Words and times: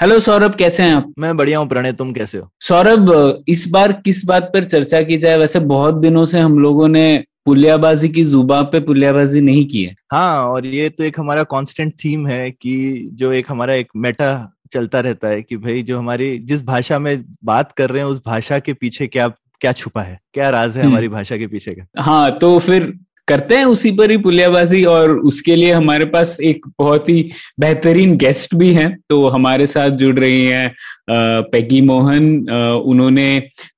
Hello 0.00 0.18
Saurabh 0.20 0.54
कैसे 0.54 0.82
हैं 0.82 0.94
आप? 0.94 1.12
मैं 1.18 1.36
बढ़िया 1.36 1.58
हूँ 1.58 1.68
प्रणय 1.68 1.92
तुम 1.92 2.12
कैसे 2.12 2.38
हो? 2.38 2.48
सौरभ 2.60 3.44
इस 3.48 3.66
बार 3.68 3.92
किस 3.92 4.24
बात 4.24 4.50
पर 4.54 4.64
चर्चा 4.64 5.00
की 5.02 5.16
जाए? 5.16 5.38
वैसे 5.38 5.58
बहुत 5.60 5.94
दिनों 5.94 6.24
से 6.24 6.40
हम 6.40 6.58
लोगों 6.58 6.88
ने 6.88 7.24
पुलियाबाजी 7.46 8.08
की 8.08 8.24
जुबा 8.24 8.60
पे 8.62 8.80
पुलियाबाजी 8.80 9.40
नहीं 9.40 9.64
की 9.66 9.82
है। 9.84 9.94
हाँ 10.12 10.42
और 10.44 10.66
ये 10.66 10.88
तो 10.88 11.04
एक 11.04 11.20
हमारा 11.20 11.42
कांस्टेंट 11.44 11.92
थीम 12.04 12.26
है 12.26 12.50
कि 12.50 13.08
जो 13.12 13.32
एक 13.32 13.46
हमारा 13.48 13.74
एक 13.74 13.88
मेटा 13.96 14.28
चलता 14.72 15.00
रहता 15.00 15.28
है 15.28 15.42
कि 15.42 15.56
भाई 15.56 15.82
जो 15.82 15.98
हमारी 15.98 16.38
जिस 16.38 16.64
भाषा 16.64 16.98
में 16.98 17.24
बात 17.44 17.72
कर 17.72 17.90
रहे 17.90 18.02
हैं 18.02 18.08
उस 18.08 18.22
भाषा 18.26 18.58
के 18.58 18.72
पीछे 18.72 19.06
क्या 19.06 19.28
क्या 19.60 19.72
छुपा 19.72 20.02
है? 20.02 20.18
क्या 20.34 20.50
राज 20.50 20.76
है 20.76 20.82
हम्म। 20.82 20.92
हमारी 20.92 21.08
भाषा 21.08 21.36
के 21.36 21.46
पीछे 21.46 21.72
का? 21.72 22.02
हाँ 22.02 22.38
तो 22.38 22.58
फिर 22.58 22.92
करते 23.28 23.56
हैं 23.56 23.64
उसी 23.64 23.90
पर 23.90 24.10
ही 24.10 24.16
पुलियाबाजी 24.16 24.84
और 24.84 25.10
उसके 25.18 25.56
लिए 25.56 25.72
हमारे 25.72 26.04
पास 26.04 26.36
एक 26.40 26.66
बहुत 26.78 27.08
ही 27.08 27.30
बेहतरीन 27.60 28.16
गेस्ट 28.16 28.54
भी 28.54 28.72
हैं 28.74 28.98
तो 29.08 29.28
हमारे 29.28 29.66
साथ 29.66 29.90
जुड़ 29.90 30.18
रही 30.18 30.44
हैं 30.46 30.74
पेगी 31.50 31.80
मोहन 31.80 32.28
उन्होंने 32.84 33.26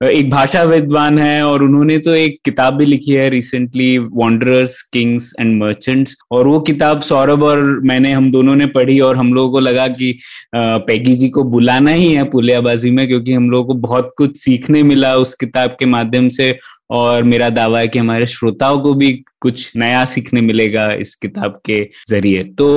एक 0.04 0.30
भाषा 0.30 0.62
विद्वान 0.62 1.18
है 1.18 1.42
और 1.46 1.62
उन्होंने 1.62 1.98
तो 1.98 2.14
एक 2.14 2.38
किताब 2.44 2.74
भी 2.74 2.84
लिखी 2.84 3.12
है 3.12 3.28
recently 3.30 3.98
wanderers 3.98 4.82
kings 4.82 5.32
and 5.40 5.62
merchants 5.62 6.16
और 6.30 6.46
वो 6.46 6.60
किताब 6.60 7.00
सौरभ 7.00 7.42
और 7.42 7.80
मैंने 7.84 8.12
हम 8.12 8.30
दोनों 8.30 8.56
ने 8.56 8.66
पढ़ी 8.66 9.00
और 9.00 9.16
हम 9.16 9.34
लोगों 9.34 9.50
को 9.50 9.60
लगा 9.60 9.88
कि 9.88 10.18
पेगी 10.56 11.14
जी 11.14 11.28
को 11.28 11.44
बुलाना 11.44 11.90
ही 11.90 12.12
है 12.12 12.24
पुलियाबाजी 12.24 12.90
में, 12.90 13.08
क्योंकि 13.08 13.32
हम 13.32 13.50
लोगों 13.50 13.74
को 13.74 13.80
बहुत 13.80 14.12
कुछ 14.18 14.36
सीखने 14.36 14.82
मिला 14.82 15.14
उस 15.16 15.34
किताब 15.34 15.76
के 15.78 15.86
माध्यम 15.86 16.28
से 16.28 16.58
और 16.90 17.22
मेरा 17.22 17.50
दावा 17.50 17.78
है 17.78 17.88
कि 17.88 17.98
हमारे 17.98 18.26
श्रोताओं 18.26 18.80
को 18.80 18.94
भी 18.94 19.24
कुछ 19.40 19.76
नया 19.76 20.04
सीखने 20.04 20.40
मिलेगा 20.40 20.92
इस 20.92 21.14
किताब 21.14 21.60
के 21.64 21.90
ज़रिए। 22.10 22.44
तो 22.44 22.68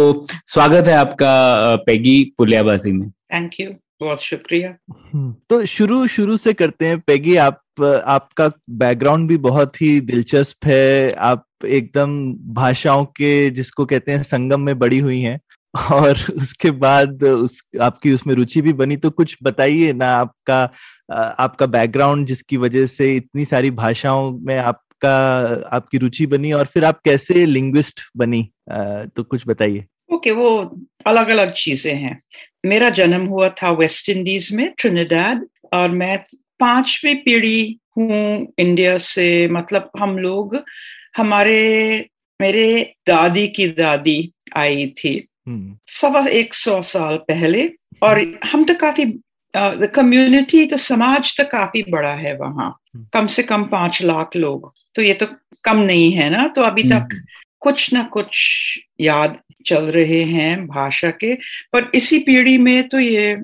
स्वागत 0.47 0.87
है 0.87 0.93
आपका 0.93 1.75
पेगी 1.75 2.33
पुलियाबाजी 2.37 2.91
में। 2.91 3.09
थैंक 3.09 3.51
यू 3.59 3.71
बहुत 4.01 4.21
शुक्रिया। 4.23 4.75
हम्म, 4.91 5.35
तो 5.49 5.65
शुरू 5.65 6.07
शुरू 6.07 6.37
से 6.37 6.53
करते 6.53 6.85
हैं। 6.85 6.99
पेगी 6.99 7.35
आप 7.35 7.61
आपका 8.05 8.51
बैकग्राउंड 8.69 9.29
भी 9.29 9.37
बहुत 9.37 9.81
ही 9.81 10.01
दिलचस्प 10.01 10.65
है। 10.65 11.11
आप 11.11 11.47
एकदम 11.65 12.33
भाषाओं 12.33 13.05
के 13.05 13.49
जिसको 13.49 13.85
कहते 13.85 14.11
हैं 14.11 14.23
संगम 14.23 14.61
में 14.61 14.79
बड़ी 14.79 14.99
हुई 14.99 15.21
हैं। 15.21 15.39
और 15.91 16.17
उसके 16.37 16.71
बाद 16.71 17.23
उस 17.23 17.61
आपकी 17.81 18.13
उसमें 18.13 18.33
रुचि 18.35 18.61
भी 18.61 18.73
बनी 18.73 18.95
तो 18.95 19.09
कुछ 19.09 19.37
बताइए 19.43 19.93
ना 19.93 20.07
आपका 20.07 20.63
आपका 21.39 21.65
बैकग्राउंड 21.65 22.27
जिसकी 22.27 22.57
वजह 22.57 22.85
से 22.85 23.15
इतनी 23.15 23.45
सारी 23.45 23.71
भाषाओं 23.71 24.31
में 24.31 24.57
आपका 24.57 25.13
आपकी 25.71 25.97
रुचि 25.97 26.25
बनी 26.25 26.51
और 26.51 26.65
फिर 26.65 26.85
आप 26.85 27.01
कैसे 27.05 27.45
लिंग्विस्ट 27.45 28.01
बनी? 28.17 28.43
तो 28.69 29.23
कुछ 29.23 29.43
बताइए। 29.47 29.85
ओके 30.13 30.29
okay, 30.29 30.41
वो 30.41 30.77
अलग 31.07 31.29
अलग 31.29 31.51
चीज़ें 31.53 31.93
हैं। 31.95 32.19
मेरा 32.65 32.89
जन्म 32.89 33.25
हुआ 33.25 33.49
था 33.49 33.71
वेस्ट 33.71 34.09
इंडीज 34.09 34.49
में 34.53 34.73
ट्रिनिडाड 34.77 35.45
और 35.73 35.91
मैं 35.91 36.17
पांचवी 36.59 37.13
पीढ़ी 37.15 37.79
हूँ 37.97 38.53
इंडिया 38.59 38.97
से। 38.97 39.47
मतलब 39.47 39.89
हम 39.99 40.17
लोग 40.17 40.59
हमारे 41.17 42.09
मेरे 42.39 42.93
दादी 43.07 43.47
की 43.47 43.67
दादी 43.67 44.33
आई 44.57 44.85
थी। 44.97 45.27
सवा 45.87 46.25
एक 46.27 46.53
सौ 46.53 46.81
साल 46.81 47.17
पहले 47.17 47.71
और 48.03 48.39
हम 48.45 48.63
तो 48.65 48.73
काफ़ी 48.73 49.05
कम्युनिटी 49.87 50.65
तो 50.65 50.77
समाज 50.77 51.37
तो 51.37 51.43
काफ़ी 51.43 51.83
बड़ा 51.89 52.13
है 52.13 52.37
वहाँ। 52.37 52.77
कम 53.13 53.27
से 53.27 53.43
कम 53.43 53.63
पाँच 53.63 54.03
लाख 54.03 54.35
लोग 54.35 54.73
तो 54.95 55.01
ये 55.01 55.13
तो 55.13 55.25
कम 55.63 55.77
नहीं 55.77 56.11
है 56.11 56.29
ना 56.29 56.47
तो 56.47 56.61
अभी 56.61 56.83
तक 56.83 57.25
कुछ 57.59 57.93
ना 57.93 58.03
कुछ 58.03 58.35
याद 58.99 59.39
चल 59.65 59.83
रहे 59.85 60.23
हैं 60.23 60.67
भाषा 60.67 61.11
के 61.11 61.35
पर 61.73 61.91
इसी 61.95 62.19
पीढ़ी 62.19 62.57
में 62.57 62.87
तो 62.87 62.99
ये 62.99 63.41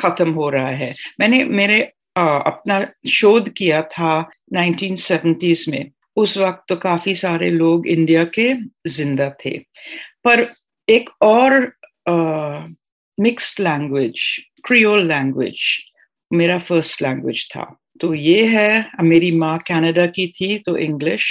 खत्म 0.00 0.30
हो 0.30 0.50
रहा 0.50 0.68
है 0.68 0.94
मैंने 1.20 1.44
मेरे 1.44 1.80
अ, 2.16 2.20
अपना 2.20 2.86
शोध 3.08 3.48
किया 3.48 3.82
था 3.82 4.30
1970s 4.56 5.68
में 5.68 5.90
उस 6.16 6.38
वक्त 6.38 6.64
तो 6.68 6.76
काफ़ी 6.76 7.14
सारे 7.14 7.50
लोग 7.50 7.86
इंडिया 7.86 8.24
के 8.24 8.54
ज़िंदा 8.86 9.30
थे 9.30 9.58
पर 10.24 10.52
एक 10.88 11.10
और 11.22 11.52
मिक्स्ड 13.18 13.60
लैंग्वेज 13.60 14.20
क्रियोल 14.64 15.06
लैंग्वेज 15.08 15.60
मेरा 16.30 16.58
फ़र्स्ट 16.58 17.02
लैंग्वेज 17.02 17.46
था। 17.50 17.64
तो 18.00 18.12
ये 18.14 18.44
है 18.46 18.90
मेरी 19.02 19.30
माँ 19.38 19.58
कनाडा 19.68 20.06
की 20.06 20.26
थी 20.36 20.58
तो 20.58 20.76
इंग्लिश 20.78 21.26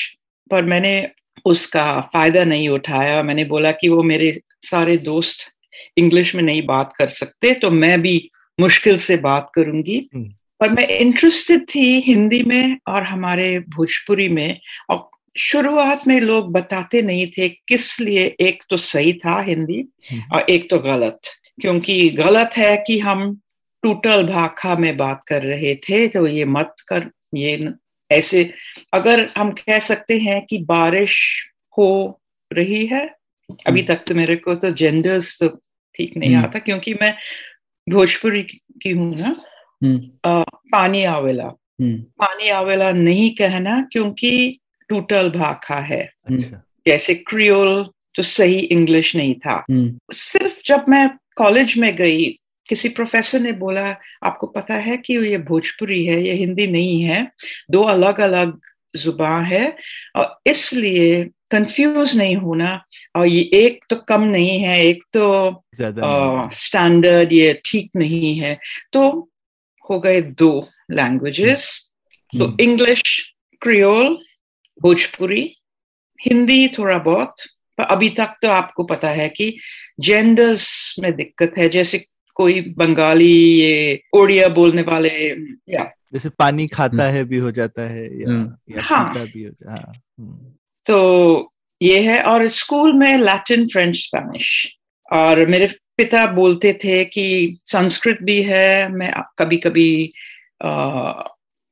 पर 0.51 0.65
मैंने 0.65 1.09
उसका 1.45 1.85
फ़ायदा 2.13 2.43
नहीं 2.43 2.69
उठाया। 2.69 3.21
मैंने 3.23 3.45
बोला 3.45 3.71
कि 3.71 3.89
वो 3.89 4.03
मेरे 4.03 4.31
सारे 4.61 4.97
दोस्त 4.99 5.49
इंग्लिश 5.97 6.35
में 6.35 6.43
नहीं 6.43 6.65
बात 6.65 6.93
कर 6.97 7.07
सकते 7.09 7.53
तो 7.53 7.71
मैं 7.71 8.01
भी 8.01 8.29
मुश्किल 8.59 8.97
से 8.97 9.17
बात 9.17 9.51
करूँगी। 9.55 9.97
हम्म। 10.15 10.33
पर 10.59 10.69
मैं 10.71 10.87
इंटरेस्टेड 10.89 11.65
थी 11.65 11.99
हिंदी 12.01 12.41
में 12.43 12.77
और 12.87 13.03
हमारे 13.03 13.57
भोजपुरी 13.69 14.27
में 14.29 14.59
और 14.89 15.09
शुरुआत 15.35 16.07
में 16.07 16.19
लोग 16.21 16.51
बताते 16.51 17.01
नहीं 17.01 17.27
थे 17.27 17.47
किस 17.67 17.99
लिए 17.99 18.25
एक 18.39 18.63
तो 18.69 18.77
सही 18.77 19.13
था 19.13 19.39
हिंदी 19.41 19.79
हम्म। 20.11 20.35
और 20.35 20.45
एक 20.49 20.69
तो 20.69 20.79
गलत 20.79 21.19
क्योंकि 21.61 22.09
गलत 22.09 22.51
है 22.57 22.75
कि 22.87 22.99
हम 22.99 23.33
टूटल 23.83 24.23
भाखा 24.27 24.75
में 24.75 24.95
बात 24.97 25.23
कर 25.27 25.41
रहे 25.43 25.75
थे 25.89 26.07
तो 26.07 26.25
ये 26.27 26.45
मत 26.45 26.75
कर 26.87 27.09
ये 27.35 27.73
ऐसे 28.11 28.49
अगर 28.93 29.27
हम 29.37 29.51
कह 29.51 29.79
सकते 29.79 30.17
हैं 30.19 30.45
कि 30.45 30.57
बारिश 30.65 31.15
हो 31.77 31.89
रही 32.51 32.85
है 32.85 33.05
अभी 33.67 33.81
तक 33.83 34.03
तो 34.07 34.15
मेरे 34.15 34.35
को 34.35 34.55
तो 34.55 34.69
जेंडर्स 34.71 35.37
तो 35.39 35.47
ठीक 35.95 36.15
नहीं 36.17 36.33
हम्म। 36.35 36.45
आता 36.45 36.59
क्योंकि 36.59 36.93
मैं 36.93 37.13
भोजपुरी 37.87 38.41
की- 38.43 38.95
हूँ 38.97 39.13
ना 39.15 39.35
हम्म, 39.81 39.97
अ, 40.25 40.43
पानी 40.71 41.03
आवेला 41.03 41.43
हम्म, 41.43 41.97
पानी 41.97 42.49
आवेला 42.49 42.91
नहीं 42.91 43.29
कहना 43.35 43.81
क्योंकि 43.91 44.59
टूटल 44.93 45.29
भाखा 45.29 45.79
है। 45.81 46.01
अच्छा। 46.25 46.61
जैसे 46.87 47.15
क्रियोल 47.15 47.83
तो 48.15 48.23
सही 48.23 48.57
इंग्लिश 48.71 49.15
नहीं 49.15 49.35
था। 49.35 49.53
हम्म, 49.69 49.97
सिर्फ़ 50.13 50.57
जब 50.65 50.85
मैं 50.89 51.09
कॉलेज 51.37 51.77
में 51.77 51.95
गई 51.95 52.25
किसी 52.69 52.89
प्रोफेसर 52.89 53.39
ने 53.39 53.51
बोला 53.51 53.85
आपको 54.23 54.47
पता 54.47 54.75
है 54.75 54.97
कि 54.97 55.13
ये 55.17 55.37
भोजपुरी 55.47 56.05
है 56.05 56.21
ये 56.23 56.33
हिंदी 56.33 56.67
नहीं 56.67 57.01
है 57.03 57.27
दो 57.71 57.81
अलग 57.83 58.19
अलग 58.21 58.59
ज़ुबान 58.95 59.43
है 59.45 59.65
और 60.15 60.37
इसलिए 60.47 61.23
कंफ्यूज 61.51 62.15
नहीं 62.17 62.35
होना 62.35 62.69
और 63.15 63.25
ये 63.27 63.41
एक 63.53 63.83
तो 63.89 63.95
कम 64.09 64.21
नहीं 64.23 64.59
है 64.59 64.79
एक 64.85 65.03
तो 65.13 65.25
स्टैंडर्ड 66.55 67.33
ये 67.33 67.53
ठीक 67.65 67.89
नहीं 67.95 68.33
है। 68.35 68.57
तो 68.93 69.09
हो 69.89 69.99
गए 69.99 70.21
दो 70.21 70.51
लैंग्वेजेस 70.91 71.67
तो 72.33 72.45
हम्म। 72.45 72.57
इंग्लिश 72.59 73.01
क्रियोल 73.61 74.17
भोजपुरी 74.81 75.55
हिंदी 76.25 76.67
थोड़ा 76.67 76.97
बहुत 76.97 77.35
पर 77.77 77.83
अभी 77.83 78.09
तक 78.09 78.35
तो 78.41 78.49
आपको 78.49 78.83
पता 78.83 79.09
है 79.09 79.29
कि 79.29 79.55
जेंडर्स 79.99 80.95
में 80.99 81.15
दिक्कत 81.15 81.53
है 81.57 81.69
जैसे 81.69 82.05
कोई 82.35 82.61
बंगाली 82.77 83.33
ये 83.59 84.01
उड़िया 84.13 84.47
बोलने 84.49 84.81
वाले 84.81 85.09
या 85.69 85.91
जैसे 86.13 86.29
पानी 86.29 86.67
खाता 86.67 87.03
है 87.03 87.23
भी 87.23 87.37
हो 87.37 87.51
जाता 87.51 87.81
है 87.81 88.21
या, 88.21 88.29
हम्म। 88.29 88.75
या 88.75 88.81
हाँ। 88.81 89.13
भी 89.13 89.43
हो 89.43 89.49
जाता 89.49 89.73
है 89.73 89.93
हम्म, 90.19 90.53
तो 90.85 91.49
ये 91.81 91.99
है 92.01 92.21
और 92.23 92.47
स्कूल 92.47 92.93
में 92.93 93.17
लैटिन 93.17 93.67
फ्रेंच 93.67 93.95
स्पेनिश 93.97 94.77
और 95.11 95.45
मेरे 95.45 95.67
पिता 95.97 96.25
बोलते 96.25 96.79
थे 96.83 97.03
कि 97.05 97.57
संस्कृत 97.65 98.17
भी 98.23 98.41
है 98.43 98.89
मैं 98.89 99.13
कभी 99.39 99.57
कभी 99.57 100.13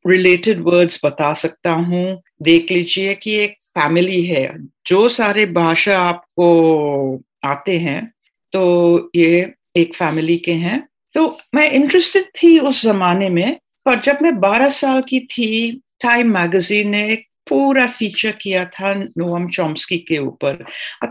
रिलेटेड 0.06 0.60
वर्ड्स 0.60 1.00
बता 1.06 1.32
सकता 1.34 1.72
हूँ। 1.72 2.22
देख 2.42 2.72
लीजिए 2.72 3.14
कि 3.16 3.36
एक 3.36 3.58
फैमिली 3.80 4.24
है, 4.24 4.48
जो 4.88 5.08
सारे 5.10 5.46
भाषा 5.48 6.00
आपको 6.00 7.22
आते 7.46 7.78
हैं 7.80 8.12
तो 8.54 9.12
ये 9.16 9.54
एक 9.78 9.94
फैमिली 9.96 10.38
के 10.38 10.52
हैं। 10.54 10.88
तो 11.14 11.26
मैं 11.56 11.70
इंटरेस्टेड 11.72 12.26
थी 12.44 12.58
उस 12.60 12.82
जमाने 12.84 13.30
में, 13.30 13.58
पर 13.86 14.00
जब 14.02 14.18
मैं 14.22 14.40
12 14.40 14.70
साल 14.70 15.02
की 15.02 15.20
थी 15.28 15.72
टाइम 16.02 16.34
मैगजीन 16.34 16.90
ने 16.90 17.08
एक 17.12 17.26
पूरा 17.50 17.86
फीचर 17.88 18.32
किया 18.32 18.66
था 18.66 18.94
नोअम 18.94 19.48
चॉम्स्की 19.50 19.98
के 19.98 20.18
ऊपर। 20.18 20.64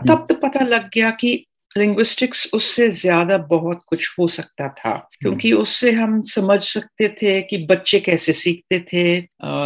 तब 0.07 0.25
तो 0.29 0.35
पता 0.37 0.65
लग 0.65 0.89
गया 0.93 1.09
कि 1.11 1.33
लिंग्विस्टिक्स 1.77 2.47
उससे 2.53 2.89
ज़्यादा 2.91 3.37
बहुत 3.49 3.81
कुछ 3.87 4.07
हो 4.19 4.27
सकता 4.27 4.67
था 4.69 4.93
क्योंकि 5.21 5.51
उससे 5.53 5.91
हम 5.91 6.21
समझ 6.27 6.61
सकते 6.63 7.07
थे 7.21 7.41
कि 7.41 7.57
बच्चे 7.65 7.99
कैसे 7.99 8.33
सीखते 8.33 8.79
थे 8.93 9.03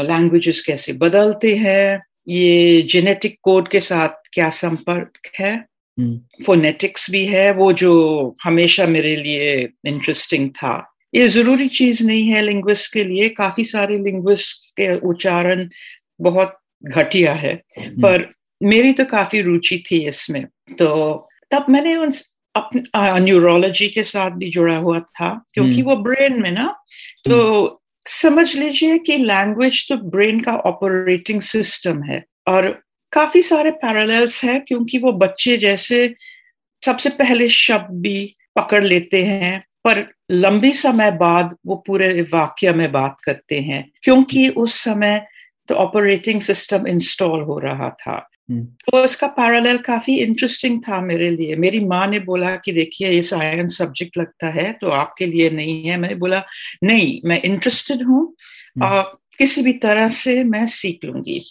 लैंग्वेजेस 0.07 0.63
कैसे 0.67 0.93
बदलते 0.95 1.55
हैं 1.55 2.01
ये 2.27 2.81
जेनेटिक 2.89 3.37
कोड 3.43 3.67
के 3.67 3.79
साथ 3.79 4.09
क्या 4.33 4.49
संपर्क 4.49 5.31
है। 5.39 5.55
फोनेटिक्स 6.45 7.09
भी 7.11 7.25
है 7.25 7.51
वो 7.53 7.71
जो 7.73 7.93
हमेशा 8.43 8.85
मेरे 8.85 9.15
लिए 9.15 9.53
इंटरेस्टिंग 9.87 10.49
था। 10.51 10.73
ये 11.13 11.27
ज़रूरी 11.27 11.67
चीज़ 11.69 12.05
नहीं 12.07 12.27
है 12.27 12.41
लिंग्विस्ट 12.41 12.93
के 12.93 13.03
लिए 13.03 13.29
काफ़ी 13.29 13.63
सारे 13.63 13.97
लिंग्विस्ट 13.97 14.71
के 14.77 14.95
उच्चारण 15.09 15.67
बहुत 16.21 16.57
घटिया 16.83 17.33
है 17.33 17.55
पर 17.77 18.27
मेरी 18.61 18.91
तो 18.93 19.05
काफ़ी 19.05 19.41
रुचि 19.41 19.83
थी 19.91 20.05
इसमें 20.07 20.45
तो 20.79 20.87
तब 21.55 21.65
मैंने 21.69 21.95
उन 21.95 22.11
न्यूरोलॉजी 22.97 23.87
के 23.87 24.03
साथ 24.03 24.31
भी 24.31 24.49
जुड़ा 24.49 24.77
हुआ 24.77 24.99
था 24.99 25.45
क्योंकि 25.53 25.81
वो 25.81 25.95
ब्रेन 25.95 26.41
में 26.41 26.51
ना 26.51 26.79
तो 27.27 27.81
समझ 28.07 28.55
लीजिए 28.55 28.97
कि 28.97 29.17
लैंग्वेज 29.17 29.89
तो 29.89 29.95
ब्रेन 29.97 30.39
का 30.39 30.53
ऑपरेटिंग 30.53 31.41
सिस्टम 31.41 32.03
है 32.03 32.25
और 32.47 32.83
काफ़ी 33.11 33.41
सारे 33.41 33.71
पैरेलल्स 33.71 34.43
है 34.43 34.59
क्योंकि 34.59 34.97
वो 34.97 35.11
बच्चे 35.11 35.57
जैसे 35.57 36.15
सबसे 36.85 37.09
पहले 37.09 37.49
शब्द 37.49 37.91
भी 37.91 38.35
पकड़ 38.55 38.83
लेते 38.83 39.23
हैं 39.23 39.65
पर 39.83 40.13
लंबी 40.31 40.73
समय 40.73 41.11
बाद 41.11 41.55
वो 41.65 41.75
पूरे 41.75 42.21
वाक्य 42.21 42.73
में 42.73 42.91
बात 42.91 43.17
करते 43.23 43.59
हैं 43.59 43.91
क्योंकि 44.03 44.49
उस 44.49 44.83
समय 44.83 45.27
तो 45.67 45.75
ऑपरेटिंग 45.75 46.41
सिस्टम 46.41 46.87
इंस्टॉल 46.87 47.41
हो 47.41 47.59
रहा 47.59 47.89
था। 47.89 48.11
हम्म। 48.11 48.34
तो 48.51 49.03
इसका 49.05 49.27
पैरेलल 49.27 49.77
काफ़ी 49.77 50.15
इंटरेस्टिंग 50.19 50.81
था 50.81 50.99
मेरे 51.01 51.29
लिए। 51.29 51.55
मेरी 51.55 51.79
माँ 51.79 52.05
ने 52.07 52.19
बोला 52.19 52.55
कि 52.55 52.71
देखिए 52.71 53.09
ये 53.11 53.21
साइंस 53.21 53.77
सब्जेक्ट 53.77 54.17
लगता 54.17 54.49
है 54.49 54.71
तो 54.81 54.89
आपके 54.89 55.25
लिए 55.25 55.49
नहीं 55.49 55.83
है। 55.83 55.97
मैंने 55.97 56.15
बोला 56.15 56.43
नहीं 56.83 57.19
मैं 57.25 57.41
इंटरेस्टेड 57.41 58.03
हूँ। 58.03 58.23
हम्म। 58.81 59.01
किसी 59.37 59.61
भी 59.61 59.73
तरह 59.73 60.09
से 60.09 60.43
मैं 60.43 60.65
सीख 60.67 61.05
लूँगी। 61.05 61.41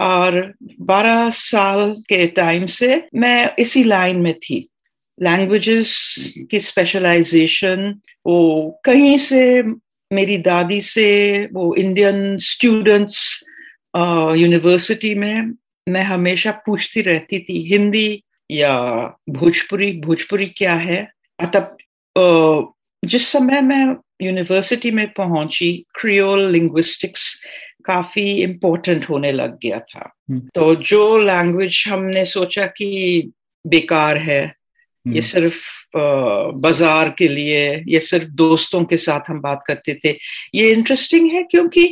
और 0.00 0.54
12 0.82 1.30
साल 1.30 1.90
के 2.08 2.26
टाइम 2.26 2.66
से 2.66 3.02
मैं 3.14 3.54
इसी 3.58 3.84
लाइन 3.84 4.16
में 4.16 4.32
थी। 4.34 4.68
लैंग्वेजेस 5.18 6.34
की 6.50 6.60
स्पेशलाइजेशन 6.60 7.94
वो 8.26 8.80
कहीं 8.84 9.16
से 9.18 9.62
मेरी 10.10 10.36
दादी 10.38 10.80
से 10.80 11.08
वो 11.52 11.74
इंडियन 11.74 12.36
स्टूडेंट्स 12.40 13.44
यूनिवर्सिटी 14.36 15.14
में 15.14 15.52
मैं 15.88 16.02
हमेशा 16.04 16.50
पूछती 16.66 17.00
रहती 17.02 17.38
थी 17.40 17.60
हिंदी 17.64 18.22
या 18.50 18.74
भोजपुरी 19.30 19.92
भोजपुरी 20.00 20.46
क्या 20.56 20.74
है 20.76 21.06
तब 21.38 21.76
जिस 23.02 23.26
समय 23.28 23.60
मैं 23.60 23.84
यूनिवर्सिटी 24.22 24.90
में 24.90 25.06
पहुँची 25.12 25.72
क्रियोल 25.94 26.48
लिंग्विस्टिक्स 26.50 27.34
काफ़ी 27.84 28.30
इम्पोर्टेंट 28.42 29.08
होने 29.10 29.32
लग 29.32 29.58
गया 29.58 29.78
था 29.80 30.10
हम्म। 30.30 30.40
तो 30.54 30.74
जो 30.84 31.18
लैंग्वेज 31.18 31.84
हमने 31.88 32.24
सोचा 32.26 32.66
कि 32.68 33.32
बेकार 33.64 34.16
है 34.18 34.40
ये 34.40 34.52
हम्म। 35.06 35.20
सिर्फ़ 35.22 35.62
बाज़ार 36.60 37.14
के 37.18 37.28
लिए 37.28 37.62
ये 37.88 38.00
सिर्फ़ 38.00 38.28
दोस्तों 38.36 38.84
के 38.84 38.96
साथ 38.96 39.30
हम 39.30 39.40
बात 39.40 39.62
करते 39.66 39.94
थे 40.04 40.16
ये 40.54 40.70
इंटरेस्टिंग 40.72 41.30
है 41.30 41.42
क्योंकि 41.42 41.88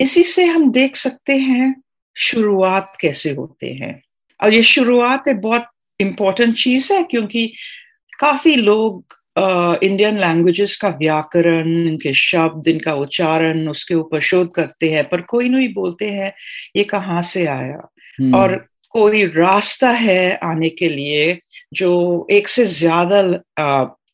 इसी 0.00 0.22
से 0.24 0.44
हम 0.46 0.70
देख 0.72 0.96
सकते 0.96 1.36
हैं 1.38 1.74
शुरुआत 2.20 2.92
कैसे 3.00 3.30
होते 3.30 3.66
हैं? 3.66 4.02
और 4.42 4.54
ये 4.54 4.62
शुरुआत 4.62 5.28
एक 5.28 5.40
बहुत 5.40 5.64
इंपॉर्टेंट 6.00 6.56
चीज़ 6.56 6.92
है 6.92 7.02
क्योंकि 7.02 7.52
काफ़ी 8.18 8.54
लोग 8.54 9.04
इंडियन 9.82 10.14
uh, 10.14 10.20
लैंग्वेजेस 10.20 10.76
का 10.76 10.88
व्याकरण 10.88 11.88
इनके 11.88 12.12
शब्द 12.12 12.68
इनका 12.68 12.94
उच्चारण 12.94 13.68
उसके 13.68 13.94
ऊपर 13.94 14.20
शोध 14.20 14.50
करते 14.50 14.90
हैं 14.90 15.08
पर 15.08 15.20
कोई 15.20 15.48
नहीं 15.48 15.74
बोलते 15.74 16.08
हैं 16.10 16.32
ये 16.76 16.84
कहाँ 16.84 17.22
से 17.22 17.46
आया? 17.46 17.88
hmm. 18.22 18.34
और 18.34 18.66
कोई 18.90 19.24
रास्ता 19.24 19.90
है 19.90 20.36
आने 20.36 20.68
के 20.68 20.88
लिए 20.88 21.38
जो 21.74 22.26
एक 22.30 22.48
से 22.48 22.66
ज़्यादा 22.66 23.22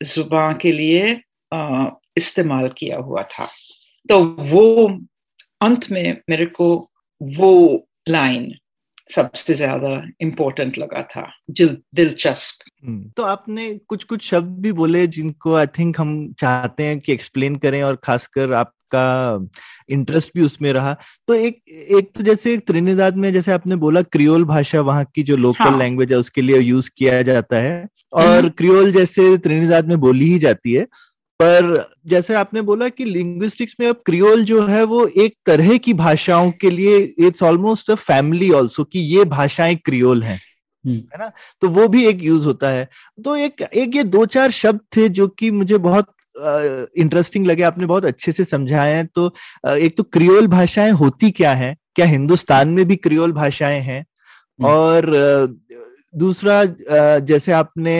जुबा 0.02 0.52
के 0.52 0.72
लिए 0.72 1.20
uh, 1.54 1.86
इस्तेमाल 2.16 2.68
किया 2.78 2.96
हुआ 2.96 3.22
था। 3.22 3.48
तो 4.08 4.36
वो 4.38 4.88
अंत 5.60 5.90
में 5.90 6.16
मेरे 6.30 6.46
को 6.46 6.90
वो 7.22 7.85
लाइन 8.08 8.52
सबसे 9.10 9.54
ज़्यादा 9.54 9.90
इम्पोर्टेंट 10.20 10.78
लगा 10.78 11.02
था 11.02 11.26
दिलचस्प। 11.50 12.64
हम्म, 12.86 13.10
तो 13.16 13.22
आपने 13.22 13.72
कुछ 13.88 14.04
कुछ 14.04 14.30
शब्द 14.30 14.58
भी 14.62 14.72
बोले 14.72 15.06
जिनको 15.06 15.54
आई 15.54 15.66
थिंक 15.66 16.00
हम 16.00 16.32
चाहते 16.40 16.82
हैं 16.82 16.98
कि 17.00 17.12
एक्सप्लेन 17.12 17.56
करें 17.56 17.82
और 17.82 17.96
खासकर 18.04 18.52
आप 18.52 18.72
आपका 18.94 19.48
इंटरेस्ट 19.88 20.30
भी 20.34 20.42
उसमें 20.42 20.72
रहा। 20.72 20.92
तो 21.28 21.34
एक 21.34 21.58
एक 21.68 22.10
तो 22.16 22.22
जैसे 22.22 22.56
त्रिनिदाद 22.58 23.16
में 23.16 23.32
जैसे 23.32 23.52
आपने 23.52 23.76
बोला 23.76 24.02
क्रियोल 24.02 24.44
भाषा 24.44 24.80
वहाँ 24.80 25.04
की 25.14 25.22
जो 25.22 25.36
लोकल 25.36 25.64
हाँ. 25.64 25.78
लैंग्वेज 25.78 26.12
है 26.12 26.18
उसके 26.18 26.42
लिए 26.42 26.58
यूज़ 26.58 26.90
किया 26.96 27.22
जाता 27.22 27.56
है। 27.56 27.86
और 28.12 28.48
क्रियोल 28.48 28.92
जैसे 28.92 29.36
त्रिनिदाद 29.38 29.88
में 29.88 29.98
बोली 30.00 30.26
ही 30.26 30.38
जाती 30.38 30.72
है। 30.72 30.86
पर 31.42 31.90
जैसे 32.06 32.34
आपने 32.34 32.60
बोला 32.60 32.88
कि 32.88 33.04
लिंग्विस्टिक्स 33.04 33.76
में 33.80 33.88
अब 33.88 34.02
क्रियोल 34.06 34.44
जो 34.44 34.66
है 34.66 34.84
वो 34.84 35.06
एक 35.06 35.34
तरह 35.46 35.76
की 35.76 35.94
भाषाओं 35.94 36.50
के 36.50 36.70
लिए 36.70 36.98
it's 37.18 37.42
almost 37.42 37.90
a 37.90 37.94
family 37.94 38.50
also 38.50 38.84
कि 38.84 38.98
ये 38.98 39.24
भाषाएँ 39.24 39.76
क्रियोल 39.76 40.22
हैं 40.22 40.40
हम्म। 40.86 40.96
है 40.96 41.18
ना? 41.18 41.32
तो 41.60 41.68
वो 41.68 41.88
भी 41.88 42.06
एक 42.06 42.22
यूज़ 42.22 42.46
होता 42.46 42.68
है। 42.68 42.88
तो 43.24 43.36
एक 43.36 43.62
एक 43.62 43.96
ये 43.96 44.04
दो 44.04 44.26
चार 44.26 44.50
शब्द 44.50 44.80
थे 44.96 45.08
जो 45.08 45.28
कि 45.28 45.50
मुझे 45.50 45.78
बहुत 45.78 46.06
इंटरेस्टिंग 46.96 47.44
uh, 47.44 47.50
लगे 47.50 47.62
आपने 47.62 47.86
बहुत 47.86 48.04
अच्छे 48.04 48.32
से 48.32 48.44
समझाए 48.44 48.94
हैं। 48.94 49.06
तो 49.06 49.34
uh, 49.66 49.74
एक 49.74 49.96
तो 49.96 50.02
क्रियोल 50.02 50.46
भाषाएँ 50.46 50.90
होती 50.90 51.30
क्या 51.30 51.54
है? 51.54 51.76
क्या 51.94 52.06
हिंदुस्तान 52.06 52.68
में 52.68 52.84
भी 52.84 52.96
क्रियोल 52.96 53.32
भाषाएँ 53.32 53.80
हैं? 53.80 54.00
हम्म। 54.00 54.68
और 54.68 55.04
uh, 55.06 55.76
दूसरा 56.16 56.64
जैसे 57.20 57.52
आपने 57.52 57.96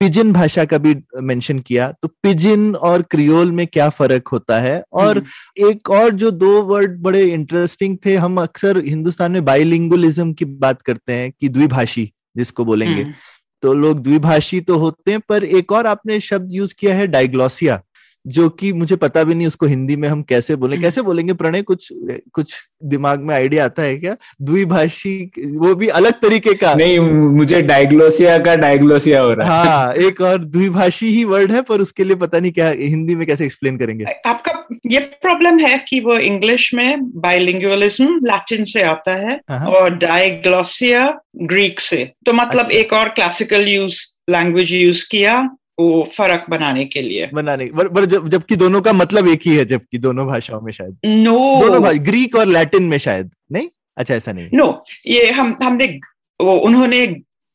पिजिन 0.00 0.32
भाषा 0.32 0.64
का 0.64 0.78
भी 0.78 0.94
मेंशन 1.22 1.58
किया 1.60 1.90
तो 1.92 2.08
पिजिन 2.22 2.74
और 2.76 3.02
क्रियोल 3.10 3.52
में 3.52 3.66
क्या 3.66 3.88
फ़र्क 3.90 4.28
होता 4.28 4.60
है 4.60 4.82
और 4.94 5.18
हम्म। 5.18 5.68
एक 5.68 5.90
और 5.90 6.10
जो 6.14 6.30
दो 6.32 6.60
वर्ड 6.64 7.00
बड़े 7.02 7.22
इंटरेस्टिंग 7.24 7.96
थे 8.06 8.16
हम 8.16 8.40
अक्सर 8.42 8.82
हिंदुस्तान 8.84 9.32
में 9.32 9.44
बाइलिंगुअलिज्म 9.44 10.32
की 10.32 10.44
बात 10.60 10.82
करते 10.82 11.12
हैं 11.12 11.30
कि 11.32 11.48
द्विभाषी 11.48 12.10
जिसको 12.36 12.64
बोलेंगे 12.64 13.02
हम्म। 13.02 13.14
तो 13.62 13.72
लोग 13.74 13.98
द्विभाषी 14.00 14.60
तो 14.62 14.76
होते 14.78 15.10
हैं 15.10 15.20
पर 15.28 15.44
एक 15.44 15.72
और 15.72 15.86
आपने 15.86 16.20
शब्द 16.20 16.52
यूज़ 16.52 16.74
किया 16.78 16.94
है 16.94 17.06
डायग्लोसिया 17.06 17.82
जो 18.26 18.48
कि 18.48 18.72
मुझे 18.72 18.96
पता 18.96 19.22
भी 19.24 19.34
नहीं 19.34 19.46
उसको 19.46 19.66
हिंदी 19.66 19.96
में 19.96 20.08
हम 20.08 20.22
कैसे 20.22 20.56
बोले। 20.56 20.76
हम्म। 20.76 20.84
कैसे 20.84 21.02
बोलेंगे 21.02 21.32
प्रणय? 21.32 21.62
कुछ 21.62 21.88
कुछ 22.32 22.54
दिमाग 22.84 23.20
में 23.20 23.34
आइडिया 23.34 23.64
आता 23.64 23.82
है 23.82 23.96
क्या? 23.96 24.16
द्विभाषी 24.42 25.30
वो 25.54 25.74
भी 25.74 25.88
अलग 25.88 26.12
तरीके 26.12 26.54
का। 26.54 26.74
नहीं 26.74 26.98
मुझे 27.30 27.62
डायग्लोसिया 27.62 28.38
का 28.38 28.56
डायग्लोसिया 28.56 29.20
हो 29.22 29.32
रहा 29.32 29.62
है। 29.62 29.68
हाँ 29.68 29.94
एक 29.94 30.20
और 30.20 30.44
द्विभाषी 30.44 31.06
ही 31.06 31.24
वर्ड 31.24 31.52
है 31.52 31.62
पर 31.62 31.80
उसके 31.80 32.04
लिए 32.04 32.16
पता 32.16 32.40
नहीं 32.40 32.52
क्या 32.52 32.68
हिंदी 32.68 33.14
में 33.14 33.26
कैसे 33.26 33.44
एक्सप्लेन 33.44 33.78
करेंगे। 33.78 34.04
आपका 34.26 34.52
ये 34.86 34.98
प्रॉब्लम 34.98 35.58
है 35.58 35.78
कि 35.88 36.00
वो 36.00 36.16
इंग्लिश 36.16 36.74
में 36.74 37.20
बाइलिंगुअलिज्म 37.20 38.16
लैटिन 38.24 38.64
से 38.64 38.82
आता 38.82 39.14
है 39.14 39.40
हाँ, 39.48 39.58
हाँ। 39.58 39.66
और 39.66 39.94
डायग्लोसिया 39.94 41.20
ग्रीक 41.42 41.80
से। 41.80 42.12
तो 42.26 42.32
मतलब 42.32 42.64
अच्छा। 42.64 42.78
एक 42.78 42.92
और 42.92 43.08
क्लासिकल 43.08 43.68
यूज़ 43.68 44.02
लैंग्वेज 44.30 44.72
यूज़ 44.72 45.08
किया 45.10 45.56
वो 45.80 46.08
फ़र्क 46.12 46.44
बनाने 46.50 46.84
के 46.84 47.02
लिए। 47.02 47.30
बनाने 47.34 47.66
जब, 48.06 48.28
जबकि 48.28 48.56
दोनों 48.56 48.82
का 48.82 48.92
मतलब 48.92 49.28
एक 49.28 49.40
ही 49.46 49.56
है 49.56 49.64
जबकि 49.64 49.98
दोनों 49.98 50.26
भाषाओं 50.26 50.60
में 50.60 50.72
शायद। 50.72 50.98
No 51.06 51.60
no. 51.60 51.60
दोनों 51.60 51.82
भाषा 51.82 51.98
ग्रीक 51.98 52.36
और 52.36 52.46
लैटिन 52.46 52.82
में 52.82 52.98
शायद 52.98 53.30
नहीं? 53.52 53.68
अच्छा 53.96 54.14
ऐसा 54.14 54.32
नहीं 54.32 54.48
नो 54.54 54.64
no. 54.64 54.74
ये 55.06 55.30
हम 55.30 55.56
हमने 55.62 56.00
वो 56.40 56.56
उन्होंने 56.58 57.06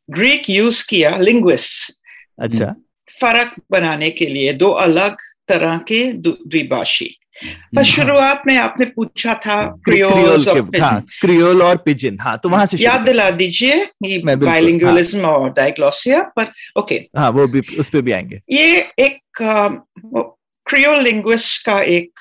ग्रीक 0.10 0.50
यूज़ 0.50 0.88
किया 0.90 1.18
लिंग्विस्ट 1.18 2.02
अच्छा। 2.40 2.76
फ़र्क 3.22 3.54
बनाने 3.72 4.10
के 4.10 4.26
लिए 4.26 4.54
दो 4.54 4.70
अलग 4.70 5.16
तरह 5.48 5.78
के 5.78 6.14
द्विभाषी। 6.14 7.18
पर 7.76 7.84
शुरुआत 7.84 8.44
में 8.48 8.58
आपने 8.58 8.86
पूछा 8.86 9.34
था 9.46 9.56
क्रियोल 9.86 10.82
हाँ, 10.82 11.02
क्रियोल 11.22 11.62
और 11.62 11.78
पिजिन 11.78 12.18
हाँ 12.22 12.38
तो 12.44 12.50
वहाँ 12.50 12.66
से 12.66 12.78
याद 12.78 13.02
दिला 13.02 13.30
दीजिए 13.32 13.86
बाइलिंगुअलिज्म 14.36 15.26
हाँ. 15.26 15.34
और 15.34 15.50
डायग्लोसिया 15.50 16.22
पर 16.38 16.52
ओके 16.80 16.96
हाँ 17.18 17.30
वो 17.30 17.48
भी 17.48 17.62
उस 17.80 17.90
पर 17.90 18.02
भी 18.02 18.12
आएँगे। 18.12 18.42
ये 18.52 18.88
एक 19.00 19.20
क्रियोल 20.68 21.04
लिंग्विस्ट 21.04 21.66
का 21.66 21.80
एक 21.82 22.20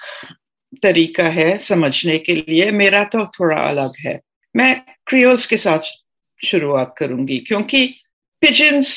तरीका 0.83 1.25
है 1.25 1.57
समझने 1.59 2.19
के 2.19 2.35
लिए। 2.35 2.71
मेरा 2.71 3.05
तो 3.05 3.27
थोड़ा 3.27 3.57
अलग 3.57 3.93
है। 4.01 4.21
मैं 4.57 4.81
क्रियोल्स 5.07 5.47
के 5.47 5.57
साथ 5.57 5.79
शुरुआत 6.41 6.95
करूँगी 6.99 7.39
क्योंकि 7.39 7.87
पिजन्स 8.43 8.91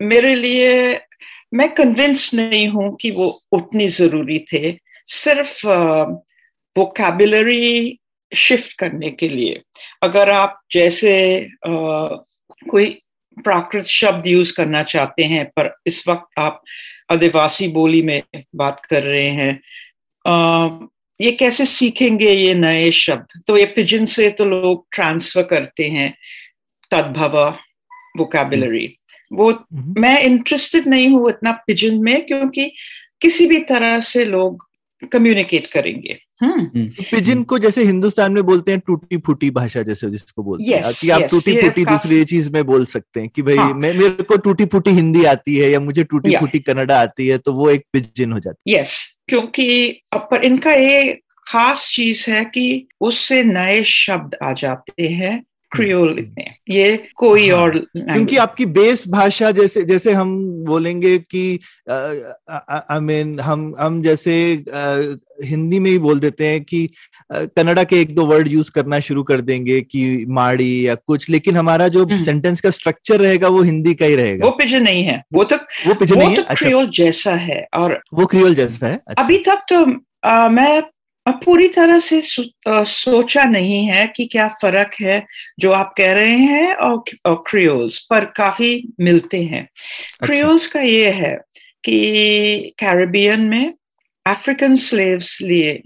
मेरे 0.00 0.34
लिए 0.34 1.00
मैं 1.54 1.68
कन्विंस 1.74 2.30
नहीं 2.34 2.68
हूँ 2.68 2.96
कि 2.96 3.10
वो 3.10 3.26
उतनी 3.52 3.88
ज़रूरी 3.88 4.38
थे। 4.52 4.70
सिर्फ़ 5.08 5.66
वोकेबुलरी 6.76 7.98
शिफ्ट 8.32 8.78
करने 8.78 9.10
के 9.10 9.28
लिए। 9.28 9.62
अगर 10.02 10.30
आप 10.30 10.60
जैसे 10.72 11.14
कोई 11.66 12.98
प्राकृत 13.36 13.84
शब्द 13.84 14.26
यूज़ 14.26 14.52
करना 14.56 14.82
चाहते 14.82 15.24
हैं 15.24 15.44
पर 15.56 15.74
इस 15.86 16.02
वक्त 16.08 16.38
आप 16.38 16.62
आदिवासी 17.10 17.68
बोली 17.68 18.02
में 18.02 18.22
बात 18.56 18.84
कर 18.86 19.02
रहे 19.02 19.28
हैं 19.28 19.60
आ, 20.24 20.68
ये 21.20 21.32
कैसे 21.32 21.64
सीखेंगे 21.66 22.30
ये 22.30 22.54
नए 22.54 22.90
शब्द? 22.90 23.40
तो 23.46 23.56
ये 23.56 23.64
पिजन 23.66 24.04
से 24.04 24.30
तो 24.30 24.44
लोग 24.44 24.86
ट्रांसफ़र 24.92 25.42
करते 25.42 25.84
हैं 25.88 26.12
तद्भव 26.90 27.38
वोकेबुलरी 28.18 28.86
वो 29.30 29.50
हम्म। 29.50 30.00
मैं 30.00 30.20
इंटरेस्टेड 30.22 30.86
नहीं 30.86 31.08
हूँ 31.08 31.28
इतना 31.30 31.52
पिजन 31.66 32.02
में 32.02 32.26
क्योंकि 32.26 32.72
किसी 33.20 33.46
भी 33.46 33.58
तरह 33.64 33.98
से 34.00 34.24
लोग 34.24 34.67
कम्युनिकेट 35.02 35.66
करेंगे 35.66 36.18
हम्म 36.42 36.86
पिजिन 37.10 37.42
को 37.42 37.58
जैसे 37.58 37.84
हिंदुस्तान 37.84 38.32
में 38.32 38.42
बोलते 38.42 38.72
हैं 38.72 38.80
टूटी 38.86 39.16
फूटी 39.16 39.50
भाषा 39.50 39.82
जैसे 39.82 40.10
जिसको 40.10 40.42
बोलते 40.42 40.64
yes, 40.64 40.84
हैं 40.84 40.92
कि 41.00 41.10
आप 41.10 41.20
yes, 41.20 41.30
टूटी 41.30 41.60
फूटी 41.60 41.84
दूसरी 41.84 42.24
चीज़ 42.24 42.50
में 42.50 42.64
बोल 42.66 42.84
सकते 42.86 43.20
हैं 43.20 43.28
कि 43.28 43.42
भाई 43.42 43.56
हाँ। 43.56 43.72
मैं 43.74 43.92
मेरे 43.94 44.22
को 44.22 44.36
टूटी 44.36 44.64
फूटी 44.64 44.90
हिंदी 44.90 45.24
आती 45.24 45.56
है 45.56 45.70
या 45.70 45.80
मुझे 45.80 46.04
टूटी 46.04 46.28
Yeah. 46.28 46.40
फूटी 46.40 46.58
कन्नडा 46.58 47.00
आती 47.00 47.26
है 47.26 47.38
तो 47.38 47.52
वो 47.52 47.70
एक 47.70 47.84
पिजिन 47.92 48.32
हो 48.32 48.38
जाती 48.38 48.72
है 48.72 48.80
यस 48.80 49.22
क्योंकि 49.28 50.00
पर 50.14 50.44
इनका 50.44 50.72
ये 50.72 51.20
खास 51.46 51.88
चीज़ 51.92 52.30
है 52.30 52.44
कि 52.44 52.88
उससे 53.00 53.42
नए 53.42 53.82
शब्द 53.84 54.36
आ 54.42 54.52
जाते 54.52 55.08
हैं 55.08 55.42
क्रियोल 55.72 56.14
में 56.38 56.54
ये 56.70 56.96
कोई 57.16 57.48
हाँ, 57.48 57.58
और 57.60 57.78
क्योंकि 57.96 58.36
आपकी 58.36 58.66
बेस 58.66 59.04
भाषा 59.08 59.50
जैसे 59.50 59.82
जैसे 59.84 60.12
हम 60.12 60.30
बोलेंगे 60.64 61.18
कि 61.18 61.42
आई 61.90 63.00
मीन 63.00 63.38
हम 63.40 63.74
हम 63.80 64.02
जैसे 64.02 64.34
अ, 64.56 65.16
हिंदी 65.44 65.78
में 65.78 65.90
ही 65.90 65.98
बोल 65.98 66.20
देते 66.20 66.46
हैं 66.46 66.62
कि 66.64 66.88
कन्नड़ा 67.32 67.84
के 67.84 68.00
एक 68.00 68.14
दो 68.14 68.26
वर्ड 68.26 68.48
यूज़ 68.48 68.70
करना 68.70 69.00
शुरू 69.00 69.22
कर 69.22 69.40
देंगे 69.40 69.80
कि 69.80 70.24
माड़ी 70.28 70.70
या 70.88 70.94
कुछ 70.94 71.28
लेकिन 71.30 71.56
हमारा 71.56 71.88
जो 71.88 72.04
हम्म। 72.04 72.22
सेंटेंस 72.24 72.60
का 72.60 72.70
स्ट्रक्चर 72.70 73.20
रहेगा 73.20 73.48
वो 73.48 73.62
हिंदी 73.62 73.94
का 73.94 74.06
ही 74.06 74.14
रहेगा। 74.16 74.46
वो 74.46 74.50
पिजन 74.52 74.82
नहीं 74.82 75.02
है। 75.04 75.22
वो 75.32 75.44
तक 75.44 75.66
वो 75.86 75.94
पिछले 75.94 76.16
वो 76.16 76.22
नहीं 76.22 76.36
तो 76.36 76.42
है 76.42 76.48
अच्छा 76.48 76.84
जैसा 77.04 77.34
है 77.46 77.66
और 77.74 78.00
वो 78.14 78.26
क्रियोल 78.26 78.54
जैसा 78.54 78.86
है? 78.86 79.00
अच्छा, 79.08 79.22
अभी 79.22 79.38
तक 79.38 79.60
तो 79.72 79.84
आ, 80.24 80.48
मैं 80.48 80.82
पूरी 81.30 81.68
तरह 81.68 81.98
से 81.98 82.44
आ, 82.68 82.82
सोचा 82.82 83.44
नहीं 83.44 83.84
है 83.86 84.12
कि 84.16 84.26
क्या 84.26 84.48
फ़र्क 84.48 84.90
है 85.02 85.26
जो 85.58 85.72
आप 85.72 85.94
कह 85.98 86.12
रहे 86.12 86.36
हैं 86.36 86.74
और, 86.74 87.02
और 87.26 87.42
क्रियोल्स 87.50 87.98
पर 88.10 88.24
काफ़ी 88.24 88.88
मिलते 89.00 89.42
हैं। 89.42 89.62
अच्छा। 89.62 90.26
क्रियोल्स 90.26 90.66
का 90.66 90.80
ये 90.80 91.10
है 91.10 91.38
कि 91.84 92.74
कैरेबियन 92.78 93.40
में 93.40 93.72
अफ्रीकन 94.26 94.74
स्लेव्स 94.74 95.42
लिए 95.42 95.82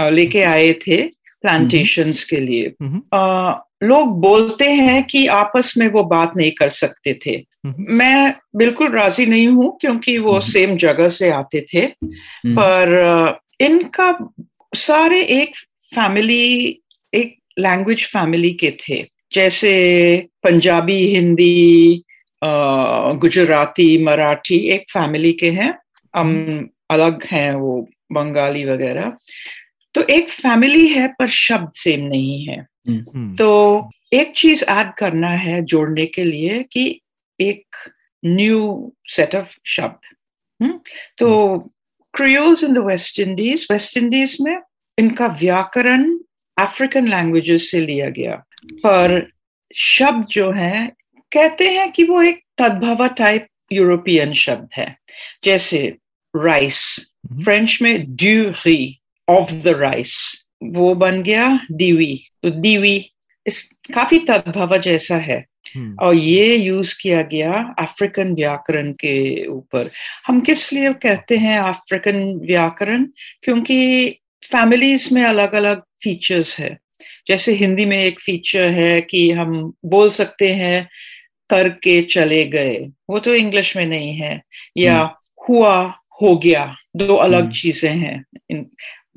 लेके 0.00 0.42
आए 0.42 0.72
थे 0.72 1.02
प्लांटेशंस 1.42 2.24
के 2.24 2.36
लिए। 2.36 2.72
हम्म, 2.82 3.18
आ, 3.18 3.54
लोग 3.82 4.20
बोलते 4.20 4.70
हैं 4.70 5.04
कि 5.04 5.26
आपस 5.26 5.74
में 5.78 5.88
वो 5.88 6.04
बात 6.04 6.32
नहीं 6.36 6.50
कर 6.50 6.68
सकते 6.68 7.18
थे। 7.26 7.30
हम्म, 7.66 7.86
मैं 7.88 8.34
बिल्कुल 8.56 8.88
राज़ी 8.88 9.26
नहीं 9.26 9.48
हूँ 9.48 9.78
क्योंकि 9.80 10.18
वो 10.18 10.30
हम्म। 10.30 10.40
सेम 10.40 10.76
जगह 10.76 11.08
से 11.08 11.30
आते 11.30 11.66
थे। 11.74 11.78
हम्म, 11.78 12.54
पर 12.54 13.40
इनका 13.60 14.32
सारे 14.76 15.22
एक 15.22 15.56
फैमिली 15.94 16.80
एक 17.14 17.38
लैंग्वेज 17.58 18.04
फैमिली 18.04 18.52
के 18.52 18.70
थे। 18.70 19.06
जैसे 19.32 20.26
पंजाबी 20.42 21.06
हिंदी 21.06 22.02
गुजराती 23.14 24.04
मराठी 24.04 24.56
एक 24.56 24.84
फैमिली 24.90 25.32
के 25.32 25.50
हैं। 25.50 25.78
हम 26.16 26.68
अलग 26.90 27.24
हैं 27.26 27.52
वो 27.52 27.88
बंगाली 28.12 28.64
वगैरह। 28.64 29.16
तो 29.94 30.02
एक 30.02 30.28
फैमिली 30.28 30.86
है 30.86 31.08
पर 31.08 31.26
शब्द 31.26 31.72
सेम 31.74 32.00
नहीं 32.00 32.46
है। 32.46 32.66
हम्म, 32.88 33.36
तो 33.36 33.80
एक 34.12 34.32
चीज़ 34.36 34.64
ऐड 34.64 34.94
करना 34.98 35.28
है 35.28 35.62
जोड़ने 35.62 36.06
के 36.06 36.24
लिए 36.24 36.62
कि 36.72 37.00
एक 37.40 37.76
न्यू 38.24 38.92
सेट 39.06 39.34
ऑफ़ 39.34 39.58
शब्द। 39.66 40.16
हम्म? 40.62 40.80
तो 41.18 41.56
creoles 42.14 42.64
in 42.64 42.74
the 42.74 42.78
West 42.78 43.18
Indies 43.18 43.66
West 43.72 43.96
Indies 43.96 44.36
में 44.40 44.58
इनका 44.98 45.26
व्याकरण 45.26 46.18
अफ्रीकन 46.58 47.08
लैंग्वेजेस 47.08 47.70
से 47.70 47.80
लिया 47.80 48.10
गया। 48.10 48.44
पर 48.64 49.30
शब्द 49.74 50.26
जो 50.26 50.52
है 50.52 50.92
कहते 51.32 51.70
हैं 51.70 51.92
कि 51.92 52.04
वो 52.04 52.22
एक 52.22 52.42
तद्भव 52.58 53.06
टाइप 53.08 53.46
यूरोपियन 53.72 54.32
शब्द 54.32 54.68
है। 54.76 54.96
जैसे 55.44 55.96
राइस 56.36 57.10
हम्म। 57.30 57.44
फ्रेंच 57.44 57.78
में 57.82 58.16
ड्यू 58.16 58.50
री 58.50 59.00
ऑफ़ 59.28 59.52
द 59.52 59.68
राइस 59.68 60.44
वो 60.62 60.94
बन 60.94 61.22
गया 61.22 61.60
डीवी 61.72 62.26
तो 62.42 62.60
डीवी 62.60 63.12
इस 63.46 63.72
काफ़ी 63.94 64.18
तद्भव 64.18 64.78
जैसा 64.78 65.16
है। 65.16 65.36
हम्म, 65.36 65.49
और 66.00 66.14
ये 66.14 66.56
यूज़ 66.56 66.98
किया 67.02 67.22
गया 67.22 67.74
अफ्रीकन 67.78 68.34
व्याकरण 68.34 68.92
के 68.92 69.46
ऊपर। 69.46 69.90
हम 70.26 70.40
किस 70.40 70.72
लिए 70.72 70.92
कहते 70.92 71.36
हैं 71.36 71.58
अफ्रीकन 71.58 72.40
व्याकरण? 72.46 73.04
क्योंकि 73.42 74.08
फैमिलीज़ 74.44 75.14
में 75.14 75.22
अलग 75.22 75.52
अलग 75.52 75.80
फीचर्स 75.80 76.58
है। 76.60 76.78
जैसे 77.28 77.52
हिंदी 77.52 77.84
में 77.84 78.04
एक 78.04 78.20
फीचर 78.20 78.70
है 78.70 79.00
कि 79.00 79.30
हम 79.30 79.72
बोल 79.84 80.10
सकते 80.10 80.48
हैं 80.48 80.88
करके 81.50 82.02
चले 82.02 82.44
गए। 82.44 82.88
वो 83.10 83.18
तो 83.18 83.34
इंग्लिश 83.34 83.76
में 83.76 83.86
नहीं 83.86 84.14
है। 84.14 84.42
या 84.76 85.18
हुआ 85.48 85.94
हो 86.22 86.36
गया। 86.36 86.76
दो 86.96 87.14
अलग 87.14 87.40
हम्म। 87.40 87.52
चीज़ें 87.52 87.96
हैं। 87.96 88.24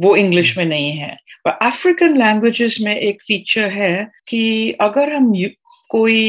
वो 0.02 0.16
इंग्लिश 0.16 0.58
में 0.58 0.66
नहीं 0.66 0.92
है। 0.92 1.18
पर 1.46 1.52
अफ्रीकन 1.52 2.18
लैंग्वेजेस 2.18 2.78
में 2.82 2.96
एक 2.96 3.24
फीचर 3.24 3.68
है 3.68 4.08
कि 4.28 4.72
अगर 4.72 5.14
हम 5.14 5.36
कोई 5.94 6.20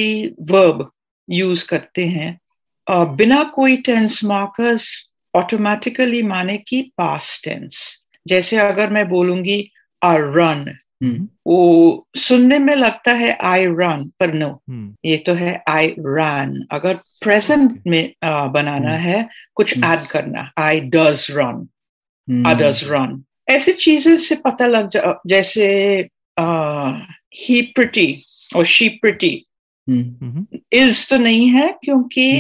वर्ब 0.51 0.89
यूज़ 1.29 1.67
करते 1.69 2.05
हैं 2.07 2.39
अ, 2.87 3.05
बिना 3.05 3.43
कोई 3.55 3.77
टेंस 3.87 4.21
मार्कर्स 4.25 4.87
ऑटोमेटिकली 5.35 6.23
माने 6.23 6.57
कि 6.69 6.81
पास्ट 6.99 7.45
टेंस 7.45 7.85
जैसे 8.29 8.57
अगर 8.57 8.91
मैं 8.91 9.09
बोलूँगी 9.09 9.59
आ 10.03 10.15
रन 10.17 10.65
हम्म, 11.03 11.29
वो 11.47 12.07
सुनने 12.17 12.59
में 12.59 12.75
लगता 12.77 13.13
है 13.13 13.33
आई 13.45 13.65
रन 13.79 14.05
पर 14.21 14.33
नो 14.35 14.49
हम्म, 14.49 14.95
ये 15.05 15.17
तो 15.27 15.35
है 15.35 15.63
आई 15.69 15.95
रन 15.99 16.55
अगर 16.73 16.95
प्रेजेंट 17.23 17.83
में 17.87 18.03
अ, 18.23 18.47
बनाना 18.47 18.91
हम्म। 18.91 19.09
है 19.09 19.29
कुछ। 19.55 19.75
ऐड 19.85 20.07
करना 20.11 20.51
आई 20.59 20.81
डज 20.81 21.27
रन 21.31 21.67
हम्म, 22.29 22.53
others 22.53 22.83
run. 22.91 23.19
ऐसी 23.51 23.73
चीज़ें 23.73 24.17
से 24.17 24.35
पता 24.37 24.67
लग 24.67 24.89
जा 24.89 25.21
जैसे 25.27 25.67
ही 27.41 27.61
प्रिटी 27.75 28.07
और 28.57 28.65
शी 28.65 28.89
प्रिटी 28.89 29.47
इज़ 30.73 31.11
तो 31.11 31.17
नहीं 31.17 31.49
है 31.49 31.75
क्योंकि 31.85 32.31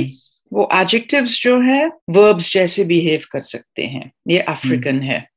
वो 0.52 0.68
एडजेक्टिव्स 0.72 1.42
जो 1.42 1.60
है 1.60 1.86
वर्ब्स 2.10 2.52
जैसे 2.52 2.84
बिहेव 2.84 3.20
कर 3.32 3.40
सकते 3.40 3.82
हैं। 3.82 4.10
ये 4.28 4.38
अफ्रीकन 4.38 5.00
है। 5.00 5.28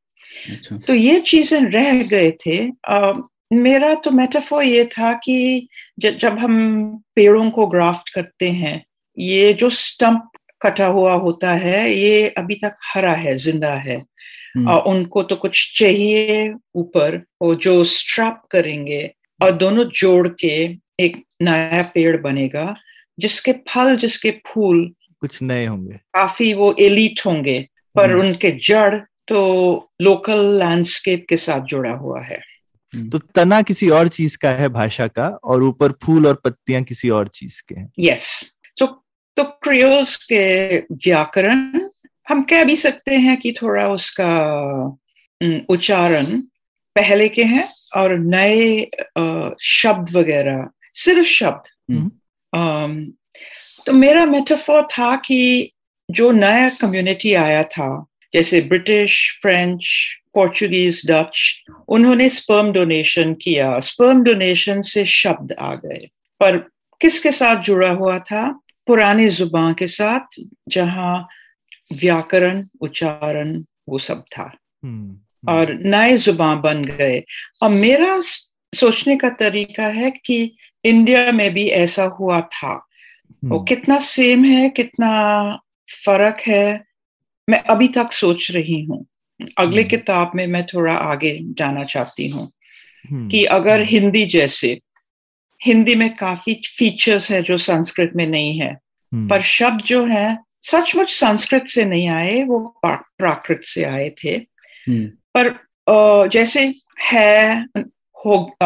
अच्छा। 0.52 0.78
तो 0.78 0.94
ये 0.94 1.20
चीज़ें 1.20 1.62
रह 1.62 2.04
गए 2.04 2.32
थे। 2.32 2.58
अ, 2.88 3.14
मेरा 3.54 3.94
तो 3.94 4.12
मेटाफोर 4.12 4.64
ये 4.64 4.86
था 4.86 5.14
कि 5.14 5.68
ज, 6.00 6.08
जब 6.08 6.38
हम 6.40 6.88
पेड़ों 7.16 7.50
को 7.52 7.68
ग्राफ्ट 7.68 8.10
करते 8.10 8.50
हैं 8.52 8.86
ये 9.18 9.54
जो 9.54 9.70
स्टंप 9.70 10.30
कटा 10.62 10.86
हुआ 10.86 11.14
होता 11.14 11.54
है 11.54 11.94
ये 11.94 12.28
अभी 12.30 12.56
तक 12.56 12.76
हरा 12.94 13.14
है 13.14 13.36
ज़िंदा 13.36 13.74
है। 13.74 13.98
हम्म, 14.56 14.68
और 14.70 14.82
उनको 14.82 15.24
तो 15.24 15.36
कुछ 15.36 15.80
चाहिए 15.80 16.54
ऊपर 16.76 17.24
वो 17.42 17.56
जो 17.56 17.84
स्ट्रैप 17.84 18.42
करेंगे 18.52 19.12
और 19.42 19.52
दोनों 19.52 19.84
जोड़ 19.86 20.28
के 20.28 20.76
एक 21.00 21.27
नया 21.42 21.82
पेड़ 21.82 22.18
बनेगा 22.22 22.76
जिसके 23.20 23.52
फल 23.52 23.96
जिसके 23.96 24.32
फूल 24.48 24.94
कुछ 25.22 25.42
नए 25.42 25.66
होंगे। 25.66 25.94
काफ़ी 25.94 26.54
वो 26.54 26.76
एलिट 26.80 27.20
होंगे 27.26 27.68
पर 27.96 28.12
हम्म। 28.12 28.22
उनके 28.22 28.52
जड़ 28.52 28.96
तो 29.28 29.92
लोकल 30.02 30.46
लैंडस्केप 30.60 31.26
के 31.30 31.38
साथ 31.38 31.62
जुड़ा 31.62 31.92
हुआ 31.92 32.22
है। 32.22 32.40
तो 32.96 33.18
तना 33.18 33.62
किसी 33.62 33.90
और 33.90 34.08
चीज़ 34.08 34.38
का 34.38 34.50
है 34.50 34.70
भाषा 34.70 35.08
का 35.08 35.28
और 35.44 35.64
ऊपर 35.64 35.92
फूल 35.92 36.28
और 36.28 36.36
पत्तियाँ 36.36 36.84
किसी 36.84 37.10
और 37.10 37.28
चीज़ 37.28 37.62
के 37.70 37.80
हैं। 37.80 37.92
यस 38.00 38.54
तो 38.78 38.86
तो 39.38 39.44
क्रियोल्स 39.44 40.16
के 40.16 40.78
व्याकरण 40.78 41.82
हम 42.30 42.42
कह 42.44 42.64
भी 42.64 42.76
सकते 42.76 43.16
हैं 43.16 43.38
कि 43.38 43.52
थोड़ा 43.62 43.88
उसका 43.88 44.30
उच्चारण 45.70 46.26
पहले 46.96 47.28
के 47.30 47.44
हैं 47.44 47.68
और 47.96 48.18
नए 48.18 48.90
शब्द 49.62 50.12
वगैरह 50.12 50.70
सिर्फ़ 50.98 51.28
शब्द। 51.28 51.94
हम्म। 51.94 53.12
तो 53.86 53.94
मेरा 53.94 54.26
मेटाफोर 54.26 54.84
था 54.84 55.16
कि 55.16 55.72
जो 56.12 56.32
नया 56.32 56.70
कम्युनिटी 56.70 57.34
आया 57.34 57.64
था 57.64 58.06
जैसे 58.34 58.62
ब्रिटिश 58.62 59.40
फ्रेंच 59.42 59.84
पोर्चुगीज 60.34 61.12
डच 61.12 61.64
उन्होंने 61.88 62.30
स्पर्म 62.30 62.72
डोनेशन 62.72 63.34
किया। 63.34 63.80
स्पर्म 63.80 64.24
डोनेशन 64.24 64.82
से 64.82 65.06
शब्द 65.06 65.56
आ 65.60 65.76
गए। 65.76 66.08
पर 66.40 66.58
किसके 67.02 67.32
साथ 67.32 67.64
जुड़ा 67.64 67.90
हुआ 67.90 68.20
था? 68.20 68.60
पुराने 68.88 69.30
ज़ुबान 69.30 69.74
के 69.74 69.88
साथ 69.88 70.44
जहाँ 70.70 71.28
व्याकरण 71.94 72.64
उच्चारण 72.82 73.64
वो 73.90 73.98
सब 73.98 74.24
था। 74.38 74.58
हम्म, 74.84 75.18
और 75.52 75.74
नए 75.74 76.18
ज़ुबान 76.18 76.62
बन 76.62 76.86
गए। 76.86 77.24
और 77.62 77.70
मेरा 77.70 78.20
सोचने 78.76 79.18
का 79.18 79.30
तरीका 79.30 79.88
है 79.88 80.12
कि 80.12 80.58
इंडिया 80.84 81.32
में 81.32 81.54
भी 81.54 81.68
ऐसा 81.68 82.04
हुआ 82.04 82.42
था। 82.42 82.72
हम्म। 82.72 83.50
वो 83.50 83.60
कितना 83.60 84.00
सेम 84.00 84.46
है 84.46 84.70
कितना 84.70 85.10
फ़र्क 86.06 86.42
है 86.48 86.84
मैं 87.50 87.60
अभी 87.60 87.88
तक 87.88 88.12
सोच 88.12 88.52
रही 88.52 88.82
हूँ। 88.84 89.06
अगले 89.58 89.82
हम्म। 89.82 89.90
किताब 89.90 90.32
में 90.36 90.48
मैं 90.48 90.66
थोड़ा 90.66 90.94
आगे 90.94 91.40
जाना 91.44 91.84
चाहती 91.84 92.28
हूँ 92.30 92.52
हम्म, 93.12 93.30
कि 93.30 93.44
अगर 93.46 93.74
हम्म, 93.74 93.84
हिंदी 93.84 94.26
जैसे 94.26 94.80
हिंदी 95.66 95.96
में 95.96 96.14
काफ़ी 96.14 96.62
फीचर्स 96.78 97.32
है 97.32 97.42
जो 97.44 97.58
संस्कृत 97.58 98.12
में 98.16 98.28
नहीं 98.28 98.60
है 98.60 98.72
हम्म, 98.72 99.28
पर 99.28 99.42
शब्द 99.42 99.82
जो 99.82 100.06
है 100.06 100.38
सचमुच 100.62 101.10
संस्कृत 101.10 101.68
से 101.68 101.86
नहीं 101.86 102.10
आए 102.10 102.44
वो 102.44 102.60
प्राकृत 102.84 103.62
से 103.64 103.84
आए 103.84 104.10
थे। 104.24 104.30
हम्म, 104.88 105.06
पर 105.38 106.28
जैसे 106.30 106.74
है 107.02 107.66
हो 108.26 108.58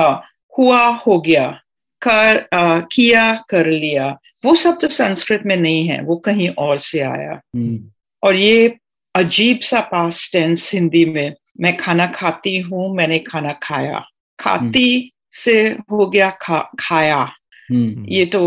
हुआ 0.57 0.85
हो 0.87 1.19
गया 1.21 1.60
कर 2.01 2.37
अ, 2.37 2.79
किया 2.91 3.33
कर 3.49 3.67
लिया। 3.67 4.07
वो 4.45 4.55
सब 4.55 4.77
तो 4.81 4.87
संस्कृत 4.87 5.41
में 5.45 5.55
नहीं 5.57 5.87
है 5.87 6.01
वो 6.03 6.15
कहीं 6.25 6.49
और 6.49 6.77
से 6.79 6.99
आया। 6.99 7.39
हम्म, 7.55 7.79
और 8.23 8.35
ये 8.35 8.75
अजीब 9.15 9.59
सा 9.59 9.79
पास 9.81 10.29
टेंस 10.33 10.71
हिंदी 10.73 11.05
में 11.05 11.33
मैं 11.61 11.75
खाना 11.77 12.05
खाती 12.07 12.57
हूँ 12.59 12.95
मैंने 12.95 13.19
खाना 13.19 13.53
खाया। 13.63 13.99
खाती 14.39 15.11
से 15.31 15.61
हो 15.91 16.05
गया 16.09 16.29
खा, 16.41 16.59
खाया। 16.79 17.17
हम्म, 17.69 18.05
ये 18.09 18.25
तो 18.25 18.41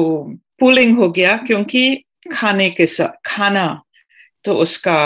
पुलिंग 0.61 0.97
हो 0.99 1.11
गया 1.11 1.37
क्योंकि 1.37 2.05
खाने 2.33 2.69
के 2.71 2.87
साथ 2.87 3.17
खाना 3.27 3.67
तो 4.45 4.55
उसका 4.55 4.97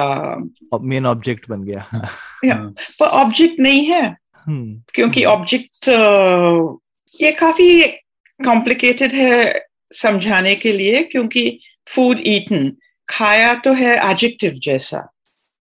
मेन 0.82 1.06
ऑब्जेक्ट 1.06 1.48
बन 1.50 1.62
गया। 1.64 1.88
हाँ, 1.92 2.74
पर 3.00 3.06
ऑब्जेक्ट 3.06 3.60
नहीं 3.60 3.84
है 3.86 4.16
क्योंकि 4.48 5.24
ऑब्जेक्ट 5.24 5.88
ये 7.20 7.32
काफ़ी 7.32 7.80
कॉम्प्लिकेटेड 8.40 9.12
है 9.12 9.68
समझाने 9.94 10.54
के 10.54 10.72
लिए 10.72 11.02
क्योंकि 11.02 11.58
फ़ूड 11.94 12.20
ईटन 12.26 12.72
खाया 13.08 13.54
तो 13.54 13.72
है 13.72 13.94
एडजेक्टिव 14.10 14.52
जैसा 14.62 14.98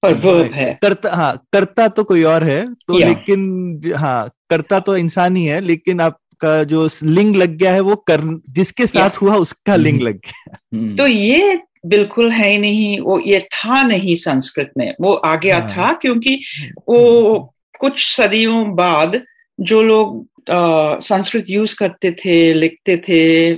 पर 0.03 0.15
वर्ब 0.15 0.53
है 0.53 0.73
करता 0.83 1.15
हाँ 1.17 1.37
करता 1.53 1.89
तो 1.89 2.05
कोई 2.05 2.23
और 2.23 2.45
है 2.45 2.65
तो। 2.75 2.99
लेकिन 2.99 3.93
हाँ 3.97 4.29
करता 4.51 4.81
तो 4.81 4.97
इंसान 4.97 5.37
ही 5.37 5.45
है 5.45 5.61
लेकिन 5.61 6.01
आपका 6.01 6.63
जो 6.65 6.89
लिंग 7.03 7.37
लग 7.37 7.57
गया 7.57 7.73
है 7.73 7.81
वो 7.81 7.97
कर 8.09 8.21
जिसके 8.51 8.87
साथ 8.87 9.21
हुआ 9.23 9.37
उसका 9.37 9.77
लिंग 9.77 9.97
हम्म। 9.97 10.07
लग 10.07 10.17
गया 10.17 10.57
हम्म, 10.75 10.97
तो 10.97 11.07
ये 11.07 11.63
बिल्कुल 11.87 12.31
है 12.31 12.49
ही 12.51 12.59
नहीं 12.59 13.01
वो 13.01 13.19
ये 13.21 13.41
था 13.53 13.83
नहीं 13.83 14.17
संस्कृत 14.17 14.73
में 14.77 14.95
वो 15.01 15.13
आ 15.13 15.35
गया 15.37 15.59
हाँ। 15.59 15.69
था 15.69 15.93
क्योंकि 15.93 16.41
वो 16.89 17.55
कुछ 17.81 18.05
सदियों 18.07 18.75
बाद 18.75 19.21
जो 19.59 19.83
लोग 19.83 20.27
संस्कृत 20.47 21.45
यूज़ 21.49 21.77
करते 21.79 22.11
थे 22.25 22.53
लिखते 22.55 22.97
थे 23.09 23.53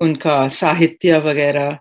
उनका 0.00 0.46
साहित्य 0.48 1.18
वगैरह 1.18 1.78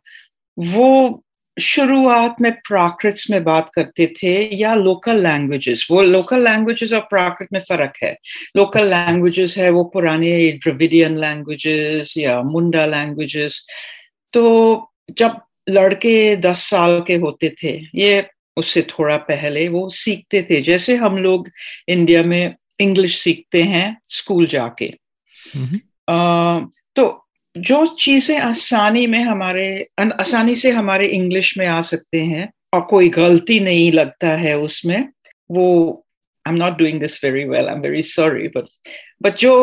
वो 0.57 1.21
शुरुआत 1.57 2.35
में 2.41 2.51
प्राकृत 2.67 3.15
में 3.31 3.43
बात 3.43 3.69
करते 3.75 4.05
थे 4.13 4.33
या 4.55 4.73
लोकल 4.75 5.21
लैंग्वेजेस 5.23 5.87
वो 5.91 6.01
लोकल 6.01 6.43
लैंग्वेजेस 6.43 6.93
और 6.93 6.99
प्राकृत 7.09 7.47
में 7.53 7.59
फ़र्क 7.69 7.93
है। 8.03 8.11
लोकल 8.57 8.87
लैंग्वेजेस 8.89 9.57
है 9.57 9.69
वो 9.69 9.83
पुराने 9.93 10.31
द्रविडियन 10.63 11.17
लैंग्वेजेस 11.19 12.13
या 12.17 12.41
मुंडा 12.43 12.85
लैंग्वेजेस 12.85 13.65
तो 14.33 14.91
जब 15.11 15.39
लड़के 15.69 16.35
दस 16.35 16.69
साल 16.69 17.01
के 17.07 17.15
होते 17.15 17.53
थे 17.63 17.79
ये 17.95 18.25
उससे 18.57 18.81
थोड़ा 18.81 19.17
पहले 19.17 19.67
वो 19.67 19.87
सीखते 19.91 20.41
थे। 20.49 20.61
जैसे 20.61 20.95
हम 20.95 21.17
लोग 21.17 21.49
इंडिया 21.89 22.23
में 22.23 22.55
इंग्लिश 22.79 23.17
सीखते 23.19 23.63
हैं 23.63 23.97
स्कूल 24.07 24.45
जाके। 24.45 24.93
हम्म, 25.55 25.79
तो 26.95 27.21
जो 27.55 27.85
चीज़ें 27.99 28.37
आसानी 28.37 29.05
में 29.07 29.21
हमारे 29.23 29.67
आसानी 29.99 30.55
से 30.55 30.71
हमारे 30.71 31.07
इंग्लिश 31.07 31.57
में 31.57 31.65
आ 31.67 31.81
सकते 31.81 32.21
हैं 32.21 32.49
और 32.73 32.81
कोई 32.81 33.09
गलती 33.09 33.59
नहीं 33.59 33.91
लगता 33.91 34.31
है 34.37 34.57
उसमें 34.59 35.07
वो 35.49 35.67
I 36.45 36.53
am 36.53 36.59
not 36.59 36.77
doing 36.77 36.99
this 36.99 37.23
very 37.23 37.43
well 37.43 37.67
I 37.67 37.75
am 37.75 37.81
very 37.81 38.01
sorry 38.01 38.47
but 38.47 38.65
but 39.23 39.37
जो 39.37 39.53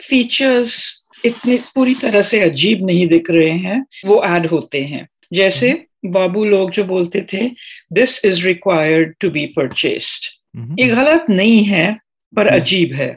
फीचर्स 0.00 1.04
इतने 1.24 1.58
पूरी 1.74 1.94
तरह 1.94 2.22
से 2.22 2.40
अजीब 2.40 2.86
नहीं 2.86 3.06
दिख 3.08 3.30
रहे 3.30 3.50
हैं 3.50 3.84
वो 4.06 4.22
ऐड 4.24 4.46
होते 4.46 4.82
हैं। 4.82 5.06
जैसे 5.32 5.70
बाबू 6.06 6.44
लोग 6.44 6.70
जो 6.70 6.84
बोलते 6.84 7.26
थे 7.32 7.48
this 7.92 8.24
is 8.24 8.44
required 8.46 9.14
to 9.20 9.30
be 9.30 9.46
purchased 9.46 10.26
hmm, 10.56 10.76
ये 10.78 10.86
गलत 10.86 11.26
नहीं 11.30 11.64
है 11.64 11.98
पर 12.32 12.46
हम्म। 12.46 12.60
अजीब 12.60 12.94
है 12.94 13.10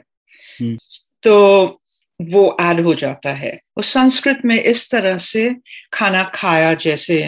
हम्म। 0.60 0.76
तो 1.22 1.78
वो 2.20 2.44
ऐड 2.60 2.80
हो 2.80 2.94
जाता 2.94 3.32
है 3.34 3.58
और 3.76 3.84
संस्कृत 3.84 4.40
में 4.44 4.62
इस 4.62 4.90
तरह 4.90 5.16
से 5.22 5.54
खाना 5.92 6.22
खाया 6.34 6.74
जैसे 6.74 7.22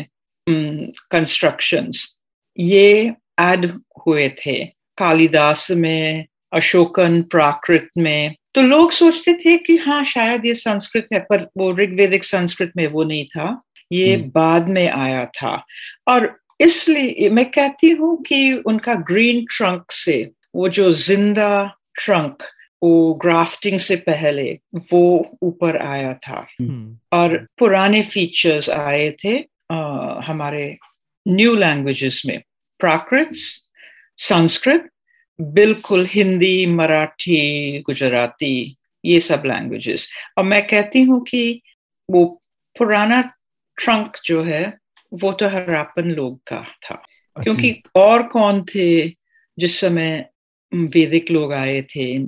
कंस्ट्रक्शंस 0.47 2.07
ये 2.59 3.12
ऐड 3.40 3.66
हुए 4.07 4.29
थे 4.38 4.64
कालिदास 4.99 5.70
में 5.70 6.25
अशोकन 6.53 7.20
प्राकृत 7.23 7.88
में 7.99 8.35
तो 8.55 8.62
लोग 8.62 8.90
सोचते 8.92 9.33
थे 9.35 9.57
कि 9.59 9.77
हाँ 9.77 10.03
शायद 10.05 10.44
ये 10.47 10.55
संस्कृत 10.55 11.07
है 11.12 11.18
पर 11.20 11.49
वो 11.59 11.70
ऋग्वेदिक 11.73 12.25
संस्कृत 12.25 12.73
में 12.77 12.87
वो 12.87 13.05
नहीं 13.05 13.25
था 13.27 13.62
ये 13.90 14.14
हम्म। 14.14 14.31
बाद 14.31 14.68
में 14.68 14.88
आया 14.88 15.25
था 15.35 15.55
और 16.09 16.35
इसलिए 16.61 17.29
मैं 17.29 17.44
कहती 17.51 17.90
हूँ 17.90 18.16
कि 18.23 18.53
उनका 18.66 18.94
ग्रीन 19.05 19.44
ट्रंक 19.51 19.92
से 19.92 20.23
वो 20.55 20.69
जो 20.69 20.90
ज़िंदा 20.93 21.49
ट्रंक 22.05 22.43
वो 22.83 23.14
ग्राफ्टिंग 23.14 23.79
से 23.79 23.97
पहले 23.97 24.53
वो 24.93 25.03
ऊपर 25.43 25.77
आया 25.83 26.12
था। 26.14 26.47
हम्म, 26.61 26.97
और 27.12 27.37
पुराने 27.59 28.03
फीचर्स 28.03 28.71
आए 28.71 29.11
थे 29.25 29.37
अ, 29.71 29.75
हमारे 30.25 30.77
न्यू 31.27 31.55
लैंग्वेजेस 31.55 32.23
में। 32.27 32.40
प्राकृत 32.81 33.31
संस्कृत 34.19 34.88
बिल्कुल 35.40 36.05
हिंदी 36.07 36.67
मराठी 36.67 37.79
गुजराती 37.87 38.77
ये 39.05 39.21
सब 39.21 39.43
लैंग्वेजेस 39.47 40.09
और 40.38 40.45
मैं 40.45 40.67
कहती 40.67 41.03
हूँ 41.03 41.21
कि 41.25 41.62
वो 42.09 42.25
पुराना 42.77 43.21
ट्रंक 43.79 44.17
जो 44.25 44.43
है 44.45 44.62
वो 45.12 45.33
तो 45.33 45.49
हरापन 45.49 46.11
लोग 46.11 46.38
का 46.47 46.57
था। 46.57 46.95
अच्छा। 46.95 47.43
क्योंकि 47.43 47.83
और 47.97 48.23
कौन 48.23 48.62
थे 48.75 49.09
जिस 49.59 49.81
समय 49.81 50.29
वैदिक 50.75 51.31
लोग 51.31 51.53
आए 51.53 51.83
थे 51.83 52.27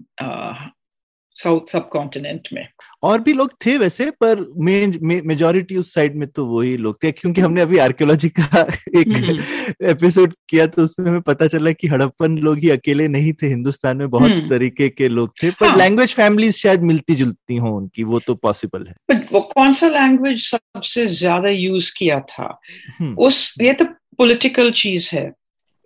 साउथ 1.37 1.67
सब 1.67 1.89
कॉन्टिनेंट 1.89 2.49
में। 2.53 2.69
और 3.03 3.21
भी 3.21 3.33
लोग 3.33 3.53
थे 3.67 3.79
वैसे 3.79 4.11
पर 4.11 4.55
मेन 4.57 4.99
मेजोरिटी 5.03 5.77
उस 5.77 5.95
साइड 5.95 6.17
में 6.17 6.29
तो 6.29 6.47
वही 6.47 6.77
लोग 6.77 7.03
थे 7.03 7.13
क्योंकि 7.13 7.41
हमने 7.41 7.61
अभी 7.61 7.79
आर्कियोलॉजी 7.79 8.29
का 8.29 8.61
एक 8.97 9.45
एपिसोड 9.83 10.35
किया 10.49 10.67
तो 10.67 10.83
उसमें 10.83 11.07
हमें 11.07 11.21
पता 11.21 11.47
चला 11.47 11.73
कि 11.73 11.89
हड़प्पन 11.89 12.39
लोग 12.39 12.59
ही 12.59 12.71
अकेले 12.71 13.09
नहीं 13.09 13.33
थे 13.33 13.47
हिंदुस्तान 13.47 13.97
में 13.97 14.11
बहुत 14.11 14.31
हम्म। 14.31 14.49
तरीके 14.49 14.89
के 14.89 15.09
लोग 15.09 15.33
थे 15.43 15.51
पर 15.51 15.67
हाँ। 15.67 15.77
लैंग्वेज 15.77 16.15
फैमिलीज़ 16.15 16.57
शायद 16.57 16.81
मिलती 16.81 17.15
जुलती 17.15 17.57
हो 17.57 17.77
उनकी 17.77 18.05
वो 18.05 18.19
तो 18.19 18.35
पॉसिबल 18.35 18.87
है। 18.87 18.95
But 19.13 19.33
वो 19.33 19.41
कौन 19.41 19.73
सा 19.73 19.89
लैंग्वेज 19.89 20.51
सबसे 20.51 21.07
ज़्यादा 21.07 21.49
यूज़ 21.49 21.93
किया 21.97 22.21
था? 22.21 22.61
हम्म, 23.01 23.15
उस 23.15 23.55
ये 23.61 23.73
तो 23.73 23.85
पॉलिटिकल 24.19 24.71
चीज़ 24.71 25.17
है। 25.17 25.33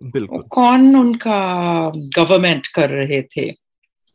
बिल्कुल। 0.03 0.41
कौन 0.41 0.95
उनका 0.95 1.91
गवर्नमेंट 1.95 2.67
कर 2.67 2.89
रहे 2.89 3.21
थे? 3.21 3.51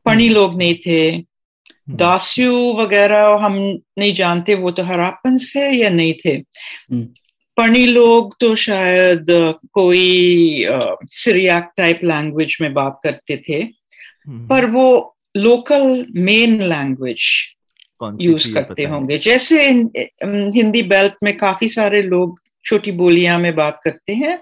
पणी 0.07 0.29
लोग 0.29 0.59
नहीं 0.59 0.75
थे। 0.87 1.11
हम्म, 1.11 1.97
दास्यु 1.97 2.73
वगैरह 2.73 3.27
हम 3.27 3.79
नहीं 3.99 4.15
जानते 4.15 4.55
वो 4.55 4.71
तो 4.71 4.83
हरापन 4.83 5.37
थे 5.39 5.71
या 5.71 5.91
नहीं 5.91 6.15
थे? 6.25 6.31
हम्म। 6.31 7.09
पणी 7.57 7.87
लोग 7.87 8.37
तो 8.41 8.55
शायद 8.55 9.27
कोई 9.73 10.67
सिरियाक 11.05 11.73
टाइप 11.77 12.01
लैंग्वेज 12.05 12.59
में 12.61 12.75
बात 12.75 13.01
करते 13.05 13.43
थे। 13.49 13.55
हम्म, 13.55 14.47
पर 14.49 14.67
वो 14.67 15.17
लोकल 15.37 16.07
मेन 16.17 16.63
लैंग्वेज 16.63 17.21
यूज़ 18.21 18.55
करते 18.55 18.85
होंगे। 18.85 19.19
जैसे 19.19 19.69
हिंदी 20.55 20.83
बेल्ट 20.83 21.13
में 21.23 21.37
काफ़ी 21.37 21.69
सारे 21.69 22.03
लोग 22.03 22.41
छोटी 22.65 22.93
बोलियाँ 22.93 23.39
में 23.39 23.55
बात 23.57 23.81
करते 23.85 24.15
हैं 24.15 24.39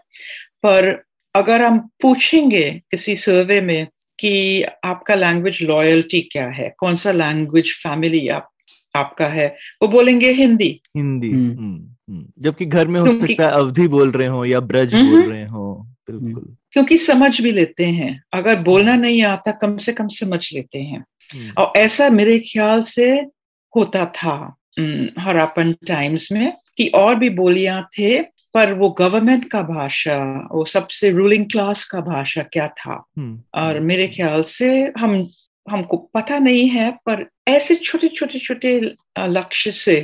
पर 0.63 1.03
अगर 1.35 1.63
हम 1.63 1.79
पूछेंगे 2.03 2.71
किसी 2.91 3.15
सर्वे 3.17 3.61
में 3.61 3.87
कि 4.19 4.63
आपका 4.85 5.15
लैंग्वेज 5.15 5.59
लॉयल्टी 5.63 6.21
क्या 6.33 6.47
है 6.49 6.75
कौन 6.79 6.97
सा 6.97 7.13
लैंग्वेज 7.13 7.73
फैमिली 7.83 8.29
आप 8.29 8.51
आपका 8.97 9.27
है 9.29 9.47
वो 9.83 9.89
बोलेंगे 9.89 10.31
हिंदी 10.33 10.81
हिंदी 10.97 11.31
हम्म। 11.31 11.51
हम्म, 11.59 11.95
हम्म। 12.11 12.27
जबकि 12.39 12.67
घर 12.67 12.87
में 12.87 13.01
हो 13.01 13.07
क्योंकि- 13.07 13.29
सकता 13.31 13.47
है 13.47 13.53
अवधि 13.53 13.89
बोल 13.89 14.11
रहे 14.11 14.29
हो 14.29 14.45
या 14.45 14.61
ब्रज। 14.61 14.95
बोल 14.95 15.33
रहे 15.33 15.45
हो 15.45 15.87
बिल्कुल 16.11 16.57
क्योंकि 16.73 16.99
समझ 16.99 17.41
भी 17.41 17.53
लेते 17.53 17.85
हैं 17.87 18.23
अगर 18.33 18.57
बोलना 18.57 18.97
नहीं 18.97 19.23
आता 19.23 19.51
कम 19.53 19.77
से 19.77 19.93
कम 19.93 20.09
समझ 20.09 20.53
लेते 20.55 20.79
हैं 20.83 21.05
और 21.59 21.73
ऐसा 21.77 22.09
मेरे 22.11 22.39
ख्याल 22.39 22.81
से 22.83 23.11
होता 23.77 24.05
था 24.07 24.35
हरापन 25.19 25.73
टाइम्स 25.87 26.33
में 26.33 26.53
कि 26.77 26.87
और 26.95 27.15
भी 27.15 27.31
बोलियाँ 27.31 27.89
थे 27.99 28.19
पर 28.55 28.73
वो 28.73 28.89
गवर्नमेंट 28.99 29.45
का 29.51 29.63
भाषा 29.63 30.17
वो 30.53 30.65
सबसे 30.65 31.11
रूलिंग 31.11 31.47
क्लास 31.51 31.85
का 31.85 32.01
भाषा 32.03 32.43
क्या 32.43 32.69
था? 32.69 33.05
हम्म, 33.19 33.41
और 33.55 33.81
मेरे 33.81 34.07
ख्याल 34.09 34.43
से 34.43 34.69
हम 34.99 35.27
हमको 35.71 35.97
पता 36.15 36.39
नहीं 36.39 36.69
है 36.69 36.91
पर 37.07 37.25
ऐसे 37.49 37.75
छोटे 37.75 38.09
छोटे 38.09 38.39
छोटे 38.39 38.79
लक्ष्य 39.19 39.71
से 39.73 39.97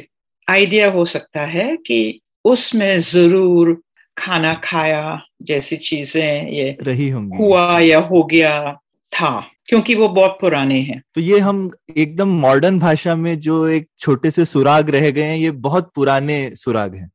आइडिया 0.49 0.91
हो 0.91 1.05
सकता 1.05 1.43
है 1.47 1.77
कि 1.77 2.21
उसमें 2.45 2.99
ज़रूर 2.99 3.77
खाना 4.17 4.53
खाया 4.65 5.21
जैसी 5.43 5.77
चीज़ें 5.77 6.51
ये 6.51 6.77
रही 6.83 7.09
होंगी। 7.09 7.37
हुआ 7.37 7.79
या 7.81 7.99
हो 8.01 8.23
गया 8.23 8.73
था 9.13 9.31
क्योंकि 9.67 9.95
वो 9.95 10.09
बहुत 10.09 10.37
पुराने 10.41 10.81
हैं। 10.81 11.01
तो 11.15 11.21
ये 11.21 11.39
हम 11.39 11.71
एकदम 11.97 12.29
मॉडर्न 12.41 12.79
भाषा 12.79 13.15
में 13.17 13.39
जो 13.41 13.67
एक 13.69 13.89
छोटे 13.99 14.31
से 14.31 14.45
सुराग 14.45 14.91
रह 14.91 15.11
गए 15.11 15.23
हैं 15.23 15.37
ये 15.37 15.51
बहुत 15.51 15.91
पुराने 15.95 16.39
सुराग 16.55 16.95
हैं। 16.95 17.11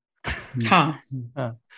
हाँ। 0.63 1.01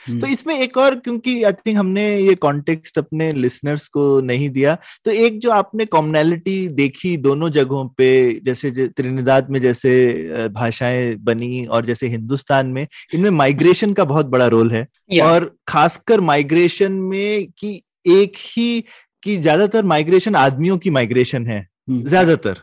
हम्म। 0.05 0.19
तो 0.19 0.27
इसमें 0.27 0.57
एक 0.59 0.77
और 0.77 0.95
क्योंकि 0.95 1.43
आई 1.43 1.51
थिंक 1.51 1.77
हमने 1.77 2.03
ये 2.19 2.35
कॉन्टेक्स्ट 2.35 2.97
अपने 2.97 3.31
लिसनर्स 3.33 3.87
को 3.87 4.21
नहीं 4.21 4.49
दिया 4.49 4.77
तो 5.05 5.11
एक 5.11 5.39
जो 5.39 5.51
आपने 5.51 5.85
कॉमनैलिटी 5.85 6.67
देखी 6.67 7.15
दोनों 7.17 7.49
जगहों 7.49 7.87
पे 7.87 8.09
जैसे 8.45 8.71
त्रिनिदाद 8.87 9.49
में 9.49 9.59
जैसे 9.61 10.49
भाषाएँ 10.49 11.15
बनी 11.15 11.65
और 11.65 11.85
जैसे 11.85 12.07
हिंदुस्तान 12.07 12.67
में 12.67 12.87
इनमें 13.13 13.29
माइग्रेशन 13.29 13.93
का 13.93 14.03
बहुत 14.05 14.25
बड़ा 14.25 14.47
रोल 14.47 14.71
है। 14.71 14.87
और 15.21 15.55
खासकर 15.67 16.21
माइग्रेशन 16.21 16.91
में 16.91 17.47
कि 17.57 17.81
एक 18.07 18.37
ही 18.37 18.83
कि 19.23 19.37
ज़्यादातर 19.37 19.83
माइग्रेशन 19.85 20.35
आदमियों 20.35 20.77
की 20.77 20.89
माइग्रेशन 20.89 21.47
है 21.47 21.59
हम्म। 21.89 22.03
ज़्यादातर। 22.03 22.61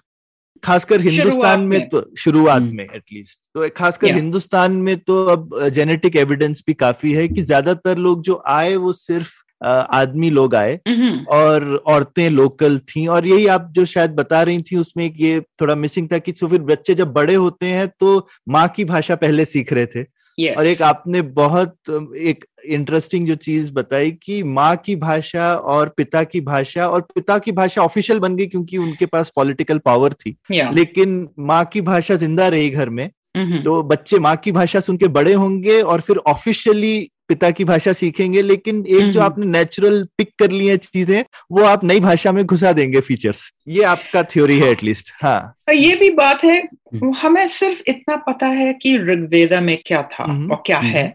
खासकर 0.64 1.00
हिंदुस्तान 1.00 1.60
में 1.60 1.78
में। 1.78 1.88
तो 1.88 2.04
शुरुआत 2.18 2.62
हम्म। 2.62 2.76
में 2.76 2.84
एटलीस्ट 2.84 3.38
तो 3.54 3.68
खासकर. 3.76 4.14
हिंदुस्तान 4.14 4.72
में 4.72 4.96
तो 4.96 5.24
अब 5.26 5.58
जेनेटिक 5.68 6.16
एविडेंस 6.16 6.62
भी 6.66 6.74
काफ़ी 6.74 7.12
है 7.12 7.28
कि 7.28 7.42
ज़्यादातर 7.42 7.98
लोग 7.98 8.22
जो 8.22 8.42
आए 8.48 8.76
वो 8.76 8.92
सिर्फ़ 8.92 9.32
आदमी 9.64 10.30
लोग 10.30 10.54
आए 10.54 10.72
हम्म, 10.88 11.24
और 11.26 11.74
औरतें 11.86 12.30
लोकल 12.30 12.78
थीं 12.78 13.06
और 13.08 13.26
यही 13.26 13.46
आप 13.46 13.70
जो 13.72 13.84
शायद 13.84 14.10
बता 14.10 14.42
रही 14.42 14.62
थी 14.62 14.76
उसमें 14.76 15.04
एक 15.04 15.14
ये 15.18 15.40
थोड़ा 15.60 15.74
मिसिंग 15.74 16.08
था 16.12 16.18
कि 16.18 16.32
तो 16.32 16.48
फिर 16.48 16.60
बच्चे 16.62 16.94
जब 16.94 17.12
बड़े 17.12 17.34
होते 17.34 17.66
हैं 17.66 17.88
तो 18.00 18.28
माँ 18.48 18.66
की 18.68 18.84
भाषा 18.84 19.14
पहले 19.14 19.44
सीख 19.44 19.72
रहे 19.72 19.86
थे 19.86 20.02
yes. 20.40 20.56
और 20.58 20.66
एक 20.66 20.82
आपने 20.82 21.22
बहुत 21.22 21.76
एक 22.16 22.44
इंटरेस्टिंग 22.64 23.26
जो 23.26 23.34
चीज़ 23.34 23.72
बताई 23.72 24.10
कि 24.22 24.42
माँ 24.42 24.76
की 24.76 24.96
भाषा 24.96 25.54
और 25.54 25.88
पिता 25.88 26.24
की 26.24 26.40
भाषा 26.40 26.88
और 26.88 27.00
पिता 27.00 27.38
की 27.38 27.52
भाषा 27.52 27.82
ऑफिशियल 27.82 28.18
बन 28.18 28.36
गई 28.36 28.46
क्योंकि 28.46 28.78
उनके 28.78 29.06
पास 29.06 29.32
पॉलिटिकल 29.36 29.78
पावर 29.78 30.12
थी 30.12 30.36
yeah. 30.52 30.74
लेकिन 30.74 31.28
माँ 31.38 31.64
की 31.64 31.80
भाषा 31.80 32.14
ज़िंदा 32.14 32.48
रही 32.48 32.70
घर 32.70 32.88
में 32.88 33.10
हम्म, 33.36 33.62
तो 33.62 33.82
बच्चे 33.82 34.18
माँ 34.18 34.36
की 34.36 34.52
भाषा 34.52 34.80
सुन 34.80 34.96
के 34.96 35.08
बड़े 35.08 35.32
होंगे 35.32 35.82
और 35.82 36.00
फिर 36.00 36.16
ऑफिशियली 36.16 37.10
पिता 37.28 37.50
की 37.50 37.64
भाषा 37.64 37.92
सीखेंगे 37.92 38.42
लेकिन 38.42 38.86
एक 38.86 39.10
जो। 39.10 39.20
आपने 39.20 39.46
नेचुरल 39.46 40.08
पिक 40.18 40.30
कर 40.38 40.50
ली 40.50 40.66
है 40.66 40.76
चीज़ें 40.76 41.24
वो 41.52 41.62
आप 41.62 41.84
नई 41.84 42.00
भाषा 42.00 42.32
में 42.32 42.44
घुसा 42.46 42.72
देंगे 42.72 43.00
फीचर्स 43.00 43.52
ये 43.68 43.82
आपका 43.82 44.22
थ्योरी 44.22 44.58
है 44.58 44.70
एटलीस्ट 44.70 45.12
हाँ 45.22 45.56
ये 45.74 45.96
भी 45.96 46.10
बात 46.10 46.44
है 46.44 46.58
हम्म। 46.60 47.12
हमें 47.14 47.46
सिर्फ़ 47.48 47.82
इतना 47.88 48.16
पता 48.16 48.46
है 48.46 48.72
कि 48.72 48.96
ऋग्वेदा 48.98 49.60
में 49.60 49.82
क्या 49.86 50.02
था 50.02 50.24
और 50.24 50.62
क्या 50.66 50.78
है 50.78 51.14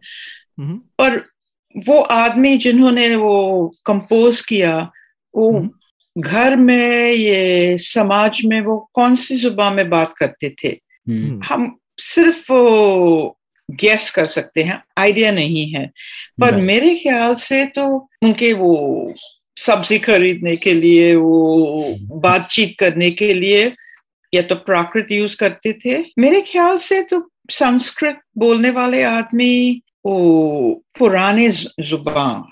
पर 0.61 1.25
वो 1.87 2.01
आदमी 2.01 2.57
जिन्होंने 2.57 3.15
वो 3.15 3.71
कंपोज 3.85 4.41
किया 4.41 4.91
वो। 5.35 5.69
घर 6.17 6.55
में 6.55 7.11
ये 7.11 7.77
समाज 7.77 8.41
में 8.45 8.61
वो 8.61 8.89
कौन 8.93 9.15
सी 9.15 9.35
ज़ुबान 9.35 9.73
में 9.73 9.89
बात 9.89 10.13
करते 10.17 10.55
थे 10.63 10.67
हम्म। 10.67 11.41
हम 11.45 11.79
सिर्फ़ 11.97 12.51
गैस 13.69 14.11
कर 14.11 14.25
सकते 14.25 14.63
हैं 14.63 14.83
आइडिया 14.97 15.31
नहीं 15.31 15.71
है। 15.71 15.91
पर 16.41 16.51
Right. 16.51 16.63
मेरे 16.63 16.95
ख्याल 16.95 17.35
से 17.35 17.65
तो 17.65 18.09
उनके 18.23 18.53
वो 18.53 19.13
सब्ज़ी 19.57 19.99
खरीदने 19.99 20.55
के 20.55 20.73
लिए 20.73 21.15
वो 21.15 21.95
बातचीत 22.11 22.75
करने 22.79 23.11
के 23.11 23.33
लिए 23.33 23.71
या 24.33 24.41
तो 24.41 24.55
प्राकृत 24.55 25.11
यूज़ 25.11 25.37
करते 25.37 25.73
थे। 25.73 26.05
मेरे 26.19 26.41
ख्याल 26.41 26.77
से 26.77 27.01
तो 27.03 27.31
संस्कृत 27.51 28.19
बोलने 28.37 28.69
वाले 28.69 29.03
आदमी 29.03 29.81
वो 30.05 30.83
पुराने 30.99 31.49
ज़ुबान 31.49 32.43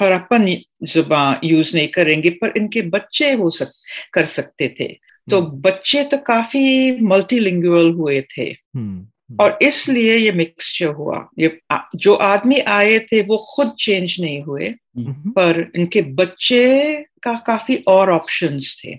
हरपन 0.00 0.56
ज़ुबान 0.82 1.40
यूज़ 1.44 1.76
नहीं 1.76 1.88
करेंगे 1.88 2.30
पर 2.30 2.52
इनके 2.56 2.82
बच्चे 2.82 3.32
हो 3.32 3.50
सक 3.50 3.70
कर 4.12 4.24
सकते 4.24 4.74
थे। 4.80 4.96
तो 5.30 5.40
हम्म, 5.40 5.60
बच्चे 5.60 6.02
तो 6.04 6.18
काफ़ी 6.18 6.90
मल्टीलिंगुअल 7.00 7.90
हुए 7.90 8.20
थे। 8.20 8.42
हम्म, 8.42 9.06
और 9.40 9.58
इसलिए 9.62 10.16
ये 10.16 10.32
मिक्सचर 10.32 10.86
हुआ। 10.86 11.28
ये 11.38 11.58
जो 11.96 12.14
आदमी 12.14 12.58
आए 12.58 12.98
थे 12.98 13.22
वो 13.22 13.36
खुद 13.36 13.72
चेंज 13.78 14.16
नहीं 14.20 14.42
हुए 14.42 14.66
हम्म, 14.68 15.30
पर 15.30 15.72
इनके 15.76 16.02
बच्चे 16.02 16.94
का 17.22 17.32
काफ़ी 17.46 17.76
और 17.76 18.10
ऑप्शंस 18.10 18.82
थे। 18.84 18.98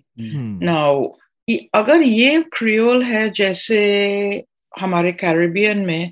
नाउ 0.65 1.13
अगर 1.73 2.01
ये 2.01 2.43
क्रियोल 2.57 3.03
है 3.03 3.29
जैसे 3.29 3.79
हमारे 4.79 5.11
कैरेबियन 5.11 5.77
में 5.77 6.11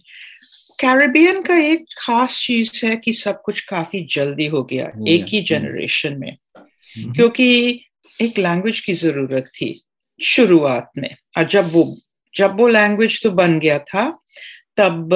कैरेबियन 0.80 1.42
का 1.42 1.58
एक 1.58 1.86
खास 1.98 2.44
चीज़ 2.46 2.86
है 2.86 2.96
कि 2.96 3.14
सब 3.14 3.42
कुछ 3.42 3.62
काफ़ी 3.62 4.08
जल्दी 4.12 4.46
हो 4.46 4.64
गया 4.64 4.92
एक 5.08 5.26
ही। 5.28 5.42
जनरेशन 5.42 6.20
में। 6.20 6.38
हम्म। 6.58 7.14
क्योंकि 7.14 7.80
एक 8.22 8.38
लैंग्वेज 8.40 8.80
की 8.80 8.94
ज़रूरत 8.94 9.44
थी 9.56 9.84
शुरुआत 10.22 10.92
में 10.98 11.16
और 11.38 11.44
जब 11.44 11.74
वो 11.74 11.98
जब 12.36 12.58
वो 12.60 12.68
लैंग्वेज 12.68 13.22
तो 13.24 13.32
बन 13.32 13.60
गया 13.60 13.80
था, 13.80 14.10
तब 14.78 15.14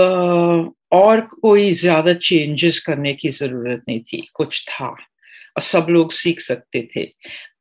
और 0.91 1.21
कोई 1.41 1.71
ज़्यादा 1.73 2.13
चेंजेस 2.13 2.80
करने 2.80 3.13
की 3.13 3.30
ज़रूरत 3.30 3.84
नहीं 3.89 3.99
थी, 3.99 4.21
कुछ 4.34 4.65
था, 4.69 4.88
और 4.88 5.62
सब 5.62 5.88
लोग 5.89 6.12
सीख 6.12 6.39
सकते 6.39 6.88
थे। 6.95 7.03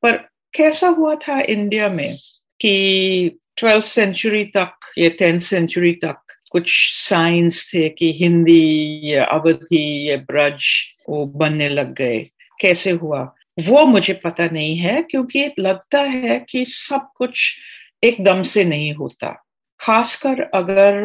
पर 0.03 0.16
कैसा 0.55 0.88
हुआ 0.88 1.14
था 1.14 1.40
इंडिया 1.40 1.88
में 1.88 2.14
कि 2.61 3.38
ट्वेल्थ 3.57 3.85
सेंचुरी 3.85 4.45
तक 4.45 4.92
या 4.99 5.09
टेंथ 5.09 5.40
सेंचुरी 5.40 5.92
तक 5.92 6.19
कुछ 6.51 6.71
साइंस 6.95 7.71
थे 7.75 7.88
कि 7.88 8.12
हिंदी 8.12 9.01
या 9.12 9.25
अवधि 9.25 10.11
या 10.11 10.16
ब्रज 10.16 10.64
वो 11.09 11.25
बनने 11.27 11.69
लग 11.69 11.95
गए? 11.95 12.19
कैसे 12.61 12.90
हुआ? 12.90 13.23
वो 13.59 13.85
मुझे 13.87 14.14
पता 14.25 14.47
नहीं 14.53 14.77
है, 14.77 15.03
क्योंकि 15.03 15.51
लगता 15.59 16.01
है 16.01 16.38
कि 16.51 16.64
सब 16.69 17.09
कुछ 17.16 17.57
एकदम 18.05 18.42
से 18.42 18.64
नहीं 18.64 18.92
होता। 18.92 19.35
खासकर 19.81 20.43
अगर 20.55 21.01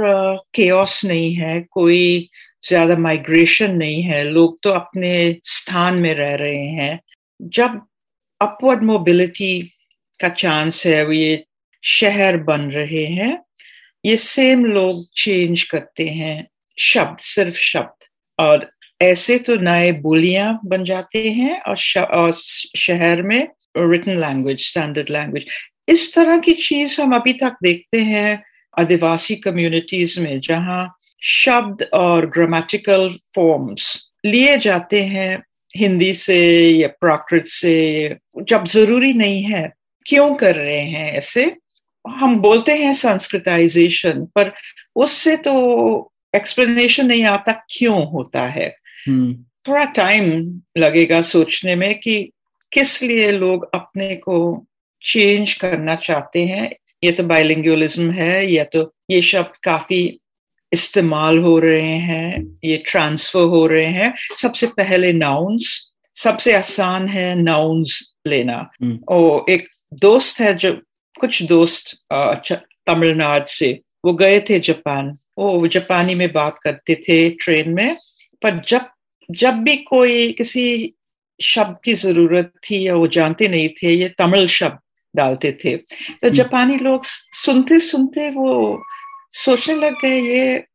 केओस 0.54 1.02
नहीं 1.06 1.34
है 1.36 1.60
कोई 1.72 2.30
ज़्यादा 2.64 2.96
माइग्रेशन 2.98 3.76
नहीं 3.76 4.02
है 4.04 4.24
लोग 4.24 4.58
तो 4.64 4.70
अपने 4.70 5.14
स्थान 5.44 5.96
में 5.96 6.14
रह 6.16 6.36
रहे 6.36 6.66
हैं 6.72 7.00
जब 7.52 7.82
अपवर्ड 8.42 8.84
मोबिलिटी 8.84 9.54
का 10.20 10.30
चांस 10.30 10.86
है 10.86 11.16
ये 11.16 11.44
शहर 11.84 12.38
बन 12.44 12.70
रहे 12.72 13.06
हैं 13.06 13.38
ये 14.04 14.18
सेम 14.18 14.66
लोग 14.66 15.04
चेंज 15.16 15.64
करते 15.64 16.08
हैं 16.10 16.48
शब्द 16.78 17.18
सिर्फ़ 17.26 17.58
शब्द 17.62 18.06
और 18.40 18.70
ऐसे 19.02 19.38
तो 19.40 19.56
नए 19.56 19.92
बोलियाँ 20.02 20.60
बन 20.66 20.84
जाते 20.84 21.30
हैं 21.30 21.60
और, 21.62 21.78
और 22.00 22.32
शहर 22.78 23.22
में 23.22 23.48
रिटन 23.78 24.20
लैंग्वेज 24.20 24.68
स्टैंडर्ड 24.68 25.10
लैंग्वेज 25.10 25.46
इस 25.88 26.14
तरह 26.16 26.38
की 26.38 26.54
चीज़ 26.60 27.02
हम 27.02 27.16
अभी 27.16 27.34
तक 27.34 27.58
देखते 27.64 28.02
हैं 28.04 28.42
आदिवासी 28.80 29.36
कम्युनिटीज 29.36 30.20
में 30.20 30.40
जहाँ 30.40 30.96
शब्द 31.22 31.90
और 31.94 32.26
ग्रामेटिकल 32.26 33.10
फॉर्म्स 33.36 34.12
लिए 34.26 34.58
जाते 34.58 35.04
हैं 35.04 35.44
हिंदी 35.76 36.14
से 36.14 36.70
या 36.70 36.88
प्राकृत 36.88 37.46
से 37.48 38.16
जब 38.44 38.66
ज़रूरी 38.66 39.14
नहीं 39.14 39.44
है 39.44 39.74
क्यों 40.08 40.36
कर 40.36 40.56
रहे 40.56 40.82
हैं 40.82 41.14
ऐसे 41.14 41.56
हम 42.10 42.36
बोलते 42.36 42.72
हैं 42.72 42.94
संस्कृताइजेशन 42.94 44.26
पर 44.26 44.54
उससे 44.96 45.36
तो 45.36 46.12
एक्सप्लेनेशन 46.36 47.06
नहीं 47.06 47.24
आता 47.24 47.52
क्यों 47.52 48.12
होता 48.12 48.48
है 48.48 48.76
hmm. 49.10 49.34
थोड़ा 49.68 49.84
टाइम 49.84 50.62
लगेगा 50.78 51.22
सोचने 51.22 51.76
में 51.76 52.00
कि 52.00 52.32
किस 52.72 53.04
लिए 53.04 53.32
लोग 53.32 53.70
अपने 53.74 54.16
को 54.16 54.66
चेंज 55.02 55.54
करना 55.54 55.96
चाहते 55.96 56.46
हैं 56.46 56.72
ये 57.04 57.12
तो 57.12 57.24
बाइलिंगुअलिज्म 57.24 58.12
है 58.12 58.54
या 58.54 58.64
तो 58.64 58.96
ये 59.10 59.22
शब्द 59.22 59.58
काफ़ी 59.64 60.20
इस्तेमाल 60.74 61.38
हो 61.38 61.60
रहे 61.60 61.98
हैं 61.98 62.56
ये 62.64 62.84
ट्रांसफ़र 62.88 63.42
हो 63.42 63.68
रहे 63.68 63.86
हैं। 63.86 64.14
सबसे 64.38 64.68
पहले 64.68 65.14
नाउन्स 65.14 65.92
सबसे 66.16 66.54
आसान 66.54 67.08
है 67.08 67.36
नाउन्स 67.36 68.16
लेना। 68.28 68.72
hmm. 68.84 68.98
और 69.08 69.46
एक 69.50 69.68
दोस्त 69.94 70.40
है 70.40 70.54
जो 70.54 70.82
कुछ 71.20 71.44
दोस्त 71.44 71.98
अच्छा 72.12 72.56
तमिलनाडु 72.86 73.46
से 73.48 73.80
वो 74.06 74.14
गए 74.14 74.40
थे 74.40 74.60
जापान। 74.60 75.18
वो 75.38 75.68
जापानी 75.68 76.16
में 76.16 76.32
बात 76.32 76.60
करते 76.64 76.96
थे 76.96 77.30
ट्रेन 77.30 77.70
में 77.70 77.96
पर 78.42 78.62
जब 78.68 78.82
जब 79.32 79.54
भी 79.54 79.78
कोई 79.78 80.32
किसी 80.32 80.94
शब्द 81.42 81.76
की 81.86 81.94
ज़रूरत 81.94 82.52
थी 82.70 82.88
या 82.88 82.96
वो 82.96 83.08
जानते 83.08 83.48
नहीं 83.48 83.70
थे 83.70 83.94
ये 83.94 84.10
तमिल 84.10 84.48
शब्द 84.48 84.80
डालते 85.16 85.52
थे। 85.66 85.76
तो 86.22 86.30
जापानी 86.30 86.78
लोग 86.78 87.04
सुनते 87.04 87.80
सुनते 87.80 88.30
वो 88.30 88.82
सोचने 89.34 89.76
लग 89.76 89.94
गए 90.02 90.20
ये 90.20 90.66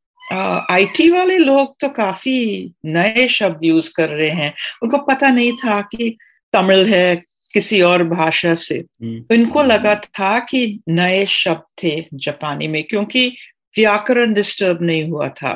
आईटी 0.70 1.08
वाले 1.10 1.38
लोग 1.38 1.74
तो 1.80 1.88
काफ़ी 1.88 2.72
नए 2.84 3.26
शब्द 3.28 3.64
यूज़ 3.64 3.92
कर 3.96 4.08
रहे 4.08 4.30
हैं। 4.30 4.52
उनको 4.82 4.98
पता 4.98 5.30
नहीं 5.30 5.52
था 5.52 5.80
कि 5.80 6.16
तमिल 6.52 6.86
है 6.86 7.16
किसी 7.54 7.80
और 7.80 8.02
भाषा 8.04 8.54
से। 8.54 8.78
तो 9.02 9.34
इनको 9.34 9.62
लगा 9.62 9.94
था 9.94 10.38
कि 10.38 10.80
नए 10.88 11.24
शब्द 11.26 11.62
थे 11.82 12.06
जापानी 12.14 12.68
में 12.68 12.82
क्योंकि 12.84 13.28
व्याकरण 13.76 14.32
डिस्टर्ब 14.32 14.82
नहीं 14.82 15.04
हुआ 15.10 15.28
था। 15.28 15.54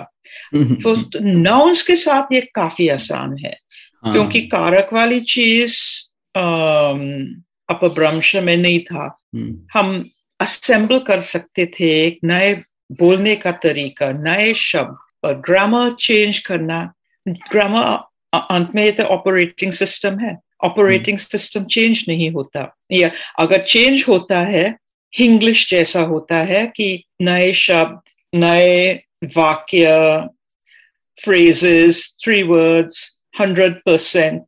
तो 0.54 0.94
नाउन्स 1.20 1.82
के 1.82 1.96
साथ 1.96 2.32
ये 2.32 2.40
काफ़ी 2.54 2.88
आसान 2.88 3.36
है 3.38 3.56
हाँ। 4.04 4.12
क्योंकि 4.12 4.40
कारक 4.46 4.90
वाली 4.92 5.20
चीज़ 5.20 5.76
अपभ्रंश 7.70 8.37
में 8.37 8.56
नहीं 8.56 8.80
था। 8.80 9.20
हम्म, 9.35 9.66
हम 9.72 10.11
असेंबल 10.40 10.98
कर 10.98 11.20
सकते 11.20 11.66
थे 11.66 12.06
एक 12.06 12.18
नए 12.24 12.54
बोलने 12.92 13.37
का 13.37 13.52
तरीका 13.52 14.12
नए 14.12 14.54
शब्द 14.54 14.96
और 15.24 15.35
ग्रामर 15.40 15.96
चेंज 16.00 16.38
करना। 16.38 16.92
ग्रामर 17.28 18.11
अंत 18.38 18.70
में 18.74 18.85
ये 18.85 18.92
तो 18.92 19.02
ऑपरेटिंग 19.02 19.72
सिस्टम 19.72 20.18
है। 20.18 20.38
ऑपरेटिंग 20.64 21.18
सिस्टम 21.18 21.64
चेंज 21.64 22.04
नहीं 22.09 22.30
होता। 22.30 22.78
या 22.92 23.11
अगर 23.38 23.62
चेंज 23.62 24.04
होता 24.09 24.40
है 24.40 24.76
इंग्लिश 25.20 25.70
जैसा 25.70 26.00
होता 26.00 26.37
है 26.37 26.66
कि 26.66 27.04
नए 27.22 27.52
शब्द 27.52 28.00
नए 28.35 28.94
वाक्य 29.37 29.87
phrases 31.24 32.16
three 32.24 32.42
words 32.42 33.22
hundred 33.40 33.74
percent 33.74 34.44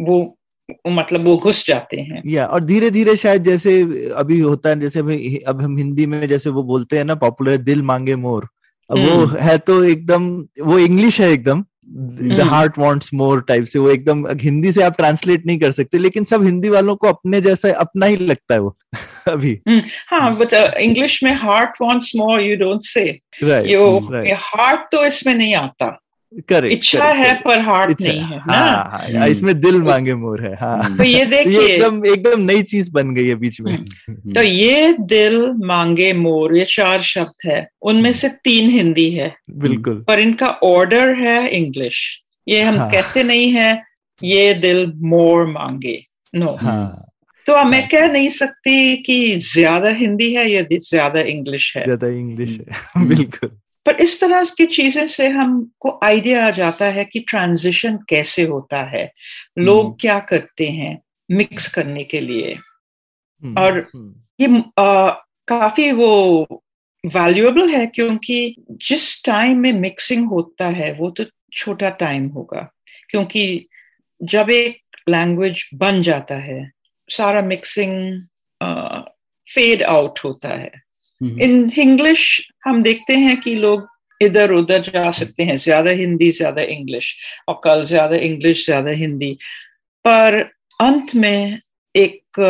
वो 0.00 0.39
मतलब 0.88 1.24
वो 1.24 1.36
घुस 1.36 1.66
जाते 1.66 2.00
हैं। 2.00 2.22
या 2.26 2.46
और 2.46 2.64
धीरे 2.64 2.90
धीरे 2.90 3.16
शायद 3.16 3.44
जैसे 3.44 3.82
अभी 4.16 4.40
होता 4.40 4.68
है 4.68 4.80
जैसे 4.80 5.00
अभी 5.00 5.36
अब 5.36 5.62
हम 5.62 5.76
हिंदी 5.76 6.06
में 6.06 6.28
जैसे 6.28 6.50
वो 6.50 6.62
बोलते 6.62 6.96
हैं 6.96 7.04
ना 7.04 7.14
पॉपुलर 7.14 7.56
दिल 7.56 7.82
मांगे 7.82 8.16
मोर। 8.16 8.48
अब 8.90 8.98
वो 8.98 9.24
हम्म। 9.24 9.38
है 9.38 9.58
तो 9.58 9.84
एकदम 9.84 10.44
वो 10.62 10.78
इंग्लिश 10.78 11.20
है 11.20 11.30
एकदम। 11.30 11.64
The 11.92 12.18
hmm. 12.22 12.42
Heart 12.42 12.78
wants 12.78 13.10
more 13.14 13.40
type 13.40 13.64
से 13.64 13.78
वो 13.78 13.90
एकदम 13.90 14.26
हिंदी 14.40 14.72
से 14.72 14.82
आप 14.82 14.96
ट्रांसलेट 14.96 15.46
नहीं 15.46 15.58
कर 15.58 15.70
सकते 15.72 15.98
लेकिन 15.98 16.24
सब 16.24 16.44
हिंदी 16.44 16.68
वालों 16.68 16.96
को 16.96 17.08
अपने 17.08 17.40
जैसा 17.40 17.72
अपना 17.72 18.06
ही 18.06 18.16
लगता 18.16 18.54
है 18.54 18.60
वो 18.60 18.76
अभी। 19.28 19.60
हाँ 20.08 20.36
बट 20.36 20.74
इंग्लिश 20.80 21.24
में 21.24 21.34
heart 21.34 21.70
wants 21.82 22.12
more 22.16 22.40
you 22.40 22.56
don't 22.56 22.80
say 22.82 23.20
heart 24.32 24.80
तो 24.92 25.04
इसमें 25.04 25.34
नहीं 25.34 25.54
आता। 25.54 26.00
करेक्ट 26.48 26.72
इच्छा 26.72 27.04
है 27.04 27.32
पर 27.44 27.58
हार्ट 27.58 28.00
नहीं 28.02 28.20
है 28.20 28.36
ना? 28.36 28.52
हाँ, 28.52 28.84
हाँ, 28.90 29.08
हाँ, 29.12 29.28
इसमें 29.28 29.60
दिल 29.60 29.82
मांगे 29.82 30.14
मोर 30.14 30.42
है 30.46 30.54
हाँ। 30.56 30.96
तो 30.96 31.04
ये 31.04 31.24
देखिए। 31.34 31.60
एकदम 31.62 32.04
एकदम 32.06 32.40
नई 32.40 32.62
चीज़ 32.62 32.90
बन 32.92 33.14
गई 33.14 33.26
है 33.26 33.34
बीच 33.34 33.60
में। 33.60 33.72
हम्म, 33.72 34.32
तो 34.34 34.42
ये 34.42 34.92
दिल 35.00 35.40
मांगे 35.64 36.12
मोर 36.12 36.56
ये 36.56 36.64
चार 36.68 37.00
शब्द 37.00 37.46
है। 37.46 37.66
उनमें 37.82 38.12
से 38.12 38.28
तीन 38.44 38.70
हिंदी 38.70 39.10
है। 39.10 39.34
बिल्कुल। 39.58 40.04
पर 40.08 40.20
इनका 40.20 40.48
ऑर्डर 40.64 41.14
है 41.14 41.48
इंग्लिश 41.48 42.00
ये 42.46 42.62
हम 42.62 42.78
हाँ। 42.78 42.90
कहते 42.90 43.22
नहीं 43.22 43.50
है 43.52 43.82
ये 44.22 44.52
दिल 44.54 44.92
मोर 45.04 45.46
मांगे। 45.46 46.00
नो 46.34 46.56
हाँ। 46.60 47.06
तो 47.46 47.52
अब 47.52 47.66
मैं 47.66 47.86
कह 47.88 48.06
नहीं 48.12 48.28
सकती 48.28 48.96
कि 48.96 49.36
ज़्यादा 49.36 49.90
हिंदी 49.90 50.32
है 50.34 50.50
या 50.50 50.62
ज़्यादा 50.72 51.20
इंग्लिश 51.20 51.76
है। 51.76 51.84
ज़्यादा 51.84 52.08
इंग्लिश 52.08 52.50
है। 52.50 52.76
हम्म। 52.94 53.08
बिल्कुल। 53.14 53.50
पर 53.86 53.96
इस 53.96 54.20
तरह 54.20 54.44
की 54.44 54.66
चीज़ें 54.66 55.06
से 55.06 55.28
हमको 55.28 56.00
आइडिया 56.02 56.46
आ 56.46 56.50
जाता 56.50 56.84
है 56.84 57.04
कि 57.04 57.20
ट्रांजिशन 57.20 57.98
कैसे 58.08 58.42
होता 58.42 58.82
है। 58.82 59.04
हम्म। 59.04 59.66
लोग 59.66 60.00
क्या 60.00 60.20
करते 60.20 60.66
हैं 60.66 61.02
मिक्स 61.30 61.74
करने 61.74 62.04
के 62.04 62.20
लिए। 62.20 62.54
हम्म, 63.42 63.58
और- 63.58 63.84
हम्म, 63.94 64.14
ये 64.40 64.60
आ, 64.82 65.10
काफ़ी 65.48 65.92
वो 65.92 66.46
वैल्यूएबल 67.06 67.68
है 67.68 67.86
क्योंकि 67.86 68.54
जिस 68.70 69.24
टाइम 69.24 69.58
में 69.58 69.72
मिक्सिंग 69.72 70.28
होता 70.28 70.66
है 70.66 70.92
वो 70.92 71.10
तो 71.10 71.24
छोटा 71.52 71.90
टाइम 71.90 72.26
होगा। 72.26 72.72
क्योंकि 73.10 73.68
जब 74.22 74.50
एक 74.50 74.82
लैंग्वेज 75.08 75.68
बन 75.74 76.02
जाता 76.02 76.34
है 76.34 76.70
सारा 77.08 77.42
मिक्सिंग 77.42 78.22
फेड 79.54 79.82
आउट 79.82 80.18
होता 80.18 80.48
है। 80.48 80.70
हम्म, 80.74 80.89
इन 81.20 81.70
इंग्लिश 81.78 82.22
हम 82.64 82.82
देखते 82.82 83.14
हैं 83.16 83.36
कि 83.40 83.54
लोग 83.54 83.88
इधर 84.20 84.52
उधर 84.52 84.80
जा 84.82 85.10
सकते 85.10 85.42
हैं। 85.42 85.56
ज़्यादा 85.56 85.90
हिंदी, 85.90 86.30
ज़्यादा 86.30 86.62
इंग्लिश 86.62 87.16
और 87.48 87.60
कल 87.64 87.84
ज़्यादा 87.84 88.16
इंग्लिश 88.16 88.64
ज़्यादा 88.64 88.90
हिंदी। 88.90 89.32
पर 90.04 90.38
अंत 90.80 91.14
में 91.14 91.60
एक 91.94 92.40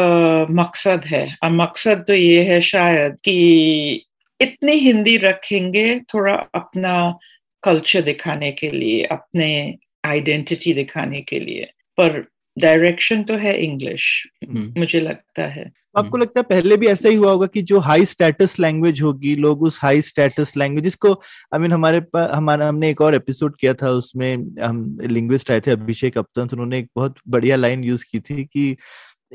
मकसद 0.50 1.04
है। 1.06 1.26
और 1.44 1.50
मकसद 1.52 2.04
तो 2.08 2.14
ये 2.14 2.42
है 2.44 2.60
शायद 2.60 3.16
कि 3.24 4.06
इतनी 4.40 4.72
हिंदी 4.72 5.16
रखेंगे 5.18 5.98
थोड़ा 6.14 6.34
अपना 6.54 7.18
कल्चर 7.62 8.02
दिखाने 8.02 8.50
के 8.52 8.70
लिए, 8.70 9.02
अपने 9.02 9.78
आइडेंटिटी 10.06 10.72
दिखाने 10.74 11.20
के 11.20 11.40
लिए। 11.40 11.64
पर 11.98 12.24
डायरेक्शन 12.58 13.22
तो 13.22 13.34
है 13.34 13.58
इंग्लिश 13.58 14.26
हम्म, 14.48 14.72
मुझे 14.78 15.00
लगता 15.00 15.42
है। 15.42 15.70
आपको 15.98 16.18
लगता 16.18 16.40
है 16.40 16.42
पहले 16.42 16.76
भी 16.76 16.86
ऐसा 16.86 17.08
ही 17.08 17.14
हुआ 17.14 17.30
होगा 17.32 17.46
कि 17.46 17.62
जो 17.62 17.78
हाई 17.78 18.04
स्टेटस 18.04 18.58
लैंग्वेज 18.60 19.02
होगी 19.02 19.34
लोग 19.36 19.62
उस 19.62 19.78
हाई 19.82 20.02
स्टेटस 20.02 20.52
लैंग्वेज 20.56 20.84
जिसको 20.84 21.08
आई 21.08 21.56
I 21.56 21.60
मीन 21.60 21.62
mean, 21.62 21.74
हमारे 21.74 22.00
पास 22.00 22.30
हमारा 22.34 22.68
हमने 22.68 22.90
एक 22.90 23.00
और 23.00 23.14
एपिसोड 23.14 23.56
किया 23.56 23.74
था 23.74 23.90
उसमें 23.90 24.62
हम 24.62 24.98
लिंग्विस्ट 25.02 25.50
आए 25.50 25.60
थे 25.60 25.70
अभिषेक 25.70 26.18
अपतन 26.18 26.46
तो 26.46 26.56
उन्होंने 26.56 26.78
एक 26.78 26.88
बहुत 26.96 27.14
बढ़िया 27.28 27.56
लाइन 27.56 27.84
यूज़ 27.84 28.04
की 28.12 28.20
थी 28.20 28.44
कि 28.44 28.76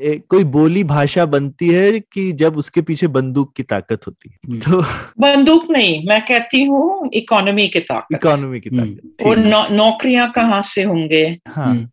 ए, 0.00 0.22
कोई 0.28 0.44
बोली 0.44 0.84
भाषा 0.84 1.24
बनती 1.26 1.68
है 1.68 2.00
कि 2.00 2.32
जब 2.32 2.56
उसके 2.56 2.82
पीछे 2.82 3.06
बंदूक 3.06 3.52
की 3.56 3.62
ताकत 3.62 4.06
होती 4.06 4.30
है। 4.30 4.38
हम्म। 4.46 4.60
तो 4.60 4.82
बंदूक 5.20 5.70
नहीं 5.70 6.06
मैं 6.08 6.20
कहती 6.20 6.62
हूँ 6.64 7.10
इकोनॉमी 7.14 7.68
की 7.68 7.80
ताकत। 7.80 8.14
इकोनॉमी 8.14 8.60
की 8.60 8.70
हम्म, 8.70 8.94
ताकत 8.94 9.26
और 9.26 9.36
ठीक 9.36 9.46
नौ, 9.46 9.68
नौकरियाँ 9.68 10.30
कहाँ 10.32 10.62
से 10.62 10.82
होंगे? 10.82 11.24
हम्म, 11.24 11.60
हाँ 11.60 11.90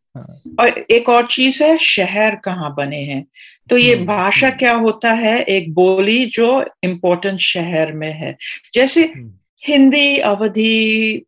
और 0.60 0.86
एक 0.92 1.10
और 1.10 1.28
चीज़ 1.28 1.64
है 1.64 1.78
शहर 1.78 2.36
कहाँ 2.36 2.76
बने 2.76 3.02
हैं? 3.04 3.26
तो 3.70 3.78
ये 3.78 3.96
हम्म, 3.96 4.06
भाषा 4.06 4.48
हम्म। 4.48 4.58
क्या 4.58 4.74
होता 4.74 5.12
है? 5.12 5.44
एक 5.44 5.74
बोली 5.74 6.26
जो 6.26 6.66
इम्पोर्टेंट 6.84 7.40
शहर 7.40 7.94
में 7.94 8.14
है। 8.14 8.38
जैसे 8.74 9.04
हम्म, 9.04 9.32
हिंदी 9.66 10.18
अवधि 10.18 11.22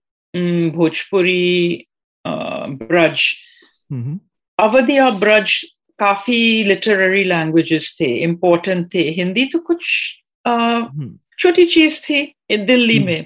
भोजपुरी 0.76 1.86
ब्रज। 2.28 3.22
अवधि 4.60 4.98
और 4.98 5.12
ब्रज 5.12 5.64
काफ़ी 6.00 6.64
लिटरेरी 6.64 7.24
लैंग्वेजेस 7.24 7.98
थे 8.02 8.06
इम्पोर्टेंट 8.06 8.94
थे। 8.94 9.02
हिंदी 9.10 9.46
तो 9.46 9.60
कुछ 9.60 9.82
छोटी 11.40 11.66
चीज़ 11.66 12.02
थी 12.02 12.36
दिल्ली। 12.58 13.00
में। 13.00 13.26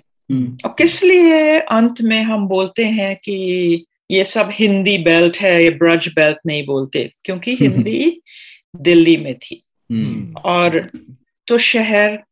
और 0.66 0.76
किस 0.78 1.04
लिए 1.04 1.60
अंत 1.60 2.02
में 2.02 2.24
हम 2.24 2.48
बोलते 2.48 2.86
हैं 2.86 3.16
कि 3.16 3.86
ये 4.12 4.24
सब 4.24 4.50
हिंदी 4.54 4.98
बेल्ट 4.98 5.38
है 5.38 5.64
ये 5.64 5.70
ब्रज 5.70 6.08
बेल्ट 6.08 6.38
नहीं 6.46 6.66
बोलते 6.66 7.14
क्योंकि 7.26 7.56
हिंदी 7.56 8.22
दिल्ली 8.76 9.18
में 9.18 9.36
थी। 9.36 9.64
हम्म, 9.92 10.34
और 10.34 10.90
तो 11.48 11.58
शहर 11.58 12.24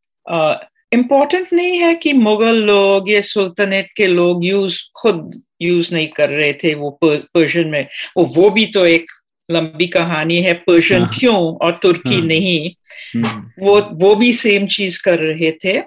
इम्पोर्टेंट 0.93 1.47
नहीं 1.53 1.77
है 1.77 1.95
कि 1.95 2.13
मुगल 2.13 2.55
लोग 2.55 3.09
ये 3.09 3.21
सुल्तनेट 3.21 3.87
के 3.97 4.07
लोग 4.07 4.45
यूज़ 4.45 4.81
खुद 5.01 5.41
यूज़ 5.61 5.95
नहीं 5.95 6.07
कर 6.07 6.29
रहे 6.29 6.53
थे 6.53 6.73
वो 6.73 6.99
पर्शियन 7.03 7.67
में। 7.67 7.87
वो 8.17 8.25
वो 8.25 8.49
भी 8.49 8.65
तो 8.65 8.85
एक 8.85 9.05
लंबी 9.51 9.87
कहानी 9.87 10.41
है 10.41 10.53
पर्शियन 10.53 11.01
हाँ। 11.01 11.15
क्यों 11.19 11.35
और 11.35 11.79
तुर्की 11.83 12.13
हाँ। 12.13 12.21
नहीं? 12.21 12.71
हम्म, 13.15 13.51
वो 13.59 13.81
वो 13.81 14.15
भी 14.15 14.33
सेम 14.33 14.67
चीज़ 14.67 15.03
कर 15.03 15.19
रहे 15.19 15.51
थे। 15.51 15.79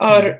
और 0.00 0.24
हम्म। 0.24 0.34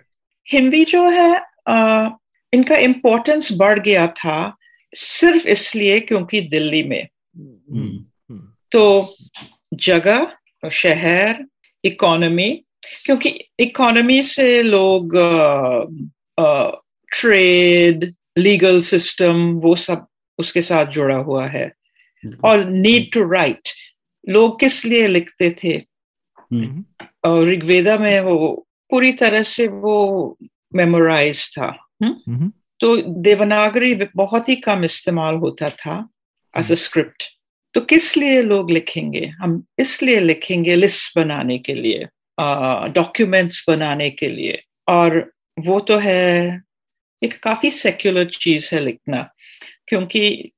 हिंदी 0.52 0.84
जो 0.84 1.10
है 1.10 1.40
अ, 1.66 2.08
इनका 2.52 2.76
इम्पोर्टेंस 2.76 3.48
बढ़ 3.56 3.78
गया 3.78 4.06
था। 4.06 4.55
सिर्फ़ 4.96 5.48
इसलिए 5.48 6.00
क्योंकि 6.00 6.40
दिल्ली 6.40 6.82
में। 6.82 7.02
हम्म, 7.36 8.04
हम्म, 8.30 8.48
तो 8.72 9.14
जगह 9.74 10.32
शहर 10.72 11.44
इकोनॉमी 11.84 12.50
क्योंकि 13.04 13.28
इकोनॉमी 13.60 14.22
से 14.22 14.62
लोग 14.62 15.12
ट्रेड 17.12 18.12
लीगल 18.38 18.80
सिस्टम 18.80 19.52
वो 19.52 19.74
सब 19.76 20.06
उसके 20.38 20.62
साथ 20.62 20.86
जुड़ा 20.86 21.16
हुआ 21.16 21.46
है। 21.46 21.72
और 22.44 22.64
नीड 22.64 23.12
टू 23.12 23.30
राइट 23.30 23.68
लोग 24.28 24.60
किस 24.60 24.84
लिए 24.84 25.06
लिखते 25.06 25.56
थे? 25.64 25.82
हम्म, 26.52 26.84
और 27.24 27.46
ऋग्वेदा 27.48 27.96
में 27.98 28.20
वो 28.20 28.66
पूरी 28.90 29.12
तरह 29.12 29.42
से 29.42 29.68
वो 29.68 30.36
मेमोराइज 30.74 31.50
था। 31.58 31.86
हम्म, 32.02 32.52
तो 32.80 32.96
देवनागरी 33.22 33.94
बहुत 34.16 34.48
ही 34.48 34.56
कम 34.56 34.84
इस्तेमाल 34.84 35.34
होता 35.36 35.70
था 35.70 35.96
एज 36.54 36.72
अ 36.72 36.74
स्क्रिप्ट 36.74 37.24
तो 37.74 37.80
किस 37.82 38.16
लिए 38.16 38.42
लोग 38.42 38.70
लिखेंगे? 38.70 39.24
हम 39.26 39.62
इसलिए 39.78 40.20
लिखेंगे 40.20 40.74
लिस्ट 40.74 41.18
बनाने 41.18 41.58
के 41.58 41.74
लिए 41.74 42.06
डॉक्यूमेंट्स 42.90 43.64
बनाने 43.68 44.10
के 44.10 44.28
लिए। 44.28 44.62
और 44.88 45.32
वो 45.58 45.78
तो 45.80 45.98
है 45.98 46.62
एक 47.22 47.38
काफ़ी 47.42 47.70
सेक्युलर 47.70 48.24
चीज़ 48.30 48.74
है 48.74 48.80
लिखना 48.80 49.28
क्योंकि 49.88 50.50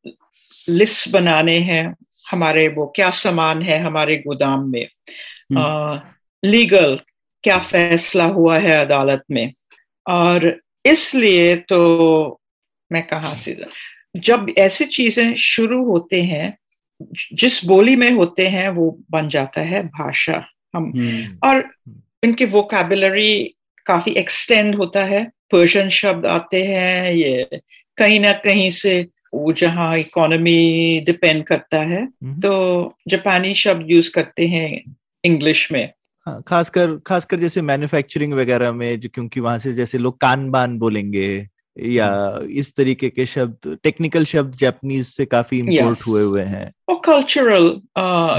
लिस्ट 0.68 1.08
बनाने 1.10 1.58
हैं 1.60 1.94
हमारे 2.30 2.68
वो 2.68 2.86
क्या 2.96 3.10
सामान 3.10 3.62
है 3.62 3.78
हमारे 3.80 4.16
गोदाम 4.16 4.70
में। 4.70 4.86
लीगल 6.42 6.98
क्या 7.44 7.58
फैसला 7.58 8.24
हुआ 8.24 8.58
है 8.58 8.76
अदालत 8.76 9.22
में। 9.30 9.52
और 10.06 10.60
इसलिए 10.86 11.56
तो 11.56 12.40
मैं 12.92 13.02
कहा 13.02 13.34
से 13.34 13.64
जब 14.16 14.46
ऐसी 14.58 14.84
चीज़ें 14.84 15.36
शुरू 15.36 15.84
होते 15.84 16.22
हैं 16.22 16.58
जिस 17.32 17.64
बोली 17.64 17.96
में 17.96 18.10
होते 18.10 18.48
हैं 18.48 18.68
वो 18.68 18.98
बन 19.10 19.28
जाता 19.28 19.60
है 19.60 19.82
भाषा। 19.82 20.46
हम 20.76 20.92
हम्म, 20.96 21.48
और 21.48 21.70
इनके 22.24 22.44
वोकेबलरी 22.44 23.54
काफ़ी 23.86 24.12
एक्सटेंड 24.12 24.74
होता 24.74 25.04
है। 25.04 25.24
पर्शियन 25.24 25.88
शब्द 25.88 26.26
आते 26.26 26.64
हैं 26.64 27.12
ये 27.12 27.60
कहीं 27.96 28.20
ना 28.20 28.32
कहीं 28.32 28.70
से 28.70 29.06
वो 29.34 29.52
जहाँ 29.52 29.98
इकोनॉमी 29.98 31.00
डिपेंड 31.06 31.44
करता 31.44 31.82
है। 31.82 32.02
हम्म। 32.02 32.40
तो 32.40 32.96
जापानी 33.08 33.54
शब्द 33.54 33.90
यूज़ 33.90 34.10
करते 34.10 34.46
हैं 34.46 34.96
इंग्लिश 35.24 35.72
में। 35.72 35.92
हाँ, 36.28 36.42
खासकर 36.48 36.96
खासकर 36.96 37.38
जैसे 37.38 37.62
मैन्युफैक्चरिंग 37.62 38.32
वगैरह 38.32 38.72
में 38.72 39.00
जो 39.00 39.08
क्योंकि 39.14 39.40
वहाँ 39.40 39.58
से 39.58 39.72
जैसे 39.72 39.98
लोग 39.98 40.20
कानबान 40.20 40.78
बोलेंगे 40.78 41.46
या 41.80 42.40
इस 42.50 42.74
तरीके 42.76 43.10
के 43.10 43.26
शब्द 43.26 43.78
टेक्निकल 43.82 44.24
शब्द 44.24 44.54
जापानीज 44.54 45.06
से 45.06 45.24
काफ़ी 45.24 45.58
इम्पोर्ट 45.58 45.98
हुए 46.06 46.22
हुए 46.22 46.42
हैं। 46.42 46.72
और 46.88 47.00
कल्चरल 47.04 47.80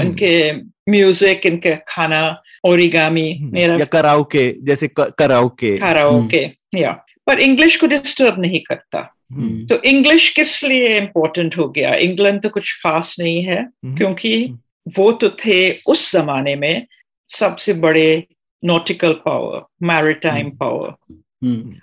इनके 0.06 0.52
म्यूज़िक 0.90 1.46
इनके 1.46 1.76
खाना 1.88 2.42
ओरिगामी 2.64 3.38
मेरा 3.42 3.76
या 3.76 3.84
कराओके 3.84 4.54
जैसे 4.62 4.88
क- 4.88 5.14
कराओके 5.18 5.78
कराओके 5.78 6.50
या 6.74 7.04
पर 7.26 7.38
इंग्लिश 7.38 7.76
को 7.76 7.86
डिस्टर्ब 7.86 8.34
नहीं 8.38 8.60
करता। 8.60 9.14
हम्म, 9.32 9.66
तो 9.66 9.82
इंग्लिश 9.82 10.30
किस 10.30 10.64
लिए 10.64 10.98
इम्पोर्टेंट 10.98 11.58
हो 11.58 11.68
गया? 11.68 11.94
इंग्लैंड 11.94 12.42
तो 12.42 12.48
कुछ 12.48 12.82
खास 12.82 13.16
नहीं 13.20 13.44
है 13.44 13.62
हम्म, 13.62 13.96
क्योंकि 13.96 14.54
वो 14.98 15.12
तो 15.12 15.28
थे 15.28 15.70
उस 15.70 16.12
जमाने 16.12 16.56
में 16.56 16.86
सबसे 17.30 17.72
बड़े 17.82 18.26
नॉटिकल 18.62 19.12
पावर 19.24 19.62
मैरिटाइम। 19.86 20.50
पावर 20.56 20.88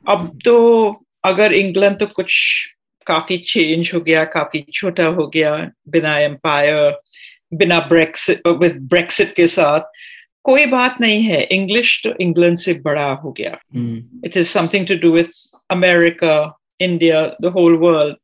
अब 0.09 0.39
तो 0.45 0.55
अगर 1.23 1.53
इंग्लैंड 1.53 1.97
तो 1.99 2.05
कुछ 2.05 2.33
काफ़ी 3.07 3.37
चेंज 3.47 3.91
हो 3.93 4.01
गया 4.01 4.23
काफ़ी 4.33 4.65
छोटा 4.73 5.05
हो 5.05 5.27
गया 5.27 5.55
बिना 5.89 6.17
एम्पायर 6.19 6.99
बिना 7.53 7.79
ब्रेक्सिट 7.89 8.47
विद 8.59 8.77
ब्रेक्सिट 8.89 9.33
के 9.35 9.47
साथ 9.47 9.91
कोई 10.43 10.65
बात 10.65 10.99
नहीं 11.01 11.21
है। 11.23 11.41
इंग्लिश 11.43 12.01
तो 12.03 12.13
इंग्लैंड 12.21 12.57
से 12.57 12.73
बड़ा 12.83 13.11
हो 13.13 13.31
गया। 13.31 13.57
It 14.25 14.37
is 14.37 14.57
is 14.57 14.87
to 14.87 14.95
do 15.01 15.11
with 15.11 15.31
America 15.71 16.35
India 16.81 17.25
the 17.41 17.51
whole 17.55 17.77
world 17.77 18.15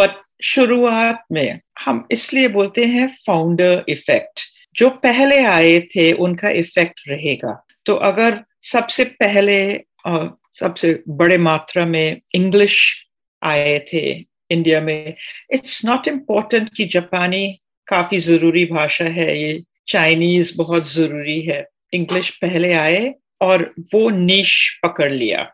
but 0.00 0.20
शुरुआत 0.44 1.24
में 1.32 1.60
हम 1.84 2.06
इसलिए 2.10 2.48
बोलते 2.48 2.84
हैं 2.86 3.08
फाउंडर 3.26 3.84
इफ़ेक्ट 3.88 4.40
जो 4.74 4.90
पहले 4.90 5.44
आए 5.44 5.80
थे 5.80 6.12
उनका 6.12 6.50
इफ़ेक्ट 6.50 7.00
रहेगा। 7.08 7.66
तो 7.86 7.94
अगर 7.94 8.44
सबसे 8.60 9.04
पहले 9.04 9.76
और 10.06 10.38
सबसे 10.54 11.02
बड़े 11.08 11.38
मात्रा 11.38 11.86
में 11.86 12.20
इंग्लिश 12.34 13.06
आए 13.42 13.78
थे 13.92 14.24
इंडिया 14.50 14.80
में 14.80 15.14
इट्स 15.50 15.84
नॉट 15.84 16.08
इम्पोर्टेंट 16.08 16.70
कि 16.76 16.84
जापानी 16.84 17.60
काफ़ी 17.86 18.18
ज़रूरी 18.18 18.64
भाषा 18.64 19.04
है 19.04 19.42
ये 19.42 19.62
चाइनीज़ 19.88 20.56
बहुत 20.56 20.92
ज़रूरी 20.92 21.40
है। 21.40 21.68
इंग्लिश 21.92 22.30
पहले 22.30 22.72
आए 22.72 23.14
और 23.40 23.74
वो 23.94 24.10
नीश 24.10 24.80
पकड़ 24.82 25.12
लिया। 25.12 25.50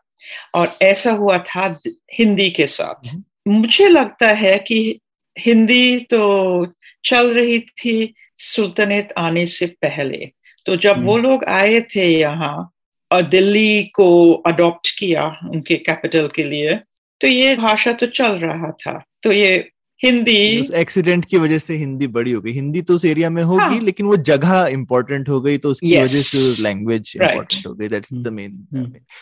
और 0.55 0.77
ऐसा 0.83 1.13
हुआ 1.13 1.39
था 1.39 1.81
हिंदी 2.15 2.51
के 2.51 2.67
साथ। 2.67 3.17
मुझे 3.49 3.89
लगता 3.89 4.29
है 4.29 4.59
कि 4.59 5.01
हिंदी 5.39 6.01
तो 6.01 6.65
चल 7.05 7.33
रही 7.35 7.59
थी 7.61 8.15
सुल्तनत 8.37 9.13
आने 9.19 9.45
से 9.47 9.67
पहले। 9.83 10.31
तो 10.67 10.77
जब 10.77 11.05
वो 11.05 11.17
लोग 11.17 11.45
आए 11.45 11.81
थे 11.95 12.07
यहाँ 12.09 12.71
और 13.11 13.23
दिल्ली 13.23 13.83
को 13.95 14.33
अडॉप्ट 14.47 14.91
किया 14.99 15.25
उनके 15.51 15.77
कैपिटल 15.77 16.29
के 16.29 16.43
लिए 16.45 16.75
तो 17.21 17.27
ये 17.27 17.55
भाषा 17.57 17.93
तो 17.93 18.07
चल 18.09 18.39
रहा 18.39 18.71
था। 18.73 19.03
तो 19.23 19.33
ये 19.33 19.57
हिंदी 20.01 20.61
उस 20.61 20.71
एक्सीडेंट 20.77 21.25
की 21.25 21.37
वजह 21.39 21.59
से 21.59 21.77
हिंदी 21.77 22.07
बड़ी 22.09 22.33
हो 22.33 22.41
गई 22.41 22.53
हिंदी 22.53 22.83
तो 22.83 22.95
उस 22.95 23.05
एरिया 23.05 23.31
में 23.31 23.43
होगी 23.43 23.61
हाँ। 23.61 23.81
लेकिन 23.81 24.07
वो 24.07 24.17
जगह 24.25 24.67
इंपॉर्टेंट 24.73 25.29
हो 25.29 25.41
गई 25.41 25.59
तो 25.59 25.71
उसकी 25.71 25.89
Yes. 25.89 26.03
वजह 26.03 26.21
से 26.21 26.63
लैंग्वेज. 26.63 27.13
इंपॉर्टेंट 27.17 27.67
हो 27.67 27.73
गई 27.75 27.89
दैट्स 27.89 28.13
द 28.15 28.29
मेन 28.29 28.53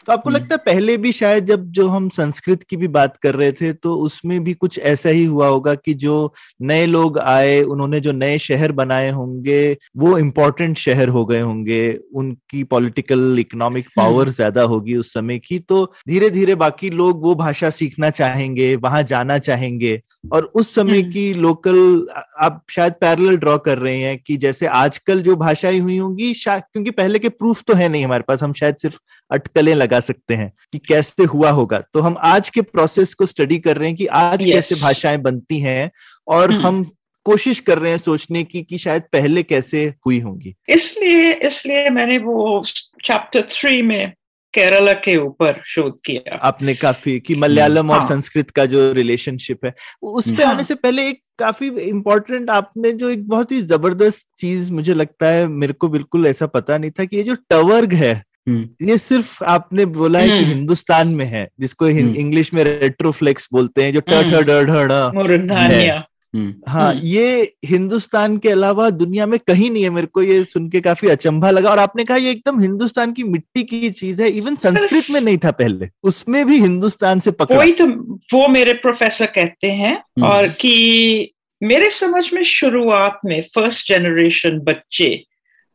तो 0.07 0.13
आपको 0.13 0.29
हम्म। 0.29 0.37
लगता 0.37 0.55
है 0.55 0.59
पहले 0.67 0.97
भी 0.97 1.13
शायद 1.13 1.47
जब 1.47 1.71
जो 1.71 1.87
हम 1.89 2.09
संस्कृत 2.09 2.63
की 2.63 2.77
भी 2.77 2.89
बात 2.89 3.17
कर 3.17 3.35
रहे 3.35 3.53
थे 3.53 3.73
तो 3.73 3.95
उसमें 3.99 4.43
भी 4.45 4.55
कुछ 4.57 4.79
ऐसा 4.91 5.11
ही 5.11 5.25
हुआ 5.25 5.49
होगा 5.49 5.75
कि 5.77 5.95
जो 5.97 6.17
नए 6.63 6.87
लोग 6.87 7.19
आए 7.19 7.61
उन्होंने 7.65 8.01
जो 8.01 8.13
नए 8.13 8.37
शहर 8.39 8.73
बनाए 8.73 9.11
होंगे 9.11 9.61
वो 9.97 10.17
इम्पोर्टेंट 10.19 10.77
शहर 10.79 11.09
हो 11.09 11.25
गए 11.27 11.41
होंगे 11.41 11.81
उनकी 12.15 12.63
पॉलिटिकल 12.67 13.39
इकोनॉमिक 13.39 13.89
पावर 13.97 14.31
ज़्यादा 14.33 14.63
होगी 14.65 14.97
उस 14.97 15.13
समय 15.13 15.39
की 15.39 15.59
तो 15.59 15.85
धीरे 16.09 16.31
धीरे 16.31 16.55
बाकी 16.57 16.91
लोग 16.93 17.23
वो 17.23 17.35
भाषा 17.37 17.71
सीखना 17.73 18.11
चाहेंगे 18.13 18.75
वहाँ 18.79 19.03
जाना 19.03 19.39
चाहेंगे 19.41 20.01
और 20.33 20.45
उस 20.55 20.66
समय 20.75 21.01
हम्म। 21.01 21.13
की 21.13 21.33
लोकल 21.35 22.09
आप 22.43 22.63
शायद 22.71 22.93
पैरेलल 22.93 23.37
ड्रॉ 23.37 23.57
कर 23.59 23.79
रहे 23.79 23.97
हैं 23.99 24.19
कि 24.19 24.37
जैसे 24.37 24.67
आजकल 24.67 25.23
जो 25.23 25.37
भाषाएँ 25.37 25.79
हुई 25.79 25.99
होंगी 25.99 26.33
क्योंकि 26.35 26.91
पहले 26.91 27.19
के 27.19 27.29
प्रूफ 27.29 27.63
तो 27.63 27.75
है 27.75 27.89
नहीं 27.89 28.05
हमारे 28.05 28.25
पास 28.29 28.43
हम 28.43 28.53
शायद 28.53 28.77
सिर्फ़ 28.77 28.99
अटकलें 29.31 29.75
लगा 29.75 30.01
सकते 30.01 30.35
हैं 30.35 30.53
कि 30.73 30.79
कैसे 30.79 31.25
हुआ 31.25 31.51
होगा 31.51 31.81
तो 31.95 32.01
हम 32.01 32.17
आज 32.19 32.51
के 32.51 32.63
प्रोसेस 32.63 33.15
को 33.15 33.27
स्टडी 33.27 33.59
कर 33.59 33.77
रहे 33.77 33.89
हैं 33.89 33.97
कि 33.97 34.07
आज 34.07 34.43
Yes. 34.43 34.53
कैसे 34.53 34.75
भाषाएँ 34.75 35.19
बनती 35.19 35.59
हैं 35.61 35.91
और 36.29 36.53
हम्म। 36.53 36.67
हम 36.67 36.85
कोशिश 37.25 37.61
कर 37.61 37.79
रहे 37.79 37.91
हैं 37.91 37.99
सोचने 37.99 38.45
की 38.45 38.63
कि 38.63 38.79
शायद 38.79 39.03
पहले 39.13 39.43
कैसे 39.43 39.85
हुई 40.07 40.21
होंगी 40.21 40.55
इसलिए 40.69 41.33
इसलिए 41.33 41.91
मैंने 41.91 42.19
वो 42.19 42.65
चैप्टर 43.05 43.43
थ्री 43.43 43.83
में 43.83 44.13
केरला 44.57 44.93
के 44.93 45.17
ऊपर 45.17 45.63
शोध 45.67 45.99
किया 46.07 46.37
आपने 46.37 46.75
काफ़ी 46.75 47.21
कि 47.21 47.35
मलयालम 47.35 47.91
और 47.91 48.01
हाँ। 48.01 48.09
संस्कृत 48.09 48.51
का 48.51 48.67
जो 48.67 48.93
रिलेशनशिप 48.93 49.65
है 49.65 49.75
उस 50.03 50.31
पे 50.31 50.45
हाँ। 50.45 50.53
आने 50.55 50.65
से 50.65 50.75
पहले 50.75 51.09
एक 51.09 51.21
काफ़ी 51.39 51.69
इम्पोर्टेंट 51.69 52.51
आपने 52.51 52.93
जो 52.93 53.09
एक 53.09 53.29
बहुत 53.29 53.53
ही 53.53 53.63
ज़बरदस्त 53.63 54.27
चीज़ 54.39 54.73
मुझे 54.73 54.95
लगता 54.95 55.27
है 55.27 55.47
मेरे 55.47 55.73
को 55.73 55.89
बिल्कुल 55.89 56.27
ऐसा 56.27 56.47
पता 56.47 56.79
नहीं 56.79 56.91
था 56.91 57.05
कि 57.05 57.17
ये 57.17 57.23
जो 57.23 57.35
टवर्ग 57.35 57.93
है 57.93 58.23
हम्म, 58.49 58.89
ये 58.89 58.99
सिर्फ़ 58.99 59.45
आपने 59.45 59.85
बोला 59.85 60.19
है 60.19 60.29
कि 60.29 60.33
हम्म। 60.33 60.47
हिंदुस्तान 60.47 61.09
में 61.09 61.25
है 61.25 61.49
जिसको 61.61 61.87
हम्म। 61.87 62.15
इंग्लिश 62.15 62.55
में 62.55 62.65
रेट्रोफ्लेक्स 62.65 63.49
बोलते 63.53 63.85
हैं 63.85 63.93
जो 63.93 64.01
ट 64.01 64.11
हम्म। 64.11 66.03
हम्म, 66.35 66.55
हाँ 66.69 66.93
हम्म। 66.93 67.07
ये 67.07 67.55
हिंदुस्तान 67.65 68.39
के 68.39 68.49
अलावा 68.49 68.91
दुनिया 68.91 69.27
में 69.27 69.39
कहीं 69.39 69.71
नहीं 69.71 69.83
है 69.83 69.91
मेरे 69.91 70.07
को 70.07 70.23
ये 70.23 70.45
सुन 70.45 70.69
के 70.69 70.81
काफ़ी 70.81 71.09
अचंभा 71.09 71.51
लगा 71.51 71.71
और 71.71 71.79
आपने 71.79 72.05
कहा 72.05 72.17
ये 72.17 72.31
एकदम 72.31 72.61
हिंदुस्तान 72.61 73.13
की 73.13 73.25
मिट्टी 73.25 73.63
की 73.65 73.91
चीज़ 73.91 74.23
है 74.23 74.31
इवन 74.31 74.57
संस्कृत 74.57 75.11
में 75.11 75.21
नहीं 75.21 75.39
था 75.39 75.51
पहले 75.51 75.89
उसमें 76.03 76.47
भी 76.47 76.61
हिंदुस्तान 76.61 77.21
से 77.21 77.31
पकड़ा 77.31 77.59
वही 77.59 77.73
तो 77.73 77.87
वो 78.35 78.49
मेरे 78.49 78.73
प्रोफेसर 78.73 79.27
कहते 79.27 79.71
हैं 79.71 79.95
हम्म। 79.95 80.27
और 80.27 80.49
कि 80.49 81.33
मेरे 81.63 81.91
समझ 81.91 82.33
में 82.33 82.43
शुरुआत 82.43 83.21
में 83.25 83.43
फ़र्स्ट 83.43 83.89
जनरेशन 83.89 84.59
बच्चे 84.59 85.25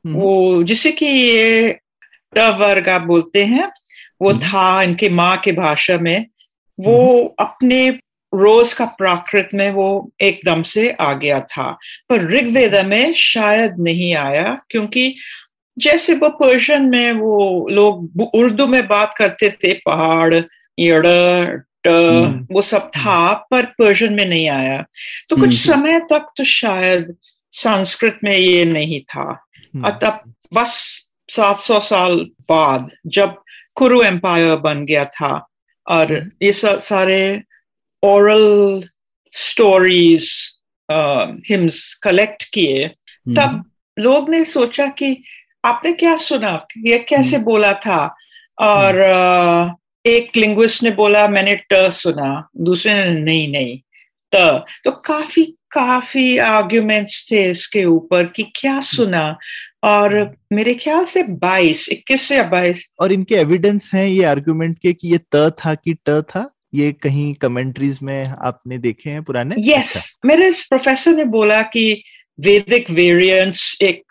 वो 0.06 0.64
जिसे 0.64 0.92
कि 0.92 1.06
ये 1.06 1.80
वर्ग 2.38 2.90
आप 2.90 3.02
बोलते 3.02 3.46
हैं 3.46 3.72
वो। 4.22 4.34
था 4.34 4.84
इनके 4.84 5.10
माँ 5.10 5.38
के 5.38 5.52
भाषा 5.52 5.98
में 5.98 6.26
वो 6.80 7.36
अपने 7.40 8.00
रोज 8.34 8.74
का 8.74 8.86
प्राकृत 8.86 9.50
में 9.54 9.72
वो 9.72 10.12
एकदम 10.22 10.62
से 10.62 10.92
आ 10.92 11.14
गया 11.14 11.40
था। 11.40 11.78
पर 12.10 12.22
ऋग्वेद 12.22 12.76
में 12.76 13.14
शायद 13.14 13.76
नहीं 13.80 14.16
आया 14.16 14.62
क्योंकि 14.70 15.16
जैसे 15.78 16.14
वो 16.14 16.30
पर्शियन 16.30 16.84
में 16.84 17.12
वो 17.12 17.68
लोग 17.72 18.22
उर्दू 18.34 18.68
में 18.68 18.88
बात 18.88 19.14
करते 19.18 19.50
थे 19.50 19.74
पहाड़ 19.74 20.36
यड़ 20.80 21.58
ट 21.88 21.88
हम्म। 21.88 22.48
वो 22.52 22.62
सब 22.62 22.90
था 22.90 23.34
पर 23.34 23.66
पर्शियन 23.66 24.14
में 24.14 24.26
नहीं 24.26 24.50
आया। 24.50 24.86
तो 25.30 25.36
कुछ 25.36 25.70
हम्म। 25.70 25.82
समय 25.82 26.00
तक 26.00 26.28
तो 26.38 26.44
शायद 26.44 27.16
संस्कृत 27.52 28.20
में 28.24 28.38
ये 28.38 28.66
नहीं 28.66 29.02
था। 29.02 29.46
हम्म, 29.76 29.90
तब 29.90 30.34
बस 30.54 31.02
700 31.30 31.80
साल 31.80 32.16
बाद 32.50 32.90
जब 33.08 33.36
कुरु 33.76 34.02
एम्पायर 34.02 34.56
बन 34.56 34.86
गया 34.86 35.06
था 35.06 35.48
और 35.88 36.32
ये 36.42 36.52
सारे 36.54 37.42
ओरल 38.04 38.84
स्टोरीज 39.34 40.30
हिम्स 41.50 41.94
कलेक्ट 42.04 42.44
किए 42.54 42.84
हम्म, 42.86 43.36
तब 43.36 43.64
लोग 44.00 44.30
ने 44.30 44.44
सोचा 44.46 44.88
कि 44.88 45.24
आपने 45.66 45.94
क्या 45.94 46.16
सुना? 46.16 46.66
ये 46.78 47.00
कैसे 47.00 47.38
बोला 47.38 47.74
था? 47.74 48.16
और 48.62 48.98
अ, 49.00 49.76
एक 50.06 50.38
लिंग्विस्ट 50.38 50.84
ने 50.84 50.92
बोला 50.92 51.28
मैंने 51.28 51.56
ट 51.72 51.90
सुना। 51.92 52.50
दूसरे 52.58 52.94
ने 52.94 53.20
नहीं 53.20 53.48
नहीं 53.52 53.78
त 54.34 54.66
तो 54.84 54.92
काफ़ी 54.92 55.44
काफ़ी 55.72 56.38
आर्ग्यूमेंट्स 56.38 57.32
थे 57.32 57.50
इसके 57.50 57.86
ऊपर 57.86 58.26
कि 58.26 58.44
क्या 58.56 58.80
सुना? 58.82 59.38
और 59.84 60.14
मेरे 60.54 60.74
ख्याल 60.74 61.04
से 61.06 61.24
22 61.24 61.88
21 61.92 62.22
से 62.22 62.42
22 62.44 62.84
और 63.00 63.12
इनके 63.12 63.36
एविडेंस 63.36 63.92
हैं 63.94 64.08
ये 64.08 64.24
आर्ग्यूमेंट 64.24 64.78
के 64.80 64.94
कि 64.94 65.08
ये 65.12 65.20
त 65.36 65.56
था 65.66 65.76
कि 65.76 65.94
ट 65.94 66.22
था? 66.22 66.50
ये 66.76 66.92
कहीं 66.92 67.34
कमेंट्रीज 67.34 68.00
में 68.02 68.26
आपने 68.28 68.78
देखे 68.78 69.10
हैं 69.10 69.24
पुराने? 69.24 69.56
यस 69.60 69.68
yes, 69.68 69.96
अच्छा, 69.98 70.28
मेरे 70.28 70.48
इस 70.48 70.66
प्रोफेसर 70.66 71.12
ने 71.12 71.26
बोला 71.26 71.62
कि 71.62 72.04
वैदिक 72.40 72.90
वेरिएंट्स 72.90 73.82
एक 73.82 74.04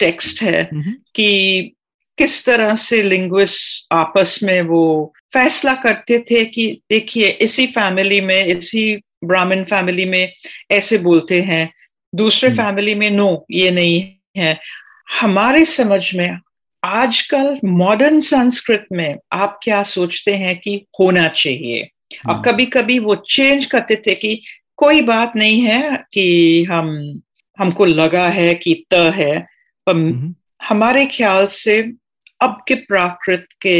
टेक्स्ट 0.00 0.42
है 0.42 0.62
हम्म, 0.62 0.92
कि 1.14 1.74
किस 2.18 2.46
तरह 2.46 2.74
से 2.74 3.02
लिंग्विस्ट 3.02 3.86
आपस 3.92 4.40
में 4.42 4.62
वो 4.62 5.14
फैसला 5.32 5.74
करते 5.74 6.18
थे 6.18 6.44
कि 6.44 6.82
देखिए 6.90 7.28
इसी 7.28 7.66
फैमिली 7.66 8.20
में 8.20 8.46
इसी 8.46 8.96
ब्राह्मण 9.24 9.64
फैमिली 9.64 10.04
में 10.04 10.32
ऐसे 10.70 10.98
बोलते 10.98 11.40
हैं 11.40 11.72
दूसरे 12.14 12.50
हम्म। 12.50 12.62
फैमिली 12.62 12.94
में 12.94 13.10
नो 13.10 13.46
ये 13.50 13.70
नहीं 13.70 14.14
है। 14.36 14.58
हमारे 15.20 15.64
समझ 15.64 16.14
में 16.14 16.38
आजकल 16.84 17.60
मॉडर्न 17.64 18.20
संस्कृत 18.20 18.86
में 18.92 19.18
आप 19.32 19.60
क्या 19.62 19.82
सोचते 19.82 20.34
हैं 20.34 20.58
कि 20.58 20.86
होना 21.00 21.28
चाहिए? 21.28 21.90
और 22.28 22.34
हम्म। 22.34 22.42
कभी 22.42 22.66
कभी 22.66 22.98
वो 22.98 23.14
चेंज 23.14 23.64
करते 23.64 23.96
थे 23.96 24.14
कि 24.14 24.42
कोई 24.76 25.02
बात 25.02 25.32
नहीं 25.36 25.60
है 25.60 26.04
कि 26.12 26.64
हम 26.64 27.20
हमको 27.58 27.84
लगा 27.84 28.28
है 28.28 28.54
कि 28.54 28.84
त 28.90 28.94
है। 28.94 29.46
पर 29.86 29.92
हम्म, 29.92 30.34
हमारे 30.68 31.06
ख्याल 31.06 31.46
से 31.46 31.92
अब 32.40 32.64
के 32.68 32.74
प्राकृत 32.74 33.46
के 33.66 33.78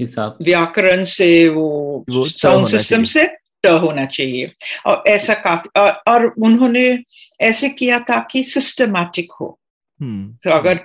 हिसाब 0.00 0.38
व्याकरण 0.42 1.04
से 1.04 1.48
वो 1.48 2.04
वो 2.10 2.24
साउंड 2.24 2.66
सिस्टम 2.66 3.04
से 3.04 3.24
ट 3.64 3.66
होना 3.66 4.04
चाहिए। 4.04 4.52
और 4.86 5.04
ऐसा 5.06 5.34
काफ़ी 5.34 5.80
और, 5.80 5.90
और 6.08 6.34
उन्होंने 6.42 6.98
ऐसे 7.40 7.68
किया 7.68 7.98
था 7.98 8.26
कि 8.30 8.44
सिस्टमैटिक 8.44 9.32
हो। 9.40 9.60
तो 10.02 10.50
अगर 10.50 10.80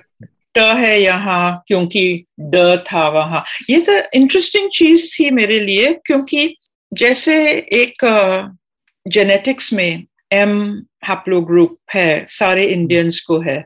ट 0.54 0.58
है 0.58 1.02
यहाँ 1.02 1.64
क्योंकि 1.68 2.24
ड 2.40 2.84
था 2.92 3.08
वहाँ। 3.08 3.44
ये 3.70 3.80
तो 3.80 3.92
इंटरेस्टिंग 4.14 4.70
चीज़ 4.70 5.18
थी 5.18 5.30
मेरे 5.30 5.60
लिए 5.60 5.92
क्योंकि 6.06 6.56
जैसे 6.94 7.52
एक 7.58 8.04
जेनेटिक्स 9.08 9.72
में 9.72 10.04
एम 10.32 10.82
हैप्लो 11.08 11.40
ग्रुप 11.40 11.78
है 11.94 12.26
सारे 12.28 12.66
इंडियंस 12.66 13.20
को 13.20 13.40
है। 13.40 13.64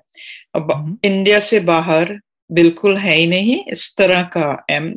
अब। 0.54 0.98
इंडिया 1.04 1.40
से 1.40 1.60
बाहर 1.60 2.18
बिल्कुल 2.52 2.96
है 2.96 3.16
ही 3.16 3.26
नहीं 3.26 3.64
इस 3.68 3.94
तरह 3.98 4.22
का 4.22 4.64
एम 4.70 4.94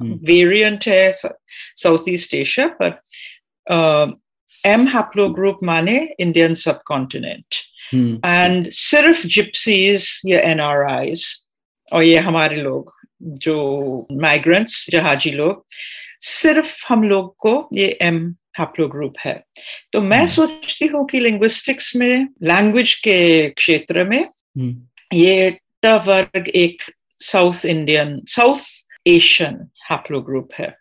हम्म। 0.00 0.20
वेरिएंट 0.22 0.84
है 0.88 1.12
साउथ 1.12 1.98
ईस्ट 2.08 2.34
एशिया 2.34 2.66
पर। 2.66 3.00
एम 4.66 4.88
हैप्लो 4.88 5.28
ग्रुप 5.28 5.58
माने 5.64 6.14
इंडियन 6.20 6.54
सब 6.54 6.82
कॉन्टिनेंट 6.82 7.44
हम्म, 7.92 8.20
एंड 8.24 8.70
सिर्फ़ 8.70 9.26
जिप्सीज 9.26 10.20
या 10.26 10.40
एनआरआईज 10.40 11.46
और 11.92 12.02
ये 12.02 12.18
हमारे 12.18 12.56
लोग 12.56 12.92
जो 13.22 14.06
माइग्रेंट्स 14.12 14.90
जहाजी 14.90 15.30
लोग 15.30 15.66
सिर्फ़ 16.20 16.86
हम 16.88 17.02
लोग 17.02 17.36
को 17.36 17.68
ये 17.74 17.98
एम 18.02 18.34
हैप्लो 18.58 18.88
ग्रुप 18.88 19.14
है 19.24 19.44
तो 19.92 20.00
मैं। 20.00 20.26
सोचती 20.26 20.86
हूँ 20.86 21.06
कि 21.08 21.20
लिंग्विस्टिक्स 21.20 21.96
में 21.96 22.28
लैंग्वेज 22.42 22.94
के 22.94 23.48
क्षेत्र 23.48 24.04
में 24.04 24.24
ये 25.14 25.58
ट 25.84 25.86
वर्ग 25.86 26.48
एक 26.48 26.82
south 27.20 27.64
Indian 27.64 28.20
south 28.26 28.60
Asian 29.06 29.68
haplogroup 30.20 30.48
है 30.58 30.76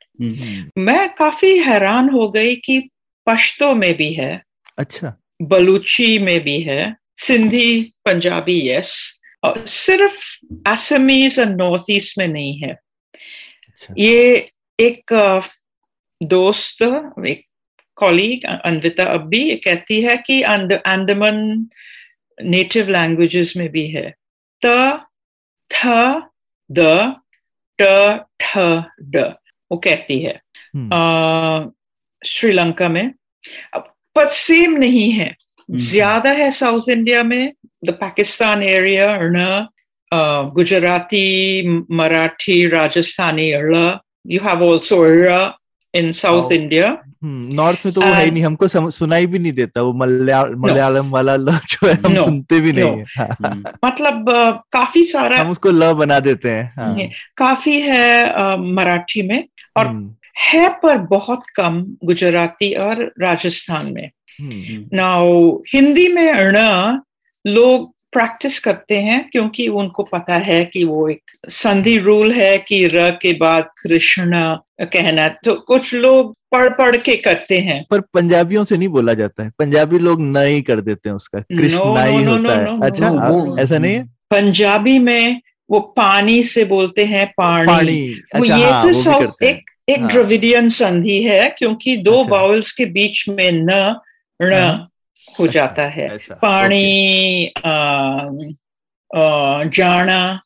मैं 0.78 1.14
काफ़ी 1.14 1.58
हैरान 1.58 2.10
हो 2.10 2.32
गई 2.32 2.56
कि 2.56 2.90
पश्तो 3.28 3.76
में 3.76 3.94
भी 3.98 4.14
है 4.14 4.44
अच्छा 4.78 5.18
बलूची 5.52 6.18
में 6.20 6.40
भी 6.44 6.60
है 6.62 6.96
सिंधी 7.18 7.82
पंजाबी 8.06 8.60
यस 8.70 8.94
और 9.44 9.66
सिर्फ़ 9.68 10.20
असमीज 10.70 11.40
और 11.40 11.46
नॉर्थ 11.46 11.84
ईस्ट 11.90 12.18
में 12.18 12.28
नहीं 12.28 12.58
है 12.60 12.72
अच्छा 12.74 13.94
ये 13.98 14.46
एक 14.80 15.14
दोस्त 16.24 16.82
एक 17.28 17.44
कॉलीग 17.98 18.46
अनविता 18.46 19.04
अब्बी 19.06 19.40
ये 19.50 19.56
कहती 19.56 20.02
है 20.02 20.18
कि 20.18 20.42
अंड- 20.42 20.80
अंडमान 20.86 21.38
नेटिव 22.38 22.90
लैंग्वेजेस 22.90 23.54
में 23.58 23.70
भी 23.70 23.88
है 23.88 24.10
त 24.62 25.00
थ 25.72 25.86
द 26.70 27.16
ट 27.80 27.84
ठ 28.42 28.58
ड 29.16 29.24
वो 29.72 29.78
कहती 29.78 30.20
है 30.20 30.40
श्रीलंका 32.22 32.90
में 32.90 33.14
अब 33.74 33.93
पर 34.16 34.26
सेम 34.40 34.72
नहीं 34.78 35.10
है। 35.12 35.36
ज़्यादा 35.70 36.32
है 36.32 36.50
साउथ 36.52 36.90
इंडिया 36.90 37.24
में 37.24 37.54
द 37.86 37.92
पाकिस्तान 38.02 38.64
एरिया 38.64 39.08
न 39.24 39.68
Gujarati 40.56 41.26
Marathi 41.92 42.66
Rajasthani 42.70 43.50
you 43.50 44.40
have 44.44 44.64
also 44.72 45.06
in 45.94 46.12
south 46.12 46.44
Wow. 46.44 46.52
India 46.52 46.88
hmm, 47.24 47.54
north 47.56 47.86
में 47.86 47.94
तो 47.94 48.02
वो 48.02 48.08
है 48.08 48.30
नहीं 48.32 48.44
हमको 48.44 48.68
सुनाई 48.92 49.26
भी 49.34 49.40
नहीं 49.40 49.52
देता 49.54 49.82
वो 49.82 49.92
मलया 49.94 50.44
मलयालम 50.64 51.10
वाला 51.12 51.36
ल 51.36 51.52
जो 51.70 51.88
है 51.88 51.94
हम 52.06 52.14
No. 52.16 52.24
सुनते 52.26 52.60
भी 52.60 52.72
नहीं 52.72 53.04
No. 53.04 53.08
है। 53.18 53.28
हम्म, 53.32 53.64
मतलब 53.86 54.26
काफ़ी 54.74 55.04
सारा 55.12 55.40
हम 55.42 55.50
उसको 55.52 55.72
ल 55.72 55.92
बना 56.02 56.20
देते 56.28 56.50
हैं 56.50 56.74
हाँ, 56.78 56.96
काफ़ी 57.38 57.80
है 57.82 58.58
मराठी 58.74 59.22
में। 59.28 59.44
और 59.78 59.88
हम्म, 59.88 60.14
है 60.38 60.70
पर 60.70 60.98
बहुत 60.98 61.44
कम 61.56 61.86
गुजराती 62.04 62.74
और 62.74 63.14
राजस्थान 63.22 63.94
में। 63.94 64.10
हम्म, 64.42 64.90
नाउ 64.94 65.58
हिंदी 65.74 66.08
में 66.08 66.32
अर्ण 66.32 66.58
लोग 67.52 67.94
प्रैक्टिस 68.12 68.60
करते 68.60 69.02
हैं 69.02 69.30
क्योंकि 69.32 69.68
उनको 69.68 70.04
पता 70.04 70.36
है 70.38 70.66
कि 70.66 70.84
वो 70.84 71.10
एक 71.10 71.22
संधि 71.50 71.98
रूल 71.98 72.32
है 72.32 72.58
कि 72.58 72.88
र 72.88 73.12
के 73.12 73.34
बाद 73.34 73.64
कृष्ण 73.84 74.32
कहना 74.82 75.28
तो 75.28 75.54
कुछ 75.54 75.94
लोग 75.94 76.36
पढ़ 76.52 76.70
पढ़ 76.70 76.98
के 76.98 77.16
करते 77.16 77.60
हैं। 77.60 77.86
पर 77.90 78.02
पंजाबियों 78.02 78.64
से 78.64 78.78
नहीं 78.78 78.88
बोला 78.88 79.14
जाता 79.14 79.44
है। 79.44 79.52
पंजाबी 79.60 80.00
लोग 80.00 80.22
न 80.22 80.38
ही 80.38 80.62
कर 80.62 80.82
देते 80.82 81.10
हैं 81.10 81.16
उसका। 81.16 81.40
कृष्ण 81.40 82.08
ही 82.08 82.24
होता 82.24 82.60
है। 82.60 82.82
अच्छा 82.82 83.62
ऐसा 83.62 83.78
नहीं 83.78 83.96
है? 83.96 84.04
पंजाबी 84.04 85.00
में 85.00 85.42
वो 85.72 85.80
पानी 85.80 86.44
से 86.44 86.66
बोलते 86.66 87.06
हैं 87.06 87.34
पानी, 87.38 87.68
पानी। 87.68 88.22
वो 88.36 88.44
अच्छा 88.44 88.58
ये 88.58 88.70
हाँ, 88.70 88.82
तो 88.82 88.88
वो 88.88 88.94
साउथ 88.94 89.44
एक 89.44 89.70
एक 89.88 90.00
हाँ। 90.00 90.10
द्रविडियन 90.10 90.70
संधि 90.70 91.22
है 91.24 91.50
क्योंकि 91.50 91.98
दो 91.98 92.24
अच्छा। 92.24 92.36
वावल्स 92.36 92.72
के 92.72 92.86
बीच 92.86 93.26
में 93.30 93.52
न 93.52 93.96
ण 94.42 94.54
हाँ। 94.54 94.90
हो 95.40 95.44
अच्छा, 95.46 95.52
जाता 95.54 95.84
है। 95.84 96.18
पानी 96.32 97.52
जाना 99.70 100.42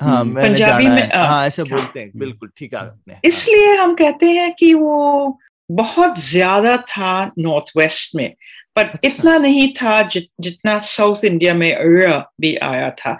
हाँ 0.00 0.20
हम्म, 0.20 0.34
पंजाबी 0.42 0.86
में, 0.86 1.02
है। 1.02 1.08
आ, 1.10 1.26
हाँ 1.26 1.46
ऐसा 1.46 1.62
बोलते 1.62 2.00
हैं। 2.00 2.10
बिल्कुल 2.16 2.50
ठीक 2.56 2.74
है 2.74 3.20
इसलिए 3.24 3.76
हम 3.76 3.94
कहते 3.94 4.26
हैं 4.26 4.54
कि 4.54 4.74
वो 4.74 5.38
बहुत 5.70 6.18
ज़्यादा 6.20 6.76
था 6.76 7.30
नॉर्थ 7.38 7.72
वेस्ट 7.76 8.16
में 8.16 8.34
पर 8.76 8.84
अच्छा। 8.84 9.08
इतना 9.08 9.38
नहीं 9.38 9.72
था 9.72 10.02
जि, 10.02 10.28
जितना 10.40 10.78
साउथ 10.78 11.24
इंडिया 11.24 11.54
में 11.54 11.76
र 11.80 12.22
भी 12.40 12.54
आया 12.56 12.90
था। 12.90 13.18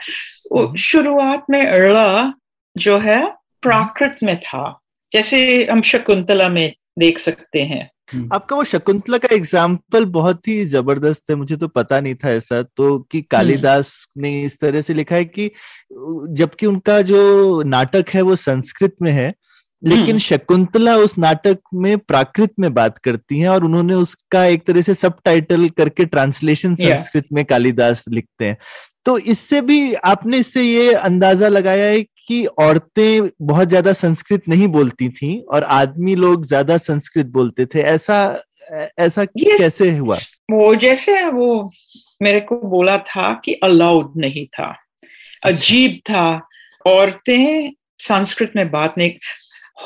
हम्म। 0.56 0.76
शुरुआत 0.76 1.46
में 1.50 1.62
र 1.66 2.32
जो 2.76 2.98
है 2.98 3.24
प्राकृत 3.62 4.18
में 4.22 4.36
था। 4.40 4.80
जैसे 5.12 5.64
हम 5.64 5.82
शकुंतला 5.82 6.48
में 6.48 6.72
देख 6.98 7.18
सकते 7.18 7.62
हैं? 7.62 7.88
हम्म, 8.12 8.28
आपका 8.32 8.56
वो 8.56 8.64
शकुंतला 8.64 9.18
का 9.18 9.34
एग्ज़ाम्पल 9.34 10.04
बहुत 10.04 10.48
ही 10.48 10.64
ज़बरदस्त 10.64 11.30
है 11.30 11.36
मुझे 11.36 11.56
तो 11.56 11.68
पता 11.68 12.00
नहीं 12.00 12.14
था 12.14 12.30
ऐसा 12.30 12.62
तो 12.76 12.98
कि 13.12 13.20
कालिदास 13.22 13.92
ने 14.18 14.42
इस 14.42 14.58
तरह 14.60 14.80
से 14.80 14.94
लिखा 14.94 15.16
है 15.16 15.24
कि 15.24 15.50
जबकि 16.32 16.66
उनका 16.66 17.00
जो 17.02 17.62
नाटक 17.62 18.08
है 18.08 18.22
वो 18.22 18.36
संस्कृत 18.36 18.96
में 19.02 19.10
है 19.12 19.32
लेकिन 19.82 20.06
हम्म। 20.06 20.18
शकुंतला 20.18 20.96
उस 20.96 21.18
नाटक 21.18 21.58
में 21.74 21.98
प्राकृत 21.98 22.52
में 22.58 22.72
बात 22.74 22.98
करती 22.98 23.38
हैं 23.38 23.48
और 23.48 23.64
उन्होंने 23.64 23.94
उसका 23.94 24.44
एक 24.44 24.66
तरह 24.66 24.82
से 24.82 24.94
सब 24.94 25.16
टाइटल 25.24 25.68
करके 25.68 26.04
ट्रांसलेशन 26.04 26.74
संस्कृत 26.74 27.26
में 27.32 27.44
कालिदास 27.44 28.04
लिखते 28.08 28.44
हैं। 28.44 28.56
तो 29.06 29.18
इससे 29.18 29.60
भी 29.60 29.94
आपने 29.94 30.38
इससे 30.38 30.62
ये 30.62 30.92
अंदाज़ा 30.92 31.48
लगाया 31.48 31.84
है 31.84 32.02
कि 32.28 32.44
औरतें 32.60 33.28
बहुत 33.42 33.68
ज़्यादा 33.68 33.92
संस्कृत 33.92 34.48
नहीं 34.48 34.66
बोलती 34.68 35.08
थीं 35.10 35.40
और 35.44 35.64
आदमी 35.64 36.14
लोग 36.14 36.44
ज़्यादा 36.46 36.76
संस्कृत 36.78 37.26
बोलते 37.28 37.66
थे। 37.66 37.82
ऐसा 37.82 38.18
ऐसा 38.98 39.24
कैसे 39.24 39.90
हुआ? 39.90 40.16
वो 40.50 40.74
जैसे 40.74 41.24
वो 41.24 41.70
मेरे 42.22 42.40
को 42.40 42.56
बोला 42.68 42.96
था 43.06 43.32
कि 43.44 43.52
अलाउड 43.64 44.12
नहीं 44.16 44.46
था 44.46 44.74
अजीब 45.42 45.98
था। 46.10 46.26
औरतें 46.84 47.72
संस्कृत 47.98 48.52
में 48.56 48.70
बात 48.70 48.98
नहीं 48.98 49.12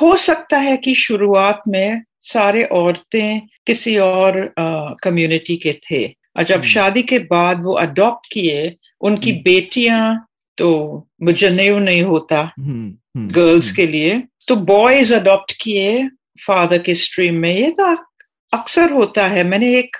हो 0.01 0.14
सकता 0.16 0.59
है 0.59 0.76
कि 0.76 0.95
शुरुआत 0.95 1.62
में 1.68 2.03
सारे 2.22 2.64
औरतें 2.64 3.40
किसी 3.66 3.97
और 3.99 4.55
कम्युनिटी 4.59 5.57
के 5.57 5.72
थे। 5.90 6.05
और 6.07 6.43
जब 6.43 6.55
हम्म। 6.55 6.68
शादी 6.68 7.03
के 7.03 7.18
बाद 7.30 7.62
वो 7.64 7.72
अडॉप्ट 7.76 8.32
किए 8.32 8.74
उनकी 9.01 9.30
हम्म। 9.30 9.43
बेटियाँ 9.43 10.26
तो 10.63 11.09
जनेऊ 11.23 11.79
नहीं 11.79 12.03
होता 12.03 12.41
हम्म, 12.59 12.89
हम्म, 13.17 13.29
गर्ल्स 13.29 13.67
हम्म, 13.67 13.77
के 13.77 13.87
लिए। 13.87 14.23
तो 14.49 14.57
बॉयज़ 14.57 15.15
अडॉप्ट 15.15 15.53
किए 15.61 16.09
फादर 16.47 16.79
के 16.79 16.95
स्ट्रीम 16.95 17.35
में। 17.35 17.55
ये 17.55 17.71
तो 17.71 17.97
अक्सर 18.53 18.93
होता 18.93 19.27
है। 19.27 19.43
मैंने 19.45 19.75
एक 19.77 19.97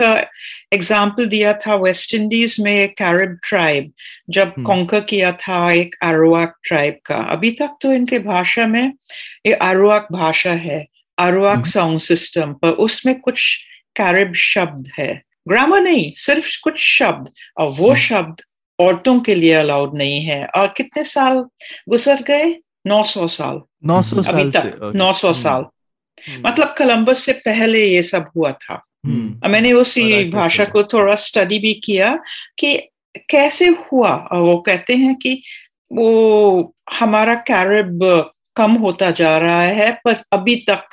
एग्ज़ाम्पल 0.73 1.27
दिया 1.27 1.53
था 1.53 1.75
वेस्ट 1.75 2.15
इंडीज 2.15 2.57
में 2.61 2.89
कैरिब 2.89 3.39
ट्राइब 3.49 3.91
जब 4.31 4.49
हम्म। 4.49 4.67
कॉन्कर 4.67 5.01
किया 5.01 5.33
था 5.33 5.73
एक 5.73 5.97
एरोआक 6.05 6.55
ट्राइब 6.65 6.97
का। 7.07 7.17
अभी 7.17 7.51
तक 7.51 7.71
तो 7.83 7.93
इनके 7.93 8.19
भाषा 8.19 8.67
में 8.67 8.93
ये 9.47 9.59
एरोआक 9.63 10.09
भाषा 10.13 10.53
है 10.53 10.87
हम्म। 11.21 11.63
साउंड 11.63 12.01
सिस्टम 12.01 12.53
पर। 12.53 12.69
उसमें 12.69 13.21
कुछ 13.21 13.57
कैरिब 13.97 14.35
शब्द 14.35 14.91
है। 14.99 15.23
ग्रामर 15.49 15.81
नहीं 15.81 16.13
सिर्फ़ 16.17 16.57
कुछ 16.65 16.79
शब्द। 16.79 17.33
और 17.57 17.71
वो 17.71 17.89
हम्म। 17.89 18.01
शब्द 18.01 18.43
औरतों 18.81 19.21
के 19.21 19.35
लिए 19.35 19.53
अलाउड 19.53 19.95
नहीं 19.95 20.21
है। 20.21 20.47
और 20.47 20.75
कितने 20.77 21.05
साल 21.05 21.45
गुजर 21.89 22.23
गए? 22.23 22.61
900 22.87 23.29
साल। 23.29 23.61
900 23.85 24.17
अभी 24.17 24.25
साल 24.25 24.51
से 24.51 24.61
तक 24.61 24.81
नौ 24.83 24.91
900 24.93 25.29
हम्म, 25.29 25.41
साल। 25.41 25.65
हम्म, 26.29 26.49
मतलब 26.49 26.69
कोलंबस 26.69 27.19
से 27.19 27.33
पहले 27.33 27.87
ये 27.87 28.03
सब 28.03 28.31
हुआ 28.37 28.53
था। 28.53 28.85
हम्म, 29.07 29.51
मैंने 29.51 29.73
उसी 29.73 30.31
भाषा 30.31 30.65
को 30.65 30.83
थोड़ा 30.83 31.15
स्टडी 31.15 31.59
भी 31.59 31.75
किया 31.75 32.19
कि 32.59 32.79
कैसे 33.31 33.67
हुआ? 33.67 34.29
वो 34.33 34.57
कहते 34.57 34.97
हैं 34.97 35.15
कि 35.15 35.43
वो 35.93 36.75
हमारा 36.93 37.35
कैरब 37.35 38.31
कम 38.57 38.73
होता 38.73 39.11
जा 39.11 39.39
रहा 39.39 39.63
है 39.63 39.93
पर 40.05 40.15
अभी 40.33 40.57
तक 40.57 40.85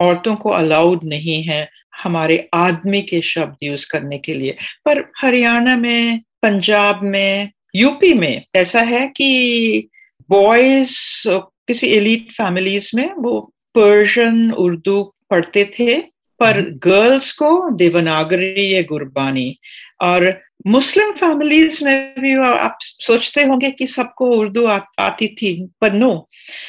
औरतों 0.00 0.36
को 0.36 0.50
अलाउड 0.50 1.00
नहीं 1.04 1.42
है 1.42 1.70
हमारे 2.02 2.48
आदमी 2.54 3.02
के 3.02 3.20
शब्द 3.20 3.56
यूज़ 3.62 3.88
करने 3.92 4.18
के 4.18 4.34
लिए। 4.34 4.56
पर 4.84 5.12
हरियाणा 5.16 5.76
में 5.76 6.20
पंजाब 6.42 7.02
में 7.02 7.50
यूपी 7.76 8.14
में 8.14 8.42
ऐसा 8.56 8.80
है 8.80 9.06
कि 9.06 9.88
बॉयज़ 10.30 11.28
किसी 11.68 11.88
एलिट 11.88 12.32
फैमिलीज़ 12.32 12.90
में 12.94 13.12
वो 13.12 13.40
पर्शियन 13.74 14.52
उर्दू 14.52 15.14
पढ़ते 15.30 15.64
थे 15.64 15.98
पर 16.40 16.60
गर्ल्स 16.60 17.32
को 17.32 17.70
देवनागरी 17.70 18.74
या 18.74 18.82
गुरबानी। 18.82 19.58
और 20.00 20.40
मुस्लिम 20.66 21.12
फैमिलीज़ 21.12 21.84
में 21.84 22.14
भी 22.20 22.34
आप 22.34 22.78
सोचते 22.82 23.42
होंगे 23.42 23.70
कि 23.70 23.86
सबको 23.86 24.30
उर्दू 24.30 24.66
आ, 24.66 24.80
आती 24.98 25.28
थी 25.28 25.68
पर 25.80 25.92
नो 25.92 26.28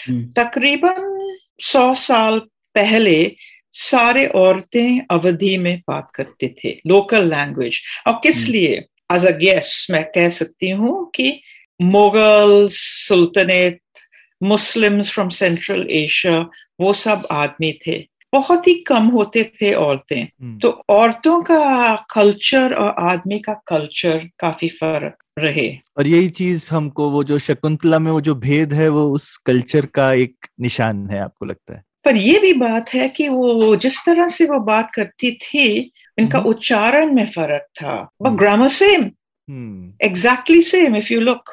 तकरीबन 0.09 1.35
सौ 1.61 1.93
साल 1.93 2.39
पहले 2.75 3.35
सारे 3.71 4.27
औरतें 4.27 5.01
अवधि 5.11 5.57
में 5.57 5.79
बात 5.79 6.11
करते 6.15 6.55
थे 6.63 6.81
लोकल 6.87 7.29
लैंग्वेज 7.29 7.81
और 8.07 8.13
किस 8.23 8.47
लिए? 8.47 8.85
एज 9.11 9.25
अ 9.25 9.31
गेस 9.31 9.87
मैं 9.91 10.03
कह 10.03 10.29
सकती 10.29 10.69
हूँ 10.69 11.11
कि 11.15 11.41
Mughal 11.81 12.67
sultanate 12.71 13.81
Muslims 14.43 15.11
from 15.11 15.29
Central 15.29 15.87
Asia 15.91 16.49
वो 16.79 16.93
सब 16.93 17.27
आदमी 17.31 17.79
थे। 17.87 18.09
बहुत 18.33 18.67
ही 18.67 18.73
कम 18.73 19.07
होते 19.07 19.43
थे 19.43 19.73
औरतें। 19.73 20.27
hmm. 20.27 20.61
तो 20.61 20.83
औरतों 20.89 21.41
का 21.41 21.95
कल्चर 21.95 22.73
और 22.73 22.95
आदमी 22.99 23.39
का 23.39 23.53
कल्चर 23.67 24.29
काफ़ी 24.39 24.67
फ़र्क 24.67 25.23
रहे। 25.39 25.77
और 25.97 26.07
यही 26.07 26.29
चीज़ 26.29 26.69
हमको 26.71 27.09
वो 27.09 27.23
जो 27.23 27.39
शकुंतला 27.39 27.99
में 27.99 28.11
वो 28.11 28.21
जो 28.21 28.35
भेद 28.35 28.73
है 28.73 28.89
वो 28.89 29.11
उस 29.11 29.37
कल्चर 29.37 29.85
का 29.85 30.13
एक 30.13 30.35
निशान 30.61 31.09
है 31.09 31.19
आपको 31.19 31.45
लगता 31.45 31.73
है? 31.73 31.83
पर 32.09 32.15
ये 32.15 32.39
भी 32.39 32.53
बात 32.53 32.93
है 32.93 33.09
कि 33.09 33.27
वो 33.29 33.75
जिस 33.75 34.05
तरह 34.05 34.27
से 34.27 34.45
वो 34.45 34.59
बात 34.59 34.89
करती 34.93 35.31
थी 35.31 35.91
इनका 36.19 36.39
उच्चारण 36.39 37.13
में 37.13 37.25
फ़र्क 37.25 37.61
था। 37.81 38.11
But 38.21 38.37
grammar 38.37 38.67
same 38.67 39.03
exactly 40.01 40.61
same 40.61 40.95
if 40.95 41.13
you 41.13 41.19
look 41.19 41.49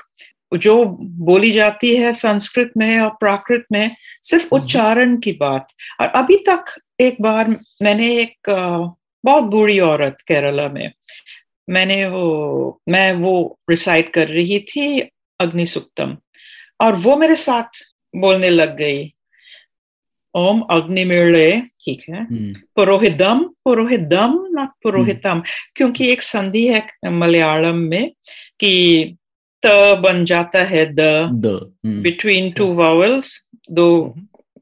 जो 0.55 0.85
बोली 1.27 1.51
जाती 1.51 1.97
है 1.97 2.13
संस्कृत 2.13 2.71
में 2.77 3.01
और 3.01 3.11
प्राकृत 3.11 3.65
में 3.73 3.97
सिर्फ़ 4.23 4.49
उच्चारण 4.53 5.17
की 5.17 5.33
बात। 5.33 5.69
और 6.01 6.07
अभी 6.07 6.37
तक 6.37 6.65
एक 7.01 7.17
बार 7.21 7.49
मैंने 7.83 8.17
एक 8.17 8.37
बहुत 9.25 9.45
बूढ़ी 9.45 9.81
औरत 9.81 10.17
केरला 10.21 10.69
में 10.69 10.93
मैंने 11.71 12.05
वो 12.09 12.81
मैं 12.89 13.13
वो 13.13 13.59
रिसाइट 13.71 14.13
कर 14.13 14.29
रही 14.29 14.59
थी 14.59 15.01
अग्निसुक्तम। 15.41 16.17
और 16.81 16.97
वो 16.97 17.17
मेरे 17.17 17.37
साथ 17.37 17.85
बोलने 18.17 18.51
लग 18.51 18.77
गई। 18.77 19.13
ओम 20.37 20.61
अग्निमिले 20.70 21.51
ठीक 21.84 22.03
है। 22.11 22.24
पुरोहितम 22.76 23.45
पुरोहितम 23.64 24.39
ना 24.51 24.64
पुरोहितम 24.82 25.43
क्योंकि 25.76 26.09
एक 26.12 26.22
संधि 26.22 26.66
है 26.68 27.11
मलयालम 27.11 27.76
में 27.76 28.11
कि 28.61 29.16
त 29.62 29.68
बन 30.03 30.24
जाता 30.24 30.62
है 30.64 30.84
द 30.95 31.01
बिटवीन 31.87 32.51
टू 32.53 32.72
वावल्स 32.74 33.49
दो 33.72 34.14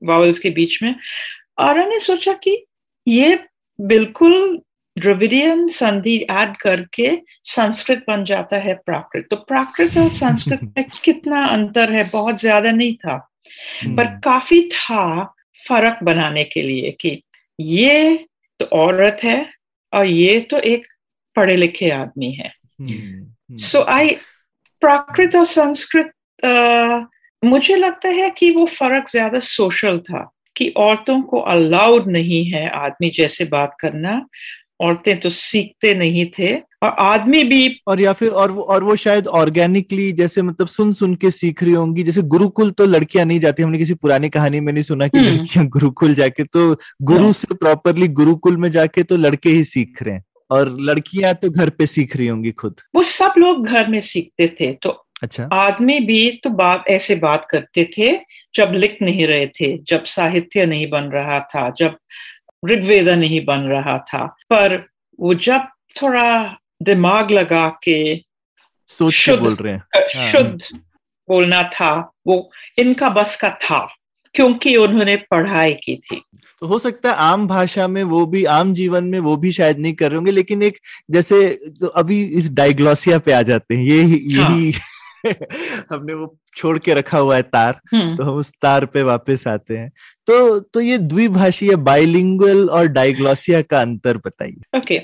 वावल्स 0.02 0.38
के 0.38 0.50
बीच 0.50 0.82
में। 0.82 0.94
और 1.58 1.78
मैंने 1.78 1.98
सोचा 1.98 2.32
कि 2.32 2.64
ये 3.08 3.38
बिल्कुल 3.78 4.60
द्रविडियन 4.96 5.66
संधि 5.68 6.16
ऐड 6.30 6.56
करके 6.56 7.10
संस्कृत 7.44 8.04
बन 8.08 8.24
जाता 8.24 8.56
है 8.56 8.74
प्राकृत। 8.74 9.26
तो 9.30 9.36
प्राकृत 9.36 9.98
और 9.98 10.08
संस्कृत 10.08 10.62
में 10.62 10.84
कितना 11.04 11.44
अंतर 11.46 11.92
है? 11.92 12.08
बहुत 12.12 12.40
ज़्यादा 12.40 12.70
नहीं 12.70 12.94
था। 12.96 13.16
पर 13.86 14.20
काफ़ी 14.20 14.60
था 14.72 15.33
फ़र्क 15.68 16.02
बनाने 16.02 16.44
के 16.44 16.62
लिए 16.62 16.90
कि 17.00 17.20
ये 17.58 18.26
तो 18.60 18.64
औरत 18.76 19.20
है 19.24 19.38
और 19.92 20.06
ये 20.06 20.40
तो 20.40 20.58
एक 20.58 20.86
पढ़े 21.36 21.56
लिखे 21.56 21.90
आदमी 21.90 22.30
है। 22.32 22.52
सो 23.56 23.82
आई 23.82 24.08
प्राकृत 24.82 25.36
और 25.36 25.44
संस्कृत 25.44 26.12
मुझे 27.42 27.76
लगता 27.76 28.08
है 28.08 28.28
कि 28.30 28.50
वो 28.50 28.66
फ़र्क 28.66 29.08
ज़्यादा 29.10 29.38
सोशल 29.40 29.98
था 30.00 30.30
कि 30.56 30.68
औरतों 30.78 31.20
को 31.22 31.40
अलाउड 31.40 32.06
नहीं 32.06 32.44
है 32.44 32.66
आदमी 32.68 33.10
जैसे 33.10 33.44
बात 33.44 33.76
करना। 33.80 34.14
औरतें 34.80 35.20
तो 35.20 35.30
सीखते 35.30 35.94
नहीं 35.94 36.26
थे 36.38 36.54
और 36.54 36.96
आदमी 36.98 37.44
भी 37.44 37.80
और 37.88 38.00
या 38.00 38.12
फिर 38.12 38.28
और 38.28 38.50
वो 38.50 38.62
और 38.62 38.84
वो 38.84 38.96
शायद 38.96 39.26
ऑर्गेनिकली 39.26 40.12
जैसे 40.12 40.42
मतलब 40.42 40.66
सुन 40.66 40.92
सुन 40.92 41.14
के 41.14 41.30
सीख 41.30 41.62
रही 41.62 41.72
होंगी 41.72 42.02
जैसे 42.02 42.22
गुरुकुल 42.22 42.70
तो 42.70 42.84
लड़कियाँ 42.84 43.24
नहीं 43.24 43.40
जाती 43.40 43.62
हमने 43.62 43.78
किसी 43.78 43.94
पुरानी 43.94 44.28
कहानी 44.28 44.60
में 44.60 44.72
नहीं 44.72 44.84
सुना 44.84 45.08
कि 45.08 45.18
लड़कियाँ 45.18 45.66
गुरुकुल 45.66 46.14
जाके 46.14 46.44
तो 46.44 46.76
गुरु 47.02 47.32
से 47.32 47.54
प्रॉपरली 47.54 48.08
गुरुकुल 48.08 48.56
में 48.56 48.70
जाके 48.70 49.02
तो 49.02 49.16
लड़के 49.16 49.50
ही 49.50 49.64
सीख 49.64 50.02
रहे 50.02 50.14
हैं 50.14 50.24
और 50.50 50.76
लड़कियाँ 50.80 51.34
तो 51.34 51.50
घर 51.50 51.70
पे 51.70 51.86
सीख 51.86 52.16
रही 52.16 52.26
होंगी 52.26 52.50
खुद। 52.50 52.80
वो 52.94 53.02
सब 53.02 53.34
लोग 53.38 53.66
घर 53.66 53.88
में 53.88 54.00
सीखते 54.00 54.56
थे 54.60 54.72
तो 54.72 55.00
अच्छा। 55.22 55.48
आदमी 55.52 56.00
भी 56.00 56.40
तो 56.44 56.50
बात 56.50 56.84
ऐसे 56.88 57.14
बात 57.16 57.46
करते 57.50 57.90
थे 57.98 58.12
जब 58.54 58.72
लिख 58.74 58.98
नहीं 59.02 59.26
रहे 59.26 59.46
थे 59.46 59.78
जब 59.78 60.04
साहित्य 60.04 60.66
नहीं 60.66 60.90
बन 60.90 61.04
रहा 61.04 61.40
था 61.40 61.70
जब 61.78 61.96
ऋग्वेदा 62.66 63.14
नहीं 63.14 63.44
बन 63.44 63.60
रहा 63.60 63.98
था 63.98 64.26
पर 64.26 64.86
वो 65.20 65.34
जब 65.34 65.60
थोड़ा 66.02 66.56
दिमाग 66.82 67.30
लगा 67.30 67.68
के 67.68 68.24
सोच 68.86 69.12
शुद्ध 69.12 69.42
बोल 69.42 69.54
रहे 69.54 69.72
हैं। 69.72 70.32
शुद्ध 70.32 70.78
बोलना 71.28 71.62
था 71.62 72.12
वो 72.26 72.50
इनका 72.78 73.08
बस 73.08 73.36
का 73.36 73.50
था 73.50 73.94
क्योंकि 74.34 74.76
उन्होंने 74.76 75.16
पढ़ाई 75.16 75.74
की 75.74 75.96
थी। 75.96 76.22
तो 76.60 76.66
हो 76.66 76.78
सकता 76.78 77.10
है 77.10 77.16
आम 77.16 77.46
भाषा 77.46 77.88
में 77.88 78.04
वो 78.04 78.26
भी 78.26 78.44
आम 78.44 78.74
जीवन 78.74 79.04
में 79.04 79.20
वो 79.20 79.36
भी 79.36 79.52
शायद 79.52 79.78
नहीं 79.78 79.94
कर 79.94 80.08
रहे 80.08 80.16
होंगे 80.16 80.30
लेकिन 80.30 80.62
एक 80.62 80.78
जैसे 81.10 81.60
तो 81.80 81.86
अभी 81.86 82.24
इस 82.24 82.50
डायग्लोसिया 82.50 83.18
पे 83.18 83.32
आ 83.32 83.42
जाते 83.42 83.74
हैं 83.74 83.84
ये 83.84 84.02
यही 84.02 84.70
हाँ. 84.70 84.80
हमने 85.90 86.14
वो 86.14 86.38
छोड़ 86.56 86.78
के 86.78 86.94
रखा 86.94 87.18
हुआ 87.18 87.36
है 87.36 87.42
तार 87.42 87.72
तो 87.94 88.22
हम 88.22 88.34
उस 88.34 88.52
तार 88.62 88.86
पे 88.86 89.02
वापस 89.02 89.44
आते 89.46 89.76
हैं। 89.76 89.92
तो 90.26 90.60
तो 90.60 90.80
ये 90.80 90.98
द्विभाषीय 90.98 91.76
बाइलिंगुअल 91.76 92.68
और 92.70 92.86
डायग्लोसिया 92.86 93.62
का 93.62 93.80
अंतर 93.80 94.16
बताइए। 94.16 94.78
Okay 94.78 94.78
okay. 94.78 94.98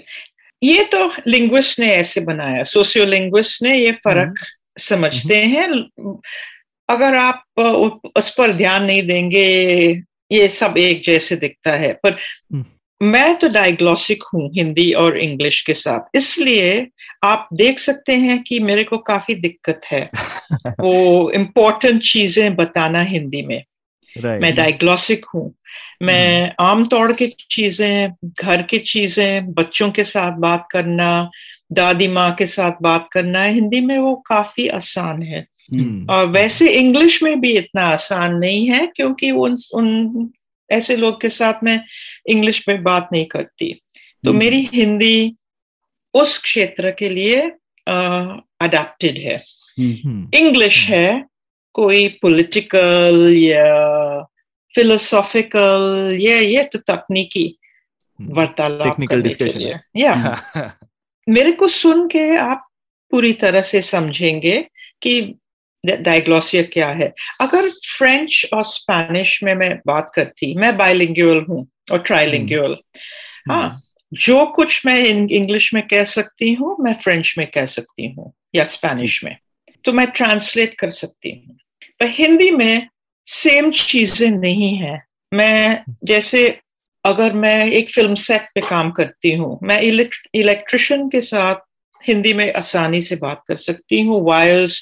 ये 0.62 0.84
तो 0.84 1.10
लिंग्विस्ट 1.26 1.80
ने 1.80 1.86
ऐसे 1.86 2.20
बनाया। 2.20 2.62
सोशियोलिंग्विस्ट 2.62 3.62
ने 3.62 3.78
ये 3.78 3.92
फ़र्क 3.92 4.34
समझते 4.78 5.36
हैं। 5.36 5.68
अगर 6.88 7.16
आप 7.16 7.44
उस 8.16 8.30
पर 8.30 8.52
ध्यान 8.52 8.84
नहीं 8.84 9.02
देंगे 9.02 9.46
ये 10.32 10.48
सब 10.48 10.74
एक 10.78 11.02
जैसे 11.04 11.36
दिखता 11.36 11.72
है। 11.72 11.92
पर 11.92 12.16
मैं 13.03 13.36
तो 13.36 13.48
डायग्लॉसिक 13.48 14.24
हूँ 14.34 14.51
हिंदी 14.55 14.92
और 14.92 15.18
इंग्लिश 15.18 15.61
के 15.61 15.74
साथ। 15.74 16.01
इसलिए 16.14 16.86
आप 17.24 17.48
देख 17.55 17.78
सकते 17.78 18.12
हैं 18.12 18.42
कि 18.42 18.61
मेरे 18.61 18.84
को 18.84 18.98
काफ़ी 18.98 19.34
दिक्कत 19.34 19.80
है। 19.90 20.11
वो 20.66 21.30
इम्पोर्टेंट 21.30 22.03
चीज़ें 22.03 22.57
बताना 22.57 23.03
हिंदी 23.03 23.42
में। 23.42 23.64
Right. 24.18 24.42
मैं 24.42 24.55
डायग्लॉसिक 24.55 25.26
हूँ। 25.34 25.55
मैं 26.03 26.53
आमतौर 26.61 27.12
की 27.12 27.26
चीज़ें 27.51 28.12
घर 28.40 28.62
की 28.62 28.78
चीज़ें 28.78 29.53
बच्चों 29.53 29.90
के 29.90 30.05
साथ 30.05 30.32
बात 30.32 30.68
करना 30.70 31.30
दादी 31.72 32.09
माँ 32.09 32.34
के 32.34 32.46
साथ 32.46 32.72
बात 32.82 33.09
करना 33.12 33.44
हिंदी 33.44 33.80
में 33.80 33.98
वो 33.98 34.14
काफ़ी 34.14 34.68
आसान 34.68 35.22
है। 35.22 35.46
और 36.11 36.26
वैसे 36.26 36.68
इंग्लिश 36.68 37.22
में 37.22 37.40
भी 37.40 37.53
इतना 37.53 37.82
आसान 37.82 38.34
नहीं 38.34 38.66
है 38.66 38.86
क्योंकि 38.86 39.30
उन 39.30 39.57
उन 39.74 40.11
ऐसे 40.72 40.96
लोग 40.96 41.20
के 41.20 41.28
साथ 41.28 41.54
में 41.62 41.80
इंग्लिश 42.26 42.68
में 42.68 42.82
बात 42.82 43.08
नहीं 43.12 43.26
करती। 43.26 43.72
तो 44.24 44.32
मेरी 44.32 44.70
हिंदी 44.74 45.34
उस 46.14 46.38
क्षेत्र 46.38 46.90
के 46.90 47.08
लिए 47.08 47.40
अडेप्टेड 48.60 49.18
है। 49.18 49.42
इंग्लिश 50.34 50.88
है 50.88 51.24
कोई 51.72 52.08
पॉलिटिकल 52.08 53.34
या 53.36 54.22
फिलोसॉफिकल 54.74 56.16
ये 56.20 56.40
ये 56.40 56.64
तो 56.64 56.78
तकनीकी 56.78 57.58
वार्तालाप 58.20 58.96
करने 59.10 59.34
के 59.34 59.44
लिए। 59.44 59.74
या 59.96 60.42
मेरे 61.28 61.52
को 61.52 61.68
सुन 61.68 62.08
के 62.08 62.36
आप 62.36 62.66
पूरी 63.10 63.32
तरह 63.32 63.60
से 63.60 63.82
समझेंगे 63.82 64.68
कि 65.02 65.34
डायग्लोसिया 65.85 66.62
क्या 66.62 66.89
है? 66.89 67.12
अगर 67.41 67.68
फ्रेंच 67.70 68.47
और 68.55 68.64
स्पेनिश 68.64 69.43
में 69.45 69.55
मैं 69.55 69.70
बात 69.87 70.11
करती 70.14 70.55
मैं 70.55 70.76
बायलिंगुअल 70.76 71.45
हूँ 71.49 71.66
और 71.93 71.99
ट्राइलिंगुअल 71.99 72.76
हाँ 73.51 73.81
जो 74.12 74.45
कुछ 74.47 74.87
मैं 74.87 74.99
इंग्लिश 75.28 75.72
में 75.74 75.87
कह 75.89 76.05
सकती 76.05 76.53
हूँ 76.53 76.76
मैं 76.81 76.95
फ्रेंच 76.95 77.35
में 77.39 77.47
कह 77.47 77.66
सकती 77.66 78.09
हूँ 78.09 78.33
या 78.55 78.64
स्पेनिश 78.64 79.24
में 79.24 79.37
तो 79.85 79.93
मैं 79.93 80.07
ट्रांसलेट 80.07 80.74
कर 80.74 80.91
सकती 80.91 81.31
हूँ। 81.31 81.57
पर 82.01 82.07
हिंदी 82.07 82.51
में 82.51 82.89
सेम 83.26 83.70
चीज़ें 83.70 84.31
नहीं 84.31 84.74
है। 84.74 85.03
मैं 85.35 85.85
जैसे 86.05 86.59
अगर 87.05 87.33
मैं 87.33 87.66
एक 87.66 87.91
फ़िल्म 87.91 88.14
सेट 88.14 88.43
पे 88.55 88.61
काम 88.61 88.91
करती 88.91 89.33
हूँ 89.33 89.59
मैं 89.62 89.81
इलेक्ट्रिशियन 90.35 91.09
के 91.09 91.20
साथ 91.20 91.55
हिंदी 92.07 92.32
में 92.34 92.53
आसानी 92.53 93.01
से 93.01 93.16
बात 93.16 93.42
कर 93.48 93.57
सकती 93.57 94.01
हूँ। 94.01 94.22
वायर्स 94.26 94.78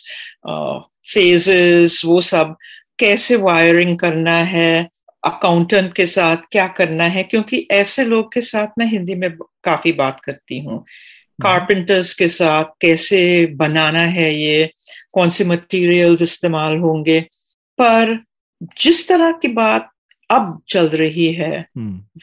फेजेस 1.12 2.00
वो 2.04 2.20
सब। 2.20 2.56
कैसे 2.98 3.36
वायरिंग 3.36 3.98
करना 3.98 4.36
है? 4.44 4.88
अकाउंटेंट 5.24 5.92
के 5.94 6.06
साथ 6.06 6.36
क्या 6.52 6.66
करना 6.68 7.04
है? 7.04 7.22
क्योंकि 7.22 7.66
ऐसे 7.70 8.04
लोग 8.04 8.32
के 8.32 8.40
साथ 8.40 8.78
मैं 8.78 8.86
हिंदी 8.86 9.14
में 9.14 9.30
काफ़ी 9.64 9.92
बात 9.92 10.20
करती 10.24 10.58
हूँ। 10.58 10.84
कारपेंटर्स 11.42 12.12
के 12.14 12.28
साथ 12.28 12.64
कैसे 12.80 13.20
बनाना 13.56 14.00
है 14.00 14.32
ये? 14.34 14.70
कौन 15.12 15.30
से 15.30 15.44
मटेरियल्स 15.44 16.22
इस्तेमाल 16.22 16.76
होंगे? 16.76 17.20
पर 17.78 18.18
जिस 18.80 19.08
तरह 19.08 19.32
की 19.32 19.48
बात 19.48 19.88
अब 20.30 20.60
चल 20.68 20.88
रही 20.88 21.32
है 21.32 21.66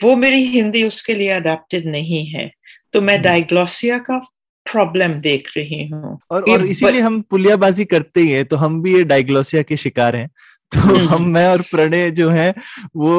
वो 0.04 0.16
मेरी 0.16 0.44
हिंदी 0.46 0.84
उसके 0.84 1.14
लिए 1.14 1.30
अडेप्टेड 1.30 1.86
नहीं 1.86 2.26
है। 2.26 2.52
तो 2.94 3.02
मैं 3.02 3.22
डायग्लोसिया 3.22 3.98
का 4.00 4.20
प्रॉब्लम 4.66 5.14
देख 5.22 5.52
रही 5.58 5.88
हूँ। 5.88 6.18
और 6.32 6.50
और 6.52 6.66
इसीलिए 6.66 7.02
हम 7.02 7.22
पुलियाबाजी 7.22 7.86
करते 7.86 8.22
ही 8.22 8.30
हैं 8.30 8.46
तो 8.46 8.56
हम 8.58 8.82
भी 8.82 8.96
ये 8.96 9.04
डायग्लोसिया 9.06 9.62
के 9.62 9.78
शिकार 9.78 10.16
हैं। 10.16 10.30
तो 10.72 10.96
हम 11.08 11.28
मैं 11.30 11.48
और 11.48 11.62
प्रणय 11.62 12.10
जो 12.12 12.30
है 12.30 12.54
वो 12.96 13.10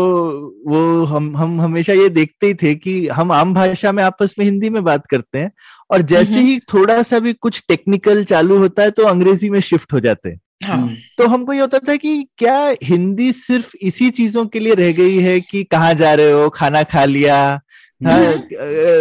वो 0.66 1.04
हम 1.04 1.36
हम 1.36 1.60
हमेशा 1.60 1.92
ये 1.92 2.08
देखते 2.08 2.46
ही 2.46 2.54
थे 2.54 2.74
कि 2.74 3.06
हम 3.08 3.32
आम 3.32 3.52
भाषा 3.54 3.92
में 3.92 4.02
आपस 4.02 4.34
में 4.38 4.44
हिंदी 4.46 4.70
में 4.70 4.82
बात 4.84 5.06
करते 5.06 5.38
हैं 5.38 5.50
और 5.90 6.02
जैसे 6.04 6.40
ही 6.40 6.58
थोड़ा 6.74 7.00
सा 7.02 7.18
भी 7.18 7.32
कुछ 7.32 7.62
टेक्निकल 7.68 8.24
चालू 8.24 8.58
होता 8.58 8.82
है 8.82 8.90
तो 8.90 9.04
अंग्रेज़ी 9.04 9.50
में 9.50 9.60
शिफ्ट 9.60 9.92
हो 9.92 10.00
जाते 10.00 10.28
हैं। 10.28 10.40
हाँ. 10.64 10.96
तो 11.18 11.26
हमको 11.26 11.52
ये 11.52 11.60
होता 11.60 11.78
था 11.78 11.96
कि 11.96 12.22
क्या 12.38 12.74
हिंदी 12.84 13.30
सिर्फ़ 13.32 13.76
इसी 13.82 14.10
चीज़ों 14.10 14.44
के 14.46 14.58
लिए 14.58 14.74
रह 14.74 14.92
गई 14.92 15.18
है 15.18 15.40
कि 15.40 15.62
कहाँ 15.64 15.92
जा 15.94 16.12
रहे 16.14 16.30
हो 16.32 16.48
खाना 16.50 16.82
खा 16.82 17.04
लिया 17.04 17.38
हाँ, 18.00 18.20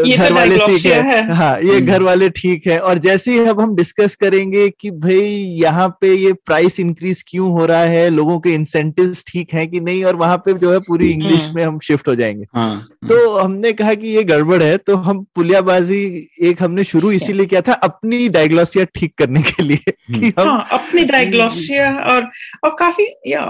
ये 0.05 0.17
घर 0.17 0.29
तो 0.29 0.35
वाले 0.35 0.57
ठीक 0.57 0.85
है, 0.85 1.01
है। 1.03 1.33
हाँ 1.33 1.59
ये 1.61 1.75
हम्म। 1.75 1.85
घर 1.85 2.01
वाले 2.01 2.29
ठीक 2.29 2.67
है। 2.67 2.77
और 2.79 2.97
जैसे 2.97 3.31
ही 3.31 3.39
अब 3.39 3.59
हम 3.61 3.75
डिस्कस 3.75 4.15
करेंगे 4.15 4.69
कि 4.69 4.91
भाई 4.91 5.25
यहाँ 5.61 5.87
पे 6.01 6.13
ये 6.15 6.31
प्राइस 6.33 6.79
इंक्रीज 6.79 7.23
क्यों 7.27 7.49
हो 7.51 7.65
रहा 7.65 7.81
है 7.81 8.09
लोगों 8.09 8.39
के 8.39 8.49
इंसेंटिव्स 8.49 9.23
ठीक 9.27 9.53
हैं 9.53 9.67
कि 9.67 9.79
नहीं 9.79 10.03
और 10.03 10.15
वहाँ 10.15 10.37
पे 10.37 10.53
जो 10.53 10.71
है 10.71 10.79
पूरी 10.79 11.11
इंग्लिश 11.11 11.41
हम्म। 11.41 11.55
में 11.55 11.63
हम 11.63 11.79
शिफ्ट 11.79 12.07
हो 12.07 12.15
जाएँगे। 12.15 12.45
हाँ, 12.55 12.85
तो 13.09 13.37
हमने 13.37 13.73
कहा 13.73 13.93
कि 13.93 14.07
ये 14.07 14.23
गड़बड़ 14.23 14.61
है 14.63 14.77
तो 14.77 14.95
हम 14.95 15.25
पुलियाबाजी 15.35 16.03
एक 16.41 16.63
हमने 16.63 16.83
शुरू 16.83 17.11
इसीलिए 17.11 17.45
किया 17.45 17.61
था 17.61 17.73
अपनी 17.73 18.29
डायग्लोसिया 18.29 18.85
ठीक 18.95 19.13
करने 19.17 19.41
के 19.41 19.63
लिए 19.63 19.91
कि 19.91 20.13
हम्म। 20.13 20.31
हम 20.39 20.47
हाँ, 20.47 20.67
अपनी 20.71 21.03
डायग्लोसिया 21.03 21.91
और 22.05 22.29
और 22.63 22.75
काफ़ी 22.79 23.07
या 23.27 23.41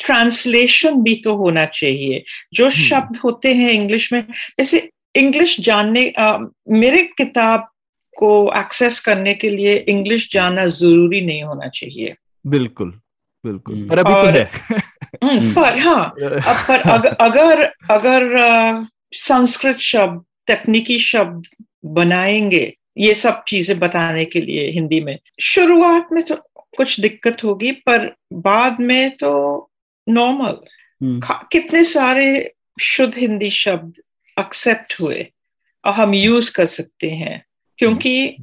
ट्रांसलेशन 0.00 1.02
भी 1.02 1.14
तो 1.14 1.36
होना 1.36 1.64
चाहिए। 1.66 2.24
जो 2.54 2.64
हम्म। 2.64 2.74
शब्द 2.74 3.16
होते 3.16 3.54
हैं 3.54 3.70
इंग्लिश 3.70 4.12
में 4.12 4.22
जैसे 4.30 4.90
इंग्लिश 5.16 5.60
जानने 5.60 6.10
आ, 6.18 6.38
मेरे 6.68 7.02
किताब 7.02 7.68
को 8.16 8.52
एक्सेस 8.56 9.00
करने 9.00 9.34
के 9.34 9.50
लिए 9.50 9.84
इंग्लिश 9.88 10.32
जानना 10.32 10.66
ज़रूरी 10.66 11.20
नहीं 11.20 11.42
होना 11.42 11.68
चाहिए। 11.68 12.14
बिल्कुल 12.46 12.90
बिल्कुल। 13.46 13.76
हम्म। 13.76 13.88
पर 13.88 13.98
अभी 13.98 14.10
तो 14.10 14.16
और, 14.16 14.32
तो 14.32 14.38
है। 14.38 14.50
हम्म, 15.24 15.54
पर 15.54 15.78
हाँ 15.78 16.04
अब 16.04 16.56
पर 16.68 16.80
अगर 16.80 17.08
अगर, 17.08 17.72
अगर 17.90 18.86
संस्कृत 19.12 19.78
शब्द 19.78 20.24
तकनीकी 20.46 20.98
शब्द 20.98 21.42
बनाएँगे 21.84 22.74
ये 22.98 23.14
सब 23.14 23.44
चीज़ें 23.48 23.78
बताने 23.78 24.24
के 24.24 24.40
लिए 24.40 24.70
हिंदी 24.70 25.00
में। 25.00 25.18
शुरुआत 25.40 26.08
में 26.12 26.22
तो 26.24 26.34
कुछ 26.56 27.00
दिक्कत 27.00 27.36
होगी 27.44 27.72
पर 27.72 28.14
बाद 28.32 28.76
में 28.80 29.10
तो 29.10 29.67
नॉर्मल 30.08 30.58
हम्म। 31.00 31.38
कितने 31.52 31.82
सारे 31.84 32.28
शुद्ध 32.82 33.14
हिंदी 33.16 33.50
शब्द 33.50 33.92
एक्सेप्ट 34.36 35.00
हुए 35.00 35.26
और 35.84 35.92
हम 35.92 36.14
यूज़ 36.14 36.52
कर 36.52 36.66
सकते 36.66 37.10
हैं 37.12 37.42
क्योंकि 37.78 38.36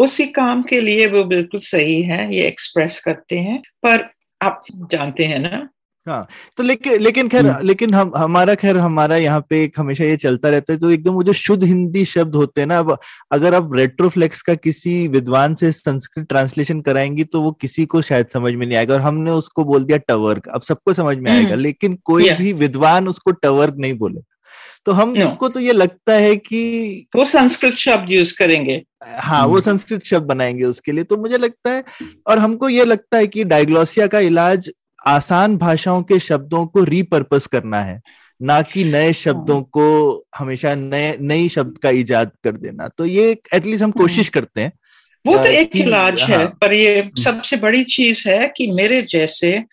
उसी 0.00 0.26
काम 0.32 0.62
के 0.62 0.80
लिए 0.80 1.06
वो 1.06 1.24
बिल्कुल 1.24 1.60
सही 1.60 2.00
है 2.02 2.34
ये 2.34 2.46
एक्सप्रेस 2.46 2.98
करते 3.00 3.38
हैं 3.38 3.60
पर 3.82 4.08
आप 4.40 4.60
जानते 4.90 5.24
हैं 5.24 5.38
ना 5.38 5.68
हाँ 6.06 6.26
तो 6.56 6.62
लेकिन 6.62 7.00
लेकिन 7.00 7.28
खैर 7.28 7.46
हम्म। 7.46 7.66
लेकिन 7.66 7.94
हम 7.94 8.12
हमारा 8.16 8.54
खैर 8.54 8.76
हमारा 8.76 9.16
यहाँ 9.16 9.40
पे 9.50 9.62
एक 9.64 9.78
हमेशा 9.78 10.04
ये 10.04 10.16
चलता 10.16 10.48
रहता 10.48 10.72
है 10.72 10.78
तो 10.78 10.90
एकदम 10.90 11.12
वो 11.12 11.22
जो 11.22 11.32
शुद्ध 11.32 11.62
हिंदी 11.64 12.04
शब्द 12.04 12.34
होते 12.34 12.60
हैं 12.60 12.68
ना 12.68 12.78
अब 12.78 12.96
अगर 13.32 13.54
आप 13.54 13.74
रेट्रोफ्लेक्स 13.74 14.42
का 14.42 14.54
किसी 14.56 14.96
विद्वान 15.08 15.54
से 15.54 15.72
संस्कृत 15.72 16.26
ट्रांसलेशन 16.28 16.80
कराएँगी 16.80 17.24
तो 17.24 17.42
वो 17.42 17.52
किसी 17.60 17.86
को 17.86 18.02
शायद 18.02 18.28
समझ 18.28 18.54
में 18.54 18.66
नहीं 18.66 18.78
आएगा 18.78 18.94
और 18.94 19.00
हमने 19.00 19.30
उसको 19.32 19.64
बोल 19.64 19.84
दिया 19.84 19.98
टवर्क 20.08 20.48
अब 20.48 20.62
सबको 20.62 20.92
समझ 20.92 21.16
में 21.16 21.30
आएगा 21.30 21.48
हम्म। 21.48 21.60
लेकिन 21.60 21.98
कोई 22.04 22.30
भी 22.32 22.52
विद्वान 22.54 23.08
उसको 23.08 23.30
टवर्क 23.32 23.74
नहीं 23.78 23.98
बोले 23.98 24.20
तो 24.86 24.92
हमको 24.92 25.48
तो 25.48 25.60
ये 25.60 25.72
लगता 25.72 26.12
है 26.14 26.34
कि 26.36 27.06
वो 27.16 27.24
संस्कृत 27.24 27.72
शब्द 27.74 28.10
यूज़ 28.10 28.34
करेंगे 28.38 28.82
हाँ 29.04 29.44
वो 29.44 29.52
हम्म। 29.52 29.60
संस्कृत 29.62 30.04
शब्द 30.04 30.26
बनाएँगे 30.26 30.64
उसके 30.64 30.92
लिए 30.92 31.04
तो 31.04 31.16
मुझे 31.16 31.38
लगता 31.38 31.70
है 31.70 31.84
और 32.26 32.38
हमको 32.38 32.68
ये 32.68 32.84
लगता 32.84 33.18
है 33.18 33.26
कि 33.26 33.44
डायग्लोसिया 33.44 34.06
का 34.06 34.20
इलाज 34.22 34.70
आसान 35.06 35.56
भाषाओं 35.56 36.02
के 36.02 36.18
शब्दों 36.18 36.66
को 36.66 36.84
रिपर्पस 36.84 37.46
करना 37.46 37.80
है 37.80 38.00
ना 38.42 38.62
कि 38.62 38.84
नए 38.84 39.12
शब्दों। 39.12 39.62
को 39.62 39.86
हमेशा 40.38 40.74
नए 40.74 41.16
नई 41.20 41.48
शब्द 41.48 41.78
का 41.78 41.90
इजाद 41.90 42.30
कर 42.44 42.52
देना 42.52 42.88
तो 42.88 43.06
ये 43.06 43.36
एटलीस्ट 43.54 43.82
हम 43.82 43.90
कोशिश 43.90 44.26
हाँ। 44.26 44.30
करते 44.34 44.60
हैं 44.60 44.72
वो 45.26 45.36
तो 45.38 45.44
एक 45.44 45.76
इलाज 45.76 46.20
है 46.22 46.36
हाँ, 46.36 46.46
पर 46.60 46.72
ये 46.72 47.00
हम्म। 47.00 47.22
सबसे 47.22 47.56
बड़ी 47.56 47.84
चीज़ 47.84 48.28
है 48.28 48.52
कि 48.56 48.66
मेरे 48.66 49.02
जैसे 49.02 49.64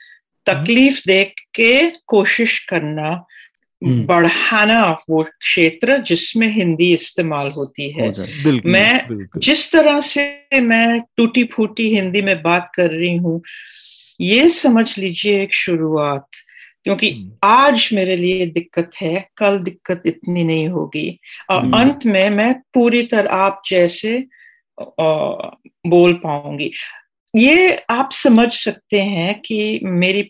तकलीफ़ 0.45 1.01
देख 1.07 1.34
के 1.55 1.89
कोशिश 2.07 2.59
करना 2.59 3.25
हम्म। 3.81 4.05
बढ़ाना 4.05 4.97
वो 5.09 5.23
क्षेत्र 5.23 5.97
जिसमें 5.97 6.47
हिंदी 6.53 6.93
इस्तेमाल 6.93 7.51
होती 7.51 7.89
है 7.91 8.11
बिल्कुल, 8.11 8.71
मैं 8.71 9.07
बिल्कुल। 9.07 9.41
जिस 9.41 9.71
तरह 9.71 9.99
से 9.99 10.59
मैं 10.61 11.01
टूटी 11.17 11.43
फूटी 11.43 11.95
हिंदी 11.95 12.21
में 12.21 12.41
बात 12.41 12.71
कर 12.75 12.89
रही 12.91 13.15
हूँ 13.17 13.41
ये 14.24 14.49
समझ 14.51 14.88
लीजिए 14.97 15.41
एक 15.41 15.53
शुरुआत 15.55 16.28
क्योंकि 16.86 17.09
हम्म। 17.09 17.32
आज 17.43 17.89
मेरे 17.93 18.15
लिए 18.15 18.45
दिक्कत 18.47 18.91
है 19.01 19.28
कल 19.38 19.57
दिक्कत 19.59 20.03
इतनी 20.05 20.43
नहीं 20.43 20.67
होगी 20.69 21.07
और 21.49 21.59
हम्म। 21.59 21.78
अंत 21.78 22.05
में 22.05 22.30
मैं 22.32 22.53
पूरी 22.74 23.01
तरह 23.05 23.36
आप 23.36 23.61
जैसे 23.67 24.17
बोल 25.88 26.13
पाऊँगी 26.24 26.71
ये 27.34 27.76
आप 27.89 28.09
समझ 28.13 28.51
सकते 28.53 29.01
हैं 29.01 29.39
कि 29.41 29.80
मेरी 29.84 30.30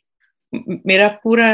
मेरा 0.87 1.07
पूरा 1.23 1.47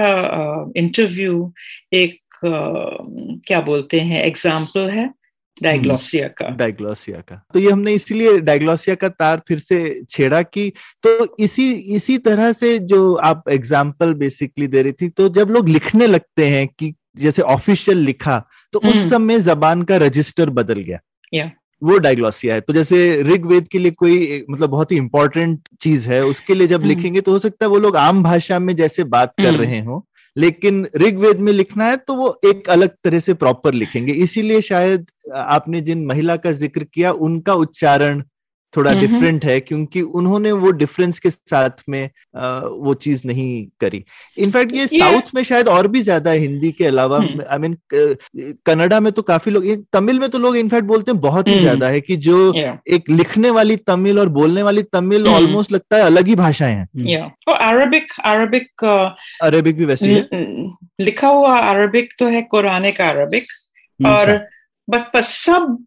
इंटरव्यू 0.77 1.51
एक 1.93 2.19
क्या 2.43 3.61
बोलते 3.61 3.99
हैं 4.01 4.23
एग्ज़ाम्पल 4.23 4.89
है 4.89 5.09
डायग्लोसिया 5.63 6.27
का 6.27 6.49
डायग्लोसिया 6.49 7.19
का 7.21 7.41
तो 7.53 7.59
ये 7.59 7.71
हमने 7.71 7.93
इसीलिए 7.93 8.37
डायग्लोसिया 8.41 8.95
का 8.95 9.09
तार 9.09 9.41
फिर 9.47 9.59
से 9.59 9.79
छेड़ा 10.09 10.41
कि 10.43 10.71
तो 11.03 11.35
इसी 11.39 11.71
इसी 11.95 12.17
तरह 12.17 12.51
से 12.53 12.77
जो 12.87 13.13
आप 13.23 13.49
एग्ज़ाम्पल 13.49 14.13
बेसिकली 14.13 14.67
दे 14.67 14.81
रही 14.81 14.93
थी 14.93 15.09
तो 15.09 15.29
जब 15.29 15.49
लोग 15.49 15.69
लिखने 15.69 16.07
लगते 16.07 16.47
हैं 16.47 16.67
कि 16.69 16.93
जैसे 17.17 17.41
ऑफिशियल 17.51 17.97
लिखा 17.97 18.43
तो 18.73 18.79
उस 18.79 18.95
हम्म। 18.95 19.09
समय 19.09 19.39
जबान 19.39 19.81
का 19.81 19.97
रजिस्टर 19.97 20.49
बदल 20.51 20.79
गया 20.79 20.99
yeah. 21.33 21.49
वो 21.81 21.97
डायग्लोसिया 21.97 22.53
है 22.53 22.61
तो 22.61 22.73
जैसे 22.73 22.99
ऋग्वेद 23.23 23.67
के 23.67 23.79
लिए 23.79 23.91
कोई 23.91 24.45
मतलब 24.49 24.69
बहुत 24.69 24.91
ही 24.91 24.97
इंपॉर्टेंट 24.97 25.67
चीज़ 25.81 26.09
है 26.09 26.23
उसके 26.25 26.53
लिए 26.53 26.67
जब 26.67 26.77
हम्म। 26.77 26.87
लिखेंगे 26.87 27.21
तो 27.21 27.31
हो 27.31 27.39
सकता 27.39 27.65
है 27.65 27.69
वो 27.69 27.77
लोग 27.77 27.95
आम 27.97 28.23
भाषा 28.23 28.59
में 28.59 28.75
जैसे 28.75 29.03
बात 29.05 29.33
कर 29.37 29.47
हम्म। 29.47 29.61
रहे 29.61 29.79
हो 29.79 30.05
लेकिन 30.39 30.85
ऋग्वेद 30.97 31.39
में 31.39 31.51
लिखना 31.53 31.85
है 31.85 31.97
तो 31.97 32.15
वो 32.15 32.39
एक 32.45 32.69
अलग 32.69 32.89
तरह 33.03 33.19
से 33.19 33.33
प्रॉपर 33.35 33.73
लिखेंगे। 33.73 34.13
इसीलिए 34.13 34.61
शायद 34.61 35.05
आपने 35.35 35.81
जिन 35.81 36.05
महिला 36.05 36.35
का 36.37 36.51
ज़िक्र 36.53 36.83
किया, 36.83 37.11
उनका 37.11 37.53
उच्चारण 37.55 38.23
थोड़ा 38.73 38.93
डिफरेंट 38.93 39.45
है 39.45 39.59
क्योंकि 39.59 40.01
उन्होंने 40.01 40.51
वो 40.53 40.71
डिफरेंस 40.71 41.19
के 41.19 41.29
साथ 41.29 41.83
में 41.89 42.09
आ, 42.35 42.59
वो 42.59 42.93
चीज़ 42.95 43.21
नहीं 43.25 43.65
करी। 43.81 44.03
इनफैक्ट 44.37 44.73
ये 44.73 44.85
साउथ 44.87 45.33
में 45.35 45.41
शायद 45.43 45.67
और 45.67 45.87
भी 45.87 46.01
ज़्यादा 46.01 46.31
हिंदी 46.33 46.71
के 46.71 46.85
अलावा। 46.85 47.17
आई 47.49 47.57
मीन 47.57 47.77
कनाडा 48.65 48.99
में 48.99 49.11
तो 49.11 49.21
काफ़ी 49.21 49.51
लोग 49.51 49.65
तमिल 49.93 50.19
में 50.19 50.29
तो 50.29 50.39
लोग 50.39 50.57
इनफैक्ट 50.57 50.87
बोलते 50.87 51.11
हैं 51.11 51.21
बहुत 51.21 51.47
ही 51.47 51.57
ज़्यादा 51.59 51.89
है 51.89 52.01
कि 52.01 52.15
जो 52.17 52.53
एक 52.53 53.09
लिखने 53.09 53.49
वाली 53.49 53.75
तमिल 53.87 54.19
और 54.19 54.29
बोलने 54.29 54.63
वाली 54.63 54.83
तमिल 54.93 55.27
ऑलमोस्ट 55.27 55.71
लगता 55.71 55.97
है 55.97 56.03
अलग 56.03 56.27
ही 56.27 56.35
भाषाएँ 56.35 56.75
हैं। 56.75 57.21
अरबिक 57.49 58.13
अरबिक 58.25 58.85
अरेबिक 59.43 59.77
भी 59.77 59.85
वैसे 59.85 60.27
लिखा 61.01 61.27
हुआ 61.27 61.57
अरबिक 61.59 62.13
तो 62.19 62.27
है 62.27 62.41
कुरान 62.51 62.89
का 62.91 63.09
अरबिक 63.09 63.45
और 63.99 64.37
बस 64.87 65.05
बस 65.15 65.35
सब 65.37 65.77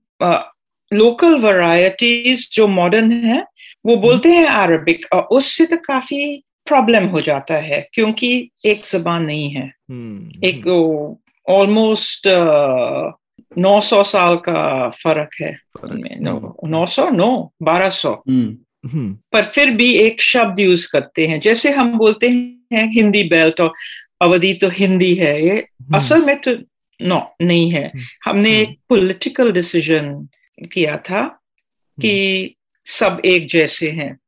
लोकल 0.93 1.35
वैरायटीज 1.39 2.49
जो 2.53 2.67
मॉडर्न 2.69 3.13
है 3.13 3.45
वो 3.87 3.93
हम्म। 3.93 4.03
बोलते 4.03 4.29
हैं 4.29 4.45
अरबिक 4.47 5.07
और 5.13 5.23
उससे 5.23 5.67
तो 5.67 5.77
काफ़ी 5.77 6.43
प्रॉब्लम 6.67 7.05
हो 7.05 7.21
जाता 7.21 7.55
है 7.55 7.89
क्योंकि 7.95 8.51
एक 8.65 8.83
जबान 8.93 9.23
नहीं 9.23 9.51
है। 9.51 9.67
हम्म, 9.91 10.31
एक। 10.45 10.67
ऑलमोस्ट 11.49 12.27
नौ 13.59 13.81
सौ 13.81 14.03
साल 14.03 14.37
का 14.37 14.89
फ़र्क 14.91 15.31
है। 15.41 15.59
नौ 16.69 16.87
सौ। 16.87 17.09
नौ 17.11 17.53
बारह 17.63 17.89
सौ। 17.89 18.23
पर 18.29 19.43
फिर 19.43 19.71
भी 19.71 19.93
एक 19.95 20.23
शब्द 20.23 20.61
यूज़ 20.61 20.89
करते 20.93 21.27
हैं। 21.27 21.41
जैसे 21.41 21.71
हम 21.71 21.99
बोलते 21.99 22.29
हैं 22.29 22.93
हिंदी 22.93 23.23
बेल्ट 23.25 23.61
और 23.61 23.73
अवधि 24.23 24.53
तो 24.55 24.69
हिंदी 24.69 25.15
है 25.15 25.47
ये 25.47 25.67
असल 25.95 26.25
में 26.25 26.37
तो 26.41 26.55
नो 27.01 27.21
नहीं 27.43 27.71
है। 27.71 27.93
हमने 28.25 28.51
एक 28.61 28.79
पॉलिटिकल 28.89 29.53
डिसीज़न 29.53 30.29
किया 30.65 30.97
था 30.97 31.41
कि 32.01 32.55
सब 32.87 33.23
एक 33.25 33.49
जैसे 33.49 33.91
हैं। 33.91 34.19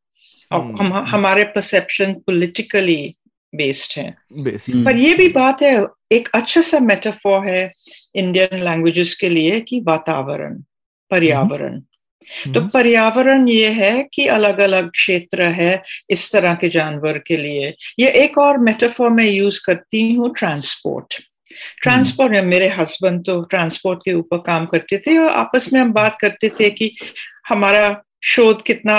अब 0.52 0.60
हम्म, 0.60 0.76
हम 0.78 0.92
हम्म। 0.92 1.06
हमारे 1.06 1.44
परसेप्शन 1.44 2.14
पॉलिटिकली 2.14 3.16
बेस्ड 3.54 4.00
है। 4.00 4.16
हम्म, 4.38 4.84
पर 4.84 4.96
ये 4.96 5.14
भी 5.14 5.28
बात 5.28 5.62
है 5.62 5.86
एक 6.12 6.28
अच्छा 6.34 6.60
सा 6.60 6.78
मेटाफोर 6.78 7.48
है 7.48 7.72
इंडियन 8.14 8.64
लैंग्वेजेस 8.64 9.14
के 9.14 9.28
लिए 9.28 9.60
कि 9.60 9.80
वातावरण 9.80 10.62
पर्यावरण। 11.10 11.80
तो 12.54 12.60
हम्म, 12.60 12.68
पर्यावरण 12.68 13.48
ये 13.48 13.68
है 13.68 14.08
कि 14.14 14.26
अलग 14.26 14.58
अलग 14.60 14.90
क्षेत्र 14.90 15.42
है 15.42 15.82
इस 16.10 16.32
तरह 16.32 16.54
के 16.54 16.68
जानवर 16.68 17.18
के 17.18 17.36
लिए। 17.36 17.74
ये 17.98 18.08
एक 18.08 18.38
और 18.38 18.58
मेटाफोर 18.58 19.10
मैं 19.10 19.26
यूज़ 19.26 19.60
करती 19.66 20.12
हूँ 20.14 20.34
ट्रांसपोर्ट 20.38 21.14
ट्रांसपोर्ट 21.82 22.32
में 22.32 22.42
मेरे 22.44 22.68
हस्बैंड 22.68 23.24
तो 23.24 23.40
ट्रांसपोर्ट 23.50 24.00
के 24.04 24.12
ऊपर 24.12 24.38
काम 24.46 24.66
करते 24.66 24.98
थे 24.98 25.16
और 25.18 25.28
आपस 25.34 25.72
में 25.72 25.80
हम 25.80 25.92
बात 25.92 26.16
करते 26.20 26.48
थे 26.60 26.70
कि 26.70 26.90
हमारा 27.48 28.02
शोध 28.24 28.62
कितना 28.62 28.98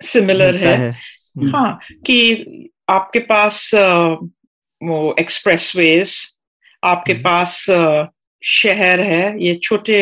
सिमिलर 0.00 0.56
है 0.56 0.76
हम्म, 0.78 1.50
हाँ 1.50 1.78
कि 2.06 2.72
आपके 2.88 3.18
पास 3.26 3.70
वो 3.74 5.14
एक्सप्रेसवेज 5.20 6.14
आपके 6.82 7.12
हम्म। 7.12 7.22
पास 7.22 7.64
शहर 8.42 9.00
है 9.00 9.44
ये 9.44 9.54
छोटे 9.62 10.00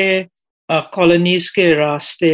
कॉलोनीज 0.68 1.51
के 1.51 1.72
रास्ते 1.74 2.32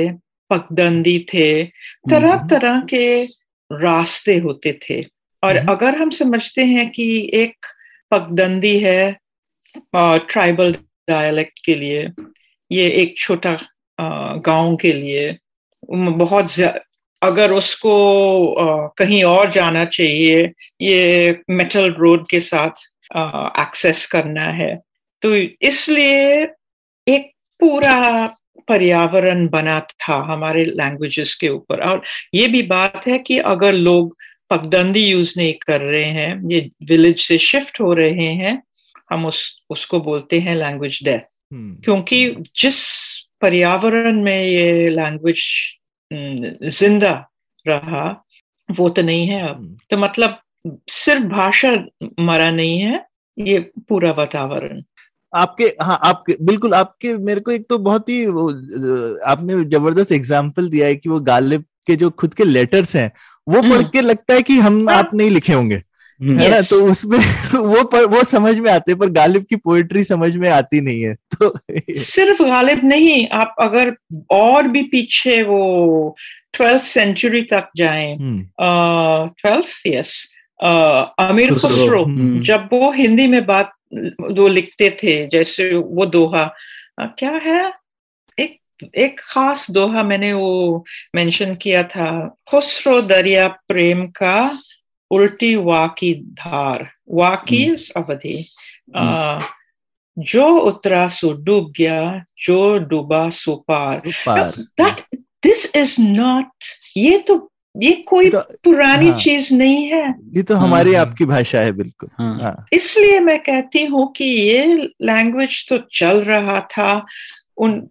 पगडंडी 0.50 1.18
थे 1.34 1.64
तरह 2.10 2.32
हम्म। 2.32 2.48
तरह 2.48 2.80
के 2.90 3.24
रास्ते 3.70 4.36
होते 4.38 4.78
थे 4.82 5.02
और 5.42 5.56
हम्म। 5.56 5.72
अगर 5.72 5.98
हम 5.98 6.10
समझते 6.10 6.64
हैं 6.64 6.90
कि 6.90 7.06
एक 7.34 7.66
पगडंडी 8.12 8.78
है 8.78 9.16
ट्राइबल 9.76 10.72
डायलेक्ट 11.08 11.64
के 11.64 11.74
लिए, 11.74 12.08
ये 12.70 12.88
एक 12.92 13.16
छोटा 13.18 13.58
गाँव 13.98 14.76
के 14.76 14.92
लिए 14.92 15.36
बहुत 15.92 16.58
अगर 17.22 17.52
उसको 17.52 17.92
कहीं 18.98 19.22
और 19.24 19.50
जाना 19.50 19.84
चाहिए, 19.86 20.50
ये 20.80 21.40
मेटल 21.50 21.92
रोड 21.92 22.26
के 22.30 22.40
साथ 22.40 22.82
एक्सेस 23.60 24.04
करना 24.06 24.44
है। 24.52 24.74
तो 25.22 25.34
इसलिए 25.34 26.42
एक 27.06 27.30
पूरा 27.60 28.26
पर्यावरण 28.68 29.46
बना 29.48 29.78
था 29.80 30.16
हमारे 30.32 30.64
लैंग्वेजेस 30.64 31.34
के 31.34 31.48
ऊपर। 31.48 31.80
और 31.82 32.02
ये 32.34 32.46
भी 32.48 32.62
बात 32.64 33.06
है 33.06 33.18
कि 33.18 33.38
अगर 33.38 33.72
लोग 33.72 34.16
पगडंडी 34.50 35.00
यूज़ 35.00 35.34
नहीं 35.38 35.52
कर 35.66 35.80
रहे 35.80 36.04
हैं, 36.04 36.50
ये 36.50 36.70
विलेज 36.84 37.20
से 37.20 37.38
शिफ्ट 37.40 37.80
हो 37.80 37.92
रहे 37.94 38.32
हैं 38.34 38.62
हम 39.10 39.26
उस 39.26 39.40
उसको 39.70 40.00
बोलते 40.00 40.40
हैं 40.40 40.54
लैंग्वेज 40.56 41.00
डेथ 41.04 41.20
हम्म, 41.52 41.74
क्योंकि 41.84 42.24
जिस 42.56 42.78
पर्यावरण 43.42 44.22
में 44.22 44.44
ये 44.44 44.88
लैंग्वेज 44.90 45.42
ज़िंदा 46.70 47.12
रहा 47.66 48.04
वो 48.68 48.88
तो 48.88 49.02
नहीं 49.02 49.26
है 49.26 49.48
अब। 49.48 49.76
तो 49.90 49.96
मतलब 49.96 50.38
सिर्फ़ 50.90 51.24
भाषा 51.26 51.72
मरा 52.20 52.50
नहीं 52.50 52.78
है 52.78 53.04
ये 53.38 53.58
पूरा 53.88 54.10
वातावरण। 54.12 54.82
आपके 55.32 55.64
हाँ 55.82 55.98
आपके 56.04 56.36
बिल्कुल 56.42 56.74
आपके 56.74 57.16
मेरे 57.18 57.40
को 57.40 57.50
एक 57.50 57.66
तो 57.68 57.78
बहुत 57.80 58.08
ही 58.08 58.24
आपने 58.24 59.64
ज़बरदस्त 59.66 60.12
एग्ज़ाम्पल 60.12 60.68
दिया 60.68 60.86
है 60.86 60.96
कि 60.96 61.08
वो 61.08 61.20
गालिब 61.22 61.64
के 61.86 61.96
जो 61.96 62.10
खुद 62.12 62.34
के 62.34 62.44
लेटर्स 62.44 62.94
हैं 62.96 63.10
वो 63.46 63.62
पढ़। 63.62 63.82
के 63.84 64.00
लगता 64.00 64.34
है 64.34 64.42
कि 64.42 64.58
हम। 64.58 64.88
आप 64.90 65.10
नहीं 65.14 65.30
लिखे 65.30 65.52
होंगे। 65.52 65.82
है 66.22 66.48
ना? 66.50 66.60
तो 66.60 66.90
उसमें 66.90 67.18
वो 67.54 67.84
पर, 67.84 68.04
वो 68.04 68.24
समझ 68.24 68.58
में 68.58 68.70
आते 68.70 68.92
हैं, 68.92 68.98
पर 68.98 69.10
गालिब 69.10 69.44
की 69.44 69.56
पोएट्री 69.56 70.04
समझ 70.04 70.36
में 70.36 70.48
आती 70.48 70.80
नहीं 70.80 71.02
है 71.02 71.14
तो 71.14 71.54
सिर्फ़ 71.94 72.42
गालिब 72.42 72.84
नहीं 72.84 73.28
आप 73.28 73.54
अगर 73.58 73.94
और 74.30 74.68
भी 74.68 74.82
पीछे 74.82 75.42
वो 75.42 76.16
ट्वेल्थ 76.52 76.82
सेंचुरी 76.82 77.42
तक 77.42 77.68
जाए 77.76 78.16
ट्वेल्थ 78.20 79.86
यस 79.86 80.32
अमीर 80.62 81.54
खुसरो, 81.54 82.04
हम्म। 82.04 82.42
जब 82.42 82.68
वो 82.72 82.90
हिंदी 82.92 83.26
में 83.26 83.44
बात 83.46 83.72
वो 84.20 84.48
लिखते 84.48 84.90
थे 85.02 85.26
जैसे 85.26 85.74
वो 85.74 86.06
दोहा 86.06 86.44
क्या 87.00 87.30
है? 87.30 87.72
एक 88.38 88.58
एक 88.94 89.20
खास 89.20 89.70
दोहा 89.70 90.02
मैंने 90.02 90.32
वो 90.32 90.84
मेंशन 91.14 91.54
किया 91.54 91.82
था 91.82 92.36
खुसरो 92.48 93.00
दरिया 93.02 93.48
प्रेम 93.48 94.06
का 94.06 94.58
उल्टी 95.10 95.56
वा 95.56 95.86
की 95.86 96.14
धार 96.14 96.90
वा 97.10 97.34
की 97.34 97.64
अवधि 97.96 98.46
जो 100.18 100.48
उतरा 100.48 101.08
सो 101.08 101.32
डूब 101.32 101.72
गया 101.76 102.24
जो 102.44 102.78
डूबा 102.78 103.28
सो 103.28 103.64
पार। 103.68 104.02
दैट 104.58 105.00
दिस 105.14 105.76
इज़ 105.76 105.96
नॉट 106.00 106.48
ये 106.96 107.18
तो 107.18 107.50
ये 107.82 107.92
कोई 107.92 108.30
तो- 108.30 108.42
पुरानी 108.64 109.08
हाँ। 109.08 109.18
चीज़ 109.18 109.54
नहीं 109.54 109.86
है। 109.86 110.14
ये 110.36 110.42
तो 110.42 110.54
हमारी 110.54 110.94
हम्म। 110.94 111.10
आपकी 111.10 111.24
भाषा 111.24 111.60
है 111.60 111.72
बिल्कुल। 111.72 112.08
हाँ, 112.18 112.38
हाँ। 112.42 112.66
इसलिए 112.72 113.20
मैं 113.20 113.38
कहती 113.38 113.84
हूँ 113.84 114.12
कि 114.12 114.24
ये 114.24 114.64
लैंग्वेज 115.02 115.68
तो 115.68 115.78
चल 115.78 116.20
रहा 116.20 116.60
था। 116.60 117.06
उन 117.56 117.88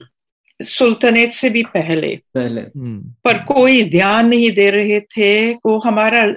सुल्तनेट 0.64 1.32
से 1.32 1.50
भी 1.50 1.64
पहले। 1.64 2.16
पहले। 2.34 2.62
हम्म, 2.62 3.14
पर 3.24 3.38
कोई 3.38 3.84
ध्यान 3.84 4.28
नहीं 4.28 4.52
दे 4.52 4.70
रहे 4.70 5.00
थे 5.00 5.54
वो 5.54 5.80
हमारा 5.80 6.36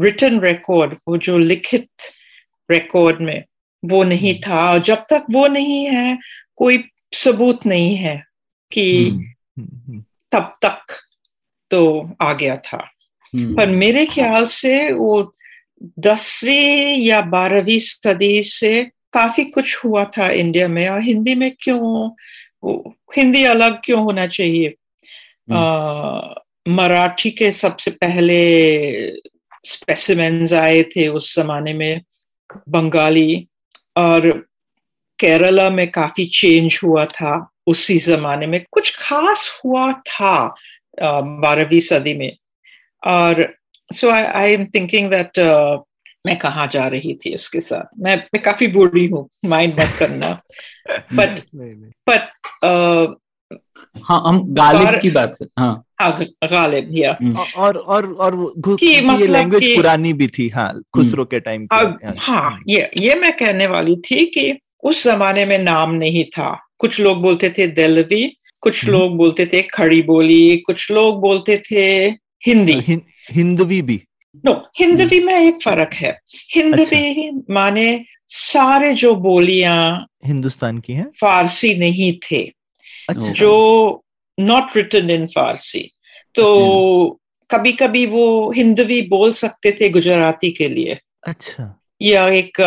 रिटन 0.00 0.40
रिकॉर्ड 0.40 0.94
वो 1.08 1.16
जो 1.16 1.38
लिखित 1.38 1.88
रिकॉर्ड 2.70 3.20
में 3.20 3.44
वो 3.84 4.04
नहीं 4.04 4.34
हम्म। 4.34 4.54
था। 4.54 4.72
और 4.72 4.78
जब 4.78 4.98
तक 5.10 5.24
वो 5.30 5.46
नहीं 5.46 5.86
है 5.86 6.18
कोई 6.56 6.84
सबूत 7.12 7.66
नहीं 7.66 7.96
है 7.96 8.24
कि 8.72 9.08
हम्म, 9.08 10.04
तब 10.32 10.54
तक 10.62 10.78
तो 11.70 12.12
आ 12.20 12.32
गया 12.32 12.56
था। 12.56 12.90
पर 13.36 13.66
मेरे 13.66 14.06
ख्याल 14.06 14.46
से 14.46 14.92
वो 14.92 15.32
दसवीं 15.98 16.96
या 17.06 17.20
बारहवीं 17.20 17.78
सदी 17.78 18.42
से 18.42 18.90
काफ़ी 19.12 19.44
कुछ 19.44 19.76
हुआ 19.76 20.04
था 20.04 20.30
इंडिया 20.30 20.68
में। 20.68 20.88
और 20.88 21.02
हिंदी 21.02 21.34
में 21.34 21.52
क्यों? 21.60 22.10
हिंदी 23.16 23.44
अलग 23.44 23.80
क्यों 23.84 24.02
होना 24.04 24.26
चाहिए? 24.26 24.74
मराठी 26.68 27.30
के 27.30 27.50
सबसे 27.52 27.90
पहले 27.90 28.40
स्पेसिमेंस 29.64 30.52
आए 30.52 30.82
थे 30.82 31.06
उस 31.08 31.34
जमाने 31.36 31.72
में 31.74 32.00
बंगाली 32.68 33.46
और 33.96 34.30
केरला 35.18 35.68
में 35.70 35.90
काफ़ी 35.90 36.24
चेंज 36.26 36.80
हुआ 36.84 37.04
था 37.06 37.50
उसी 37.66 37.98
जमाने 37.98 38.46
में। 38.46 38.64
कुछ 38.72 38.96
खास 38.98 39.60
हुआ 39.64 39.92
था 39.92 40.54
बारहवीं 41.02 41.80
सदी 41.80 42.14
में। 42.14 42.36
और 43.06 43.54
so 43.94 44.10
I 44.10 44.22
I 44.22 44.52
am 44.52 44.64
thinking 44.64 45.10
that 45.10 45.38
मैं 46.28 46.38
कहाँ 46.38 46.66
जा 46.66 46.86
रही 46.86 47.14
थी 47.14 47.30
इसके 47.34 47.60
साथ? 47.60 47.98
मैं 47.98 48.16
मैं 48.16 48.42
काफ़ी 48.42 48.66
बूढ़ी 48.66 49.06
हूँ 49.06 49.28
माइंड 49.44 49.80
मत 49.80 49.94
करना। 49.98 50.40
बट। 51.14 51.40
बट 52.10 52.28
हाँ 54.04 54.22
हम 54.26 54.54
गालिब 54.54 55.00
की 55.00 55.10
बात 55.10 55.36
कर 55.38 55.46
हाँ। 55.58 55.84
हाँ 56.00 56.18
गालिब 56.50 56.88
या 56.90 57.16
और 57.56 57.76
और 57.76 58.12
और 58.12 58.52
घु- 58.58 58.78
कि 58.80 58.86
ये 58.86 59.00
मतलब 59.00 59.30
लैंग्वेज 59.30 59.76
पुरानी 59.76 60.12
भी 60.12 60.26
थी 60.28 60.48
हाँ 60.48 60.82
खुसरो 60.94 61.24
के 61.24 61.40
टाइम 61.40 61.66
की 61.72 62.18
हाँ। 62.18 62.60
ये 62.68 62.90
ये 62.96 63.14
मैं 63.14 63.32
कहने 63.32 63.66
वाली 63.66 63.96
थी 63.96 64.24
कि 64.24 64.58
उस 64.84 65.04
जमाने 65.04 65.44
में 65.44 65.58
नाम 65.58 65.90
नहीं 65.90 66.24
था। 66.24 66.60
कुछ 66.78 67.00
लोग 67.00 67.22
बोलते 67.22 67.50
थे 67.50 67.66
दिल्ली 67.66 68.38
कुछ 68.60 68.84
हम्म। 68.84 68.92
लोग 68.92 69.16
बोलते 69.16 69.46
थे 69.46 69.62
खड़ी 69.62 70.02
बोली 70.02 70.56
कुछ 70.56 70.90
लोग 70.90 71.20
बोलते 71.20 71.62
थे 71.70 72.06
हिंदी। 72.46 72.72
हिं- 72.72 73.02
हिंदवी 73.32 73.82
भी। 73.82 74.02
नो 74.44 74.70
हिंदवी 74.78 75.20
में 75.20 75.34
एक 75.34 75.62
फ़र्क 75.62 75.94
है। 75.94 76.18
हिंदवी 76.54 77.30
माने 77.50 78.04
सारे 78.28 78.94
जो 78.94 79.14
बोलियाँ 79.14 80.06
हिंदुस्तान 80.24 80.78
की 80.78 80.92
हैं? 80.92 81.10
फारसी 81.20 81.74
नहीं 81.74 82.18
थे। 82.18 82.52
अच्छा। 83.08 83.32
जो 83.32 84.04
नॉट 84.40 84.76
रिटन 84.76 85.10
इन 85.10 85.26
फारसी। 85.26 85.90
तो 86.34 86.44
अच्छा। 87.06 87.58
कभी 87.58 87.72
कभी 87.72 88.06
वो 88.06 88.52
हिंदवी 88.52 89.02
बोल 89.02 89.32
सकते 89.32 89.72
थे 89.80 89.88
गुजराती 89.88 90.50
के 90.50 90.68
लिए। 90.68 90.98
अच्छा। 91.26 91.80
या 92.02 92.28
एक 92.28 92.60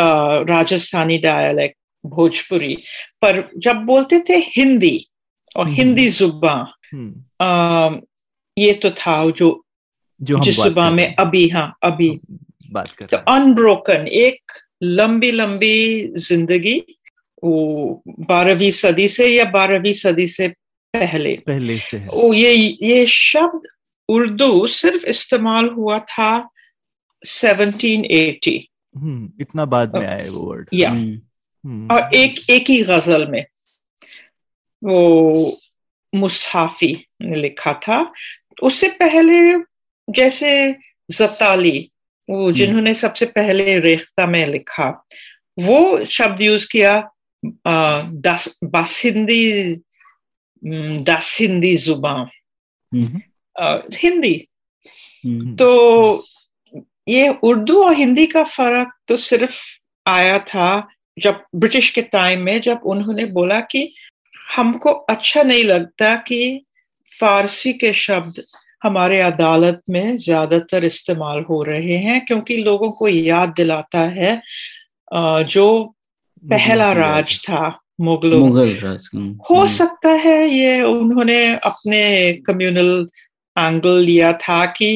राजस्थानी 0.49 1.17
डायलैक्ट 1.17 1.75
भोजपुरी। 2.05 2.77
पर 3.21 3.49
जब 3.57 3.75
बोलते 3.75 4.19
थे 4.19 4.33
हिंदी 4.33 5.07
और 5.57 5.65
हम्म। 5.65 5.75
हिंदी 5.75 6.09
ज़ुबान 6.09 6.65
हम्म, 6.93 8.01
ये 8.57 8.73
तो 8.73 8.89
था 8.89 9.29
जो 9.29 9.65
जो 10.21 10.37
हम 10.37 10.43
जिस 10.43 10.57
कर 10.57 10.91
में 10.91 11.15
अभी 11.15 11.49
हाँ 11.49 11.77
अभी। 11.83 12.19
बात 12.71 12.91
कर 12.91 13.05
तो 13.05 13.17
अनब्रोकन 13.17 14.07
एक 14.07 14.51
लंबी 14.83 15.31
लंबी 15.31 16.07
ज़िंदगी 16.17 16.83
वो 17.43 18.03
बारहवीं 18.19 18.71
सदी 18.71 19.07
से 19.07 19.27
या 19.27 19.45
बारहवीं 19.45 19.93
सदी 19.93 20.27
से 20.27 20.47
पहले। 20.93 21.35
पहले 21.35 21.77
से 21.77 22.07
ओ 22.07 22.33
ये 22.33 22.77
ये 22.83 23.05
शब्द 23.05 23.61
उर्दू 24.09 24.67
सिर्फ़ 24.67 25.05
इस्तेमाल 25.05 25.67
हुआ 25.69 25.99
था 25.99 26.49
1780 27.25 28.67
हम्म, 28.97 29.31
इतना 29.41 29.65
बाद 29.65 29.95
में 29.95 30.07
आया 30.07 30.31
वो 30.31 30.39
वर्ड 30.39 30.69
या। 30.73 30.89
हम्म, 30.89 31.21
हम्म, 31.65 31.95
और 31.95 32.15
एक 32.15 32.49
एक 32.49 32.69
ही 32.69 32.83
गज़ल 32.83 33.27
में। 33.27 33.45
वो 34.83 35.57
मुसाफी 36.15 37.05
ने 37.21 37.35
लिखा 37.35 37.73
था। 37.73 38.11
उससे 38.63 38.87
पहले 38.87 39.55
जैसे 40.11 40.75
जताली 41.11 41.91
वो 42.29 42.51
जिन्होंने 42.51 42.93
सबसे 42.93 43.25
पहले 43.25 43.79
रेख्ता 43.79 44.25
में 44.25 44.47
लिखा 44.47 45.07
वो 45.59 46.05
शब्द 46.05 46.41
यूज़ 46.41 46.67
किया 46.71 47.11
दस 48.11 48.59
बस 48.63 49.01
हिंदी 49.05 49.51
हम्म, 50.65 50.97
दस 50.97 51.37
हिंदी 51.41 51.75
ज़ुबान। 51.75 52.29
हिंदी। 53.93 54.47
तो 55.55 56.23
ये 57.07 57.27
उर्दू 57.29 57.83
और 57.83 57.93
हिंदी 57.93 58.25
का 58.25 58.43
फ़र्क 58.43 58.93
तो 59.07 59.17
सिर्फ़ 59.17 59.55
आया 60.07 60.39
था 60.39 60.87
जब 61.19 61.43
ब्रिटिश 61.55 61.89
के 61.89 62.01
टाइम 62.01 62.41
में 62.41 62.61
जब 62.61 62.79
उन्होंने 62.85 63.25
बोला 63.25 63.59
कि 63.59 63.93
हमको 64.55 64.89
अच्छा 64.89 65.43
नहीं 65.43 65.63
लगता 65.63 66.15
कि 66.15 66.65
फारसी 67.19 67.73
के 67.73 67.93
शब्द 67.93 68.43
हमारे 68.81 69.19
अदालत 69.21 69.81
में 69.89 70.17
ज़्यादातर 70.17 70.85
इस्तेमाल 70.85 71.43
हो 71.49 71.61
रहे 71.63 71.97
हैं 71.97 72.25
क्योंकि 72.25 72.57
लोगों 72.57 72.91
को 72.91 73.07
याद 73.07 73.53
दिलाता 73.57 73.99
है 74.11 74.41
जो 75.45 75.67
पहला 76.43 76.91
राज 76.93 77.39
था 77.39 77.79
मुगलों 78.01 78.39
मुगल 78.39 78.73
राज 78.75 79.09
हो 79.13 79.55
हम्म। 79.55 79.67
सकता 79.67 80.09
है 80.19 80.39
ये 80.49 80.81
उन्होंने 80.83 81.43
अपने 81.55 82.01
कम्युनल 82.47 83.07
एंगल 83.57 83.99
लिया 83.99 84.31
था 84.39 84.65
कि 84.71 84.87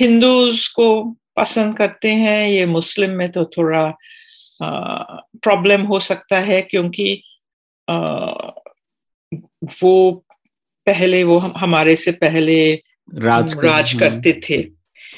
हिंदूज 0.00 0.66
को 0.68 0.88
पसंद 1.36 1.76
करते 1.76 2.12
हैं 2.14 2.48
ये 2.48 2.66
मुस्लिम 2.66 3.10
में 3.10 3.30
तो 3.32 3.44
थोड़ा 3.56 3.86
प्रॉब्लम 4.62 5.82
हो 5.82 5.98
सकता 6.00 6.38
है 6.40 6.60
क्योंकि 6.62 7.22
आ, 7.88 7.96
वो 9.82 10.24
पहले 10.86 11.22
वो 11.24 11.38
हम, 11.38 11.52
हमारे 11.56 11.96
से 11.96 12.12
पहले 12.14 12.58
राज, 13.14 13.54
राज 13.64 13.92
करते 13.92 14.40
थे। 14.50 14.54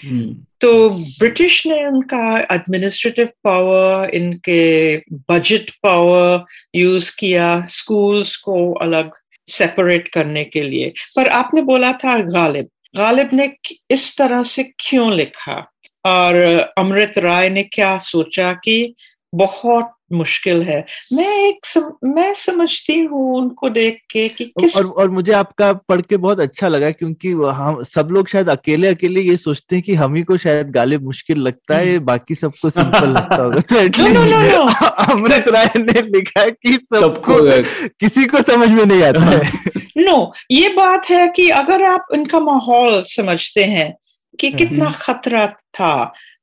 हम्म। 0.09 0.37
तो 0.61 0.91
ब्रिटिश 0.91 1.67
ने 1.67 1.87
उनका 1.87 2.39
एडमिनिस्ट्रेटिव 2.39 3.29
पावर 3.45 4.11
इनके 4.11 4.97
बजट 4.97 5.71
पावर 5.83 6.45
यूज़ 6.75 7.17
किया 7.19 7.63
स्कूल्स 7.63 8.37
को 8.37 8.73
अलग 8.73 9.11
सेपरेट 9.47 10.09
करने 10.09 10.45
के 10.45 10.63
लिए। 10.63 10.93
पर 11.17 11.29
आपने 11.29 11.63
बोला 11.63 11.93
था 11.93 12.19
गालिब। 12.19 12.69
गालिब 12.97 13.29
ने 13.33 13.53
इस 13.91 14.19
तरह 14.19 14.43
से 14.43 14.63
क्यों 14.63 15.13
लिखा? 15.13 15.71
और 16.05 16.35
अमृत 16.79 17.13
राय 17.19 17.51
ने 17.51 17.63
क्या 17.63 17.99
सोचा 17.99 18.53
कि 18.53 18.95
बहुत 19.35 19.95
मुश्किल 20.11 20.63
है 20.63 20.85
मैं 21.13 21.29
एक 21.39 21.67
सम, 21.67 21.91
मैं 22.07 22.33
समझती 22.37 22.99
हूँ 23.01 23.37
उनको 23.37 23.69
देख 23.71 23.99
के 24.11 24.29
कि 24.29 24.45
किस 24.61 24.77
और 24.77 24.87
और 24.99 25.11
मुझे 25.11 25.33
आपका 25.35 25.73
पढ़ 25.89 26.01
के 26.03 26.17
बहुत 26.17 26.41
अच्छा 26.41 26.69
लगा 26.69 26.91
क्योंकि 26.93 27.33
हम 27.53 27.83
सब 27.87 28.09
लोग 28.13 28.29
शायद 28.29 28.49
अकेले 28.51 28.89
अकेले 28.89 29.21
ये 29.21 29.37
सोचते 29.39 29.77
हैं 29.77 29.83
कि 29.83 29.95
हम 29.95 30.15
ही 30.15 30.23
को 30.23 30.37
शायद 30.39 30.71
गालिब 30.71 31.05
मुश्किल 31.05 31.39
लगता 31.41 31.77
है 31.77 31.89
हम्म। 31.89 32.05
बाकी 32.05 32.35
सबको 32.37 32.71
सिंपल 32.71 33.09
लगता 33.09 33.37
होगा 33.37 33.61
तो 33.63 33.77
एटलीस्ट 33.81 34.35
अमृत 35.11 35.49
राय 35.49 35.71
ने 35.79 36.03
लिखा 36.09 36.41
है 36.41 36.51
कि 36.53 36.79
सबको 36.95 37.39
सब 37.47 37.89
किसी 38.01 38.25
को 38.27 38.43
समझ 38.45 38.69
में 38.71 38.85
नहीं 38.85 39.03
आता 39.03 39.25
है 39.25 39.77
नो 40.01 40.33
ये 40.51 40.69
बात 40.75 41.11
है 41.11 41.27
कि 41.29 41.49
अगर 41.55 41.85
आप 41.85 42.07
उनका 42.13 42.41
माहौल 42.43 43.03
समझते 43.07 43.65
हैं 43.67 43.93
कि 44.39 44.51
कितना 44.53 44.85
हम्म। 44.85 44.97
खतरा 44.97 45.47
था 45.75 45.93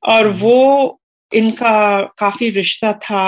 और 0.03 0.27
हम्म। 0.27 0.39
वो 0.39 1.01
इनका 1.35 2.01
काफ़ी 2.19 2.49
रिश्ता 2.49 2.91
था 3.01 3.23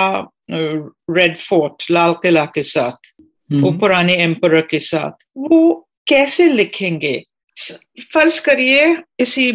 रेड 0.50 1.36
फोर्ट 1.38 1.90
लाल 1.90 2.12
किला 2.22 2.44
के 2.44 2.62
साथ 2.64 3.12
वो 3.50 3.58
हम्म। 3.58 3.78
पुराने 3.78 4.14
एम्पर 4.22 4.60
के 4.60 4.78
साथ 4.82 5.24
वो 5.38 5.60
कैसे 6.08 6.48
लिखेंगे 6.48 7.16
फ़र्ज़ 8.12 8.40
करिए 8.44 8.96
इसी 9.20 9.52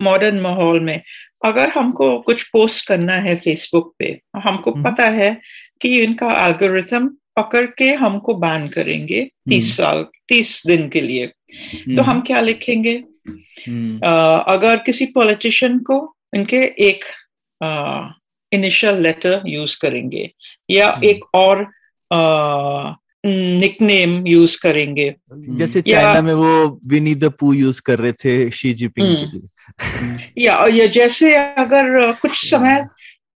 मॉडर्न 0.00 0.40
माहौल 0.40 0.80
में 0.80 1.00
अगर 1.44 1.70
हमको 1.70 2.18
कुछ 2.20 2.42
पोस्ट 2.52 2.86
करना 2.88 3.14
है 3.20 3.34
फेसबुक 3.36 3.94
पे 3.98 4.18
हमको 4.36 4.70
हम्म। 4.70 4.82
पता 4.84 5.08
है 5.10 5.30
कि 5.80 5.98
इनका 6.02 6.32
एल्गोरिथम 6.46 7.08
पकड़ 7.36 7.66
के 7.78 7.92
हमको 7.94 8.34
बैन 8.36 8.68
करेंगे 8.68 9.22
तीस 9.48 9.64
हम्म। 9.64 9.74
साल 9.74 10.06
तीस 10.28 10.62
दिन 10.66 10.88
के 10.88 11.00
लिए 11.00 11.26
तो 11.96 12.02
हम 12.02 12.20
क्या 12.20 12.40
लिखेंगे 12.40 12.96
आ, 14.04 14.36
अगर 14.48 14.76
किसी 14.86 15.06
पॉलिटिशियन 15.14 15.78
को 15.80 15.98
इनके 16.34 16.62
एक 16.80 17.04
इनिशियल 17.62 19.02
लेटर 19.02 19.42
यूज़ 19.46 19.78
करेंगे 19.82 20.30
या 20.70 20.90
हम्म। 20.90 21.04
एक 21.04 21.24
और 21.34 21.66
निकनेम 23.26 24.26
यूज़ 24.26 24.58
करेंगे। 24.62 25.14
जैसे 25.58 25.82
चाइना 25.82 26.20
में 26.22 26.34
वो 26.34 26.80
विनी 26.86 27.14
द 27.14 27.24
पू 27.40 27.52
यूज़ 27.52 27.80
कर 27.82 27.98
रहे 27.98 28.12
थे 28.12 28.50
शी 28.50 28.72
जिपिंग 28.74 29.16
हम्म। 29.16 30.18
या 30.38 30.66
या 30.66 30.86
जैसे 30.86 31.34
अगर 31.36 32.12
कुछ 32.12 32.50
समय 32.50 32.86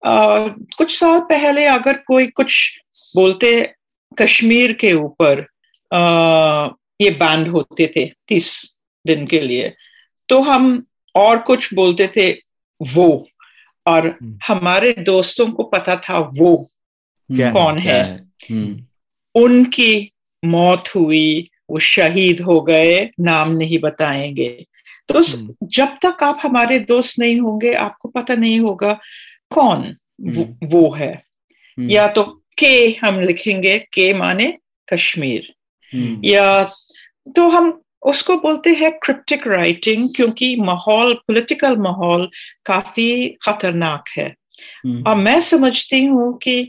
आ, 0.06 0.48
कुछ 0.78 1.00
साल 1.00 1.20
पहले 1.20 1.66
अगर 1.66 1.98
कोई 2.08 2.28
कुछ 2.28 2.80
बोलते 3.16 3.50
कश्मीर 4.18 4.74
के 4.74 4.94
ऊपर 4.94 5.46
ये 7.02 7.10
बैंड 7.22 7.48
होते 7.48 7.92
थे 7.96 8.06
तीस 8.28 8.50
दिन 9.06 9.26
के 9.28 9.40
लिए 9.42 9.74
तो 10.30 10.42
हम 10.42 10.86
और 11.16 11.38
कुछ 11.40 11.74
बोलते 11.74 12.08
थे 12.08 12.30
वो। 12.82 13.28
और 13.88 14.08
हम्म। 14.08 14.38
हमारे 14.48 14.94
दोस्तों 15.00 15.48
को 15.52 15.64
पता 15.64 15.96
था 15.96 16.20
वो 16.38 16.56
क्या 17.30 17.52
कौन 17.52 17.78
है, 17.78 18.04
है? 18.04 18.28
हम्म। 18.52 19.42
उनकी 19.42 20.12
मौत 20.46 20.90
हुई 20.96 21.50
वो 21.70 21.80
शहीद 21.80 22.42
हो 22.42 22.62
गए 22.62 23.10
नाम 23.20 23.52
नहीं 23.52 23.80
बताएँगे 23.80 24.50
तो 25.08 25.20
हम्म। 25.20 25.68
जब 25.68 25.98
तक 26.06 26.24
आप 26.24 26.40
हमारे 26.42 26.80
दोस्त 26.80 27.20
नहीं 27.20 27.40
होंगे 27.40 27.74
आपको 27.74 28.10
पता 28.10 28.34
नहीं 28.34 28.60
होगा 28.60 29.00
कौन 29.50 29.96
वो, 30.22 30.58
वो 30.64 30.94
है 30.94 31.24
या 31.80 32.08
तो 32.08 32.24
के 32.58 32.98
हम 33.02 33.20
लिखेंगे 33.20 33.78
के 33.94 34.14
माने 34.14 34.58
कश्मीर 34.94 35.54
या 36.26 36.64
तो 37.36 37.48
हम 37.50 37.82
उसको 38.06 38.36
बोलते 38.38 38.70
हैं 38.74 38.92
क्रिप्टिक 39.04 39.48
राइटिंग 39.48 40.08
क्योंकि 40.16 40.56
माहौल 40.62 41.14
पॉलिटिकल 41.28 41.78
माहौल 41.78 42.30
काफ़ी 42.66 43.28
खतरनाक 43.42 44.10
है। 44.18 44.28
हम्म। 44.86 45.04
और 45.08 45.16
मैं 45.16 45.40
समझती 45.42 46.04
हूँ 46.06 46.38
कि 46.38 46.62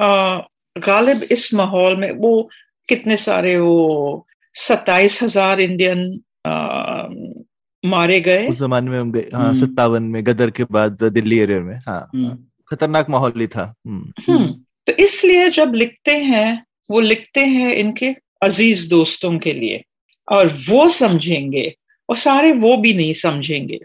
गालिब 0.00 1.22
इस 1.32 1.52
माहौल 1.54 1.96
में 1.96 2.10
वो 2.12 2.48
कितने 2.88 3.16
सारे 3.16 3.56
वो 3.58 4.26
सत्ताईस 4.54 5.22
हज़ार 5.22 5.60
इंडियन 5.60 6.20
मारे 7.84 8.20
गए। 8.20 8.46
उस 8.48 8.58
जमाने 8.58 8.90
में 8.90 8.98
होंगे 8.98 9.20
हाँ 9.34 9.48
हम्म। 9.48 9.60
सत्तावन 9.60 10.02
में 10.02 10.24
गदर 10.26 10.50
के 10.50 10.64
बाद 10.70 11.02
दिल्ली 11.04 11.38
एरिया 11.38 11.60
में 11.60 11.76
हाँ। 11.86 12.00
हम्म। 12.14 12.38
खतरनाक 12.70 13.10
माहौल 13.10 13.32
ही 13.36 13.46
था। 13.46 13.74
तो 13.88 14.92
इसलिए 14.92 15.48
जब 15.50 15.74
लिखते 15.74 16.16
हैं 16.24 16.64
वो 16.90 17.00
लिखते 17.00 17.40
हैं 17.46 17.72
इनके 17.74 18.14
अज़ीज़ 18.42 18.88
दोस्तों 18.90 19.38
के 19.38 19.52
लिए। 19.52 19.82
और 20.28 20.46
वो 20.68 20.88
समझेंगे 20.88 21.76
और 22.08 22.16
सारे 22.16 22.52
वो 22.52 22.76
भी 22.76 22.94
नहीं 22.94 23.12
समझेंगे 23.12 23.80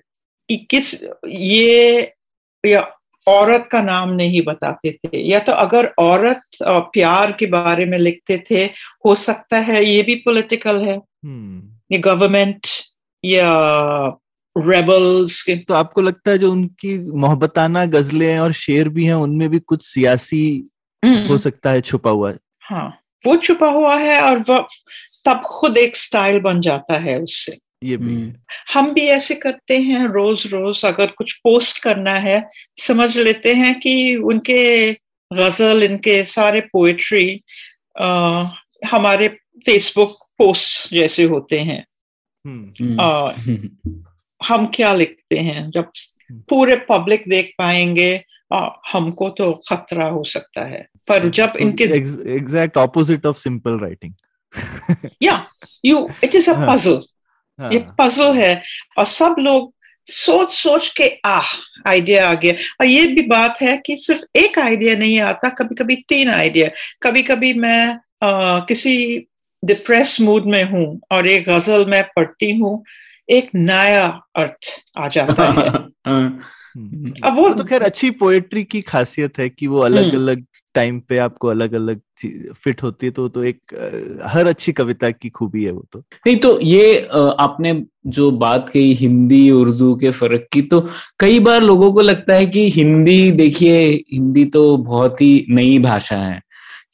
कि 0.49 0.57
किस 0.57 1.03
ये 1.27 2.11
या 2.65 2.91
औरत 3.27 3.69
का 3.71 3.81
नाम 3.81 4.09
नहीं 4.09 4.41
बताते 4.41 4.91
थे 4.91 5.17
या 5.29 5.39
तो 5.39 5.51
अगर 5.51 5.85
औरत 5.85 6.41
प्यार 6.63 7.31
के 7.31 7.45
बारे 7.45 7.85
में 7.85 7.97
लिखते 7.97 8.43
थे 8.51 8.65
हो 9.05 9.15
सकता 9.15 9.57
है 9.57 9.85
ये 9.85 10.03
भी 10.03 10.15
पॉलिटिकल 10.15 10.81
है 10.85 10.97
hmm. 10.97 11.77
ये 11.91 11.97
गवर्नमेंट 11.97 12.67
या 13.25 13.57
रेबल्स 14.57 15.43
के 15.43 15.55
तो 15.55 15.73
आपको 15.73 16.01
लगता 16.01 16.31
है 16.31 16.37
जो 16.37 16.51
उनकी 16.51 17.11
मोहब्बताना 17.11 17.85
गजलें 17.85 18.39
और 18.39 18.51
शेर 18.51 18.89
भी 18.89 19.05
हैं 19.05 19.13
उनमें 19.13 19.49
भी 19.49 19.59
कुछ 19.59 19.93
सियासी 19.93 20.69
hmm. 21.05 21.29
हो 21.29 21.37
सकता 21.37 21.71
है 21.71 21.81
छुपा 21.81 22.09
हुआ 22.09 22.31
है 22.31 22.37
हाँ 22.61 22.97
वो 23.25 23.37
छुपा 23.37 23.67
हुआ 23.67 23.97
है 23.97 24.21
और 24.21 24.67
तब 25.25 25.41
खुद 25.45 25.77
एक 25.77 25.95
स्टाइल 25.95 26.39
बन 26.39 26.61
जाता 26.61 26.97
है 26.97 27.19
उससे। 27.19 27.57
ये 27.83 27.97
भी। 27.97 28.15
हम्म। 28.15 28.33
हम 28.73 28.93
भी 28.93 29.01
ऐसे 29.01 29.35
करते 29.35 29.77
हैं 29.77 30.07
रोज 30.07 30.47
रोज 30.47 30.85
अगर 30.85 31.07
कुछ 31.07 31.33
पोस्ट 31.33 31.79
करना 31.79 32.13
है 32.13 32.49
समझ 32.77 33.17
लेते 33.17 33.53
हैं 33.53 33.79
कि 33.79 34.15
उनके 34.15 34.91
गज़ल 35.33 35.83
इनके 35.83 36.23
सारे 36.23 36.61
पोएट्री 36.61 37.43
हमारे 38.91 39.27
फेसबुक 39.65 40.15
पोस्ट 40.37 40.93
जैसे 40.93 41.23
होते 41.23 41.59
हैं। 41.59 41.85
हम्म। 42.47 43.01
आ, 43.01 43.31
हम 44.47 44.67
क्या 44.67 44.93
लिखते 44.93 45.37
हैं? 45.37 45.71
जब 45.71 45.91
हम्म। 46.07 46.43
पूरे 46.49 46.75
पब्लिक 46.75 47.23
देख 47.27 47.53
पाएँगे 47.57 48.23
आ, 48.53 48.69
हमको 48.91 49.29
तो 49.29 49.61
खतरा 49.69 50.05
हो 50.05 50.23
सकता 50.23 50.61
है। 50.61 50.87
पर 51.07 51.29
जब 51.29 51.53
इनके 51.59 51.83
exact 51.83 52.77
opposite 52.77 53.25
of 53.25 53.37
simple 53.37 53.79
writing 53.79 54.13
या 55.23 55.45
you 55.85 56.07
it 56.23 56.35
is 56.35 56.49
a 56.51 56.53
puzzle 56.69 57.01
ये 57.59 57.79
पजल 57.99 58.33
है। 58.35 58.61
और 58.97 59.05
सब 59.05 59.35
लोग 59.39 59.71
सोच 60.07 60.53
सोच 60.53 60.87
के 60.97 61.07
आह 61.25 61.49
आइडिया 61.87 62.29
आ 62.29 62.33
गया। 62.33 62.53
और 62.81 62.85
ये 62.87 63.05
भी 63.07 63.21
बात 63.27 63.61
है 63.61 63.77
कि 63.85 63.95
सिर्फ़ 63.97 64.23
एक 64.37 64.59
आइडिया 64.59 64.95
नहीं 64.95 65.19
आता 65.21 65.49
कभी 65.49 65.75
कभी 65.75 65.95
तीन 66.09 66.29
आइडिया 66.29 66.69
कभी 67.03 67.23
कभी 67.23 67.53
मैं 67.53 67.93
आ, 68.23 68.59
किसी 68.59 69.27
डिप्रेस 69.63 70.17
मूड 70.21 70.45
में 70.45 70.63
हूँ 70.63 70.99
और 71.11 71.27
एक 71.27 71.49
गज़ल 71.49 71.85
मैं 71.89 72.03
पढ़ती 72.15 72.51
हूँ 72.57 72.83
एक 73.29 73.49
नया 73.55 74.05
अर्थ 74.35 74.71
आ 74.97 75.07
जाता 75.07 75.45
है। 75.47 75.69
हाँ। 76.07 76.39
अब 76.75 77.35
वो 77.35 77.53
तो 77.53 77.63
खैर 77.63 77.83
अच्छी 77.83 78.09
पोएट्री 78.11 78.63
की 78.63 78.81
खासियत 78.81 79.37
है 79.39 79.49
कि 79.49 79.67
वो 79.67 79.79
अलग 79.79 80.03
हम्म। 80.03 80.17
अलग 80.17 80.43
टाइम 80.75 80.99
पे 80.99 81.17
आपको 81.17 81.47
अलग 81.47 81.73
अलग 81.73 81.99
फिट 82.53 82.83
होती 82.83 83.05
है 83.05 83.11
तो 83.11 83.27
तो 83.29 83.43
एक 83.43 83.73
हर 84.25 84.47
अच्छी 84.47 84.71
कविता 84.71 85.09
की 85.11 85.29
खूबी 85.29 85.63
है 85.63 85.71
वो 85.71 85.85
तो। 85.93 85.99
नहीं 85.99 86.37
तो 86.37 86.59
ये 86.59 86.99
आपने 87.39 87.83
जो 88.07 88.29
बात 88.31 88.69
कही 88.73 88.93
हिंदी 88.93 89.49
उर्दू 89.51 89.93
के 89.95 90.11
फ़र्क 90.11 90.47
की 90.53 90.61
तो 90.61 90.87
कई 91.19 91.39
बार 91.39 91.61
लोगों 91.61 91.91
को 91.93 92.01
लगता 92.01 92.33
है 92.33 92.45
कि 92.45 92.69
हिंदी 92.71 93.31
देखिए 93.31 93.83
हिंदी 94.13 94.45
तो 94.45 94.65
बहुत 94.77 95.21
ही 95.21 95.45
नई 95.49 95.77
भाषा 95.79 96.17
है। 96.17 96.41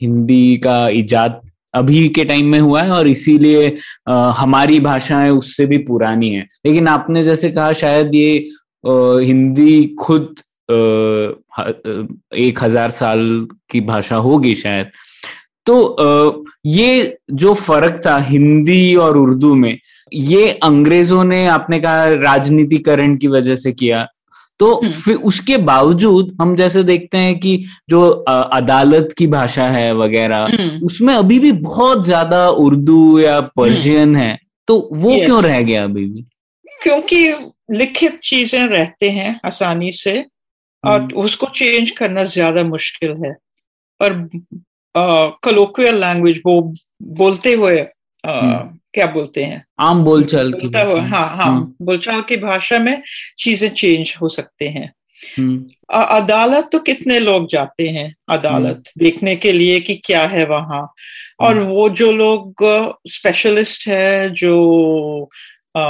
हिंदी 0.02 0.58
का 0.58 0.88
इजाद 0.90 1.42
अभी 1.74 2.08
के 2.10 2.24
टाइम 2.26 2.46
में 2.48 2.60
हुआ 2.60 2.82
है 2.82 2.92
और 2.92 3.08
इसीलिए 3.08 3.76
हमारी 4.10 4.80
भाषाएँ 4.80 5.30
उससे 5.30 5.66
भी 5.66 5.78
पुरानी 5.78 6.30
है। 6.30 6.48
लेकिन 6.66 6.88
आपने 6.88 7.24
जैसे 7.24 7.50
कहा 7.52 7.72
शायद 7.74 8.16
ये 8.16 8.48
हिंदी 8.84 9.84
खुद 10.00 10.36
एक 12.38 12.60
हज़ार 12.62 12.90
साल 12.92 13.48
की 13.70 13.82
भाषा 13.82 14.16
होगी 14.18 14.54
शायद। 14.56 14.92
तो 15.66 16.46
ये 16.66 17.18
जो 17.32 17.54
फ़र्क 17.54 18.02
था 18.06 18.18
हिंदी 18.20 18.96
और 18.96 19.18
उर्दू 19.18 19.54
में 19.56 19.78
ये 20.12 20.48
अंग्रेज़ों 20.64 21.24
ने 21.24 21.46
आपने 21.48 21.80
कहा 21.80 22.08
राजनीतिकरण 22.10 23.16
की 23.18 23.28
वजह 23.28 23.56
से 23.56 23.72
किया। 23.72 24.08
तो 24.60 24.74
हम्म। 24.76 24.92
फिर 24.94 25.16
उसके 25.16 25.58
बावजूद 25.58 26.36
हम 26.42 26.56
जैसे 26.56 26.84
देखते 26.84 27.18
हैं 27.18 27.38
कि 27.40 27.58
जो 27.90 28.10
अदालत 28.30 29.14
की 29.18 29.28
भाषा 29.28 29.68
है 29.68 29.94
वगैरह 29.96 30.44
हम्म, 30.44 30.86
उसमें 30.86 31.14
अभी 31.14 31.40
भी 31.40 31.52
बहुत 31.52 32.04
ज़्यादा 32.06 32.48
उर्दू 32.50 33.20
या 33.20 33.40
पर्शियन 33.42 34.16
है। 34.16 34.38
तो 34.68 34.78
वो 34.94 35.16
क्यों 35.16 35.44
रह 35.44 35.62
गया 35.62 35.84
अभी 35.84 36.06
भी? 36.06 36.26
क्योंकि 36.84 37.32
लिखित 37.70 38.20
चीज़ें 38.24 38.64
रहते 38.68 39.10
हैं 39.12 39.40
आसानी 39.46 39.92
से 39.92 40.20
और 40.84 41.00
हम्म। 41.02 41.14
उसको 41.22 41.48
चेंज 41.56 41.92
करना 41.92 42.24
ज़्यादा 42.26 42.64
मुश्किल 42.64 43.16
है। 43.26 43.36
और 44.00 44.30
कलोक्वियल 45.44 46.00
लैंग्वेज 46.02 46.42
वो 46.46 46.62
बोलते 47.18 47.54
हुए 47.54 47.78
अ, 47.80 47.90
हम्म। 48.26 48.78
क्या 48.94 49.06
बोलते 49.08 49.44
हैं? 49.44 49.64
आम 49.80 50.04
बोलचाल 50.04 50.52
की 50.54 50.60
बोलता 50.60 50.82
हुआ 50.84 51.02
हाँ 51.02 51.26
हाँ 51.28 51.46
हम्म, 51.46 51.86
बोलचाल 51.86 52.22
की 52.22 52.38
भाषा 52.38 52.80
में 52.80 53.02
चीज़ें 53.40 53.70
चेंज 53.72 54.16
हो 54.22 54.30
सकते 54.30 54.68
हैं। 54.70 54.92
अदालत 55.90 56.70
तो 56.72 56.80
कितने 56.80 57.20
लोग 57.20 57.48
जाते 57.50 57.88
हैं 57.90 58.14
अदालत 58.30 58.84
देखने 58.98 59.36
के 59.36 59.52
लिए 59.52 59.80
कि 59.80 59.96
क्या 60.06 60.26
है 60.28 60.46
वहाँ? 60.46 60.82
और। 61.40 61.60
वो 61.60 61.88
जो 61.90 62.12
लोग 62.12 62.64
स्पेशलिस्ट 63.10 63.88
है 63.88 64.30
जो 64.34 65.30
अ, 65.76 65.82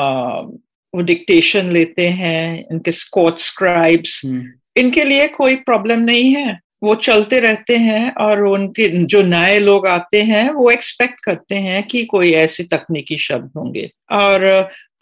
वो 0.96 1.02
डिक्टेशन 1.02 1.72
लेते 1.72 2.08
हैं 2.08 2.66
इनके 2.72 2.92
स्क्राइब्स 2.92 4.22
हम्म, 4.26 4.46
इनके 4.76 5.04
लिए 5.04 5.28
कोई 5.28 5.56
प्रॉब्लम 5.56 6.00
नहीं 6.00 6.34
है। 6.36 6.60
वो 6.84 6.94
चलते 6.96 7.40
रहते 7.40 7.76
हैं 7.78 8.12
और 8.16 8.44
उनके 8.44 8.88
जो 9.06 9.22
नए 9.22 9.60
लोग 9.60 9.88
आते 9.88 10.22
हैं 10.22 10.50
वो 10.52 10.70
एक्सपेक्ट 10.72 11.20
करते 11.24 11.56
हैं 11.56 11.82
कि 11.84 12.04
कोई 12.06 12.32
ऐसे 12.34 12.64
तकनीकी 12.64 13.18
शब्द 13.18 13.52
होंगे। 13.58 13.90
और 14.12 14.44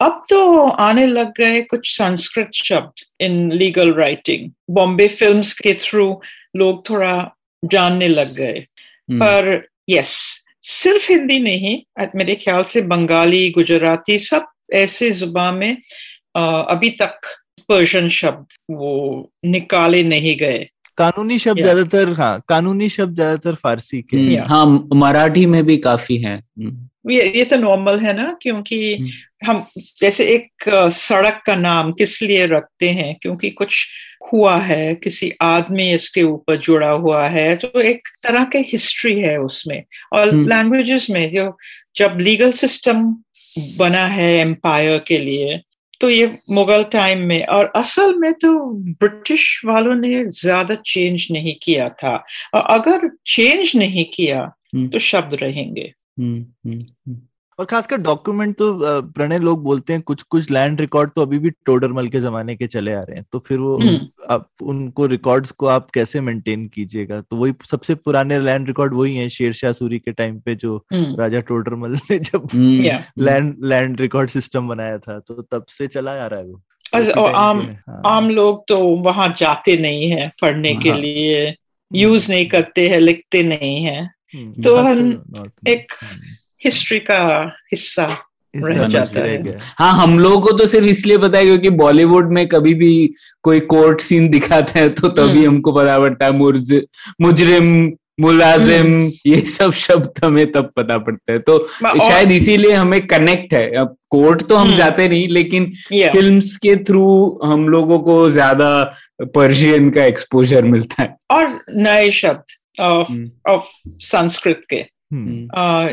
अब 0.00 0.24
तो 0.30 0.68
आने 0.68 1.06
लग 1.06 1.32
गए 1.38 1.60
कुछ 1.60 1.96
संस्कृत 1.96 2.50
शब्द 2.54 3.04
in 3.20 3.52
legal 3.52 3.92
writing 3.94 4.50
Bombay 4.70 5.08
films 5.08 5.52
के 5.58 5.74
थ्रू 5.74 6.20
लोग 6.56 6.88
थोड़ा 6.90 7.36
जानने 7.64 8.08
लग 8.08 8.34
गए। 8.34 8.58
हम्म, 9.10 9.18
पर 9.18 9.66
यस 9.88 10.44
सिर्फ़ 10.62 11.12
हिंदी 11.12 11.38
नहीं 11.40 11.80
मेरे 12.16 12.34
ख्याल 12.34 12.62
से 12.62 12.80
बंगाली 12.82 13.48
गुजराती 13.50 14.18
सब 14.18 14.46
ऐसे 14.68 15.10
ज़ुबान 15.10 15.54
में 15.54 15.76
अभी 16.36 16.90
तक 17.00 17.20
पर्शियन 17.68 18.08
शब्द 18.08 18.56
वो 18.70 19.30
निकाले 19.46 20.02
नहीं 20.04 20.36
गए 20.36 20.68
कानूनी 20.98 21.38
शब्द 21.38 21.60
ज़्यादातर 21.62 22.12
हाँ 22.12 22.40
कानूनी 22.48 22.88
शब्द 22.88 23.14
ज़्यादातर 23.14 23.54
फारसी 23.54 24.00
के 24.02 24.16
हम्म, 24.16 24.76
हैं। 24.76 24.98
मराठी 24.98 25.44
में 25.46 25.62
भी 25.64 25.76
काफ़ी 25.78 26.16
है 26.16 26.34
हम्म, 26.36 27.10
ये 27.10 27.28
ये 27.36 27.44
तो 27.44 27.56
नॉर्मल 27.56 27.98
है 28.00 28.12
ना 28.16 28.36
क्योंकि 28.42 28.94
हम्म। 28.94 29.50
हम 29.50 29.64
जैसे 30.00 30.24
एक 30.26 30.64
सड़क 30.92 31.42
का 31.46 31.54
नाम 31.56 31.92
किस 31.92 32.22
लिए 32.22 32.46
रखते 32.46 32.88
हैं 32.90 33.14
क्योंकि 33.22 33.50
कुछ 33.50 33.86
हुआ 34.32 34.56
है 34.60 34.94
किसी 34.94 35.32
आदमी 35.42 35.90
इसके 35.92 36.22
ऊपर 36.22 36.56
जुड़ा 36.56 36.90
हुआ 36.90 37.26
है 37.28 37.54
तो 37.56 37.80
एक 37.80 38.08
तरह 38.22 38.44
के 38.44 38.58
हिस्ट्री 38.72 39.14
है 39.20 39.36
उसमें 39.40 39.82
और। 40.12 40.34
लैंग्वेजेस 40.34 41.06
में 41.10 41.28
जो 41.30 41.56
जब 41.96 42.18
लीगल 42.20 42.52
सिस्टम 42.52 43.04
बना 43.76 44.06
है 44.06 44.32
एम्पायर 44.32 44.98
के 44.98 45.18
लिए 45.18 45.62
तो 46.00 46.10
ये 46.10 46.38
मुगल 46.50 46.84
टाइम 46.84 47.18
में 47.18 47.46
और 47.46 47.72
असल 47.76 48.14
में 48.14 48.32
तो 48.32 48.72
ब्रिटिश 48.74 49.62
वालों 49.64 49.94
ने 49.94 50.24
ज़्यादा 50.24 50.74
चेंज 50.74 51.28
नहीं 51.30 51.54
किया 51.62 51.88
था। 51.88 52.24
और 52.54 52.60
अगर 52.60 53.10
चेंज 53.26 53.72
नहीं 53.76 54.04
किया 54.04 54.52
हम्म। 54.74 54.88
तो 54.88 54.98
शब्द 54.98 55.34
रहेंगे। 55.34 55.92
हुँ, 56.18 56.56
हुँ, 56.66 56.74
हम्म, 56.74 57.16
और 57.58 57.64
खासकर 57.64 57.96
डॉक्यूमेंट 57.96 58.56
तो 58.56 58.72
प्रणय 59.02 59.38
लोग 59.38 59.62
बोलते 59.62 59.92
हैं 59.92 60.02
कुछ 60.02 60.22
कुछ 60.22 60.50
लैंड 60.50 60.80
रिकॉर्ड 60.80 61.10
तो 61.10 61.22
अभी 61.22 61.38
भी 61.38 61.50
टोडरमल 61.50 62.08
के 62.08 62.20
जमाने 62.20 62.56
के 62.56 62.66
चले 62.66 62.92
आ 62.92 63.00
रहे 63.00 63.16
हैं। 63.16 63.24
तो 63.32 63.38
फिर 63.38 63.58
वो 63.58 63.76
हम्म। 63.78 63.98
आप 64.30 64.48
उनको 64.62 65.06
रिकॉर्ड्स 65.06 65.50
को 65.50 65.66
आप 65.66 65.90
कैसे 65.90 66.20
मेंटेन 66.20 66.66
कीजिएगा? 66.68 67.20
तो 67.20 67.36
वही 67.36 67.52
सबसे 67.70 67.94
पुराने 67.94 68.38
लैंड 68.40 68.66
रिकॉर्ड 68.66 68.94
वही 68.94 69.16
हैं 69.16 69.28
शेरशाह 69.28 69.72
सूरी 69.72 69.98
के 69.98 70.12
टाइम 70.12 70.38
पे 70.40 70.54
जो 70.54 70.76
हम्म, 70.92 71.16
राजा 71.20 71.40
टोडरमल 71.40 71.96
ने 72.10 72.18
जब 72.30 72.48
हम्म, 72.54 73.24
लैंड 73.24 73.56
लैंड 73.64 74.00
रिकॉर्ड 74.00 74.30
सिस्टम 74.30 74.68
बनाया 74.68 74.98
था 74.98 75.18
तो 75.18 75.42
तब 75.42 75.64
से 75.68 75.86
चला 75.86 76.12
आ 76.12 76.26
रहा 76.26 76.40
है 76.40 76.46
वो। 76.46 76.62
आम 77.28 77.60
हाँ। 77.88 78.02
आम 78.06 78.30
लोग 78.30 78.64
तो 78.68 78.78
वहाँ 78.78 79.34
जाते 79.38 79.76
नहीं 79.76 80.10
है 80.10 80.32
पढ़ने 80.42 80.74
के 80.74 80.88
हाँ। 80.88 80.98
लिए 80.98 81.54
यूज़ 81.94 82.32
नहीं 82.32 82.46
करते 82.46 82.88
हैं 82.88 82.98
लिखते 83.00 83.42
नहीं 83.42 83.84
है। 83.84 84.02
हम्म, 84.04 84.62
तो 84.62 84.76
हम 84.76 85.22
एक 85.68 85.92
हम्म, 86.02 86.20
हिस्ट्री 86.64 86.98
का 86.98 87.20
हिस्सा 87.72 88.06
रह 88.54 88.86
जाता 88.88 89.20
है। 89.20 89.58
हाँ 89.78 89.92
हम 89.94 90.18
लोगों 90.18 90.40
को 90.40 90.52
तो 90.58 90.66
सिर्फ़ 90.66 90.86
इसलिए 90.86 91.18
पता 91.18 91.38
है 91.38 91.44
क्योंकि 91.44 91.70
बॉलीवुड 91.70 92.32
में 92.32 92.46
कभी 92.48 92.74
भी 92.74 92.92
कोई 93.42 93.60
कोर्ट 93.60 94.00
सीन 94.00 94.28
दिखाते 94.28 94.78
हैं 94.80 94.94
तो 94.94 95.08
तभी 95.08 95.44
हम्म। 95.44 95.48
हमको 95.48 95.72
पता 95.72 95.98
पड़ता 95.98 96.26
है 96.26 96.32
मुर्ज 96.32 96.74
मुजरिम 97.20 97.92
मुलाजिम 98.20 98.88
ये 99.26 99.40
सब 99.40 99.72
शब्द 99.72 100.24
हमें 100.24 100.50
तब 100.52 100.70
पता 100.76 100.98
पड़ता 100.98 101.32
है 101.32 101.38
तो 101.38 101.58
शायद 101.82 102.30
इसीलिए 102.30 102.72
हमें 102.72 103.06
कनेक्ट 103.06 103.54
है 103.54 103.70
अब 103.76 103.96
कोर्ट 104.10 104.42
तो 104.42 104.56
हम 104.56 104.66
हम्म। 104.66 104.76
जाते 104.76 105.08
नहीं 105.08 105.28
लेकिन. 105.28 105.72
फिल्म्स 105.92 106.56
के 106.56 106.76
थ्रू 106.76 107.06
हम 107.44 107.68
लोगों 107.68 107.98
को 107.98 108.30
ज़्यादा 108.30 108.70
पर्शियन 109.34 109.90
का 109.90 110.04
एक्सपोजर 110.04 110.64
मिलता 110.64 111.02
है 111.02 111.16
और 111.30 111.58
नए 111.70 112.10
शब्द 112.10 112.80
ऑफ़ 112.80 113.12
हम्म। 113.12 113.60
संस्कृत 113.86 114.62
के 114.70 114.76
हम्म, 114.76 114.86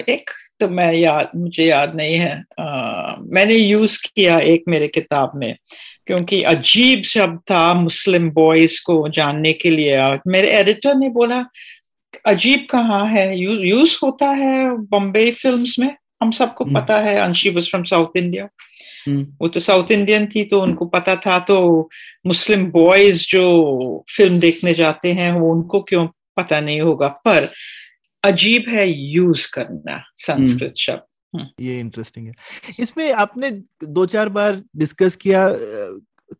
एक 0.09 0.29
तो 0.59 0.67
मैं 0.69 0.93
याद 0.93 1.29
मुझे 1.35 1.65
याद 1.65 1.95
नहीं 1.95 2.15
है। 2.15 2.43
अ, 2.59 2.65
मैंने 3.23 3.55
यूज़ 3.55 4.07
किया 4.15 4.39
एक 4.39 4.63
मेरे 4.67 4.87
किताब 4.87 5.31
में 5.35 5.55
क्योंकि 6.07 6.41
अजीब 6.43 7.03
शब्द 7.03 7.39
था 7.51 7.73
मुस्लिम 7.73 8.29
बॉयज़ 8.29 8.81
को 8.85 9.09
जानने 9.09 9.53
के 9.53 9.69
लिए। 9.69 10.19
मेरे 10.27 10.47
एडिटर 10.47 10.95
ने 10.95 11.09
बोला 11.09 11.45
अजीब 12.25 12.67
कहाँ 12.69 13.05
है? 13.07 13.39
यू, 13.39 13.51
यूज़ 13.51 13.97
होता 14.03 14.29
है 14.29 14.77
बॉम्बे 14.77 15.31
फिल्म्स 15.31 15.79
में? 15.79 15.95
हम 16.21 16.31
सबको 16.31 16.63
हम्म। 16.63 16.79
पता 16.79 16.99
है 16.99 17.19
Anshi 17.19 17.49
was 17.49 17.69
from 17.69 17.83
South 17.83 18.17
India 18.17 18.47
hmm, 19.07 19.27
वो 19.41 19.47
तो 19.47 19.59
साउथ 19.59 19.91
इंडियन 19.91 20.25
थी 20.25 20.43
तो 20.43 20.61
उनको 20.61 20.85
पता 20.85 21.15
था 21.15 21.39
तो 21.39 21.89
मुस्लिम 22.27 22.65
बॉयज़ 22.65 23.25
जो 23.29 24.05
फ़िल्म 24.17 24.39
देखने 24.39 24.73
जाते 24.73 25.13
हैं 25.13 25.31
वो 25.31 25.51
उनको 25.53 25.81
क्यों 25.81 26.07
पता 26.37 26.59
नहीं 26.59 26.81
होगा? 26.81 27.07
पर 27.07 27.51
अजीब 28.25 28.69
है 28.69 28.87
यूज़ 28.89 29.47
करना 29.53 30.01
संस्कृत 30.19 30.73
शब्द। 30.77 31.47
ये 31.61 31.79
इंटरेस्टिंग 31.79 32.27
है। 32.27 32.33
इसमें 32.79 33.11
आपने 33.13 33.51
दो 33.83 34.05
चार 34.07 34.29
बार 34.29 34.61
डिस्कस 34.77 35.15
किया 35.17 35.47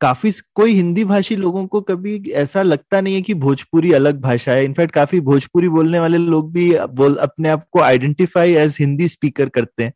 काफ़ी 0.02 0.32
कोई 0.56 0.74
हिंदी 0.74 1.04
भाषी 1.06 1.36
लोगों 1.36 1.66
को 1.68 1.82
कभी 1.82 2.18
ऐसा 2.36 2.62
लगता 2.64 3.02
नहीं 3.02 3.16
है 3.16 3.22
कि 3.22 3.34
भोजपुरी 3.36 3.92
अलग 3.94 4.22
भाषा 4.22 4.52
है। 4.52 4.64
इनफैक्ट 4.66 4.94
काफ़ी 4.94 5.20
भोजपुरी 5.22 5.70
बोलने 5.70 6.00
वाले 6.00 6.18
लोग 6.18 6.52
भी 6.54 6.70
बोल 6.94 7.16
अपने 7.22 7.50
आप 7.50 7.66
को 7.72 7.80
आइडेंटिफाई 7.82 8.56
एज 8.56 8.78
हिंदी 8.80 9.08
स्पीकर 9.08 9.50
करते 9.50 9.84
हैं। 9.84 9.94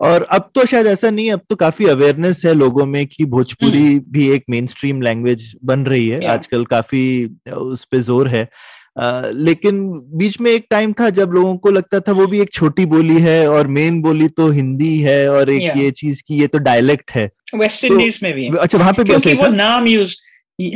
और 0.00 0.22
अब 0.32 0.50
तो 0.54 0.64
शायद 0.66 0.86
ऐसा 0.86 1.10
नहीं 1.10 1.26
है 1.26 1.32
अब 1.32 1.40
तो 1.50 1.56
काफ़ी 1.56 1.86
अवेयरनेस 1.88 2.44
है 2.44 2.54
लोगों 2.54 2.86
में 2.86 3.06
कि 3.06 3.24
भोजपुरी 3.26 3.98
भी 4.10 4.28
एक 4.34 4.44
मेन 4.50 4.66
स्ट्रीम 4.66 5.02
लैंग्वेज 5.02 5.52
बन 5.64 5.84
रही 5.86 6.08
है। 6.08 6.24
आजकल 6.28 6.64
काफ़ी 6.66 7.04
उस 7.48 7.84
पर 7.84 7.98
ज़ोर 8.02 8.28
है। 8.28 8.48
अ, 8.96 9.22
लेकिन 9.34 9.88
बीच 10.14 10.40
में 10.40 10.50
एक 10.50 10.66
टाइम 10.70 10.92
था 10.92 11.10
जब 11.10 11.30
लोगों 11.30 11.56
को 11.56 11.70
लगता 11.70 12.00
था 12.00 12.12
वो 12.12 12.26
भी 12.26 12.40
एक 12.40 12.52
छोटी 12.52 12.86
बोली 12.86 13.20
है 13.20 13.48
और 13.48 13.66
मेन 13.66 14.02
बोली 14.02 14.28
तो 14.28 14.50
हिंदी 14.50 14.98
है 15.00 15.28
और 15.30 15.50
एक 15.50 15.62
Yeah. 15.62 15.82
ये 15.82 15.90
चीज़ 15.90 16.22
की 16.26 16.34
ये 16.40 16.46
तो 16.46 16.58
डायलेक्ट 16.58 17.10
है। 17.10 17.30
वेस्ट 17.54 17.82
तो- 17.88 17.90
इंडीज 17.92 18.20
में 18.22 18.32
भी 18.32 18.48
अच्छा 18.60 18.78
वहाँ 18.78 18.92
पे 18.92 19.04
क्योंकि 19.04 19.32
वो 19.32 19.46
नाम 19.46 19.86
यूज़ 19.86 20.16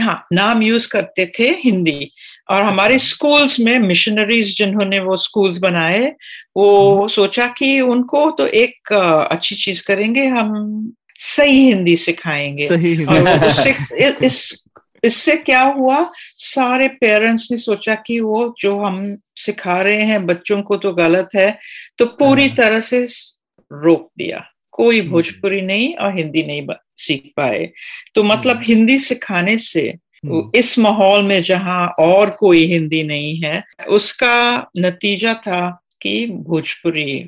हाँ 0.01 0.27
नाम 0.33 0.62
यूज़ 0.62 0.89
करते 0.89 1.33
थे 1.39 1.49
हिंदी। 1.64 2.11
और 2.51 2.62
हमारे 2.62 2.99
स्कूल्स 2.99 3.61
में 3.61 3.79
मिशनरीज 3.79 4.57
जिन्होंने 4.59 5.01
वो 5.01 5.16
स्कूल्स 5.16 5.59
बनाए 5.59 6.07
वो 6.57 7.09
सोचा 7.09 7.47
कि 7.47 7.81
उनको 7.81 8.31
तो 8.31 8.47
एक 8.47 8.93
अच्छी 9.33 9.55
चीज़ 9.55 9.87
करेंगे 9.87 10.27
हम 10.27 10.93
सही 11.21 11.66
हिंदी 11.66 11.97
सिखाएँगे। 11.97 12.69
सही 12.69 13.05
और 13.05 13.29
हिंदी। 13.29 14.05
इ- 14.05 14.14
इस 14.23 14.64
इससे 15.05 15.36
क्या 15.38 15.62
हुआ 15.62 16.07
सारे 16.12 16.88
पेरेंट्स 17.01 17.51
ने 17.53 17.59
सोचा 17.59 17.94
कि 18.07 18.18
वो 18.20 18.55
जो 18.61 18.78
हम 18.78 19.16
सिखा 19.36 19.80
रहे 19.82 20.03
हैं 20.03 20.24
बच्चों 20.26 20.62
को 20.62 20.76
तो 20.76 20.92
गलत 20.92 21.28
है 21.34 21.51
तो 21.99 22.07
पूरी 22.18 22.46
हाँ। 22.46 22.57
तरह 22.57 22.80
से 22.80 23.05
रोक 23.70 24.11
दिया 24.18 24.44
कोई 24.74 25.01
हम्म। 25.01 25.11
भोजपुरी 25.11 25.61
नहीं 25.61 25.94
और 25.94 26.16
हिंदी 26.16 26.42
नहीं 26.42 26.66
सीख 26.96 27.32
पाए 27.36 27.64
तो 28.14 28.22
मतलब 28.22 28.57
हम्म। 28.57 28.64
हिंदी 28.64 28.99
सिखाने 28.99 29.57
से 29.59 29.82
हम्म, 30.24 30.51
इस 30.55 30.78
माहौल 30.78 31.22
में 31.22 31.42
जहाँ 31.42 31.86
और 31.99 32.30
कोई 32.30 32.64
हिंदी 32.66 33.03
नहीं 33.03 33.36
है 33.40 33.62
उसका 33.88 34.70
नतीजा 34.76 35.34
था 35.46 35.61
कि 36.03 36.14
भोजपुरी 36.46 37.18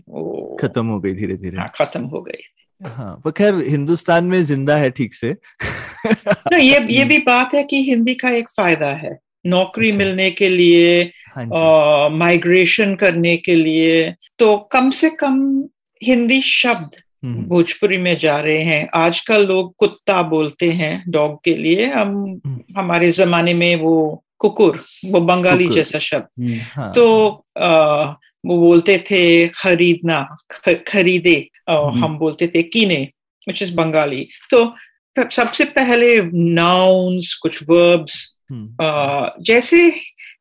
खत्म 0.61 0.87
हो 0.87 1.01
गई 1.01 1.15
धीरे 1.15 1.37
धीरे 1.37 1.59
हाँ, 1.59 1.71
खत्म 1.75 2.05
हो 2.05 2.23
गई 2.23 2.43
हाँ 2.87 3.21
पर 3.25 3.31
खैर 3.31 3.55
हिंदुस्तान 3.55 4.25
में 4.25 4.45
ज़िंदा 4.45 4.77
है 4.77 4.91
ठीक 4.91 5.15
से। 5.15 5.37
तो 6.29 6.59
ये 6.59 6.87
ये 6.91 7.05
भी 7.05 7.19
बात 7.19 7.55
है 7.55 7.65
कि 7.65 7.83
हिंदी 7.83 8.15
का 8.15 8.31
एक 8.31 8.49
फ़ायदा 8.57 8.87
है। 8.87 9.19
नौकरी 9.47 9.91
अच्छा। 9.91 9.99
मिलने 9.99 10.31
के 10.31 10.49
लिए 10.49 11.03
हाँ 11.37 12.11
माइग्रेशन 12.11 12.95
करने 12.95 13.37
के 13.37 13.55
लिए। 13.55 14.15
तो 14.39 14.57
कम 14.73 14.91
से 14.91 15.11
कम 15.11 15.65
हिंदी 16.05 16.41
शब्द 16.41 16.91
हम्म, 17.25 17.43
भोजपुरी 17.43 17.99
में 17.99 18.17
जा 18.17 18.41
रहे 18.41 18.59
हैं। 18.59 18.89
आजकल 18.95 19.47
लोग 19.47 19.75
कुत्ता 19.77 20.23
बोलते 20.23 20.71
हैं 20.71 21.05
डॉग 21.09 21.45
के 21.45 21.55
लिए। 21.55 21.87
हम 21.87 22.41
हम्म। 22.47 22.61
हमारे 22.77 23.11
जमाने 23.11 23.55
में 23.55 23.77
वो 23.77 24.25
कुकुर 24.39 24.81
वो 25.07 25.21
बंगाली 25.21 25.65
कुकुर। 25.65 25.77
जैसा 25.77 25.99
शब्द। 25.99 26.61
हाँ, 26.73 26.93
तो 26.93 27.31
आ, 27.59 28.03
वो 28.47 28.59
बोलते 28.59 29.05
थे 29.11 29.49
खरीदना 29.49 30.37
ख, 30.51 30.69
खरीदे। 30.89 31.35
हम्म। 31.35 31.60
हम 31.71 32.19
बोलते 32.19 32.47
थे 32.49 32.63
कीने 32.63 33.09
विच 33.49 33.63
इज़ 33.63 33.75
बंगाली 33.75 34.29
तो 34.51 34.75
सबसे 35.17 35.65
पहले 35.65 36.21
नाउन्स 36.35 37.35
कुछ 37.35 37.63
वर्ब्स 37.63 38.39
हम्म, 38.51 39.43
जैसे 39.45 39.93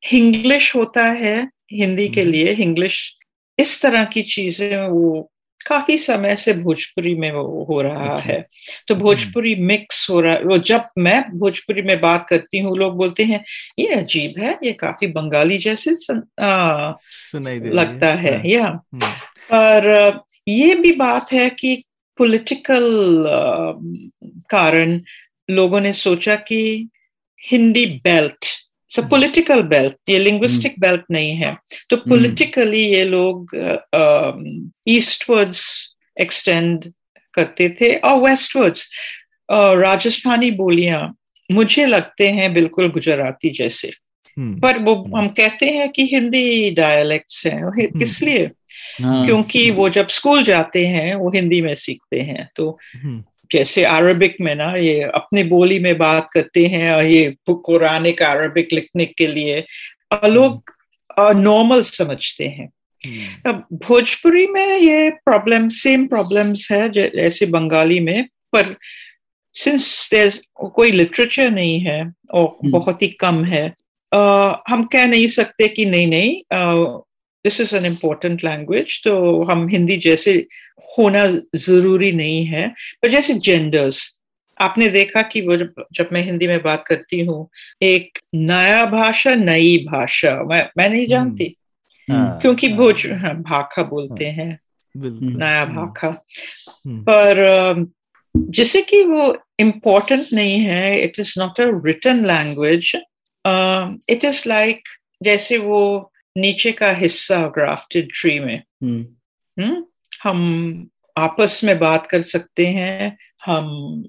हिंग्लिश 0.07 0.75
होता 0.75 1.03
है 1.03 1.49
हिंदी 1.73 2.07
के 2.09 2.21
हम्म। 2.21 2.31
लिए 2.31 2.53
हिंग्लिश 2.53 3.15
इस 3.59 3.81
तरह 3.81 4.03
की 4.03 4.21
चीज़ें 4.21 4.87
वो 4.87 5.31
काफ़ी 5.67 5.97
समय 5.97 6.35
से 6.35 6.53
भोजपुरी 6.53 7.15
में 7.15 7.31
वो 7.31 7.63
हो 7.63 7.81
रहा 7.81 8.13
अच्छा। 8.13 8.29
है। 8.29 8.47
तो 8.87 8.95
भोजपुरी 8.95 9.55
मिक्स 9.55 10.09
हो 10.09 10.21
रहा 10.21 10.33
है 10.33 10.43
वो 10.43 10.57
जब 10.57 10.83
मैं 10.97 11.21
भोजपुरी 11.37 11.81
में 11.81 11.99
बात 12.01 12.25
करती 12.29 12.59
हूँ 12.59 12.77
लोग 12.77 12.95
बोलते 12.97 13.23
हैं 13.23 13.43
ये 13.79 13.87
अजीब 13.87 14.39
है 14.39 14.57
ये 14.63 14.73
काफ़ी 14.73 15.07
बंगाली 15.07 15.57
जैसे 15.57 15.95
सं, 15.95 16.21
आ, 16.43 16.93
लगता 17.35 18.13
है 18.13 18.35
हाँ, 18.35 18.45
या? 18.45 18.65
हम्म, 18.65 19.11
पर 19.51 20.21
ये 20.49 20.75
भी 20.75 20.91
बात 20.91 21.31
है 21.33 21.49
कि 21.49 21.83
पॉलिटिकल 22.17 23.23
कारण 24.49 25.01
लोगों 25.49 25.81
ने 25.81 25.93
सोचा 25.93 26.35
कि 26.35 26.89
हिंदी 27.51 27.85
बेल्ट 27.85 28.45
सब 28.89 29.01
हम्म। 29.01 29.11
पॉलिटिकल 29.11 29.61
बेल्ट 29.61 29.95
ये 30.09 30.19
लिंग्विस्टिक 30.19 30.75
बेल्ट 30.79 31.01
नहीं 31.11 31.31
है। 31.31 31.57
तो 31.89 31.97
पॉलिटिकली 31.97 32.85
ये 32.85 33.03
लोग 33.05 33.55
ईस्टवर्ड्स 34.87 35.89
एक्सटेंड 36.21 36.93
करते 37.33 37.69
थे 37.81 37.95
और 37.95 38.29
वेस्टवर्ड्स 38.29 38.89
राजस्थानी 39.51 40.51
बोलियाँ 40.51 41.15
मुझे 41.51 41.85
लगते 41.85 42.29
हैं 42.29 42.53
बिल्कुल 42.53 42.89
गुजराती 42.91 43.49
जैसे। 43.49 43.87
हम्म, 44.37 44.59
पर 44.59 44.79
वो 44.79 45.17
हम 45.17 45.27
कहते 45.27 45.65
हैं 45.65 45.89
कि 45.89 46.05
हिंदी 46.05 46.71
डायलेक्ट्स 46.71 47.47
हैं 47.47 47.89
किस 47.99 48.21
लिए? 48.23 48.45
हाँ, 48.45 48.51
क्योंकि 49.01 49.69
वो 49.71 49.89
जब 49.89 50.07
स्कूल 50.07 50.43
जाते 50.43 50.85
हैं 50.87 51.15
वो 51.15 51.29
हिंदी 51.29 51.61
में 51.61 51.73
सीखते 51.75 52.19
हैं। 52.19 52.49
तो 52.55 52.77
हम्म, 53.03 53.23
जैसे 53.51 53.83
अरबिक 53.83 54.35
में 54.41 54.55
ना 54.55 54.73
ये 54.75 55.01
अपनी 55.01 55.43
बोली 55.43 55.79
में 55.79 55.97
बात 55.97 56.29
करते 56.33 56.65
हैं 56.65 56.91
और 56.91 57.05
ये 57.05 57.35
कुरानिक 57.49 58.21
अरबिक 58.23 58.73
लिखने 58.73 59.05
के 59.05 59.27
लिए 59.27 59.63
और 60.11 60.27
लोग 60.29 60.71
नॉर्मल 61.19 61.81
समझते 61.81 62.47
हैं। 62.47 62.69
हम्म, 63.01 63.49
अब 63.49 63.65
भोजपुरी 63.87 64.47
में 64.47 64.77
ये 64.77 65.09
प्रॉब्लम 65.09 65.69
सेम 65.69 66.07
प्रॉब्लम्स 66.07 66.67
है 66.71 66.89
जैसे 66.91 67.45
बंगाली 67.45 67.99
में 67.99 68.27
पर 68.53 68.75
सिंस 69.55 70.41
कोई 70.55 70.91
लिटरेचर 70.91 71.49
नहीं 71.51 71.79
है 71.79 72.13
और 72.31 72.45
हम्म। 72.45 72.71
बहुत 72.71 73.01
ही 73.01 73.07
कम 73.07 73.43
है 73.45 73.67
अ, 74.11 74.17
हम 74.69 74.83
कह 74.83 75.07
नहीं 75.07 75.27
सकते 75.27 75.67
कि 75.67 75.85
नहीं 75.85 76.07
नहीं 76.07 76.41
this 77.45 77.59
is 77.61 77.75
an 77.75 77.85
important 77.85 78.43
language 78.43 79.01
तो 79.03 79.43
हम 79.43 79.67
हिंदी 79.67 79.97
जैसे 79.97 80.33
होना 80.97 81.25
ज़रूरी 81.55 82.11
नहीं 82.11 82.45
है। 82.45 82.67
पर 83.01 83.09
जैसे 83.09 83.33
जेंडर्स 83.33 84.19
आपने 84.57 84.89
देखा 84.89 85.21
कि 85.21 85.41
वो 85.41 85.55
जब 85.57 85.83
जब 85.93 86.09
मैं 86.13 86.23
हिंदी 86.23 86.47
में 86.47 86.61
बात 86.61 86.83
करती 86.87 87.19
हूँ 87.25 87.49
एक 87.81 88.19
नया 88.35 88.85
भाषा 88.85 89.35
नई 89.35 89.77
भाषा 89.91 90.33
मैं 90.43 90.69
मैं 90.77 90.89
नहीं 90.89 91.05
जानती। 91.05 91.55
हाँ, 92.09 92.39
क्योंकि 92.41 92.67
हाँ, 92.67 92.77
भोज 92.77 93.05
हाँ, 93.07 93.33
भाखा 93.41 93.83
बोलते 93.83 94.25
हैं। 94.25 94.59
नया 94.95 95.61
हम्म, 95.61 95.75
भाखा। 95.75 96.07
हम्म, 96.07 97.01
पर 97.09 97.89
जैसे 98.35 98.81
कि 98.81 99.03
वो 99.03 99.37
इम्पोर्टेंट 99.59 100.27
नहीं 100.33 100.59
है 100.59 100.99
it 101.01 101.19
is 101.19 101.33
not 101.37 101.59
a 101.61 101.65
written 101.85 102.25
language 102.25 102.91
it 104.09 104.23
is 104.25 104.43
like 104.47 104.81
जैसे 105.23 105.57
वो 105.57 106.11
नीचे 106.39 106.71
का 106.71 106.91
हिस्सा 106.91 107.41
ग्राफ्टेड 107.47 108.09
ट्री 108.13 108.39
में। 108.39 108.61
हम्म। 108.83 109.83
हम 110.23 110.89
आपस 111.17 111.61
में 111.63 111.77
बात 111.79 112.07
कर 112.07 112.21
सकते 112.21 112.65
हैं 112.67 113.17
हम 113.45 114.03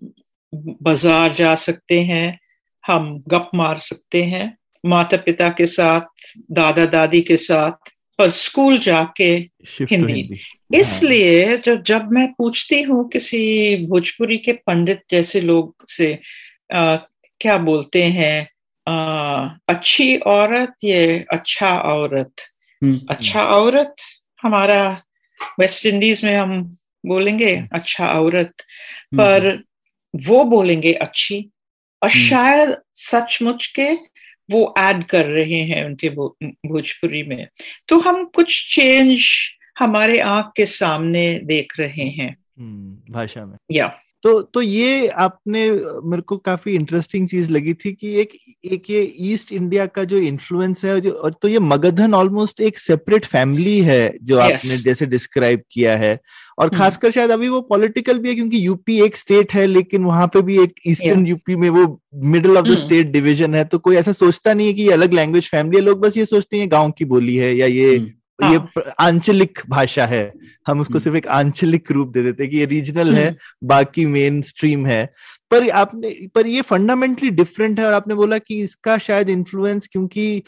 बाज़ार 0.83 1.35
जा 1.35 1.55
सकते 1.55 2.01
हैं 2.01 2.39
हम 2.85 3.23
गप 3.29 3.51
मार 3.55 3.77
सकते 3.77 4.23
हैं। 4.25 4.57
माता 4.85 5.17
पिता 5.17 5.49
के 5.49 5.67
साथ 5.67 6.35
दादा 6.51 6.87
दादी 6.87 7.21
के 7.21 7.37
साथ 7.37 7.91
पर 8.19 8.31
स्कूल 8.31 8.79
जाके 8.79 9.25
हिंदी। 9.25 10.13
हिंदी। 10.13 10.79
इसलिए 10.79 11.57
जो 11.57 11.77
जब 11.77 12.11
मैं 12.13 12.27
पूछती 12.33 12.81
हूँ 12.83 13.09
किसी 13.09 13.41
भोजपुरी 13.87 14.37
के 14.39 14.53
पंडित 14.53 15.03
जैसे 15.11 15.41
लोग 15.41 15.87
से 15.89 16.19
आ, 16.73 16.97
क्या 17.41 17.57
बोलते 17.59 18.03
हैं 18.05 18.49
आ, 18.89 19.49
अच्छी 19.69 20.17
औरत 20.17 20.75
ये 20.85 21.27
अच्छा 21.33 21.79
औरत। 21.79 22.33
हम्म, 22.83 23.01
अच्छा 23.11 23.45
औरत 23.45 23.97
हमारा 24.43 25.03
वेस्ट 25.61 25.87
इंडीज 25.87 26.25
में 26.25 26.37
हम 26.37 26.77
बोलेंगे 27.07 27.63
अच्छा 27.73 28.09
औरत 28.09 28.55
पर 29.15 29.63
वो 30.17 30.45
बोलेंगे 30.45 30.93
अच्छी 30.93 31.51
और 32.03 32.11
हम्म। 32.11 32.25
शायद 32.25 32.77
सचमुच 32.95 33.67
के 33.67 33.93
वो 34.51 34.75
ऐड 34.79 35.05
कर 35.05 35.27
रहे 35.27 35.61
हैं 35.63 35.85
उनके 35.85 36.09
भोजपुरी 36.69 37.23
में। 37.23 37.49
तो 37.89 37.99
हम 37.99 38.25
कुछ 38.25 38.75
चेंज 38.75 39.27
हमारे 39.79 40.21
आँख 40.21 40.53
के 40.57 40.67
सामने 40.67 41.39
देख 41.39 41.73
रहे 41.81 42.05
हैं। 42.05 42.37
हम्म, 42.59 43.13
भाषा 43.13 43.47
में। 43.47 43.57
या। 43.73 43.99
तो 44.23 44.41
तो 44.45 44.63
ये 44.63 45.07
आपने 45.19 45.71
मेरे 46.05 46.23
को 46.23 46.37
काफ़ी 46.39 46.73
इंटरेस्टिंग 46.73 47.29
चीज़ 47.29 47.51
लगी 47.51 47.75
थी 47.75 47.93
कि 47.93 48.13
एक 48.21 48.33
एक 48.65 48.91
ये 48.91 49.03
ईस्ट 49.27 49.53
इंडिया 49.53 49.87
का 49.87 50.05
जो 50.05 50.19
इन्फ्लुएंस 50.19 50.85
है 50.85 51.01
जो 51.01 51.11
और 51.13 51.35
तो 51.43 51.49
ये 51.49 51.59
मगधन 51.59 52.15
ऑलमोस्ट 52.15 52.61
एक 52.61 52.79
सेपरेट 52.79 53.25
फैमिली 53.27 53.79
है 53.81 54.03
जो 54.23 54.37
Yes. 54.37 54.53
आपने 54.53 54.77
जैसे 54.77 55.07
डिस्क्राइब 55.07 55.63
किया 55.73 55.97
है 55.97 56.19
और 56.59 56.67
हम्म। 56.67 56.79
खासकर 56.79 57.11
शायद 57.11 57.31
अभी 57.31 57.49
वो 57.49 57.61
पॉलिटिकल 57.63 58.19
भी 58.19 58.29
है 58.29 58.35
क्योंकि 58.35 58.67
यूपी 58.67 59.01
एक 59.03 59.17
स्टेट 59.17 59.53
है 59.53 59.67
लेकिन 59.67 60.05
वहाँ 60.05 60.27
पे 60.27 60.43
भी 60.43 60.59
एक 60.63 60.75
ईस्टर्न 60.87 61.27
यूपी 61.27 61.57
में 61.57 61.69
वो 61.71 61.87
middle 62.15 62.57
of 62.57 62.67
the. 62.67 62.77
State 62.77 63.11
division 63.11 63.55
है 63.55 63.65
तो 63.65 63.79
कोई 63.79 63.97
ऐसा 63.97 64.13
सोचता 64.15 64.55
नहीं 64.55 64.67
है 64.67 64.73
कि 64.73 64.83
ये 64.83 64.93
अलग 64.93 65.13
लैंग्वेज 65.13 65.51
फैमिली 65.51 65.77
है 65.77 65.83
लोग 65.83 66.01
बस 66.01 66.17
ये 66.17 66.25
सोचते 66.27 66.59
हैं 66.59 66.71
गाँव 66.71 66.91
की 66.93 67.05
बोली 67.07 67.37
है 67.37 67.57
या 67.57 67.67
ये 67.69 67.99
हम्म, 68.43 68.53
ये 68.53 68.59
हाँ। 68.59 68.93
आंचलिक 69.01 69.61
भाषा 69.69 70.07
है 70.07 70.33
हम 70.69 70.81
उसको 70.81 70.93
हम्म। 70.93 71.03
सिर्फ़ 71.03 71.17
एक 71.17 71.27
आंचलिक 71.27 71.93
रूप 71.93 72.09
दे 72.09 72.23
देते 72.23 72.43
हैं 72.43 72.51
कि 72.53 72.59
ये 72.59 72.65
रीजनल 72.67 73.15
है 73.15 73.37
बाकी 73.65 74.07
मेन 74.07 74.43
स्ट्रीम 74.43 74.87
है 74.87 75.05
पर 75.51 75.69
आपने 75.71 76.11
पर 76.35 76.47
ये 76.47 76.63
फंडामेंटली 76.63 77.31
डिफरेंट 77.31 77.81
है 77.81 77.87
और 77.87 77.93
आपने 77.93 78.15
बोला 78.15 78.39
कि 78.39 78.61
इसका 78.63 78.99
शायद 78.99 79.31
इन्फ्लुएंस 79.31 79.89
क्योंकि 79.93 80.43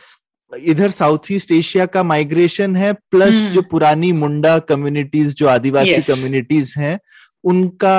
इधर 0.53 0.91
साउथ 0.91 1.31
ईस्ट 1.31 1.53
एशिया 1.53 1.87
का 1.87 2.03
माइग्रेशन 2.03 2.77
है 2.77 2.93
प्लस 2.93 3.35
हम्म। 3.35 3.51
जो 3.51 3.63
पुरानी 3.63 4.13
मुंडा 4.13 4.59
कम्युनिटीज 4.59 5.35
जो 5.35 5.49
आदिवासी 5.49 5.95
Yes. 5.95 6.11
कम्युनिटीज 6.11 6.75
हैं 6.79 6.99
उनका 7.45 7.97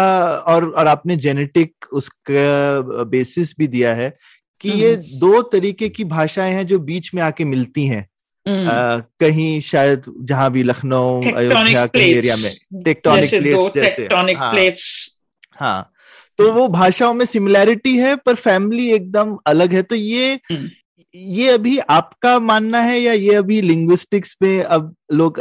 और 0.48 0.70
और 0.70 0.88
आपने 0.88 1.16
जेनेटिक 1.18 1.86
उसका 1.94 3.04
बेसिस 3.04 3.54
भी 3.58 3.68
दिया 3.68 3.94
है 3.94 4.14
कि 4.62 4.70
ये 4.72 4.96
दो 5.20 5.42
तरीके 5.42 5.90
की 5.90 6.04
भाषाएँ 6.04 6.54
हैं 6.54 6.66
जो 6.68 6.80
बीच 6.80 7.14
में 7.14 7.22
आके 7.22 7.46
मिलती 7.46 7.86
हैं 7.86 7.98
हम्म, 7.98 8.13
कहीं 8.48 9.60
शायद 9.62 10.04
जहाँ 10.22 10.52
भी 10.52 10.64
लखनऊ 10.64 11.32
अयोध्या 11.32 11.86
कहीं 11.88 12.14
एरिया 12.16 12.36
में 12.36 12.84
टेक्टोनिक 12.84 13.30
प्लेट्स 13.30 13.74
जैसे। 13.76 14.04
हाँ, 14.06 14.52
प्लेट्स 14.54 14.86
हाँ 15.60 15.90
तो 16.40 16.52
वो 16.54 16.68
भाषाओं 16.68 17.14
में 17.14 17.26
सिमिलैरिटी 17.26 17.96
है 17.98 18.16
पर 18.16 18.36
फैमिली 18.36 18.90
एकदम 18.92 19.38
अलग 19.48 19.74
है। 19.74 19.82
तो 19.82 19.96
ये 19.96 20.34
हम्म। 20.52 20.70
ये 21.16 21.48
अभी 21.50 21.78
आपका 21.78 22.40
मानना 22.40 22.80
है 22.82 23.00
या 23.00 23.14
ये 23.14 23.36
अभी 23.36 23.60
लिंग्विस्टिक्स 23.62 24.36
में 24.42 24.64
अब 24.64 24.96
लोग 25.14 25.40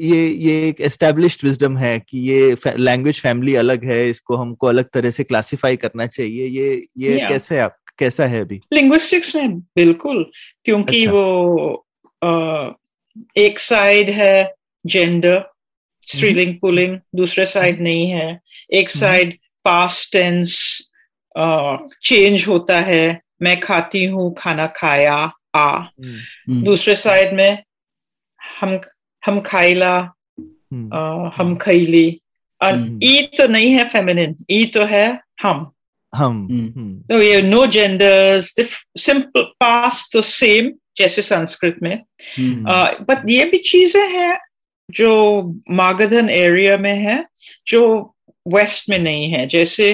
ये 0.00 0.26
ये 0.28 0.68
एक 0.68 0.80
एस्टेब्लिश्ड 0.80 1.44
विजडम 1.44 1.76
है 1.76 1.98
कि 2.00 2.18
ये 2.28 2.56
लैंग्वेज 2.76 3.20
फैमिली 3.20 3.54
अलग 3.54 3.84
है 3.84 4.08
इसको 4.10 4.36
हमको 4.36 4.66
अलग 4.66 4.88
तरह 4.92 5.10
से 5.10 5.24
क्लासिफाई 5.24 5.76
करना 5.76 6.06
चाहिए। 6.06 6.46
ये 6.48 6.86
ये 6.98 7.16
yeah. 7.16 7.28
कैसे 7.28 7.58
आप 7.58 7.76
कैसा 7.98 8.26
है 8.26 8.40
अभी? 8.40 8.60
लिंग्विस्टिक्स 8.72 9.34
में 9.36 9.58
बिल्कुल 9.58 10.24
क्योंकि 10.64 11.04
अच्छा. 11.04 11.12
वो 11.12 11.84
एक 12.24 13.58
साइड 13.58 14.10
है 14.10 14.54
जेंडर 14.86 15.44
स्त्रीलिंग 16.08 16.54
पुलिंग 16.60 16.98
दूसरे 17.14 17.44
साइड 17.46 17.74
हम्म। 17.74 17.84
नहीं 17.84 18.10
है। 18.10 18.40
एक 18.72 18.90
साइड 18.90 19.38
पास्ट 19.64 20.12
टेंस 20.12 20.52
चेंज 22.04 22.46
होता 22.48 22.80
है। 22.80 23.20
मैं 23.42 23.60
खाती 23.60 24.04
हूँ 24.04 24.34
खाना 24.38 24.66
खाया 24.66 25.32
आ। 25.54 25.68
हम्म। 25.68 26.62
दूसरे 26.62 26.96
साइड 26.96 27.34
में 27.34 27.62
हम 28.40 28.80
हम 29.26 29.40
खाइला 29.40 29.96
हम्म। 30.38 31.30
हम 31.36 31.56
खैली 31.56 32.06
ई 33.02 33.22
तो 33.38 33.46
नहीं 33.48 33.72
है 33.72 33.88
फेमिनिन 33.88 34.36
ई 34.50 34.64
तो 34.66 34.84
है 34.84 35.06
हम। 35.42 35.70
हम। 36.14 37.04
तो 37.08 37.22
ये 37.22 37.42
नो 37.42 37.66
जेंडर्स 37.66 38.54
सिंपल 38.98 39.42
पास 39.60 40.10
तो 40.12 40.22
सेम 40.22 40.72
जैसे 40.98 41.22
संस्कृत 41.22 41.76
में? 41.82 42.02
बट 43.08 43.22
ये 43.28 43.44
भी 43.44 43.58
चीज़ें 43.58 44.08
हैं 44.08 44.38
जो 44.90 45.42
मागधन 45.70 46.30
एरिया 46.30 46.76
में 46.76 46.96
है 46.96 47.24
जो 47.66 48.14
वेस्ट 48.48 48.90
में 48.90 48.98
नहीं 48.98 49.30
है 49.30 49.46
जैसे 49.46 49.90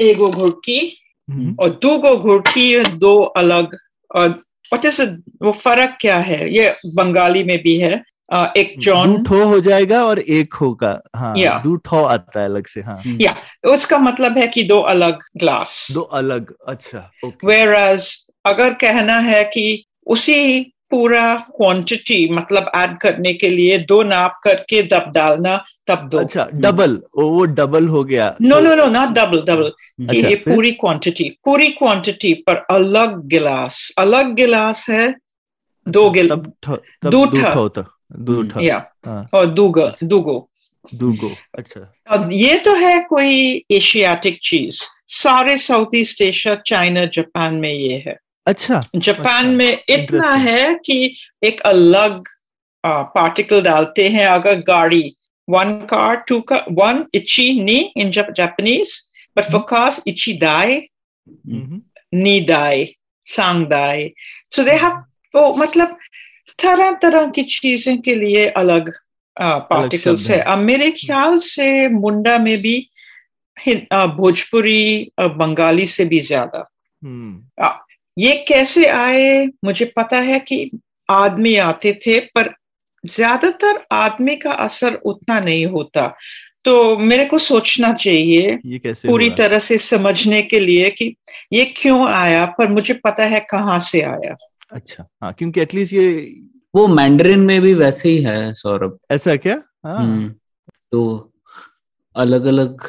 एगो 0.00 0.30
घुड़की 0.30 0.96
हम्म। 1.30 1.56
और 1.60 1.70
दो 1.70 1.98
गो 1.98 2.16
घुड़की 2.16 2.84
दो 2.84 3.22
अलग 3.22 3.78
और 4.14 4.42
इज़ 4.84 5.02
वो 5.42 5.52
फ़र्क 5.52 5.98
क्या 6.00 6.18
है? 6.18 6.54
ये 6.54 6.74
बंगाली 6.86 7.44
में 7.44 7.58
भी 7.58 7.76
है 7.76 8.02
आ, 8.32 8.52
एक 8.56 8.74
जॉन। 8.78 9.24
ठो 9.24 9.44
हो 9.44 9.60
जाएगा 9.60 10.04
और 10.04 10.18
एक 10.18 10.54
होगा 10.54 11.00
हाँ 11.16 11.36
या 11.36 11.58
दो 11.64 11.76
ठो 11.76 12.02
आता 12.04 12.40
है 12.40 12.46
अलग 12.46 12.66
से 12.66 12.80
हाँ। 12.80 13.02
या 13.20 13.36
उसका 13.70 13.98
मतलब 13.98 14.38
है 14.38 14.48
कि 14.48 14.64
दो 14.64 14.80
अलग 14.80 15.18
ग्लास 15.36 15.88
दो 15.92 16.00
अलग 16.00 16.54
अच्छा 16.68 17.10
वेर 17.44 17.74
अगर 18.44 18.74
कहना 18.74 19.18
है 19.20 19.42
कि 19.44 19.84
उसी 20.06 20.60
पूरा 20.90 21.34
क्वांटिटी 21.56 22.28
मतलब 22.32 22.70
ऐड 22.76 22.96
करने 22.98 23.32
के 23.32 23.48
लिए 23.48 23.78
दो 23.78 24.02
नाप 24.02 24.40
करके 24.44 24.82
दब 24.82 25.10
डालना 25.14 25.56
तब 25.86 26.08
दो। 26.08 26.18
अच्छा 26.18 26.48
डबल 26.54 26.96
वो 27.16 27.44
डबल 27.58 27.86
हो 27.88 28.02
गया। 28.04 28.34
No 28.42 28.58
no 28.60 28.74
no 28.74 28.86
not 28.86 29.08
double 29.08 29.42
double 29.42 29.70
ये 30.14 30.34
पूरी 30.34 30.72
क्वांटिटी 30.72 31.28
पूरी 31.44 31.68
क्वांटिटी 31.70 32.32
पर 32.46 32.56
अलग 32.70 33.20
गिलास 33.26 33.94
अलग 33.98 34.34
गिलास 34.34 34.86
है 34.90 35.06
अच्छा, 35.06 35.90
दो 35.90 36.10
गिल 36.10 36.28
दूठा 36.28 37.52
होता 37.52 37.84
दूठा। 38.12 38.60
या 38.60 38.76
हाँ। 39.06 39.28
और 39.34 39.46
दूगो 39.46 39.86
दूगो। 40.04 40.46
दूगो 40.84 41.30
अच्छा। 41.58 42.28
ये 42.32 42.56
तो 42.58 42.74
है 42.74 42.98
कोई 43.08 43.64
एशियाटिक 43.70 44.38
चीज़। 44.44 44.80
सारे 45.12 45.56
South 45.58 45.94
East 45.94 46.22
Asia 46.22 46.54
China 46.66 47.04
Japan 47.04 47.54
में 47.54 47.72
ये 47.72 48.02
है। 48.06 48.16
अच्छा। 48.50 48.82
जापान 48.96 49.44
अच्छा, 49.44 49.50
में 49.50 49.82
इतना 49.90 50.30
है 50.44 50.74
कि 50.84 51.14
एक 51.44 51.60
अलग 51.66 52.28
पार्टिकल 52.84 53.62
डालते 53.62 54.08
हैं 54.08 54.26
अगर 54.28 54.60
गाड़ी। 54.68 55.02
One 55.48 55.72
car 55.90 56.16
two 56.28 56.40
car 56.48 56.64
one 56.72 57.04
इची 57.14 57.48
knee 57.62 57.78
in 57.96 58.10
Japanese 58.10 58.98
but 59.36 59.50
for 59.52 59.66
cars 59.68 60.02
इची 60.06 60.32
दाई 60.38 60.80
नी 62.14 62.40
दाई 62.46 62.84
सांग 63.26 63.66
दाई 63.66 64.10
सो 64.52 64.62
दे 64.64 64.72
हैव 64.74 65.04
वो 65.34 65.52
मतलब 65.54 65.96
तरह 66.58 66.92
तरह 67.02 67.26
की 67.30 67.42
चीज़ें 67.50 68.00
के 68.02 68.14
लिए 68.14 68.46
अलग 68.56 68.90
पार्टिकल्स 69.36 70.28
है। 70.30 70.40
अब 70.42 70.58
मेरे 70.60 70.90
ख्याल 70.92 71.36
से 71.40 71.66
मुंडा 71.90 72.36
में 72.38 72.56
भी 72.62 72.76
भोजपुरी 74.16 75.10
बंगाली 75.20 75.86
से 75.86 76.04
भी 76.04 76.18
ज़्यादा। 76.20 76.66
हम्म। 77.02 77.64
ये 78.20 78.32
कैसे 78.48 78.86
आए? 78.86 79.46
मुझे 79.64 79.84
पता 79.96 80.16
है 80.20 80.38
कि 80.40 80.70
आदमी 81.08 81.54
आते 81.58 81.92
थे 82.06 82.18
पर 82.34 82.54
ज़्यादातर 83.04 83.84
आदमी 83.92 84.36
का 84.36 84.52
असर 84.64 84.94
उतना 84.94 85.38
नहीं 85.40 85.66
होता। 85.66 86.06
तो 86.64 86.96
मेरे 86.98 87.24
को 87.24 87.38
सोचना 87.38 87.92
चाहिए 87.94 88.58
ये 88.64 88.78
कैसे 88.78 89.08
पूरी 89.08 89.28
तरह 89.30 89.58
से 89.58 89.78
समझने 89.78 90.42
के 90.42 90.60
लिए 90.60 90.90
कि 90.90 91.14
ये 91.52 91.64
क्यों 91.76 92.08
आया 92.08 92.44
पर 92.58 92.68
मुझे 92.68 92.94
पता 93.04 93.24
है 93.24 93.40
कहाँ 93.50 93.78
से 93.78 94.00
आया। 94.02 94.36
अच्छा 94.72 95.06
हाँ 95.22 95.32
क्योंकि 95.38 95.60
एटलीस्ट 95.60 95.92
ये 95.92 96.10
वो 96.74 96.86
मैंडरिन 96.86 97.40
में 97.40 97.60
भी 97.62 97.72
वैसे 97.74 98.08
ही 98.08 98.22
है 98.22 98.52
सौरभ। 98.54 98.98
ऐसा 99.12 99.36
क्या? 99.36 99.62
हाँ। 99.86 99.98
हम्म, 99.98 100.28
तो 100.92 101.32
अलग 102.16 102.44
अलग 102.44 102.88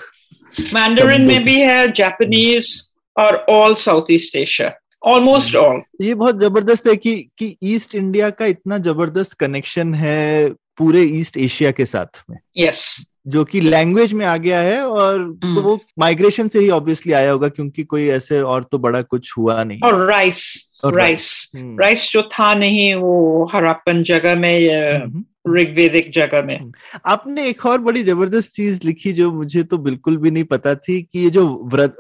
मैंडरिन 0.74 1.22
में 1.22 1.44
भी 1.44 1.60
है 1.62 1.92
जापानीज 1.92 2.68
और 3.16 3.36
all 3.50 3.76
South 3.76 4.12
East 4.12 4.36
Asia 4.36 4.70
almost 5.04 5.56
all 5.56 5.82
ये 6.02 6.16
बहुत 6.16 6.40
ज़बरदस्त 6.40 6.88
है 6.88 6.96
कि 6.96 7.30
कि 7.38 7.58
ईस्ट 7.64 7.96
इंडिया 7.96 8.30
का 8.30 8.46
इतना 8.46 8.78
ज़बरदस्त 8.78 9.34
कनेक्शन 9.34 9.94
है 9.96 10.50
पूरे 10.78 11.02
ईस्ट 11.04 11.38
एशिया 11.38 11.72
के 11.72 11.86
साथ 11.86 12.24
में 12.30 12.38
यस 12.58 12.98
yes. 13.00 13.08
जो 13.28 13.44
कि 13.44 13.62
लैंग्वेज 13.62 14.14
में 14.14 14.26
आ 14.26 14.38
गया 14.38 14.60
है 14.60 14.88
और 14.88 15.20
hmm. 15.20 15.56
तो 15.56 15.62
वो 15.62 15.80
माइग्रेशन 16.00 16.48
से 16.48 16.60
ही 16.60 16.70
ऑब्वियसली 16.70 17.14
आया 17.14 17.32
होगा 17.32 17.48
क्योंकि 17.48 17.84
कोई 17.84 18.08
ऐसे 18.08 18.42
और 18.42 18.64
तो 18.72 18.78
बड़ा 18.78 19.02
कुछ 19.02 19.34
हुआ 19.38 19.64
नहीं 19.64 19.80
और 19.84 20.06
राइस 20.06 20.72
और 20.84 20.96
राइस 20.96 21.52
राइस 21.56 22.12
जो 22.12 22.22
था 22.22 22.54
नहीं 22.54 22.96
वो 22.96 23.50
हरापन 23.54 24.04
जगह 24.04 24.36
में 24.36 25.06
hmm. 25.06 25.24
ऋग्वेदिक 25.46 26.12
जगह 26.12 26.42
में। 26.42 26.72
आपने 27.06 27.48
एक 27.50 27.66
और 27.66 27.78
बड़ी 27.82 28.04
ज़बरदस्त 28.04 28.52
चीज़ 28.54 28.80
लिखी 28.84 29.14
जो 29.14 29.32
मुझे 29.32 29.64
तो 29.64 29.78
बिल्कुल 29.78 30.18
भी 30.18 30.32
नहीं 30.32 30.44
पता 30.44 30.76
थी 30.76 31.02
कि 31.04 31.20
ये 31.20 31.30
जो 31.30 31.46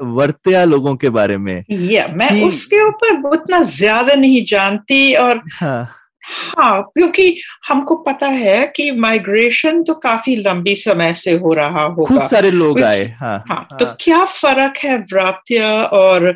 वर्त्या 0.03 0.63
लोगों 0.65 0.95
के 0.95 1.09
बारे 1.09 1.37
में। 1.37 1.63
या 1.71 2.07
मैं 2.07 2.29
कि... 2.29 2.43
उसके 2.43 2.81
ऊपर 2.87 3.21
उतना 3.29 3.61
ज़्यादा 3.63 4.15
नहीं 4.15 4.45
जानती 4.45 5.13
और 5.15 5.41
हाँ। 5.53 5.89
हाँ 6.23 6.81
क्योंकि 6.93 7.41
हमको 7.67 7.95
पता 8.03 8.27
है 8.27 8.65
कि 8.75 8.89
माइग्रेशन 8.91 9.81
तो 9.83 9.93
काफ़ी 9.93 10.35
लंबी 10.35 10.75
समय 10.75 11.13
से 11.13 11.31
हो 11.33 11.53
रहा 11.53 11.83
होगा। 11.83 12.05
खूब 12.05 12.27
सारे 12.27 12.51
लोग 12.51 12.81
आए 12.81 13.05
हाँ, 13.19 13.37
हाँ, 13.49 13.67
हाँ। 13.71 13.77
तो 13.79 13.85
क्या 13.99 14.23
फ़र्क 14.25 14.77
है 14.77 14.97
व्रात्य 15.03 15.63
और 15.93 16.27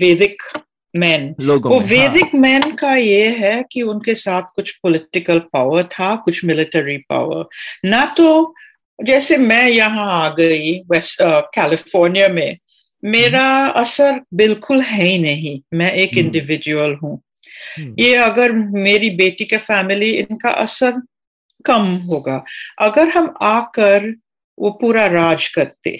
वैदिक 0.00 0.42
मैन 0.96 1.34
वो 1.40 1.80
वैदिक 1.82 2.24
हाँ. 2.24 2.40
मैन 2.40 2.70
का 2.72 2.94
ये 2.94 3.28
है 3.38 3.62
कि 3.72 3.82
उनके 3.84 4.14
साथ 4.14 4.42
कुछ 4.56 4.70
पॉलिटिकल 4.82 5.38
पावर 5.52 5.82
था 5.92 6.14
कुछ 6.16 6.44
मिलिट्री 6.44 6.96
पावर 7.08 7.88
ना 7.88 8.04
तो 8.16 8.54
जैसे 8.98 9.36
मैं 9.36 9.66
यहाँ 9.68 10.06
आ 10.14 10.28
गई 10.28 10.78
वेस्ट 10.90 11.22
कैलिफ़ोर्निया 11.54 12.28
में 12.28 12.56
मेरा 13.02 13.46
हम्म। 13.46 13.80
असर 13.80 14.20
बिल्कुल 14.34 14.80
है 14.82 15.04
ही 15.04 15.18
नहीं 15.18 15.60
मैं 15.74 15.92
एक 15.94 16.16
इंडिविजुअल 16.18 16.90
हम्म। 16.90 17.06
हूँ 17.06 17.20
हम्म। 17.78 17.94
ये 17.98 18.14
अगर 18.14 18.52
मेरी 18.52 19.10
बेटी 19.16 19.44
के 19.44 19.56
फैमिली 19.58 20.10
इनका 20.10 20.50
असर 20.50 21.00
कम 21.64 21.94
होगा 22.08 22.42
अगर 22.78 23.08
हम 23.08 23.34
आकर 23.42 24.12
वो 24.58 24.70
पूरा 24.70 25.06
राज 25.06 25.48
करते 25.48 25.90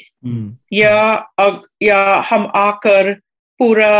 या 0.72 1.12
अग, 1.38 1.60
या 1.82 2.00
हम 2.30 2.50
आकर 2.54 3.14
पूरा 3.60 3.92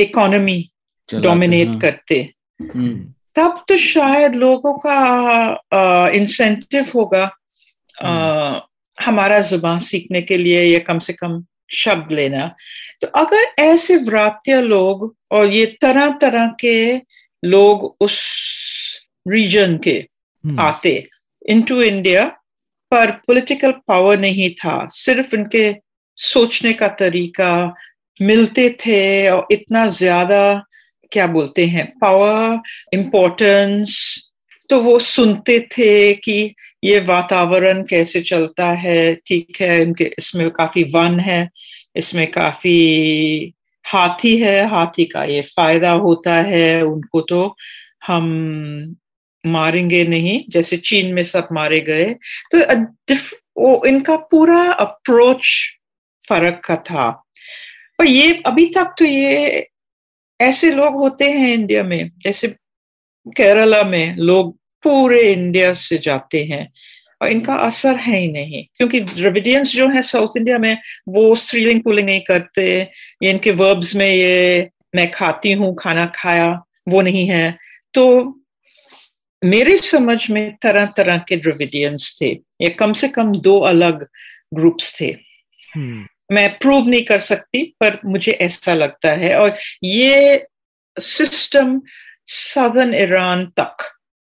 इकोनॉमी 0.00 0.58
डोमिनेट 1.08 1.68
हाँ। 1.68 1.78
करते 1.78 2.18
हम्म। 2.60 3.12
तब 3.36 3.64
तो 3.68 3.76
शायद 3.76 4.34
लोगों 4.34 4.72
का 4.86 6.10
इंसेंटिव 6.14 6.86
होगा 6.94 7.22
आ, 7.96 8.08
हम्म। 8.08 8.60
हमारा 8.98 9.40
ज़ुबान 9.40 9.78
सीखने 9.78 10.22
के 10.22 10.36
लिए 10.36 10.62
या 10.64 10.78
कम 10.86 10.98
से 10.98 11.12
कम 11.12 11.42
शब्द 11.74 12.12
लेना 12.12 12.46
तो 13.00 13.06
अगर 13.16 13.44
ऐसे 13.62 13.96
व्रात्य 14.04 14.60
लोग 14.62 15.14
और 15.32 15.46
ये 15.46 15.66
तरह 15.82 16.10
तरह 16.20 16.46
के 16.60 16.76
लोग 17.42 17.96
उस 18.00 18.18
रीजन 19.28 19.76
के 19.84 19.96
हम्म। 20.44 20.60
आते 20.60 20.92
इनटू 21.48 21.80
इंडिया 21.82 22.24
पर 22.92 23.10
पॉलिटिकल 23.26 23.72
पावर 23.88 24.18
नहीं 24.18 24.50
था 24.54 24.86
सिर्फ़ 24.90 25.34
इनके 25.36 25.74
सोचने 26.18 26.72
का 26.72 26.88
तरीका 26.98 27.52
मिलते 28.20 28.68
थे 28.86 29.28
और 29.28 29.46
इतना 29.52 29.86
ज़्यादा, 29.86 30.62
क्या 31.12 31.26
बोलते 31.26 31.66
हैं 31.66 31.86
पावर 32.00 32.60
इम्पोर्टेंस 32.94 34.26
तो 34.70 34.80
वो 34.80 34.98
सुनते 34.98 35.58
थे 35.78 36.12
कि 36.14 36.54
ये 36.84 36.98
वातावरण 37.00 37.82
कैसे 37.82 38.20
चलता 38.22 38.66
है, 38.72 39.14
ठीक 39.26 39.60
है, 39.60 39.80
इनके, 39.82 40.04
इसमें 40.18 40.50
काफ़ी 40.50 40.82
वन 40.94 41.18
है, 41.20 41.48
इसमें 41.96 42.30
काफ़ी 42.30 43.52
हाथी 43.84 44.36
है, 44.36 44.68
हाथी 44.68 45.04
का 45.04 45.24
ये 45.24 45.40
फ़ायदा 45.56 45.90
होता 45.90 46.34
है, 46.34 46.82
उनको 46.82 47.20
तो 47.20 47.56
हम 48.06 48.96
मारेंगे 49.44 50.04
नहीं, 50.04 50.42
जैसे 50.50 50.76
चीन 50.76 51.12
में 51.14 51.22
सब 51.24 51.48
मारे 51.52 51.80
गए। 51.80 52.14
तो 52.54 52.58
वो 53.58 53.84
इनका 53.86 54.16
पूरा 54.30 54.62
अप्रोच 54.72 55.50
फ़र्क 56.28 56.60
का 56.64 56.76
था। 56.76 57.10
पर 58.00 58.06
ये 58.06 58.32
अभी 58.46 58.64
तक 58.66 58.94
तो 58.98 59.04
ये 59.04 59.66
ऐसे 60.40 60.70
लोग 60.70 60.94
होते 60.94 61.30
हैं 61.30 61.52
इंडिया 61.54 61.82
में, 61.84 62.10
जैसे 62.22 62.48
केरला 63.36 63.82
में 63.84 64.16
लोग 64.16 64.56
पूरे 64.84 65.20
इंडिया 65.32 65.72
से 65.72 65.98
जाते 65.98 66.42
हैं 66.44 66.66
और 67.20 67.28
इनका 67.28 67.54
असर 67.56 67.96
है 67.96 68.18
ही 68.18 68.28
नहीं, 68.28 68.64
क्योंकि 68.76 69.00
द्रविडियंस 69.00 69.72
जो 69.72 69.88
है 69.88 70.02
साउथ 70.02 70.36
इंडिया 70.36 70.58
में 70.58 70.76
वो 71.08 71.34
स्त्रीलिंग 71.34 71.82
पुलिंग 71.82 72.06
नहीं 72.06 72.20
करते, 72.20 72.66
ये 73.22 73.30
इनके 73.30 73.50
वर्ब्स 73.52 73.94
में 73.96 74.08
ये 74.08 74.68
मैं 74.94 75.10
खाती 75.10 75.52
हूँ, 75.52 75.74
खाना 75.78 76.06
खाया, 76.14 76.50
वो 76.88 77.02
नहीं 77.02 77.26
है। 77.28 77.56
तो 77.94 78.04
मेरे 79.42 79.76
समझ 79.78 80.30
में 80.30 80.56
तरह 80.62 80.86
तरह 80.96 81.18
के 81.28 81.36
द्रविडियंस 81.36 82.16
थे, 82.22 82.30
ये 82.62 82.70
कम 82.70 82.92
से 82.92 83.08
कम 83.08 83.32
दो 83.40 83.58
अलग 83.68 84.06
ग्रुप्स 84.54 85.00
थे। 85.00 85.16
मैं 86.32 86.58
प्रूव 86.58 86.88
नहीं 86.88 87.04
कर 87.04 87.18
सकती 87.18 87.62
पर 87.80 88.00
मुझे 88.04 88.32
ऐसा 88.32 88.74
लगता 88.74 89.12
है। 89.12 89.34
और 89.36 89.56
ये 89.84 90.46
सिस्टम 91.00 91.80
सदर्न 92.26 92.94
ईरान 92.94 93.46
तक 93.46 93.76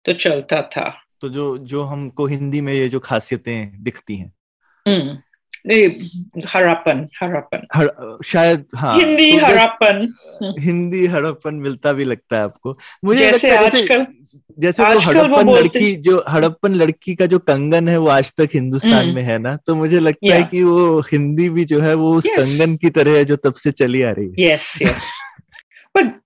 तो 0.05 0.13
चलता 0.13 0.61
था। 0.61 1.01
तो 1.21 1.29
जो 1.29 1.57
जो 1.57 1.83
हमको 1.83 2.25
हिंदी 2.25 2.61
में 2.61 2.73
ये 2.73 2.89
जो 2.89 2.99
खासियतें 2.99 3.83
दिखती 3.83 4.15
हैं। 4.15 4.33
हरापन 6.47 7.07
हरापन 7.21 7.67
हर, 7.75 8.17
शायद 8.25 8.65
हाँ 8.75 8.97
हिंदी 8.97 9.39
तो 9.39 9.45
हरापन। 9.45 10.07
हिंदी 10.59 11.05
हड़प्पन 11.05 11.55
मिलता 11.55 11.93
भी 11.93 12.05
लगता 12.05 12.37
है 12.37 12.43
आपको। 12.43 12.77
मुझे 13.05 13.31
जैसे 13.31 13.51
है 13.51 13.65
आजकल 13.65 14.05
जैसे 14.59 14.83
आजकल 14.83 15.17
वो 15.17 15.37
हड़प्पन 15.37 15.49
लड़की 15.49 15.95
जो 15.95 16.23
हड़प्पन 16.29 16.73
लड़की 16.73 17.15
का 17.15 17.25
जो 17.25 17.39
कंगन 17.39 17.87
है 17.87 17.97
वो 17.97 18.07
आज 18.07 18.33
तक 18.33 18.49
हिंदुस्तान 18.53 18.93
हम्म। 18.93 19.15
में 19.15 19.23
है 19.23 19.37
ना 19.37 19.55
तो 19.67 19.75
मुझे 19.75 19.99
लगता 19.99 20.35
है. 20.35 20.43
कि 20.43 20.63
वो 20.63 20.99
हिंदी 20.99 21.49
भी 21.49 21.65
जो 21.65 21.79
है 21.79 21.93
वो 21.93 22.15
उस 22.15 22.27
कंगन 22.27 22.75
की 22.75 22.89
तरह 22.89 23.11
है 23.11 23.25
जो 23.25 23.35
तब 23.35 23.53
से 23.53 23.71
चली 23.71 24.01
आ 24.01 24.11
रही 24.11 24.27
है। 24.27 24.53
यस 24.53 24.79
यस 24.81 25.11
पर 25.97 26.21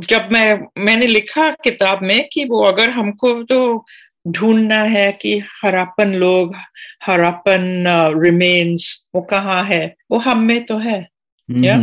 जब 0.00 0.28
मैं 0.32 0.66
मैंने 0.78 1.06
लिखा 1.06 1.50
किताब 1.50 2.02
में 2.02 2.28
कि 2.32 2.44
वो 2.44 2.64
अगर 2.64 2.90
हमको 2.90 3.42
तो 3.42 3.86
ढूंढना 4.30 4.82
है 4.82 5.10
कि 5.12 5.38
हरापन 5.64 6.14
लोग 6.14 6.54
हरापन 7.02 7.84
रिमेन्स 8.22 9.08
वो 9.14 9.20
कहाँ 9.22 9.64
है 9.64 9.94
वो 10.10 10.18
हम 10.18 10.42
में 10.42 10.64
तो 10.64 10.78
है 10.78 11.06
Yeah. 11.48 11.80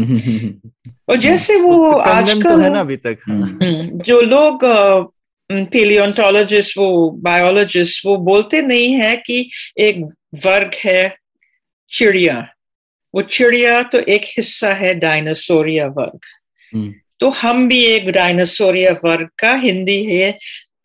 और 1.09 1.15
जैसे 1.17 1.55
वो 1.61 1.76
तो 1.77 1.91
तो 1.91 1.99
आजकल 1.99 2.61
है 2.61 2.69
ना 2.69 2.80
अभी 2.80 2.95
तक। 2.97 3.17
हम्म। 3.30 3.43
हम्म, 3.63 3.99
जो 3.99 4.22
लोग 4.22 4.59
पेलियोंटोलॉजिस्ट 5.49 6.77
वो 6.77 7.09
बायोलॉजिस्ट 7.11 8.05
वो 8.05 8.17
बोलते 8.17 8.61
नहीं 8.61 8.91
है 8.93 9.15
कि 9.17 9.49
एक 9.77 10.03
वर्ग 10.45 10.72
है 10.84 11.15
चिड़िया 11.91 12.47
वो 13.13 13.22
चिड़िया 13.22 13.81
तो 13.84 13.99
एक 13.99 14.22
हिस्सा 14.26 14.73
है 14.73 14.93
डायनासोरिया 14.93 15.88
वर्ग 15.88 16.19
हम्म। 16.73 16.93
तो 17.19 17.30
हम 17.30 17.67
भी 17.67 17.84
एक 17.85 18.09
डायनासोरिया 18.09 18.91
वर्ग 19.05 19.30
का 19.39 19.53
हिंदी 19.55 20.03
है 20.03 20.38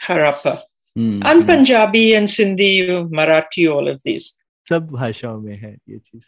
Harappa 0.08 0.69
hmm, 0.96 1.20
uh 1.20 1.42
Punjabi 1.46 2.08
and 2.10 2.28
Sindhi 2.28 2.72
Marathi 3.14 3.66
all 3.68 3.90
of 3.90 3.98
this 4.04 4.32
सब 4.66 4.86
भाषाओं 4.86 5.40
में 5.40 5.56
है 5.56 5.72
ये 5.72 5.98
चीज़ 5.98 6.24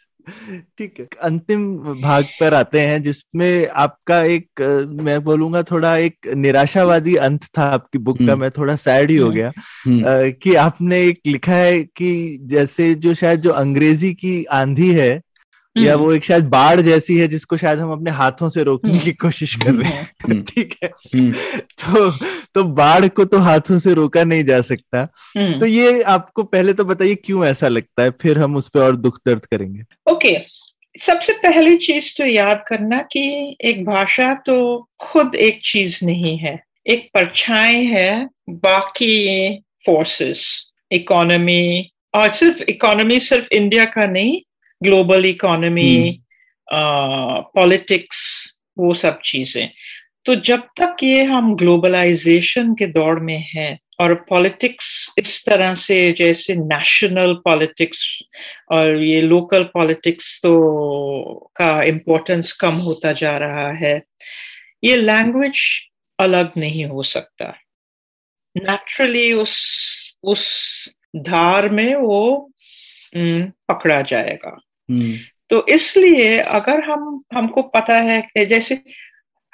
ठीक 0.77 0.99
है 0.99 1.07
अंतिम 1.21 1.63
भाग 2.01 2.25
पर 2.39 2.53
आते 2.53 2.79
हैं 2.79 3.01
जिसमें 3.03 3.67
आपका 3.77 4.21
एक 4.25 4.61
मैं 5.01 5.23
बोलूँगा 5.23 5.63
थोड़ा 5.63 5.95
एक 5.97 6.27
निराशावादी 6.35 7.15
अंत 7.27 7.45
था 7.57 7.63
आपकी 7.69 7.97
बुक 7.99 8.17
का 8.17 8.23
हम्म। 8.23 8.39
मैं 8.41 8.51
थोड़ा 8.51 8.75
सैड 8.75 9.11
ही 9.11 9.17
हो 9.17 9.27
हम्म। 9.27 9.35
गया 9.35 9.51
हम्म, 9.85 10.31
कि 10.33 10.55
आपने 10.55 11.03
एक 11.03 11.19
लिखा 11.27 11.55
है 11.55 11.83
कि 11.83 12.39
जैसे 12.43 12.93
जो 12.95 13.13
शायद 13.13 13.41
जो 13.41 13.51
अंग्रेज़ी 13.53 14.13
की 14.13 14.43
आंधी 14.53 14.91
है 14.93 15.21
या 15.75 15.95
वो 15.95 16.11
एक 16.13 16.23
शायद 16.23 16.49
बाढ़ 16.49 16.81
जैसी 16.81 17.17
है 17.17 17.27
जिसको 17.27 17.57
शायद 17.57 17.79
हम 17.79 17.91
अपने 17.91 18.11
हाथों 18.11 18.49
से 18.49 18.63
रोकने 18.63 18.91
हम्म। 18.91 19.03
की 19.03 19.11
कोशिश 19.11 19.55
कर 19.55 19.73
रहे 19.73 19.91
हैं 19.91 20.09
हम्म। 20.25 20.41
ठीक 20.49 20.75
है 20.83 20.89
हम्म, 21.15 21.31
तो 21.31 22.11
तो 22.55 22.63
बाढ़ 22.63 23.07
को 23.09 23.25
तो 23.25 23.37
हाथों 23.39 23.77
से 23.79 23.93
रोका 23.93 24.23
नहीं 24.23 24.43
जा 24.43 24.59
सकता। 24.61 25.07
हम्म। 25.37 25.59
तो 25.59 25.65
ये 25.65 26.01
आपको 26.03 26.43
पहले 26.45 26.73
तो 26.73 26.85
बताइए 26.85 27.15
क्यों 27.15 27.45
ऐसा 27.45 27.67
लगता 27.67 28.03
है 28.03 28.11
फिर 28.21 28.37
हम 28.37 28.55
उस 28.55 28.69
पर 28.69 28.79
और 28.79 28.95
दुख 28.95 29.19
दर्द 29.25 29.45
करेंगे। 29.45 29.83
ओके 30.11 30.37
सबसे 30.95 31.33
पहली 31.33 31.77
चीज़ 31.77 32.13
तो 32.17 32.25
याद 32.25 32.63
करना 32.67 33.01
कि 33.11 33.23
एक 33.61 33.83
भाषा 33.85 34.33
तो 34.45 34.55
खुद 35.01 35.35
एक 35.35 35.59
चीज़ 35.63 35.99
नहीं 36.05 36.37
है 36.37 36.59
एक 36.85 37.09
परछाई 37.13 37.83
है 37.85 38.25
बाकी 38.49 39.55
फोर्सेस 39.85 40.45
इकोनॉमी 40.91 41.91
और 42.15 42.29
सिर्फ़ 42.31 42.63
इकोनॉमी 42.69 43.19
सिर्फ़ 43.21 43.47
इंडिया 43.53 43.85
का 43.85 44.05
नहीं 44.07 44.39
ग्लोबल 44.81 45.25
इकोनॉमी 45.25 46.19
पॉलिटिक्स 46.67 48.21
वो 48.77 48.93
सब 48.93 49.19
चीज़ें। 49.25 49.69
तो 50.25 50.35
जब 50.35 50.59
तक 50.59 50.95
ये 51.03 51.23
हम 51.23 51.55
ग्लोबलाइजेशन 51.55 52.73
के 52.73 52.87
दौर 52.87 53.19
में 53.19 53.45
हैं 53.53 53.79
और 53.99 54.13
पॉलिटिक्स 54.13 55.15
इस 55.19 55.45
तरह 55.45 55.73
से 55.73 56.11
जैसे 56.11 56.55
नेशनल 56.55 57.33
पॉलिटिक्स 57.33 58.19
और 58.71 58.95
ये 58.95 59.21
लोकल 59.21 59.63
पॉलिटिक्स 59.63 60.39
तो 60.43 61.51
का 61.55 61.83
इम्पोर्टेंस 61.83 62.51
कम 62.53 62.73
होता 62.73 63.11
जा 63.11 63.37
रहा 63.37 63.71
है 63.71 64.03
ये 64.83 64.95
लैंग्वेज 64.95 65.59
अलग 66.19 66.51
नहीं 66.57 66.85
हो 66.85 67.03
सकता। 67.03 67.55
नेचुरली 68.57 69.33
उस 69.33 70.19
उस 70.23 70.45
धार 71.15 71.69
में 71.69 71.95
वो 71.95 72.51
हम्म, 73.15 73.51
पकड़ा 73.69 74.01
जाएगा। 74.01 74.59
हम्म, 74.91 75.17
तो 75.49 75.67
इसलिए 75.67 76.37
अगर 76.37 76.83
हम 76.83 77.23
हमको 77.33 77.61
पता 77.61 77.97
है 77.97 78.21
कि 78.21 78.45
जैसे 78.45 78.83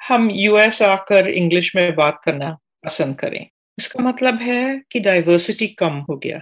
हम 0.00 0.30
यूएस 0.30 0.82
आकर 0.82 1.28
इंग्लिश 1.28 1.74
में 1.76 1.94
बात 1.94 2.20
करना 2.24 2.56
पसंद 2.84 3.18
करें। 3.18 3.46
इसका 3.78 4.02
मतलब 4.04 4.40
है 4.42 4.80
कि 4.92 5.00
डाइवर्सिटी 5.00 5.66
कम 5.78 5.98
हो 6.10 6.16
गया। 6.16 6.40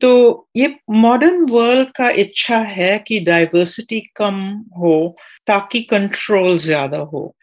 तो 0.00 0.48
ये 0.56 0.74
मॉडर्न 0.90 1.44
वर्ल्ड 1.50 1.88
का 1.92 2.10
इच्छा 2.10 2.58
है 2.58 2.98
कि 2.98 3.18
डाइवर्सिटी 3.20 4.00
कम 4.16 4.34
हो 4.78 5.16
ताकि 5.46 5.80
कंट्रोल 5.82 6.58
ज़्यादा 6.58 6.98
हो। 6.98 7.34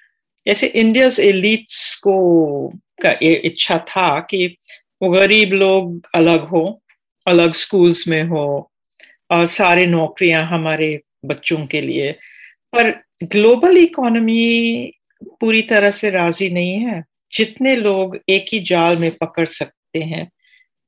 जैसे 0.45 0.67
इंडियस 0.67 1.19
एलिट्स 1.19 1.95
को 1.97 2.71
का 3.01 3.11
ये 3.21 3.33
इच्छा 3.45 3.77
था 3.89 4.19
कि 4.19 4.45
वो 5.03 5.09
गरीब 5.09 5.53
लोग 5.53 6.07
अलग 6.15 6.47
हो, 6.47 6.81
अलग 7.27 7.53
स्कूल्स 7.53 8.07
में 8.07 8.23
हो 8.23 8.71
और 9.31 9.45
सारे 9.47 9.85
नौकरियाँ 9.87 10.45
हमारे 10.47 10.99
बच्चों 11.25 11.65
के 11.67 11.81
लिए। 11.81 12.11
पर 12.73 12.91
ग्लोबल 13.23 13.77
इकोनॉमी 13.77 14.91
पूरी 15.39 15.61
तरह 15.61 15.91
से 15.91 16.10
राज़ी 16.10 16.49
नहीं 16.49 16.76
है। 16.76 17.03
जितने 17.34 17.76
लोग 17.76 18.19
एक 18.30 18.45
ही 18.53 18.60
जाल 18.60 18.97
में 18.97 19.11
पकड़ 19.22 19.45
सकते 19.45 19.99
हैं 19.99 20.31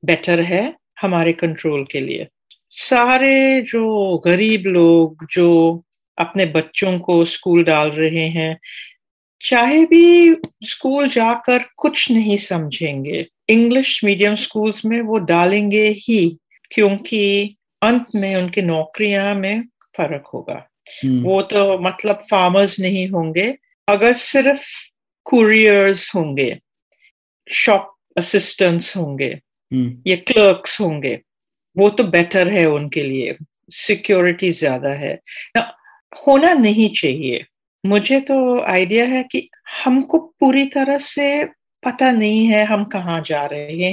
बेटर 0.04 0.40
है 0.40 0.74
हमारे 1.00 1.32
कंट्रोल 1.32 1.84
के 1.84 2.00
लिए। 2.00 2.26
सारे 2.70 3.62
जो 3.62 4.18
गरीब 4.18 4.66
लोग 4.66 5.26
जो 5.32 5.82
अपने 6.18 6.46
बच्चों 6.46 6.98
को 6.98 7.24
स्कूल 7.24 7.64
डाल 7.64 7.90
रहे 7.90 8.28
हैं 8.28 8.58
चाहे 9.44 9.84
भी 9.84 10.36
स्कूल 10.64 11.08
जाकर 11.08 11.64
कुछ 11.76 12.10
नहीं 12.10 12.36
समझेंगे 12.36 13.26
इंग्लिश 13.48 14.04
मीडियम 14.04 14.34
स्कूल्स 14.34 14.84
में 14.84 15.00
वो 15.00 15.18
डालेंगे 15.18 15.88
ही 15.88 16.38
क्योंकि 16.74 17.54
अंत 17.82 18.06
में 18.14 18.36
उनकी 18.36 18.62
नौकरियाँ 18.62 19.34
में 19.34 19.62
फ़र्क 19.96 20.26
होगा। 20.34 20.68
हम्म, 21.04 21.22
वो 21.22 21.42
तो 21.42 21.78
मतलब 21.78 22.14
फार्मर्स 22.30 22.80
नहीं 22.80 23.08
होंगे 23.08 23.56
अगर 23.88 24.12
सिर्फ़ 24.12 24.66
कुरियर्स 25.26 26.14
होंगे 26.14 26.56
शॉप 27.46 27.94
असिस्टेंट्स 28.16 28.96
होंगे 28.96 29.28
हम्म, 29.72 30.02
ये 30.06 30.16
क्लर्क्स 30.16 30.80
होंगे 30.80 31.18
वो 31.76 31.88
तो 31.90 32.04
बेटर 32.04 32.48
है 32.48 32.64
उनके 32.66 33.02
लिए 33.02 33.36
सिक्योरिटी 33.72 34.50
ज़्यादा 34.50 34.90
है। 34.94 35.12
ना 35.56 35.60
होना 36.26 36.52
नहीं 36.54 36.88
चाहिए। 36.94 37.44
मुझे 37.84 38.20
तो 38.20 38.38
आइडिया 38.62 39.04
है 39.06 39.22
कि 39.32 39.48
हमको 39.84 40.18
पूरी 40.40 40.64
तरह 40.66 40.98
से 40.98 41.44
पता 41.82 42.10
नहीं 42.12 42.46
है 42.46 42.64
हम 42.64 42.84
कहाँ 42.84 43.20
जा 43.26 43.44
रहे 43.46 43.90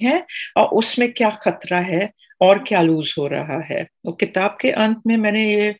हैं 0.00 0.22
और 0.56 0.68
उसमें 0.78 1.12
क्या 1.12 1.30
खतरा 1.42 1.78
है 1.80 2.10
और 2.40 2.58
क्या 2.64 2.82
लूज 2.82 3.14
हो 3.18 3.26
रहा 3.28 3.60
है। 3.70 3.82
वो 4.06 4.12
किताब 4.12 4.56
के 4.60 4.70
अंत 4.70 5.02
में 5.06 5.16
मैंने 5.16 5.44
ये 5.54 5.70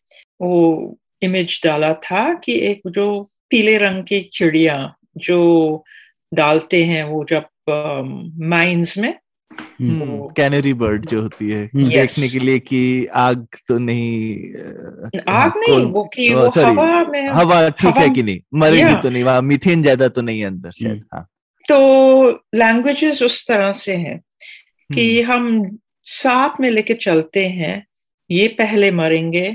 वो 0.42 0.96
इमेज 1.22 1.60
डाला 1.64 1.92
था 2.04 2.32
कि 2.34 2.58
एक 2.70 2.82
जो 2.88 3.06
पीले 3.54 3.76
रंग 3.78 4.02
की 4.04 4.20
चिड़िया 4.34 4.76
जो 5.26 5.38
डालते 6.32 6.84
हैं 6.84 7.02
वो 7.04 7.24
जब 7.24 7.44
माइंस 8.50 8.96
में 8.98 9.12
हम्म, 9.50 10.16
कैनरी 10.36 10.72
बर्ड 10.74 11.06
जो 11.08 11.20
होती 11.22 11.48
है 11.50 11.64
हम्म, 11.64 11.88
Yes. 11.90 11.94
देखने 11.94 12.28
के 12.28 12.38
लिए 12.44 12.58
कि 12.58 12.80
आग 13.06 13.46
तो 13.68 13.78
नहीं 13.78 15.20
आग 15.28 15.52
नहीं 15.58 15.84
वो 15.92 16.04
कि 16.14 16.32
वो 16.34 16.46
sorry, 16.50 16.64
हवा 16.66 17.04
में 17.04 17.28
हवा 17.28 17.68
ठीक 17.70 17.96
है 17.96 18.08
कि 18.10 18.22
नहीं? 18.22 18.40
मरेगी 18.54 18.82
Yeah. 18.82 19.02
तो 19.02 19.10
नहीं 19.10 19.22
वहाँ 19.24 19.42
मीथेन 19.42 19.82
ज़्यादा 19.82 20.08
तो 20.08 20.22
नहीं 20.22 20.44
अंदर 20.44 20.70
शायद 20.72 21.04
हाँ। 21.14 21.26
तो 21.64 21.78
लैंग्वेजेस 22.54 23.22
उस 23.22 23.46
तरह 23.48 23.72
से 23.72 23.94
हैं 23.96 24.18
कि 24.90 25.22
हम्म, 25.22 25.32
हम 25.32 25.78
साथ 26.06 26.60
में 26.60 26.70
लेके 26.70 26.94
चलते 26.94 27.46
हैं 27.48 27.84
ये 28.30 28.48
पहले 28.58 28.90
मरेंगे 28.90 29.48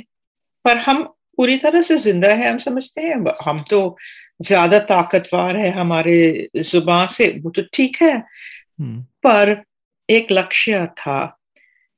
पर 0.66 0.78
हम 0.78 1.08
पूरी 1.40 1.56
तरह 1.58 1.82
से 1.82 1.98
ज़िंदा 1.98 2.28
है 2.30 2.50
हम 2.50 2.58
समझते 2.60 3.02
हैं। 3.02 3.16
हम 3.44 3.64
तो 3.70 3.98
ज़्यादा 4.42 4.80
ताकतवर 4.86 5.58
है 5.58 5.70
हमारे 5.72 6.50
ज़ुबान 6.58 7.08
से 7.08 7.28
वो 7.44 7.52
तो 7.52 7.62
ठीक 7.74 7.98
है। 8.02 8.14
हम्म, 8.14 9.02
पर 9.24 9.62
एक 10.10 10.32
लक्ष्य 10.32 10.86
था 10.98 11.20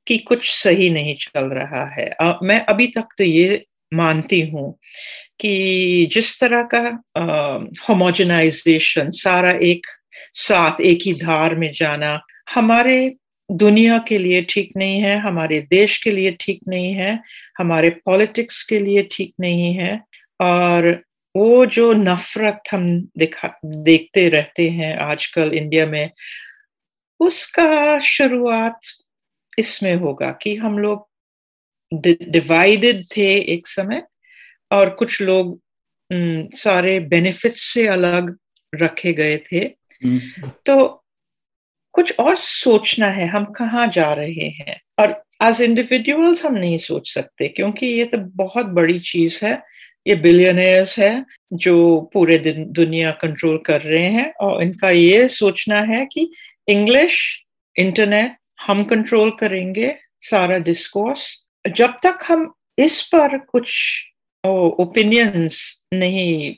कि 0.06 0.18
कुछ 0.18 0.50
सही 0.52 0.88
नहीं 0.90 1.14
चल 1.16 1.44
रहा 1.54 1.84
है। 1.94 2.10
मैं 2.42 2.60
अभी 2.66 2.86
तक 2.96 3.08
तो 3.18 3.24
ये 3.24 3.64
मानती 3.94 4.40
हूँ 4.50 4.72
कि 5.40 6.08
जिस 6.12 6.40
तरह 6.40 6.62
का 6.74 6.80
होमोजेनाइजेशन 7.88 9.10
सारा 9.10 9.50
एक 9.62 9.86
साथ 10.34 10.80
एक 10.80 10.98
ही 11.06 11.12
धार 11.14 11.54
में 11.54 11.70
जाना 11.74 12.20
हमारे 12.54 12.96
दुनिया 13.50 13.98
के 13.98 14.18
लिए 14.18 14.42
ठीक 14.42 14.72
नहीं 14.76 15.00
है 15.00 15.18
हमारे 15.18 15.60
देश 15.60 16.02
के 16.02 16.10
लिए 16.10 16.36
ठीक 16.40 16.60
नहीं 16.68 16.94
है 16.94 17.22
हमारे 17.58 17.90
पॉलिटिक्स 17.90 18.62
के 18.62 18.78
लिए 18.78 19.08
ठीक 19.12 19.34
नहीं 19.40 19.74
है 19.74 20.04
और 20.40 21.02
वो 21.36 21.66
जो 21.66 21.92
नफरत 21.92 22.62
हम 22.70 23.00
दिखा 23.18 23.60
देखते 23.64 24.28
रहते 24.28 24.68
हैं 24.68 24.98
आजकल 24.98 25.52
इंडिया 25.52 25.86
में 25.86 26.10
उसका 27.20 27.98
शुरुआत 27.98 28.80
इसमें 29.58 29.94
होगा 29.94 30.32
कि 30.32 30.56
हम 30.56 30.78
लोग 30.78 31.08
डिवाइडेड 32.22 33.04
थे 33.16 33.38
एक 33.38 33.66
समय 33.66 34.02
और 34.72 34.90
कुछ 34.90 35.22
लोग 35.22 35.60
सारे 36.54 37.00
बेनिफिट्स 37.00 37.60
से 37.60 37.86
अलग 37.86 38.36
रखे 38.74 39.12
गए 39.12 39.36
थे। 39.36 39.58
हम्म, 39.58 40.48
तो 40.66 41.01
कुछ 41.94 42.14
और 42.18 42.36
सोचना 42.36 43.06
है, 43.06 43.26
हम 43.28 43.44
कहाँ 43.52 43.86
जा 43.88 44.12
रहे 44.12 44.48
हैं? 44.50 44.80
और 44.98 45.22
एज 45.42 45.60
इंडिविजुअल्स 45.62 46.44
हम 46.46 46.54
नहीं 46.54 46.78
सोच 46.78 47.12
सकते, 47.14 47.48
क्योंकि 47.48 47.86
ये 47.86 48.04
तो 48.04 48.18
बहुत 48.36 48.66
बड़ी 48.66 48.98
चीज़ 49.00 49.44
है। 49.44 49.60
ये 50.06 50.14
बिलियनर्स 50.16 50.98
है 50.98 51.24
जो 51.54 52.00
पूरे 52.12 52.38
दिन 52.38 52.64
दुनिया 52.72 53.10
कंट्रोल 53.12 53.58
कर 53.66 53.80
रहे 53.80 54.06
हैं 54.08 54.32
और 54.40 54.62
इनका 54.62 54.90
ये 54.90 55.26
सोचना 55.28 55.80
है 55.88 56.04
कि 56.06 56.30
इंग्लिश 56.68 57.18
इंटरनेट 57.76 58.36
हम 58.60 58.82
कंट्रोल 58.84 59.30
करेंगे, 59.30 59.94
सारा 60.20 60.58
डिस्कोर्स 60.60 61.44
जब 61.64 61.94
तक 62.02 62.18
हम 62.28 62.52
इस 62.78 63.02
पर 63.04 63.38
कुछ 63.38 63.70
ओपिनियंस 64.44 65.84
नहीं 65.94 66.54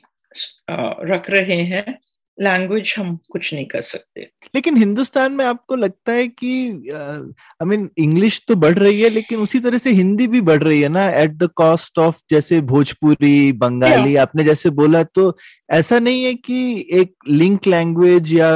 रख 1.05 1.29
रहे 1.29 1.61
हैं 1.63 1.97
लैंग्वेज 2.37 2.93
हम 2.97 3.17
कुछ 3.31 3.53
नहीं 3.53 3.65
कर 3.65 3.81
सकते। 3.81 4.21
लेकिन 4.55 4.77
हिंदुस्तान 4.77 5.31
में 5.31 5.43
आपको 5.45 5.75
लगता 5.75 6.11
है 6.11 6.27
कि 6.27 6.51
आई 6.91 7.65
मीन 7.67 7.89
इंग्लिश 7.97 8.41
तो 8.47 8.55
बढ़ 8.55 8.77
रही 8.79 9.01
है 9.01 9.09
लेकिन 9.09 9.39
उसी 9.39 9.59
तरह 9.59 9.77
से 9.77 9.91
हिंदी 9.91 10.27
भी 10.27 10.41
बढ़ 10.41 10.63
रही 10.63 10.81
है 10.81 10.89
ना 10.89 11.07
एट 11.21 11.31
द 11.37 11.49
कॉस्ट 11.55 11.99
ऑफ़ 11.99 12.19
जैसे 12.31 12.59
भोजपुरी 12.71 13.51
बंगाली 13.53 14.15
आपने 14.15 14.43
जैसे 14.43 14.69
बोला 14.69 15.03
तो 15.03 15.37
ऐसा 15.71 15.99
नहीं 15.99 16.23
है 16.23 16.33
कि 16.35 16.87
एक 16.93 17.13
लिंक 17.27 17.67
लैंग्वेज 17.67 18.33
या 18.33 18.51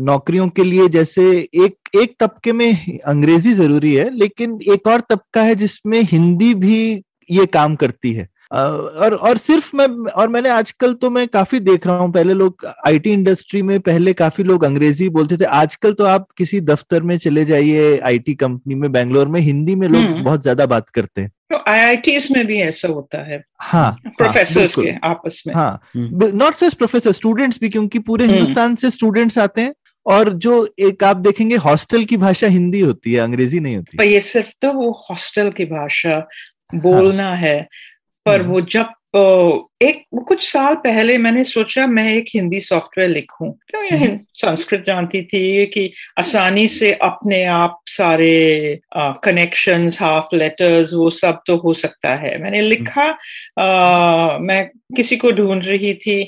नौकरियों 0.00 0.48
के 0.48 0.64
लिए 0.64 0.88
जैसे 0.88 1.24
एक 1.64 1.76
एक 1.96 2.14
तबके 2.20 2.52
में 2.52 2.98
अंग्रेज़ी 3.06 3.52
ज़रूरी 3.54 3.94
है 3.94 4.10
लेकिन 4.16 4.58
एक 4.74 4.86
और 4.86 5.00
तबका 5.10 5.42
है 5.42 5.54
जिसमें 5.54 6.00
हिंदी 6.02 6.54
भी 6.54 6.78
ये 7.30 7.46
काम 7.46 7.74
करती 7.76 8.12
है। 8.12 8.28
और 8.54 9.14
और 9.18 9.38
सिर्फ़ 9.38 9.70
मैं 9.76 9.86
और 10.12 10.28
मैंने 10.28 10.48
आजकल 10.48 10.92
तो 10.94 11.08
मैं 11.10 11.26
काफ़ी 11.28 11.60
देख 11.60 11.86
रहा 11.86 11.96
हूँ 11.96 12.12
पहले 12.12 12.34
लोग 12.34 12.66
आईटी 12.86 13.12
इंडस्ट्री 13.12 13.62
में 13.62 13.78
पहले 13.80 14.12
काफ़ी 14.14 14.44
लोग 14.44 14.64
अंग्रेज़ी 14.64 15.08
बोलते 15.08 15.36
थे 15.36 15.44
आजकल 15.54 15.92
तो 15.92 16.04
आप 16.06 16.26
किसी 16.38 16.60
दफ्तर 16.62 17.02
में 17.02 17.16
चले 17.18 17.44
जाइए 17.44 17.98
आईटी 18.00 18.34
कंपनी 18.34 18.74
में 18.74 18.90
बैंगलोर 18.92 19.28
में 19.28 19.40
हिंदी 19.40 19.74
में 19.74 19.86
लोग 19.88 20.02
हम्म। 20.02 20.24
बहुत 20.24 20.42
ज़्यादा 20.42 20.66
बात 20.66 20.88
करते 20.90 21.20
हैं 21.20 21.30
तो 21.50 21.62
आईआईटीज 21.68 22.28
में 22.32 22.46
भी 22.46 22.60
ऐसा 22.62 22.88
होता 22.88 23.22
है 23.24 23.42
हाँ 23.62 23.90
प्रोफेसर 24.08 24.60
बिल्कुल। 24.60 24.84
के 24.84 24.94
आपस 25.04 25.42
में 25.46 25.54
हाँ। 25.54 25.80
नॉट 25.96 26.58
जस्ट 26.58 26.78
प्रोफेसर 26.78 27.12
स्टूडेंट्स 27.12 27.60
भी 27.60 27.68
क्योंकि 27.68 27.98
पूरे 28.00 28.24
हम्म। 28.24 28.34
हिंदुस्तान 28.34 28.74
से 28.76 28.90
स्टूडेंट्स 28.90 29.38
आते 29.38 29.60
हैं 29.60 29.74
और 30.06 30.32
जो 30.38 30.66
एक 30.80 31.04
आप 31.04 31.16
देखेंगे 31.18 31.56
हॉस्टल 31.58 32.04
की 32.04 32.16
भाषा 32.18 32.46
हिंदी 32.48 32.80
होती 32.80 33.12
है 33.12 33.20
अंग्रेज़ी 33.20 33.60
नहीं 33.60 33.76
होती 33.76 33.96
पर 33.98 34.04
ये 34.04 34.20
सिर्फ़ 34.22 34.50
तो 34.62 34.72
वो 34.72 34.90
हॉस्टल 35.04 35.50
की 35.50 35.64
भाषा 35.66 36.18
बोलना 36.76 37.24
हाँ, 37.24 37.36
है 37.38 37.68
पर 38.26 38.40
हम्म। 38.40 38.50
वो 38.50 38.60
जब 38.60 38.86
एक 39.82 40.04
कुछ 40.28 40.52
साल 40.52 40.74
पहले 40.74 41.16
मैंने 41.18 41.44
सोचा 41.44 41.86
मैं 41.86 42.14
एक 42.14 42.24
हिंदी 42.34 42.60
सॉफ्टवेयर 42.60 43.10
लिखूं। 43.10 43.50
क्यों 43.50 43.82
ये 43.84 43.96
हम्म। 43.96 44.18
संस्कृत 44.34 44.84
जानती 44.86 45.22
थी 45.22 45.66
कि 45.66 45.92
आसानी 46.18 46.68
से 46.68 46.92
अपने 46.92 47.44
आप 47.44 47.80
सारे 47.86 48.32
कनेक्शंस 48.96 50.00
हाफ़ 50.02 50.36
लेटर्स 50.36 50.94
वो 50.94 51.10
सब 51.10 51.40
तो 51.46 51.56
हो 51.56 51.74
सकता 51.74 52.14
है। 52.14 52.42
मैंने 52.42 52.60
लिखा 52.60 53.06
अ, 53.58 54.38
मैं 54.38 54.66
किसी 54.96 55.16
को 55.16 55.30
ढूंढ 55.30 55.64
रही 55.64 55.94
थी 55.94 56.20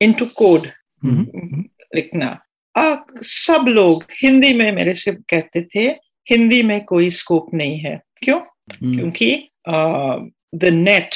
इनटू 0.00 0.26
कोड 0.26 0.66
हम्म। 1.04 1.64
लिखना। 1.94 2.38
आ, 2.76 2.96
सब 3.22 3.64
लोग 3.68 4.04
हिंदी 4.22 4.54
में 4.54 4.72
मेरे 4.72 4.94
से 4.94 5.12
कहते 5.12 5.66
थे 5.74 5.82
हिंदी 6.30 6.62
में 6.62 6.84
कोई 6.84 7.10
स्कोप 7.10 7.54
नहीं 7.54 7.78
है। 7.78 8.00
क्यों? 8.24 8.38
हम्म, 8.38 8.96
क्योंकि 8.96 9.48
द 10.52 10.64
नेट 10.64 11.14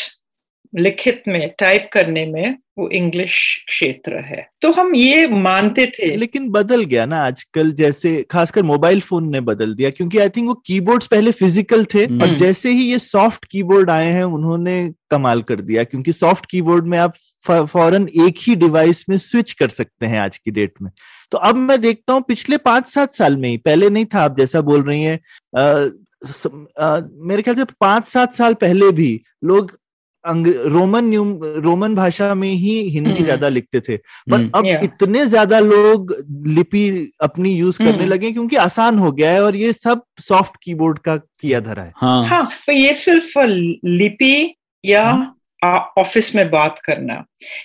लिखित 0.72 1.22
में 1.28 1.50
टाइप 1.58 1.88
करने 1.92 2.24
में 2.26 2.56
वो 2.78 2.88
इंग्लिश 2.88 3.34
क्षेत्र 3.68 4.20
है। 4.24 4.46
तो 4.62 4.70
हम 4.72 4.94
ये 4.94 5.26
मानते 5.26 5.86
थे। 5.86 6.14
लेकिन 6.16 6.48
बदल 6.50 6.84
गया 6.84 7.04
ना 7.06 7.18
आजकल 7.24 7.72
जैसे 7.72 8.14
खासकर 8.30 8.62
मोबाइल 8.62 9.00
फ़ोन 9.00 9.28
ने 9.30 9.40
बदल 9.40 9.74
दिया 9.74 9.90
क्योंकि 9.90 10.18
आई 10.18 10.28
थिंक 10.28 10.48
वो 10.48 10.54
कीबोर्ड्स 10.66 11.06
पहले 11.06 11.32
फ़िज़िकल 11.32 11.84
थे 11.84 12.04
और 12.04 12.22
हम्म। 12.22 12.34
जैसे 12.34 12.70
ही 12.70 12.90
ये 12.90 12.98
सॉफ्ट 12.98 13.44
कीबोर्ड 13.44 13.90
आए 13.90 14.08
हैं 14.08 14.24
उन्होंने 14.24 14.92
कमाल 15.10 15.42
कर 15.42 15.60
दिया 15.60 15.84
क्योंकि 15.84 16.12
सॉफ्ट 16.12 16.46
कीबोर्ड 16.46 16.86
में 16.86 16.98
आप 16.98 17.14
फ़ौरन 17.44 18.08
एक 18.26 18.38
ही 18.38 18.54
डिवाइस 18.54 19.04
में 19.08 19.16
स्विच 19.18 19.52
कर 19.52 19.68
सकते 19.68 20.06
हैं 20.06 20.18
आज 20.20 20.38
की 20.38 20.50
डेट 20.50 20.72
में। 20.82 20.90
तो 21.32 21.38
अब 21.38 21.56
मैं 21.56 21.80
देखता 21.80 22.12
हूँ 22.12 22.22
पिछले 22.22 22.56
पाँच 22.56 22.88
सात 22.88 23.14
साल 23.14 23.36
में 23.36 23.48
ही 23.48 23.56
पहले 23.56 23.90
नहीं 23.90 24.04
था 24.04 24.20
आप 24.20 24.38
जैसा 24.38 24.60
बोल 24.60 24.82
रही 24.82 25.02
हैं 25.02 25.18
मेरे 26.24 27.42
ख्याल 27.42 27.56
से 27.56 27.64
पाँच 27.80 28.04
सात 28.04 28.34
साल 28.34 28.54
पहले 28.54 28.90
भी 28.90 29.22
लोग 29.44 29.78
रोमन 30.24 31.04
न्यूम 31.04 31.44
रोमन 31.44 31.94
भाषा 31.94 32.34
में 32.34 32.48
ही 32.48 32.88
हिंदी 32.88 33.10
हम्म। 33.10 33.24
ज़्यादा 33.24 33.48
लिखते 33.48 33.80
थे। 33.80 33.96
पर 33.96 34.34
हम्म, 34.34 34.50
अब 34.54 34.66
इतने 34.84 35.26
ज़्यादा 35.26 35.58
लोग 35.58 36.14
लिपि 36.46 37.12
अपनी 37.20 37.52
यूज़ 37.52 37.78
करने 37.78 37.90
हम्म। 37.90 38.06
लगे 38.06 38.32
क्योंकि 38.32 38.56
आसान 38.56 38.98
हो 38.98 39.12
गया 39.12 39.30
है 39.30 39.42
और 39.42 39.56
ये 39.56 39.72
सब 39.72 40.02
सॉफ्ट 40.20 40.56
कीबोर्ड 40.62 40.98
का 40.98 41.16
किया 41.16 41.60
धरा 41.60 41.82
है। 41.82 41.92
हाँ। 41.96 42.26
हाँ 42.26 42.44
पर 42.44 42.72
ये 42.72 42.94
सिर्फ़ 42.94 43.38
लिपि 43.84 44.54
या 44.84 45.34
ऑफ़िस 45.98 46.34
में 46.34 46.50
बात 46.50 46.78
करना। 46.84 47.24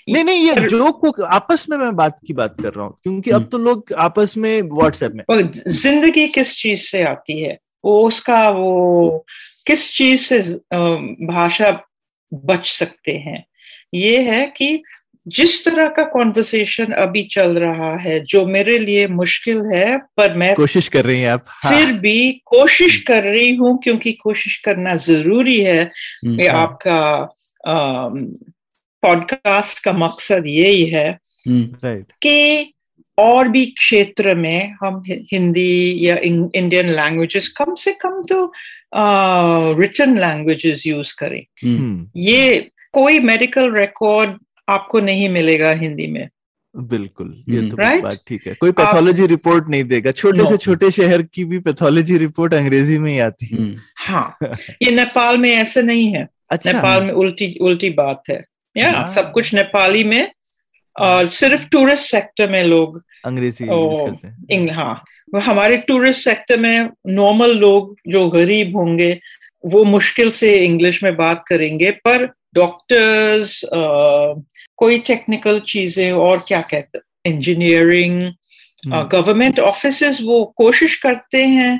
नहीं 0.10 0.24
नहीं 0.24 0.48
ये 0.48 0.56
पर- 0.56 0.70
जो 0.70 0.92
को 0.92 1.24
आपस 1.24 1.66
में 1.70 1.78
मैं 1.78 1.96
बात 1.96 2.20
की 2.28 2.34
बात 2.34 2.56
कर 2.62 2.74
रहा 2.74 2.86
हूँ 2.86 2.98
क्योंकि 3.04 3.32
अब 3.32 3.50
तो 3.52 3.58
लोग 3.58 3.94
आपस 3.94 4.38
में 4.38 4.62
व्हाट्सएप 4.62 5.12
में 5.12 5.52
ज़िंदगी 5.68 6.28
किस 6.28 6.56
चीज़ 6.58 6.80
से 6.80 7.04
आती 7.04 7.42
है? 7.42 7.58
वो 7.88 8.08
उसका 8.08 8.48
वो 8.50 9.26
किस 9.68 9.92
चीज़ 9.98 10.22
से 10.24 10.40
भाषा 11.28 11.72
बच 12.32 12.70
सकते 12.70 13.12
हैं? 13.18 13.44
ये 13.94 14.22
है 14.22 14.46
कि 14.58 14.84
जिस 15.26 15.66
तरह 15.66 15.88
का 15.88 16.04
कॉन्वर्सेशन 16.04 16.92
अभी 16.94 17.24
चल 17.32 17.58
रहा 17.60 17.96
है 17.98 18.20
जो 18.26 18.46
मेरे 18.46 18.78
लिए 18.80 19.08
मुश्किल 19.08 19.62
है 19.74 19.98
पर 20.18 20.34
मैं 20.34 20.54
कोशिश 20.56 20.88
कर 20.88 21.06
रही 21.06 21.22
हैं 21.22 21.30
आप। 21.30 21.46
हाँ, 21.48 21.72
फिर 21.72 21.92
भी 22.00 22.32
कोशिश 22.46 23.02
कर 23.02 23.24
रही 23.24 23.56
हूँ 23.56 23.78
क्योंकि 23.84 24.12
कोशिश 24.12 24.58
करना 24.58 24.96
ज़रूरी 24.96 25.60
है 25.60 25.82
हम्म, 25.84 26.40
ये 26.42 26.48
आपका 26.48 27.00
पॉडकास्ट 29.04 29.84
का 29.84 29.92
मकसद 29.94 30.44
यही 30.48 30.86
है 30.86 31.10
हम्म, 31.48 32.02
कि 32.22 32.74
और 33.18 33.48
भी 33.48 33.66
क्षेत्र 33.66 34.36
में 34.36 34.76
हम 34.84 35.04
हिंदी 35.10 35.98
या 36.10 36.16
इंडियन 36.16 36.90
लैंग्वेजेस 36.90 37.48
कम 37.48 37.74
से 37.76 37.92
कम 37.92 38.24
तो 38.30 38.54
रिटन 39.80 40.18
लैंग्वेजेस 40.18 40.88
यूज़ 40.88 41.16
करें। 41.20 41.46
हम्म, 41.64 41.78
हम्म, 41.78 42.10
ये 42.16 42.72
कोई 42.94 43.20
मेडिकल 43.20 43.74
रिकॉर्ड 43.74 44.32
आपको 44.70 45.00
नहीं 45.00 45.30
मिलेगा 45.30 45.72
हिंदी 45.72 46.08
में। 46.08 46.30
बिल्कुल 46.78 47.44
ये 47.50 47.58
हम्म, 47.58 47.70
तो 47.70 47.78
right? 47.78 48.04
बात 48.04 48.20
ठीक 48.28 48.48
है। 48.48 48.54
कोई 48.54 48.72
पैथोलॉजी 48.72 49.26
रिपोर्ट 49.28 49.66
नहीं 49.70 49.84
देगा। 49.84 50.12
छोटे 50.12 50.40
No. 50.40 50.50
से 50.50 50.58
छोटे 50.58 50.92
शहर 50.92 51.22
की 51.22 51.46
भी 51.46 51.60
पैथोलॉजी 51.60 52.18
रिपोर्ट 52.18 52.54
अंग्रेज़ी 52.54 52.98
में 53.00 53.12
ही 53.12 53.20
आती 53.20 53.46
है। 53.46 53.76
हाँ 53.98 54.38
ये 54.82 54.92
नेपाल 54.92 55.38
में 55.38 55.54
ऐसे 55.54 55.82
नहीं 55.82 56.14
है। 56.14 56.28
अच्छा। 56.50 56.72
नेपाल 56.72 57.04
में 57.04 57.14
उल्टी 57.14 57.58
उल्टी 57.62 57.90
बात 57.90 58.24
है। 58.30 58.44
या 58.78 58.92
हाँ। 58.92 59.08
सब 59.08 59.32
कुछ 59.32 59.54
नेपाली 59.54 60.04
में 60.04 60.32
और 60.98 61.26
सिर्फ़ 61.26 61.68
टूरिस्ट 61.70 62.12
सेक्टर 62.12 62.50
में 62.50 62.64
लोग 62.64 63.02
अंग्रेज़ी 63.26 63.66
हैं। 63.66 64.48
इंग 64.52 64.70
हाँ 64.70 65.04
हमारे 65.44 65.78
टूरिस्ट 65.78 66.24
सेक्टर 66.24 66.60
में 66.60 66.90
नॉर्मल 67.08 67.58
लोग 67.58 67.96
जो 68.08 68.30
गरीब 68.30 68.76
होंगे 68.78 69.20
वो 69.66 69.84
मुश्किल 69.84 70.30
से 70.32 70.54
इंग्लिश 70.56 71.04
में 71.04 71.16
बात 71.16 71.44
करेंगे 71.48 71.92
पर 72.06 72.26
डॉक्टर्स 72.56 73.62
कोई 74.78 75.00
टेक्निकल 75.00 75.60
चीज़ें 75.68 76.12
और 76.12 76.44
क्या 76.48 76.62
कहते 76.62 77.00
इंजीनियरिंग 77.30 78.22
गवर्नमेंट 79.12 79.60
ऑफ़िस 79.60 80.22
वो 80.22 80.44
कोशिश 80.58 80.96
करते 80.96 81.46
हैं 81.46 81.80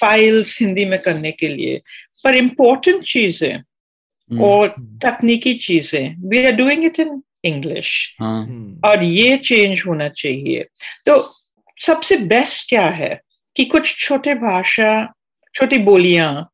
फाइल्स 0.00 0.60
हिंदी 0.60 0.84
में 0.84 0.98
करने 0.98 1.30
के 1.30 1.48
लिए 1.48 1.80
पर 2.24 2.34
इम्पोर्टेंट 2.34 3.02
चीज़ें 3.02 3.52
हम्म, 3.52 4.42
और 4.44 4.74
तकनीकी 5.04 5.54
चीज़ें 5.54 6.16
we 6.28 6.44
are 6.44 6.52
doing 6.52 6.84
it 6.84 7.00
in 7.00 7.22
English 7.44 8.16
हाँ। 8.20 8.46
हम्म, 8.46 8.88
और 8.88 9.02
ये 9.02 9.36
चेंज 9.36 9.82
होना 9.86 10.08
चाहिए। 10.08 10.66
तो 11.06 11.34
सबसे 11.80 12.16
बेस्ट 12.16 12.68
क्या 12.68 12.86
है 12.88 13.20
कि 13.56 13.64
कुछ 13.64 13.96
छोटे 13.98 14.34
भाषा 14.34 15.14
छोटी 15.54 15.78
बोलियाँ 15.78 16.48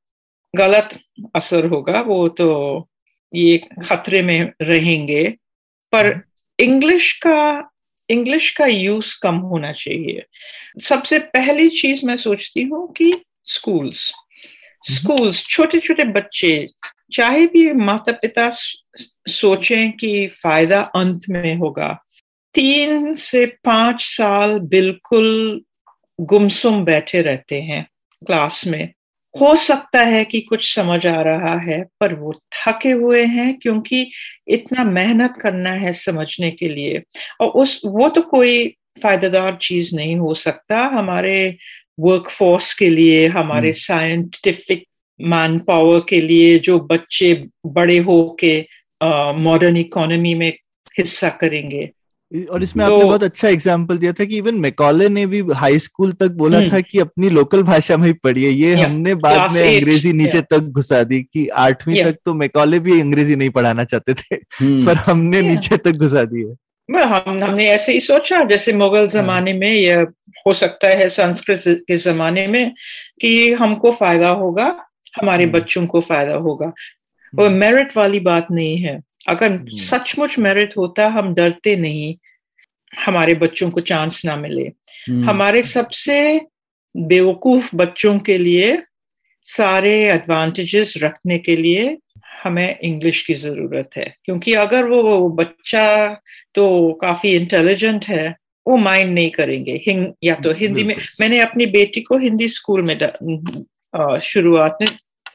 गलत 0.56 0.98
असर 1.36 1.66
होगा 1.66 2.00
वो 2.00 2.28
तो 2.28 2.88
ये 3.34 3.58
खतरे 3.58 4.22
में 4.22 4.52
रहेंगे। 4.62 5.24
पर 5.92 6.20
इंग्लिश 6.58 7.12
का 7.12 7.70
इंग्लिश 8.10 8.50
का 8.50 8.66
यूज़ 8.66 9.20
कम 9.22 9.34
होना 9.34 9.72
चाहिए। 9.72 10.24
सबसे 10.82 11.18
पहली 11.18 11.68
चीज़ 11.68 12.06
मैं 12.06 12.16
सोचती 12.16 12.62
हूँ 12.62 12.92
कि 12.92 13.22
स्कूल्स 13.44 14.12
स्कूल्स 14.82 15.46
छोटे 15.46 15.78
छोटे 15.78 16.04
बच्चे 16.04 16.68
चाहे 17.12 17.46
भी 17.46 17.72
माता 17.72 18.12
पिता 18.12 18.50
सोचें 19.28 19.92
कि 19.92 20.26
फ़ायदा 20.26 20.80
अंत 20.80 21.20
में 21.30 21.56
होगा। 21.56 22.04
तीन 22.54 23.14
से 23.14 23.46
पाँच 23.46 24.02
साल 24.02 24.58
बिल्कुल 24.58 25.60
गुमसुम 26.20 26.84
बैठे 26.84 27.20
रहते 27.20 27.60
हैं 27.62 27.86
क्लास 28.26 28.66
में। 28.66 28.92
हो 29.40 29.54
सकता 29.56 30.00
है 30.02 30.24
कि 30.24 30.40
कुछ 30.40 30.74
समझ 30.74 31.06
आ 31.06 31.20
रहा 31.22 31.58
है 31.58 31.84
पर 32.00 32.14
वो 32.14 32.32
थके 32.32 32.90
हुए 32.90 33.24
हैं 33.24 33.58
क्योंकि 33.58 34.10
इतना 34.48 34.84
मेहनत 34.84 35.34
करना 35.40 35.70
है 35.70 35.92
समझने 35.92 36.50
के 36.50 36.68
लिए। 36.68 37.02
और 37.40 37.48
उस 37.48 37.80
वो 37.84 38.08
तो 38.08 38.22
कोई 38.22 38.68
फायदेदार 39.02 39.58
चीज़ 39.62 39.96
नहीं 39.96 40.16
हो 40.16 40.34
सकता। 40.34 40.80
हमारे 40.80 41.56
वर्कफोर्स 42.00 42.74
के 42.74 42.88
लिए 42.88 43.26
हमारे 43.28 43.72
साइंटिफिक 43.72 44.84
मैन 45.20 45.58
पावर 45.58 46.00
के 46.08 46.20
लिए 46.20 46.58
जो 46.58 46.80
बच्चे 46.80 47.44
बड़े 47.66 47.98
हो 47.98 48.36
के 48.44 48.66
मॉडर्न 49.32 49.76
इकोनॉमी 49.76 50.34
में 50.34 50.52
हिस्सा 50.98 51.28
करेंगे। 51.28 51.90
और 52.50 52.62
इसमें 52.62 52.86
तो- 52.86 52.94
आपने 52.94 53.04
बहुत 53.04 53.22
अच्छा 53.22 53.48
एग्ज़ाम्पल 53.48 53.98
दिया 53.98 54.12
था 54.12 54.24
कि 54.24 54.36
इवन 54.36 54.54
मैकॉले 54.54 55.08
ने 55.08 55.26
भी 55.26 55.42
हाई 55.52 55.78
स्कूल 55.78 56.12
तक 56.12 56.28
बोला 56.28 56.58
हम्म। 56.58 56.72
था 56.72 56.80
कि 56.80 56.98
अपनी 56.98 57.28
लोकल 57.30 57.62
भाषा 57.62 57.96
में 57.96 58.06
ही 58.06 58.12
पढ़िए। 58.12 58.48
ये 58.48 58.74
हमने 58.74 59.14
बाद 59.14 59.52
में 59.52 59.76
अंग्रेज़ी 59.76 60.12
नीचे 60.12 60.40
तक 60.40 60.58
घुसा 60.58 61.02
दी 61.02 61.22
कि 61.22 61.48
आठवीं 61.48 62.04
तक 62.04 62.16
तो 62.24 62.34
मैकॉले 62.34 62.78
भी 62.78 63.00
अंग्रेज़ी 63.00 63.36
नहीं 63.36 63.50
पढ़ाना 63.50 63.84
चाहते 63.84 64.14
थे 64.14 64.34
हम्म, 64.34 64.86
पर 64.86 64.94
हमने 64.94 65.42
नीचे 65.42 65.76
तक 65.76 65.90
घुसा 65.90 66.24
दी 66.24 66.48
है। 66.48 66.54
हम 67.02 67.44
हमने 67.44 67.68
ऐसे 67.68 67.92
ही 67.92 68.00
सोचा 68.00 68.44
जैसे 68.44 68.72
मुगल 68.72 69.06
जमाने 69.06 69.52
में 69.52 69.72
या 69.72 70.00
हो 70.46 70.52
सकता 70.52 70.88
है 70.88 71.08
संस्कृत 71.08 71.62
के 71.66 71.96
जमाने 71.96 72.46
में 72.46 72.74
कि 73.20 73.52
हमको 73.52 73.92
फ़ायदा 73.92 74.28
होगा 74.28 74.84
हमारे 75.22 75.44
हम्म। 75.44 75.52
बच्चों 75.54 75.86
को 75.86 76.00
फ़ायदा 76.00 76.34
होगा। 76.34 76.72
और 77.38 77.48
मेरिट 77.48 77.96
वाली 77.96 78.20
बात 78.20 78.46
नहीं 78.50 78.78
है। 78.78 79.00
अगर 79.28 79.52
हम्म। 79.52 79.76
सचमुच 79.76 80.38
मेरिट 80.38 80.76
होता 80.76 81.08
हम 81.08 81.34
डरते 81.34 81.76
नहीं 81.76 82.16
हमारे 83.06 83.34
बच्चों 83.34 83.70
को 83.70 83.80
चांस 83.80 84.22
ना 84.24 84.36
मिले। 84.36 84.62
हम्म, 84.62 85.30
हमारे 85.30 85.62
सबसे 85.62 86.40
बेवकूफ़ 86.96 87.76
बच्चों 87.76 88.18
के 88.18 88.38
लिए 88.38 88.82
सारे 89.42 90.10
एडवांटेजेस 90.10 90.94
रखने 91.02 91.38
के 91.38 91.56
लिए 91.56 91.98
हमें 92.44 92.78
इंग्लिश 92.78 93.22
की 93.26 93.34
ज़रूरत 93.34 93.90
है। 93.96 94.16
क्योंकि 94.24 94.54
अगर 94.54 94.84
वो 94.84 95.02
वो 95.02 95.28
बच्चा 95.28 96.14
तो 96.54 96.92
काफ़ी 96.92 97.28
इंटेलिजेंट 97.30 98.06
है 98.06 98.36
वो 98.68 98.76
माइंड 98.76 99.14
नहीं 99.14 99.30
करेंगे। 99.30 100.12
या 100.24 100.34
तो 100.34 100.52
हिंदी 100.52 100.84
में 100.84 100.96
मैंने 101.20 101.40
अपनी 101.40 101.66
बेटी 101.66 102.00
को 102.00 102.18
हिंदी 102.18 102.48
स्कूल 102.48 102.82
में 102.82 102.98
शुरुआत 104.18 104.78
में 104.82 104.88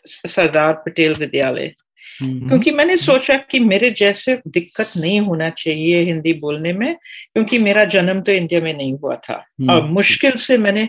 सरदार 0.06 0.74
पटेल 0.86 1.14
विद्यालय। 1.14 1.74
हम्म, 2.22 2.48
क्योंकि 2.48 2.72
मैंने 2.72 2.98
सोचा 2.98 3.38
कि 3.52 3.60
मेरे 3.60 3.90
जैसे 3.92 4.36
दिक्कत 4.48 4.92
नहीं 4.98 5.20
होना 5.20 5.50
चाहिए 5.50 6.04
हिंदी 6.04 6.34
बोलने 6.34 6.74
में 6.74 6.94
क्योंकि 6.96 7.58
मेरा 7.60 7.86
जन्म 7.86 8.22
तो 8.22 8.32
इंडिया 8.32 8.62
में 8.62 8.74
नहीं 8.74 8.94
हुआ 8.94 9.16
था। 9.16 9.34
हम्म, 9.34 9.72
और 9.72 9.86
मुश्किल 9.86 10.32
से 10.32 10.58
मैंने 10.58 10.88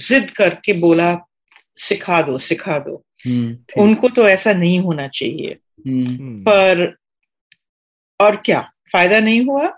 जिद 0.00 0.30
करके 0.30 0.72
बोला 0.72 1.16
सिखा 1.76 2.20
दो 2.22 2.38
सिखा 2.38 2.78
दो। 2.78 3.02
हम्म, 3.26 3.82
उनको 3.82 4.08
तो 4.08 4.28
ऐसा 4.28 4.52
नहीं 4.52 4.78
होना 4.78 5.08
चाहिए। 5.08 5.56
पर 6.48 6.96
और 8.20 8.36
क्या 8.36 8.60
फ़ायदा 8.92 9.20
नहीं 9.20 9.40
हुआ? 9.40 9.72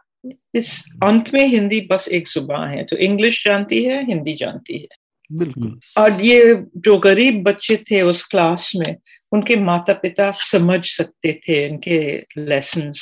इस 0.55 0.85
अंत 1.03 1.35
में 1.35 1.47
हिंदी 1.47 1.81
बस 1.81 2.09
एक 2.09 2.28
ज़ुबान 2.28 2.69
है 2.69 2.85
तो 2.85 2.97
इंग्लिश 2.97 3.44
जानती 3.44 3.82
है 3.85 4.05
हिंदी 4.07 4.35
जानती 4.35 4.78
है। 4.78 4.89
बिल्कुल। 5.32 5.81
और 5.98 6.20
ये 6.20 6.65
जो 6.77 6.98
गरीब 6.98 7.43
बच्चे 7.43 7.77
थे 7.77 8.03
उस 8.03 8.24
क्लास 8.24 8.73
में 8.77 8.97
उनके 9.32 9.57
माता 9.57 9.93
पिता 9.93 10.31
समझ 10.31 10.86
सकते 10.86 11.40
थे 11.48 11.66
इनके 11.66 12.24
लेसन 12.39 12.93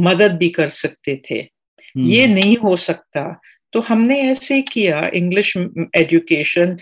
मदद 0.00 0.36
भी 0.36 0.48
कर 0.48 0.68
सकते 0.68 1.22
थे। 1.30 1.34
हम्म, 1.34 2.06
ये 2.06 2.26
नहीं 2.26 2.56
हो 2.56 2.76
सकता। 2.76 3.40
तो 3.72 3.80
हमने 3.80 4.22
ऐसे 4.22 4.62
किया 4.62 5.10
इंग्लिश 5.14 5.56
एजुकेशन 5.94 6.78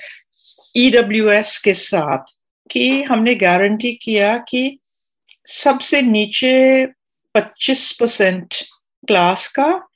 ईडब्ल्यूएस 0.77 1.59
के 1.59 1.75
साथ 1.75 2.25
कि 2.71 3.03
हमने 3.03 3.35
गारंटी 3.35 3.93
किया 3.93 4.39
कि 4.39 4.79
सबसे 5.47 6.03
नीचे 6.03 6.87
25 7.35 7.93
परसेंट 7.93 8.55
क्लास 9.07 9.49
का 9.49 9.87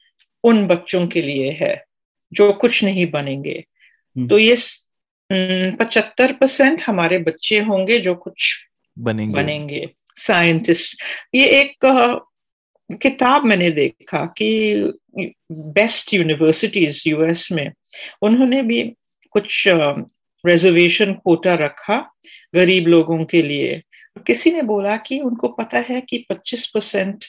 उन 0.44 0.66
बच्चों 0.66 1.06
के 1.06 1.23
लिए 1.23 1.51
है 1.51 1.85
जो 2.32 2.52
कुछ 2.52 2.85
नहीं 2.85 3.10
बनेंगे। 3.10 3.64
हम्म। 4.16 4.28
तो 4.28 4.39
ये 4.39 4.56
पचहत्तर 5.78 6.32
परसेंट 6.32 6.82
हमारे 6.82 7.18
बच्चे 7.18 7.59
होंगे 7.60 7.98
जो 7.98 8.14
कुछ 8.14 8.54
बनेंगे। 8.98 9.34
बनेंगे। 9.34 9.88
साइंटिस्ट। 10.14 11.02
ये 11.34 11.46
एक 11.60 11.76
किताब 12.92 13.44
मैंने 13.44 13.70
देखा 13.70 14.24
कि 14.38 14.74
बेस्ट 15.50 16.12
यूनिवर्सिटीज 16.14 17.04
यूएस 17.06 17.48
में 17.52 17.70
उन्होंने 18.22 18.62
भी 18.62 18.82
कुछ 19.30 19.64
रिजर्वेशन 20.44 21.12
कोटा 21.14 21.54
रखा 21.54 21.96
गरीब 22.54 22.86
लोगों 22.86 23.24
के 23.24 23.42
लिए। 23.42 23.82
किसी 24.26 24.50
ने 24.50 24.62
बोला 24.62 24.96
कि 24.96 25.18
उनको 25.20 25.48
पता 25.48 25.78
है 25.78 26.00
कि 26.00 26.18
25 26.30 26.66
परसेंट 26.66 27.24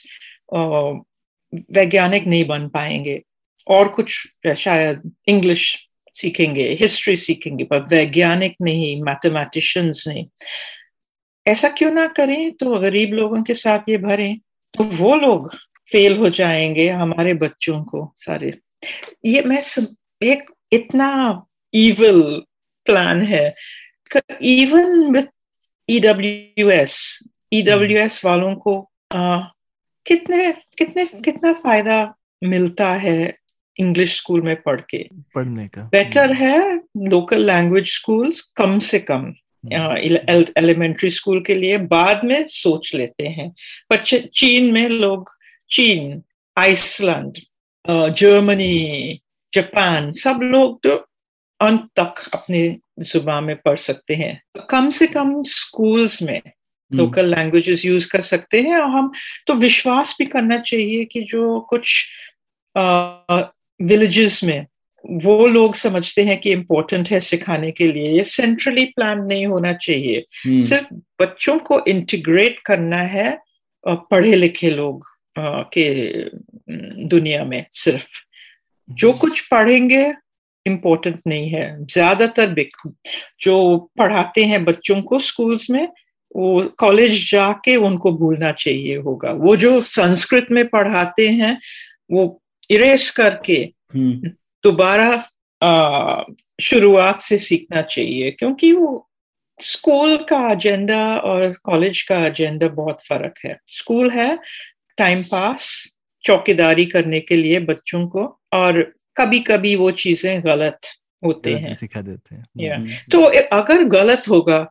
वैज्ञानिक 1.72 2.26
नहीं 2.26 2.44
बन 2.44 2.68
पाएँगे। 2.68 3.20
और 3.66 3.88
कुछ 3.88 4.26
शायद 4.56 5.12
इंग्लिश 5.28 5.76
सीखेंगे 6.14 6.68
हिस्ट्री 6.80 7.16
सीखेंगे 7.16 7.64
पर 7.64 7.80
वैज्ञानिक 7.80 8.56
नहीं 8.62 9.02
मैथमेटिशियंस 9.02 10.04
नहीं। 10.08 10.26
ऐसा 11.46 11.68
क्यों 11.68 11.90
ना 11.92 12.06
करें? 12.06 12.52
तो 12.52 12.78
गरीब 12.80 13.12
लोगों 13.12 13.42
के 13.42 13.54
साथ 13.54 13.78
ये 13.88 13.98
भरें 13.98 14.38
तो 14.74 14.84
वो 14.84 15.14
लोग 15.16 15.54
फेल 15.92 16.16
हो 16.16 16.28
जाएँगे 16.28 16.88
हमारे 16.88 17.34
बच्चों 17.34 17.84
को 17.84 18.12
सारे। 18.16 18.58
ये 19.24 19.42
मैं 19.42 19.62
एक 20.22 20.50
इतना 20.72 21.42
इवल 21.74 22.22
प्लान 22.84 23.22
है। 23.22 23.54
इवन 24.42 25.16
विथ 25.16 25.24
ईडब्ल्यूएस 25.88 27.24
ईडब्ल्यूएस 27.52 28.24
वालों 28.24 28.54
को 28.54 28.90
आ, 29.12 29.40
कितने 30.06 30.52
कितने 30.52 31.06
कितना 31.06 31.52
फ़ायदा 31.52 32.14
मिलता 32.44 32.92
है 32.94 33.36
इंग्लिश 33.80 34.16
स्कूल 34.16 34.42
में 34.42 34.54
पढ़ 34.62 34.80
के। 34.90 34.98
पढ़ने 35.34 35.66
का। 35.68 35.82
बेटर 35.82 36.32
है 36.32 36.76
लोकल 37.08 37.46
लैंग्वेज 37.46 37.86
स्कूल्स 37.94 38.40
कम 38.56 38.78
से 38.78 38.98
कम 39.10 39.32
एलिमेंट्री 39.72 41.10
स्कूल 41.10 41.40
के 41.40 41.54
लिए। 41.54 41.78
बाद 41.78 42.24
में 42.24 42.44
सोच 42.46 42.94
लेते 42.94 43.26
हैं। 43.26 43.50
पर 43.90 43.96
चीन 44.34 44.72
में 44.72 44.88
लोग 44.88 45.30
चीन 45.70 46.22
आइसलैंड 46.58 47.34
जर्मनी 48.14 49.20
जापान 49.54 50.10
सब 50.12 50.40
लोग 50.42 50.82
तो 50.82 50.94
अंत 51.60 51.88
तक 51.96 52.14
अपने 52.34 52.76
ज़ुबान 53.00 53.44
में 53.44 53.56
पढ़ 53.56 53.76
सकते 53.76 54.14
हैं। 54.14 54.42
कम 54.70 54.90
से 54.90 55.06
कम 55.06 55.42
स्कूल्स 55.42 56.22
में 56.22 56.38
हम्म, 56.38 56.98
लोकल 56.98 57.34
लैंग्वेजेस 57.34 57.84
यूज़ 57.86 58.08
कर 58.08 58.20
सकते 58.20 58.60
हैं। 58.62 58.76
और 58.76 58.90
हम 58.90 59.12
तो 59.46 59.54
विश्वास 59.54 60.16
भी 60.18 60.26
करना 60.26 60.58
चाहिए 60.58 61.04
कि 61.04 61.20
जो 61.22 61.60
कुछ 61.60 62.08
विलेजेस 63.84 64.42
में 64.44 64.66
वो 65.04 65.46
लोग 65.46 65.74
समझते 65.74 66.22
हैं 66.24 66.40
कि 66.40 66.52
इम्पोर्टेंट 66.52 67.08
है 67.10 67.20
सिखाने 67.20 67.70
के 67.70 67.86
लिए। 67.86 68.10
ये 68.10 68.22
सेंट्रली 68.22 68.84
प्लान 68.86 69.20
नहीं 69.22 69.46
होना 69.46 69.72
चाहिए। 69.74 70.24
हम्म, 70.44 70.58
सिर्फ़ 70.58 70.94
बच्चों 71.20 71.58
को 71.58 71.80
इंटीग्रेट 71.88 72.58
करना 72.66 72.96
है 72.96 73.38
पढ़े 73.86 74.34
लिखे 74.34 74.70
लोग 74.70 75.04
के 75.72 75.88
दुनिया 77.08 77.44
में 77.44 77.64
सिर्फ़। 77.72 78.06
जो 78.88 79.12
कुछ 79.12 79.40
पढ़ेंगे 79.48 80.12
इम्पोर्टेंट 80.66 81.20
नहीं 81.26 81.48
है। 81.48 81.84
ज़्यादातर 81.84 82.54
जो 83.42 83.76
पढ़ाते 83.98 84.44
हैं 84.44 84.64
बच्चों 84.64 85.00
को 85.02 85.18
स्कूल्स 85.18 85.68
में 85.70 85.86
वो 86.34 86.62
कॉलेज 86.78 87.30
जाके 87.30 87.74
उनको 87.78 88.12
भूलना 88.12 88.52
चाहिए 88.54 88.96
होगा। 88.98 89.30
वो 89.32 89.56
जो 89.56 89.80
संस्कृत 89.82 90.46
में 90.50 90.66
पढ़ाते 90.68 91.28
हैं 91.30 91.58
वो 92.10 92.26
इरेस 92.70 93.10
करके 93.10 93.72
हम्म, 93.94 94.28
दोबारा 94.64 95.16
शुरुआत 96.60 97.22
से 97.22 97.38
सीखना 97.38 97.82
चाहिए 97.82 98.30
क्योंकि 98.30 98.72
वो 98.72 99.10
स्कूल 99.60 100.16
का 100.16 100.52
एजेंडा 100.52 101.16
और 101.16 101.52
कॉलेज 101.64 102.02
का 102.02 102.26
एजेंडा 102.26 102.68
बहुत 102.68 103.00
फ़र्क 103.06 103.34
है। 103.44 103.58
स्कूल 103.66 104.10
है 104.10 104.38
टाइम 104.98 105.22
पास 105.22 105.94
चौकीदारी 106.24 106.84
करने 106.84 107.20
के 107.20 107.36
लिए 107.36 107.60
बच्चों 107.60 108.06
को 108.08 108.40
और 108.52 108.94
कभी 109.16 109.38
कभी 109.38 109.74
वो 109.76 109.90
चीज़ें 109.90 110.44
गलत 110.44 110.80
होते 111.24 111.54
हैं। 111.54 111.74
सिखा 111.74 112.00
देते 112.00 112.34
हैं। 112.34 112.76
हम्म। 112.76 112.90
तो 113.12 113.22
अगर 113.56 113.84
गलत 113.84 114.22
होगा 114.28 114.70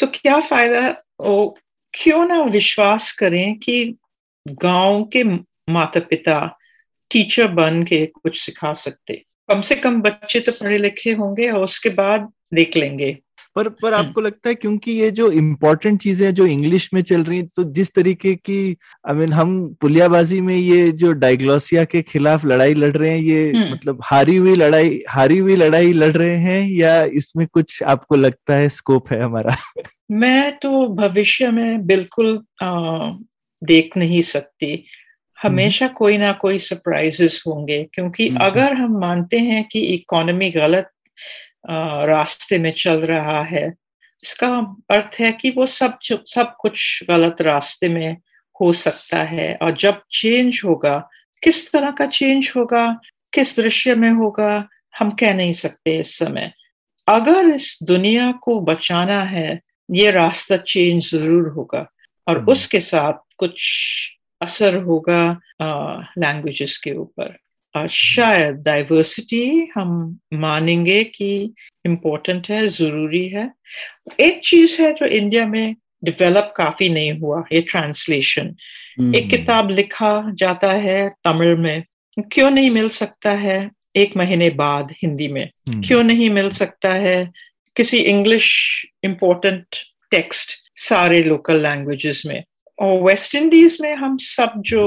तो 0.00 0.06
क्या 0.06 0.40
फ़ायदा? 0.40 0.96
ओ 1.20 1.48
क्यों 1.94 2.26
ना 2.28 2.42
विश्वास 2.42 3.12
करें 3.12 3.58
कि 3.58 3.96
गाँव 4.48 5.04
के 5.04 5.24
माता 5.72 6.00
पिता 6.00 6.58
टीचर 7.10 7.46
बन 7.54 7.82
के 7.82 8.04
कुछ 8.08 8.40
सिखा 8.40 8.72
सकते 8.78 9.22
कम 9.48 9.60
से 9.62 9.76
कम 9.76 10.00
बच्चे 10.02 10.40
तो 10.40 10.52
पढ़े 10.54 10.78
लिखे 10.78 11.12
होंगे 11.14 11.50
और 11.50 11.62
उसके 11.62 11.88
बाद 11.92 12.32
देख 12.54 12.76
लेंगे 12.76 13.16
पर 13.56 13.68
पर 13.70 13.94
हम्म। 13.94 14.06
आपको 14.06 14.20
लगता 14.20 14.48
है 14.48 14.54
क्योंकि 14.54 14.92
ये 14.92 15.10
जो 15.10 15.30
इम्पोर्टेंट 15.32 16.00
चीज़ें 16.02 16.32
जो 16.34 16.46
इंग्लिश 16.46 16.88
में 16.94 17.00
चल 17.02 17.22
रही 17.24 17.38
हैं 17.38 17.46
तो 17.48 17.64
जिस 17.72 17.92
तरीके 17.94 18.34
की 18.36 18.56
आई 19.04 19.14
मीन 19.14 19.32
हम 19.32 19.52
पुलियाबाजी 19.80 20.40
में 20.40 20.56
ये 20.56 20.90
जो 20.94 21.12
डायग्लोसिया 21.14 21.84
के 21.84 22.02
खिलाफ 22.04 22.44
लड़ाई 22.44 22.74
लड़ 22.74 22.90
रहे 22.92 23.10
हैं 23.10 23.18
ये 23.18 23.50
हम्म। 23.50 23.72
मतलब 23.72 24.00
हारी 24.04 24.36
हुई 24.36 24.54
लड़ाई 24.54 25.00
हारी 25.08 25.38
हुई 25.38 25.56
लड़ाई 25.56 25.92
लड़ 25.94 26.12
रहे 26.12 26.36
हैं 26.38 26.60
या 26.70 27.02
इसमें 27.14 27.46
कुछ 27.48 27.82
आपको 27.84 28.16
लगता 28.16 28.54
है 28.54 28.68
स्कोप 28.70 29.12
है 29.12 29.22
हमारा 29.22 29.56
मैं 30.12 30.56
तो 30.58 30.86
भविष्य 30.96 31.50
में 31.50 31.86
बिल्कुल 31.86 32.38
आ, 32.62 33.10
देख 33.62 33.96
नहीं 33.96 34.22
सकती 34.24 34.76
हमेशा 35.44 35.86
कोई 35.94 36.18
ना 36.18 36.32
कोई 36.32 36.58
सरप्राइजेस 36.60 37.42
होंगे 37.46 37.82
क्योंकि 37.84 38.28
हम्म। 38.28 38.44
अगर 38.44 38.74
हम 38.74 38.98
मानते 38.98 39.38
हैं 39.40 39.64
कि 39.64 39.80
इकोनॉमी 39.94 40.50
गलत 40.50 40.90
रास्ते 42.08 42.58
में 42.58 42.70
चल 42.74 43.00
रहा 43.02 43.42
है 43.44 43.66
इसका 44.22 44.48
अर्थ 44.90 45.16
है 45.20 45.32
कि 45.32 45.50
वो 45.50 45.66
सब 45.68 45.98
सब 46.02 46.54
कुछ 46.60 47.04
गलत 47.10 47.40
रास्ते 47.42 47.88
में 47.88 48.16
हो 48.60 48.72
सकता 48.74 49.22
है 49.24 49.54
और 49.62 49.76
जब 49.76 50.00
चेंज 50.12 50.60
होगा 50.64 50.96
किस 51.42 51.70
तरह 51.72 51.90
का 51.90 52.06
चेंज 52.08 52.52
होगा 52.56 52.86
किस 53.32 53.56
दृश्य 53.56 53.94
में 53.94 54.10
होगा 54.12 54.52
हम 54.98 55.10
कह 55.10 55.34
नहीं 55.34 55.52
सकते 55.52 55.98
इस 55.98 56.16
समय 56.18 56.52
अगर 57.08 57.48
इस 57.48 57.78
दुनिया 57.82 58.30
को 58.42 58.60
बचाना 58.62 59.22
है 59.26 59.60
ये 59.88 60.10
रास्ता 60.10 60.56
चेंज 60.56 61.10
ज़रूर 61.10 61.48
होगा 61.48 61.86
और 62.26 62.38
हम्म। 62.38 62.52
उसके 62.52 62.80
साथ 62.80 63.18
कुछ 63.38 63.60
असर 64.44 64.76
होगा 64.76 65.22
लैंग्वेजेस 66.18 66.76
के 66.84 66.92
ऊपर। 66.92 67.36
और 67.76 67.88
शायद 67.88 68.54
डाइवर्सिटी 68.54 69.44
हम 69.74 70.18
मानेंगे 70.32 71.02
कि 71.04 71.30
इम्पोर्टेंट 71.86 72.48
है 72.50 72.66
ज़रूरी 72.66 73.28
है। 73.28 73.50
एक 74.20 74.40
चीज़ 74.44 74.82
है 74.82 74.92
जो 74.92 75.06
इंडिया 75.06 75.46
में 75.46 75.74
डेवलप 76.04 76.52
काफ़ी 76.56 76.88
नहीं 76.88 77.12
हुआ 77.12 77.42
ये 77.52 77.60
ट्रांसलेशन 77.60 78.54
हम्म। 78.98 79.14
एक 79.14 79.28
किताब 79.30 79.70
लिखा 79.70 80.12
जाता 80.34 80.72
है 80.72 81.08
तमिल 81.24 81.54
में 81.56 81.82
क्यों 82.32 82.50
नहीं 82.50 82.70
मिल 82.70 82.88
सकता 82.88 83.32
है? 83.46 83.70
एक 83.96 84.16
महीने 84.16 84.50
बाद 84.50 84.94
हिंदी 85.02 85.28
में। 85.28 85.48
क्यों 85.68 86.02
नहीं 86.02 86.30
मिल 86.30 86.50
सकता 86.50 86.92
है? 86.94 87.30
किसी 87.76 87.98
इंग्लिश 87.98 88.46
इम्पोर्टेंट 89.04 89.64
टेक्स्ट 90.10 90.58
सारे 90.76 91.22
लोकल 91.22 91.62
लैंग्वेजेस 91.62 92.22
में। 92.26 92.42
वेस्ट 92.78 93.34
इंडीज 93.34 93.76
में 93.80 93.94
हम 93.94 94.16
सब 94.20 94.52
जो 94.66 94.84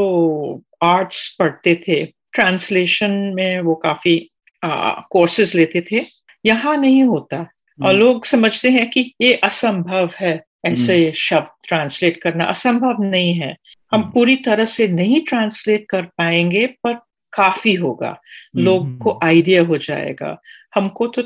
आर्ट्स 0.84 1.28
पढ़ते 1.40 1.76
थे 1.88 2.04
ट्रांसलेशन 2.34 3.12
में 3.36 3.60
वो 3.62 3.76
काफ़ी 3.84 4.18
कोर्सेज 4.64 5.56
लेते 5.56 5.82
थे 5.92 6.02
यहाँ 6.46 6.76
नहीं 6.78 7.04
होता 7.04 7.38
और 7.38 7.88
हम्म। 7.88 8.00
लोग 8.00 8.26
समझते 8.26 8.70
हैं 8.70 8.90
कि 8.90 9.12
ये 9.22 9.34
असंभव 9.44 10.10
है 10.20 10.42
ऐसे 10.66 11.12
शब्द 11.18 11.68
ट्रांसलेट 11.68 12.22
करना 12.22 12.46
असंभव 12.46 13.02
नहीं 13.02 13.34
है 13.34 13.56
हम 13.92 14.00
हम्म। 14.00 14.12
पूरी 14.12 14.36
तरह 14.46 14.66
से 14.66 14.88
नहीं 14.88 15.22
ट्रांसलेट 15.22 15.86
कर 15.90 16.06
पाएँगे 16.18 16.66
पर 16.84 16.94
काफ़ी 17.34 17.74
होगा 17.76 18.16
लोग 18.58 18.84
हम्म। 18.84 18.98
को 18.98 19.20
आइडिया 19.24 19.64
हो 19.64 19.78
जाएगा 19.80 20.38
हमको 20.76 21.08
तो 21.10 21.24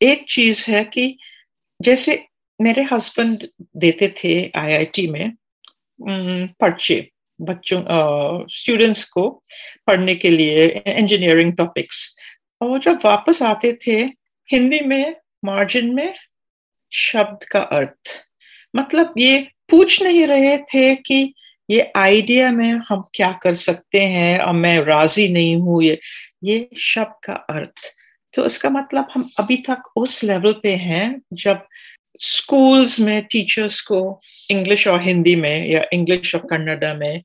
एक 0.00 0.24
चीज़ 0.28 0.64
है 0.70 0.84
कि 0.84 1.16
जैसे 1.80 2.22
मेरे 2.60 2.82
हस्बैंड 2.92 3.46
देते 3.76 4.14
थे 4.16 4.34
आईआईटी 4.56 5.06
में 5.06 5.32
पर्चे 6.00 7.08
बच्चों 7.40 7.82
स्टूडेंट्स 8.50 9.04
को 9.10 9.28
पढ़ने 9.86 10.14
के 10.14 10.30
लिए 10.30 10.66
इंजीनियरिंग 10.88 11.52
टॉपिक्स 11.56 12.08
और 12.60 12.78
जब 12.80 12.98
वापस 13.04 13.42
आते 13.42 13.72
थे, 13.86 14.00
हिंदी 14.48 14.80
में 14.80 15.14
मार्जिन 15.44 15.94
में 15.94 16.14
शब्द 16.92 17.44
का 17.44 17.60
अर्थ। 17.60 18.24
मतलब 18.74 19.14
ये 19.18 19.38
पूछ 19.70 20.02
नहीं 20.02 20.26
रहे 20.26 20.56
थे 20.74 20.94
कि 20.96 21.34
ये 21.68 21.90
आइडिया 21.96 22.50
में 22.52 22.70
हम 22.88 23.04
क्या 23.14 23.30
कर 23.42 23.54
सकते 23.56 24.00
हैं 24.02 24.38
और 24.38 24.52
मैं 24.54 24.78
राज़ी 24.84 25.28
नहीं 25.28 25.56
हूँ, 25.56 25.82
ये 25.82 25.98
ये 26.44 26.68
शब्द 26.78 27.24
का 27.24 27.34
अर्थ। 27.50 27.92
तो 28.34 28.44
इसका 28.46 28.70
मतलब 28.70 29.08
हम 29.12 29.28
अभी 29.38 29.56
तक 29.68 29.82
उस 29.96 30.22
लेवल 30.24 30.52
पे 30.62 30.74
हैं 30.76 31.20
जब 31.34 31.66
स्कूल्स 32.20 33.00
में 33.00 33.22
टीचर्स 33.24 33.80
को 33.80 34.20
इंग्लिश 34.50 34.88
और 34.88 35.02
हिंदी 35.02 35.36
में 35.36 35.68
या 35.68 35.84
इंग्लिश 35.92 36.34
और 36.34 36.40
कन्नड़ा 36.40 36.94
में 36.94 37.22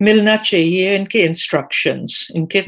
मिलना 0.00 0.36
चाहिए 0.36 0.94
इनके 0.96 1.18
इंस्ट्रक्शंस 1.18 2.28
इनके। 2.36 2.62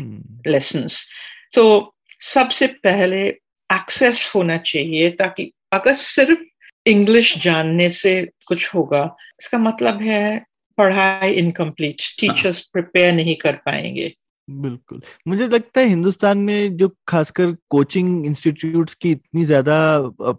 लेसन्स 0.50 1.06
तो 1.54 1.94
सबसे 2.20 2.66
पहले 2.66 3.26
एक्सेस 3.70 4.32
होना 4.34 4.56
चाहिए 4.56 5.10
ताकि 5.10 5.50
अगर 5.72 5.94
सिर्फ़ 5.94 6.40
इंग्लिश 6.86 7.38
जानने 7.38 7.88
से 7.90 8.28
कुछ 8.46 8.74
होगा 8.74 9.16
इसका 9.40 9.58
मतलब 9.58 10.02
है 10.02 10.44
पढ़ाई 10.78 11.32
इनकम्प्लीट 11.32 12.02
टीचर्स 12.20 12.60
प्रिपेयर 12.60 13.12
नहीं 13.12 13.36
कर 13.36 13.52
पाएँगे। 13.52 14.12
बिल्कुल। 14.48 15.00
मुझे 15.28 15.46
लगता 15.48 15.80
है 15.80 15.86
हिंदुस्तान 15.86 16.38
में 16.38 16.76
जो 16.76 16.88
खासकर 17.08 17.54
कोचिंग 17.70 18.26
इंस्टीट्यूट्स 18.26 18.94
की 18.94 19.10
इतनी 19.10 19.44
ज़्यादा 19.44 19.76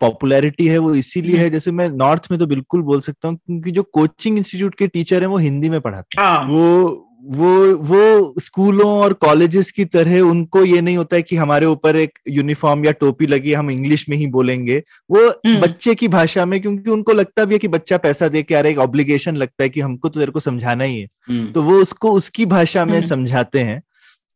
पॉपुलैरिटी 0.02 0.68
है 0.68 0.78
वो 0.78 0.94
इसीलिए 0.96 1.38
है 1.38 1.50
जैसे 1.50 1.72
मैं 1.72 1.90
नॉर्थ 1.90 2.28
में 2.32 2.40
तो 2.40 2.46
बिल्कुल 2.48 2.82
बोल 2.82 3.02
सकता 3.02 3.28
हूँ 3.28 3.38
क्योंकि 3.38 3.72
जो 3.72 3.84
कोचिंग 3.84 4.38
इंस्टीट्यूट 4.38 4.76
के 4.76 4.88
टीचर 4.88 5.22
हैं 5.22 5.28
वो 5.28 5.38
हिंदी 5.38 5.70
में 5.70 5.80
पढ़ाते 5.82 6.22
हैं। 6.22 6.28
हाँ। 6.28 6.48
वो 6.48 7.04
वो 7.30 7.76
वो 7.78 8.34
स्कूलों 8.40 8.90
और 8.90 9.14
कॉलेजेस 9.14 9.72
की 9.72 9.86
तरह 9.86 10.20
उनको 10.22 10.64
ये 10.66 10.82
नहीं 10.82 10.98
होता 10.98 11.16
है 11.16 11.22
कि 11.22 11.36
हमारे 11.36 11.66
ऊपर 11.66 11.96
एक 11.96 12.20
यूनिफॉर्म 12.30 12.86
या 12.86 12.92
टोपी 12.92 13.28
लगी 13.28 13.54
हम 13.54 13.72
इंग्लिश 13.72 14.08
में 14.10 14.16
ही 14.18 14.28
बोलेंगे। 14.28 14.78
वो 15.12 15.28
हम्म। 15.28 15.62
बच्चे 15.62 15.96
की 15.96 16.08
भाषा 16.08 16.46
में 16.46 16.60
क्योंकि 16.62 16.90
उनको 16.92 17.14
लगता 17.14 17.46
भी 17.46 17.56
है 17.56 17.60
कि 17.60 17.68
बच्चा 17.68 17.98
पैसा 17.98 18.28
दे 18.28 18.44
के 18.44 18.56
आ 18.56 18.60
रहा 18.60 18.68
है 18.68 18.74
एक 18.74 18.80
ऑब्लिगेशन 18.80 19.36
लगता 19.36 19.64
है 19.64 19.70
कि 19.70 19.82
हमको 19.82 20.10
तो 20.10 20.20
तेरे 20.20 20.32
को 20.32 20.40
समझाना 20.40 20.84
ही 20.84 21.00
है। 21.00 21.08
हम्म। 21.30 21.52
तो 21.52 21.62
वो 21.62 21.80
उसको 21.82 22.12
उसकी 22.12 22.46
भाषा 22.46 22.86
में 22.86 22.94
हम्म। 22.94 23.08
समझाते 23.08 23.60
हैं। 23.60 23.82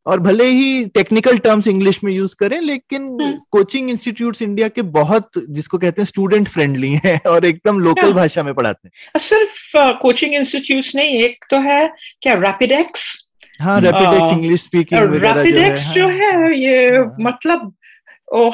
और 0.06 0.20
भले 0.20 0.46
ही 0.46 0.86
टेक्निकल 0.86 1.38
टर्म्स 1.38 1.68
इंग्लिश 1.68 2.04
में 2.04 2.12
यूज़ 2.14 2.36
करें 2.36 2.60
लेकिन। 2.62 3.18
कोचिंग 3.52 3.90
इंस्टीट्यूट्स 3.90 4.42
इंडिया 4.42 4.68
के 4.68 4.82
बहुत 4.82 5.30
जिसको 5.50 5.78
कहते 5.78 6.02
हैं 6.02 6.06
स्टूडेंट 6.06 6.48
फ्रेंडली 6.48 6.92
हैं 7.06 7.20
और 7.28 7.46
एकदम 7.46 7.80
लोकल 7.80 8.02
हाँ। 8.02 8.14
भाषा 8.14 8.44
में 8.44 8.54
पढ़ाते 8.54 8.88
हैं 8.88 9.20
सिर्फ़ 9.20 10.00
कोचिंग 10.02 10.34
इंस्टीट्यूट्स 10.34 10.96
नहीं 10.96 11.24
एक 11.24 11.46
तो 11.50 11.60
है 11.60 11.94
क्या 12.22 12.34
रैपिडेक्स 12.34 13.28
हाँ 13.62 13.76
हम्म। 13.76 13.86
रैपिडेक्स 13.86 14.34
इंग्लिश 14.34 14.64
स्पीकिंग 14.64 15.00
है 15.00 15.20
रैपिडेक्स 15.20 15.88
जो 15.90 16.08
हाँ। 16.08 16.14
है 16.14 16.58
ये 16.60 16.96
हाँ। 16.96 17.16
मतलब 17.22 17.74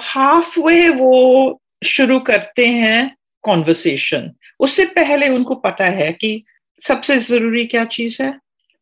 हाफ़ 0.02 0.60
वे 0.60 0.90
वो 0.90 1.62
शुरू 1.86 2.20
करते 2.20 2.68
हैं 2.68 3.16
कॉन्वर्सेशन 3.44 4.32
उससे 4.60 4.86
पहले 4.86 5.30
उनको 5.30 5.56
पता 5.56 5.86
है 5.86 6.12
कि 6.12 6.44
सबसे 6.82 7.18
ज़रूरी 7.20 7.66
क्या 7.66 7.84
चीज़ 7.84 8.22
है 8.24 8.34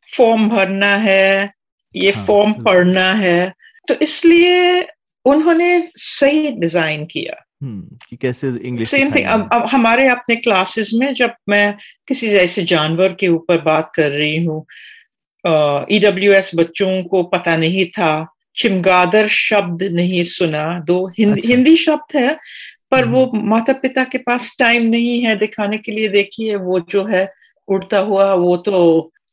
फॉर्म 0.09 0.47
भरना 0.49 0.95
है 0.95 1.53
ये 1.95 2.11
हाँ, 2.11 2.25
फॉर्म 2.25 2.53
बिल्कुल। 2.53 2.63
पढ़ना 2.65 3.11
है 3.13 3.53
तो 3.87 3.93
इसलिए 4.01 4.81
उन्होंने 5.25 5.79
सही 5.97 6.51
डिज़ाइन 6.53 7.05
किया 7.05 7.41
हम्म, 7.63 7.97
कि 8.09 8.15
कैसे 8.15 8.47
इंग्लिश 8.47 8.89
सेम 8.89 9.11
थिंग 9.15 9.27
अब, 9.27 9.49
अब 9.53 9.65
हमारे 9.71 10.07
अपने 10.09 10.35
क्लासेस 10.35 10.91
में 10.95 11.13
जब 11.13 11.33
मैं 11.49 11.75
किसी 12.07 12.27
ऐसे 12.37 12.63
जानवर 12.65 13.13
के 13.19 13.27
ऊपर 13.29 13.61
बात 13.61 13.91
कर 13.95 14.11
रही 14.11 14.43
हूँ 14.45 14.65
ईडब्ल्यू 15.91 16.33
एस 16.33 16.51
बच्चों 16.55 17.03
को 17.03 17.23
पता 17.33 17.55
नहीं 17.57 17.85
था 17.97 18.11
चिमगादड़ 18.57 19.25
शब्द 19.27 19.83
नहीं 19.91 20.23
सुना 20.23 20.63
दो 20.79 21.05
हिंदी 21.09 21.41
अच्छा। 21.41 21.47
हिंदी 21.47 21.75
शब्द 21.77 22.15
है 22.17 22.37
पर 22.91 23.03
हम्म। 23.03 23.13
वो 23.13 23.31
माता 23.45 23.73
पिता 23.73 24.03
के 24.03 24.17
पास 24.19 24.55
टाइम 24.59 24.83
नहीं 24.87 25.19
है 25.21 25.35
दिखाने 25.35 25.77
के 25.77 25.91
लिए 25.91 26.09
देखिए 26.09 26.55
वो 26.57 26.79
जो 26.89 27.05
है 27.05 27.27
उड़ता 27.67 27.99
हुआ 27.99 28.33
वो 28.35 28.55
तो 28.57 28.79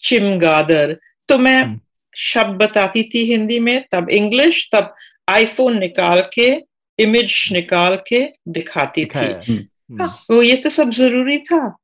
चिमगादड़ 0.02 0.92
तो 1.28 1.38
मैं 1.38 1.62
हम्म। 1.62 1.80
शब्द 2.16 2.56
बताती 2.62 3.02
थी 3.02 3.24
हिंदी 3.24 3.58
में 3.58 3.84
तब 3.92 4.10
इंग्लिश 4.10 4.68
तब 4.72 4.94
आईफोन 5.28 5.78
निकाल 5.78 6.20
के 6.34 6.48
इमेज 6.98 7.48
निकाल 7.52 7.96
के 8.08 8.24
दिखाती 8.48 9.04
थी। 9.04 9.18
हम्म। 9.18 10.02
हाँ, 10.02 10.18
वो 10.30 10.42
ये 10.42 10.56
तो 10.56 10.68
सब 10.68 10.90
ज़रूरी 10.90 11.38
था। 11.38 11.76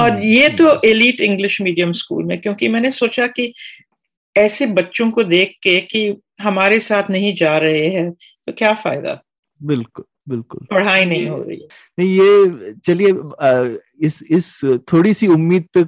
और 0.00 0.10
हम्म, 0.10 0.22
ये 0.22 0.46
हम्म, 0.46 0.56
तो 0.56 0.88
एलिट 0.88 1.20
इंग्लिश 1.20 1.60
मीडियम 1.60 1.92
स्कूल 1.92 2.24
में 2.24 2.40
क्योंकि 2.40 2.68
मैंने 2.68 2.90
सोचा 2.90 3.26
कि 3.26 3.52
ऐसे 4.36 4.66
बच्चों 4.66 5.10
को 5.10 5.22
देख 5.22 5.54
के 5.62 5.80
कि 5.80 6.14
हमारे 6.40 6.80
साथ 6.80 7.10
नहीं 7.10 7.34
जा 7.34 7.58
रहे 7.58 7.88
हैं 7.88 8.10
तो 8.46 8.52
क्या 8.52 8.72
फ़ायदा? 8.74 9.22
बिल्कुल 9.62 10.04
बिल्कुल। 10.28 10.66
पढ़ाई 10.70 11.04
नहीं 11.04 11.26
हो 11.26 11.42
रही। 11.42 11.56
नहीं 11.98 12.08
ये 12.20 12.72
चलिए 12.86 13.12
इस 14.06 14.22
इस 14.30 14.60
थोड़ी 14.92 15.14
सी 15.14 15.26
उम्मीद 15.26 15.66
पे 15.76 15.82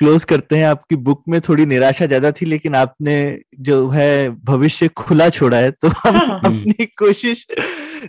क्लोज 0.00 0.24
करते 0.24 0.56
हैं 0.56 0.66
आपकी 0.66 0.96
बुक 0.98 1.22
में 1.28 1.40
थोड़ी 1.40 1.66
निराशा 1.66 2.06
ज़्यादा 2.06 2.30
थी 2.32 2.46
लेकिन 2.46 2.74
आपने 2.74 3.16
जो 3.60 3.88
है 3.88 4.28
भविष्य 4.44 4.88
खुला 4.96 5.28
छोड़ा 5.30 5.56
है 5.56 5.70
तो 5.72 5.88
हम 5.88 6.16
हाँ। 6.16 6.40
अपनी 6.40 6.84
कोशिश 6.98 7.46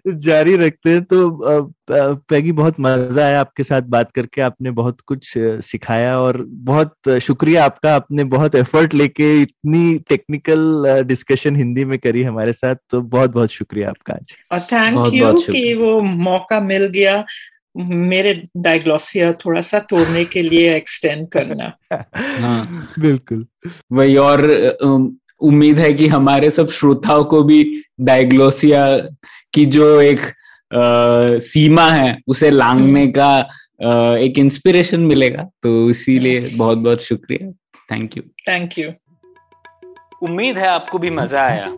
जारी 0.07 0.55
रखते 0.57 0.89
हैं। 0.89 1.03
तो 1.03 1.71
पैगी 1.91 2.51
बहुत 2.51 2.75
मज़ा 2.79 3.25
आया 3.25 3.39
आपके 3.39 3.63
साथ 3.63 3.81
बात 3.89 4.11
करके 4.11 4.41
आपने 4.41 4.71
बहुत 4.71 5.01
कुछ 5.01 5.33
सिखाया 5.63 6.17
और 6.19 6.43
बहुत 6.63 7.09
शुक्रिया 7.21 7.65
आपका 7.65 7.95
आपने 7.95 8.23
बहुत 8.29 8.55
एफर्ट 8.55 8.93
लेके 8.93 9.31
इतनी 9.41 9.97
टेक्निकल 10.09 11.03
डिस्कशन 11.07 11.55
हिंदी 11.55 11.85
में 11.85 11.97
करी 11.99 12.23
हमारे 12.23 12.53
साथ। 12.53 12.75
तो 12.89 13.01
बहुत 13.01 13.33
बहुत 13.33 13.51
शुक्रिया 13.51 13.89
आपका 13.89 14.13
आज। 14.13 14.35
और 14.51 14.59
थैंक 14.71 15.13
यू 15.13 15.33
कि 15.43 15.73
वो 15.73 15.99
मौका 16.01 16.59
मिल 16.63 16.85
गया। 16.89 17.23
मेरे 17.77 18.47
डायग्लोसिया 18.57 19.31
थोड़ा 19.33 19.61
सा 19.61 19.79
तोड़ने 19.79 20.25
के 20.25 20.41
लिए 20.41 20.75
एक्सटेंड 20.75 21.27
करना। 21.27 21.77
हाँ। 22.15 22.93
बिल्कुल। 22.99 23.45
वही 23.91 24.15
और 24.15 24.43
उम्मीद 25.41 25.79
है 25.79 25.93
कि 25.93 26.07
हमारे 26.07 26.51
सब 26.51 26.69
श्रोताओं 26.69 27.23
को 27.23 27.43
भी 27.43 27.83
डायग्लोसिया 28.01 28.97
की 29.53 29.65
जो 29.65 30.01
एक 30.01 30.19
आ, 30.19 31.39
सीमा 31.39 31.91
है 31.91 32.17
उसे 32.27 32.49
लांगने 32.49 33.07
का 33.07 33.29
आ, 33.85 34.15
एक 34.15 34.37
इंस्पिरेशन 34.37 34.99
मिलेगा। 34.99 35.43
तो 35.63 35.89
इसीलिए 35.89 36.49
बहुत 36.57 36.77
बहुत 36.77 37.01
शुक्रिया। 37.01 37.51
थैंक 37.91 38.17
यू 38.17 38.23
थैंक 38.23 38.79
यू 38.79 38.89
उम्मीद 40.21 40.57
है 40.57 40.67
आपको 40.67 40.97
भी 40.97 41.09
मज़ा 41.09 41.41
आया। 41.41 41.77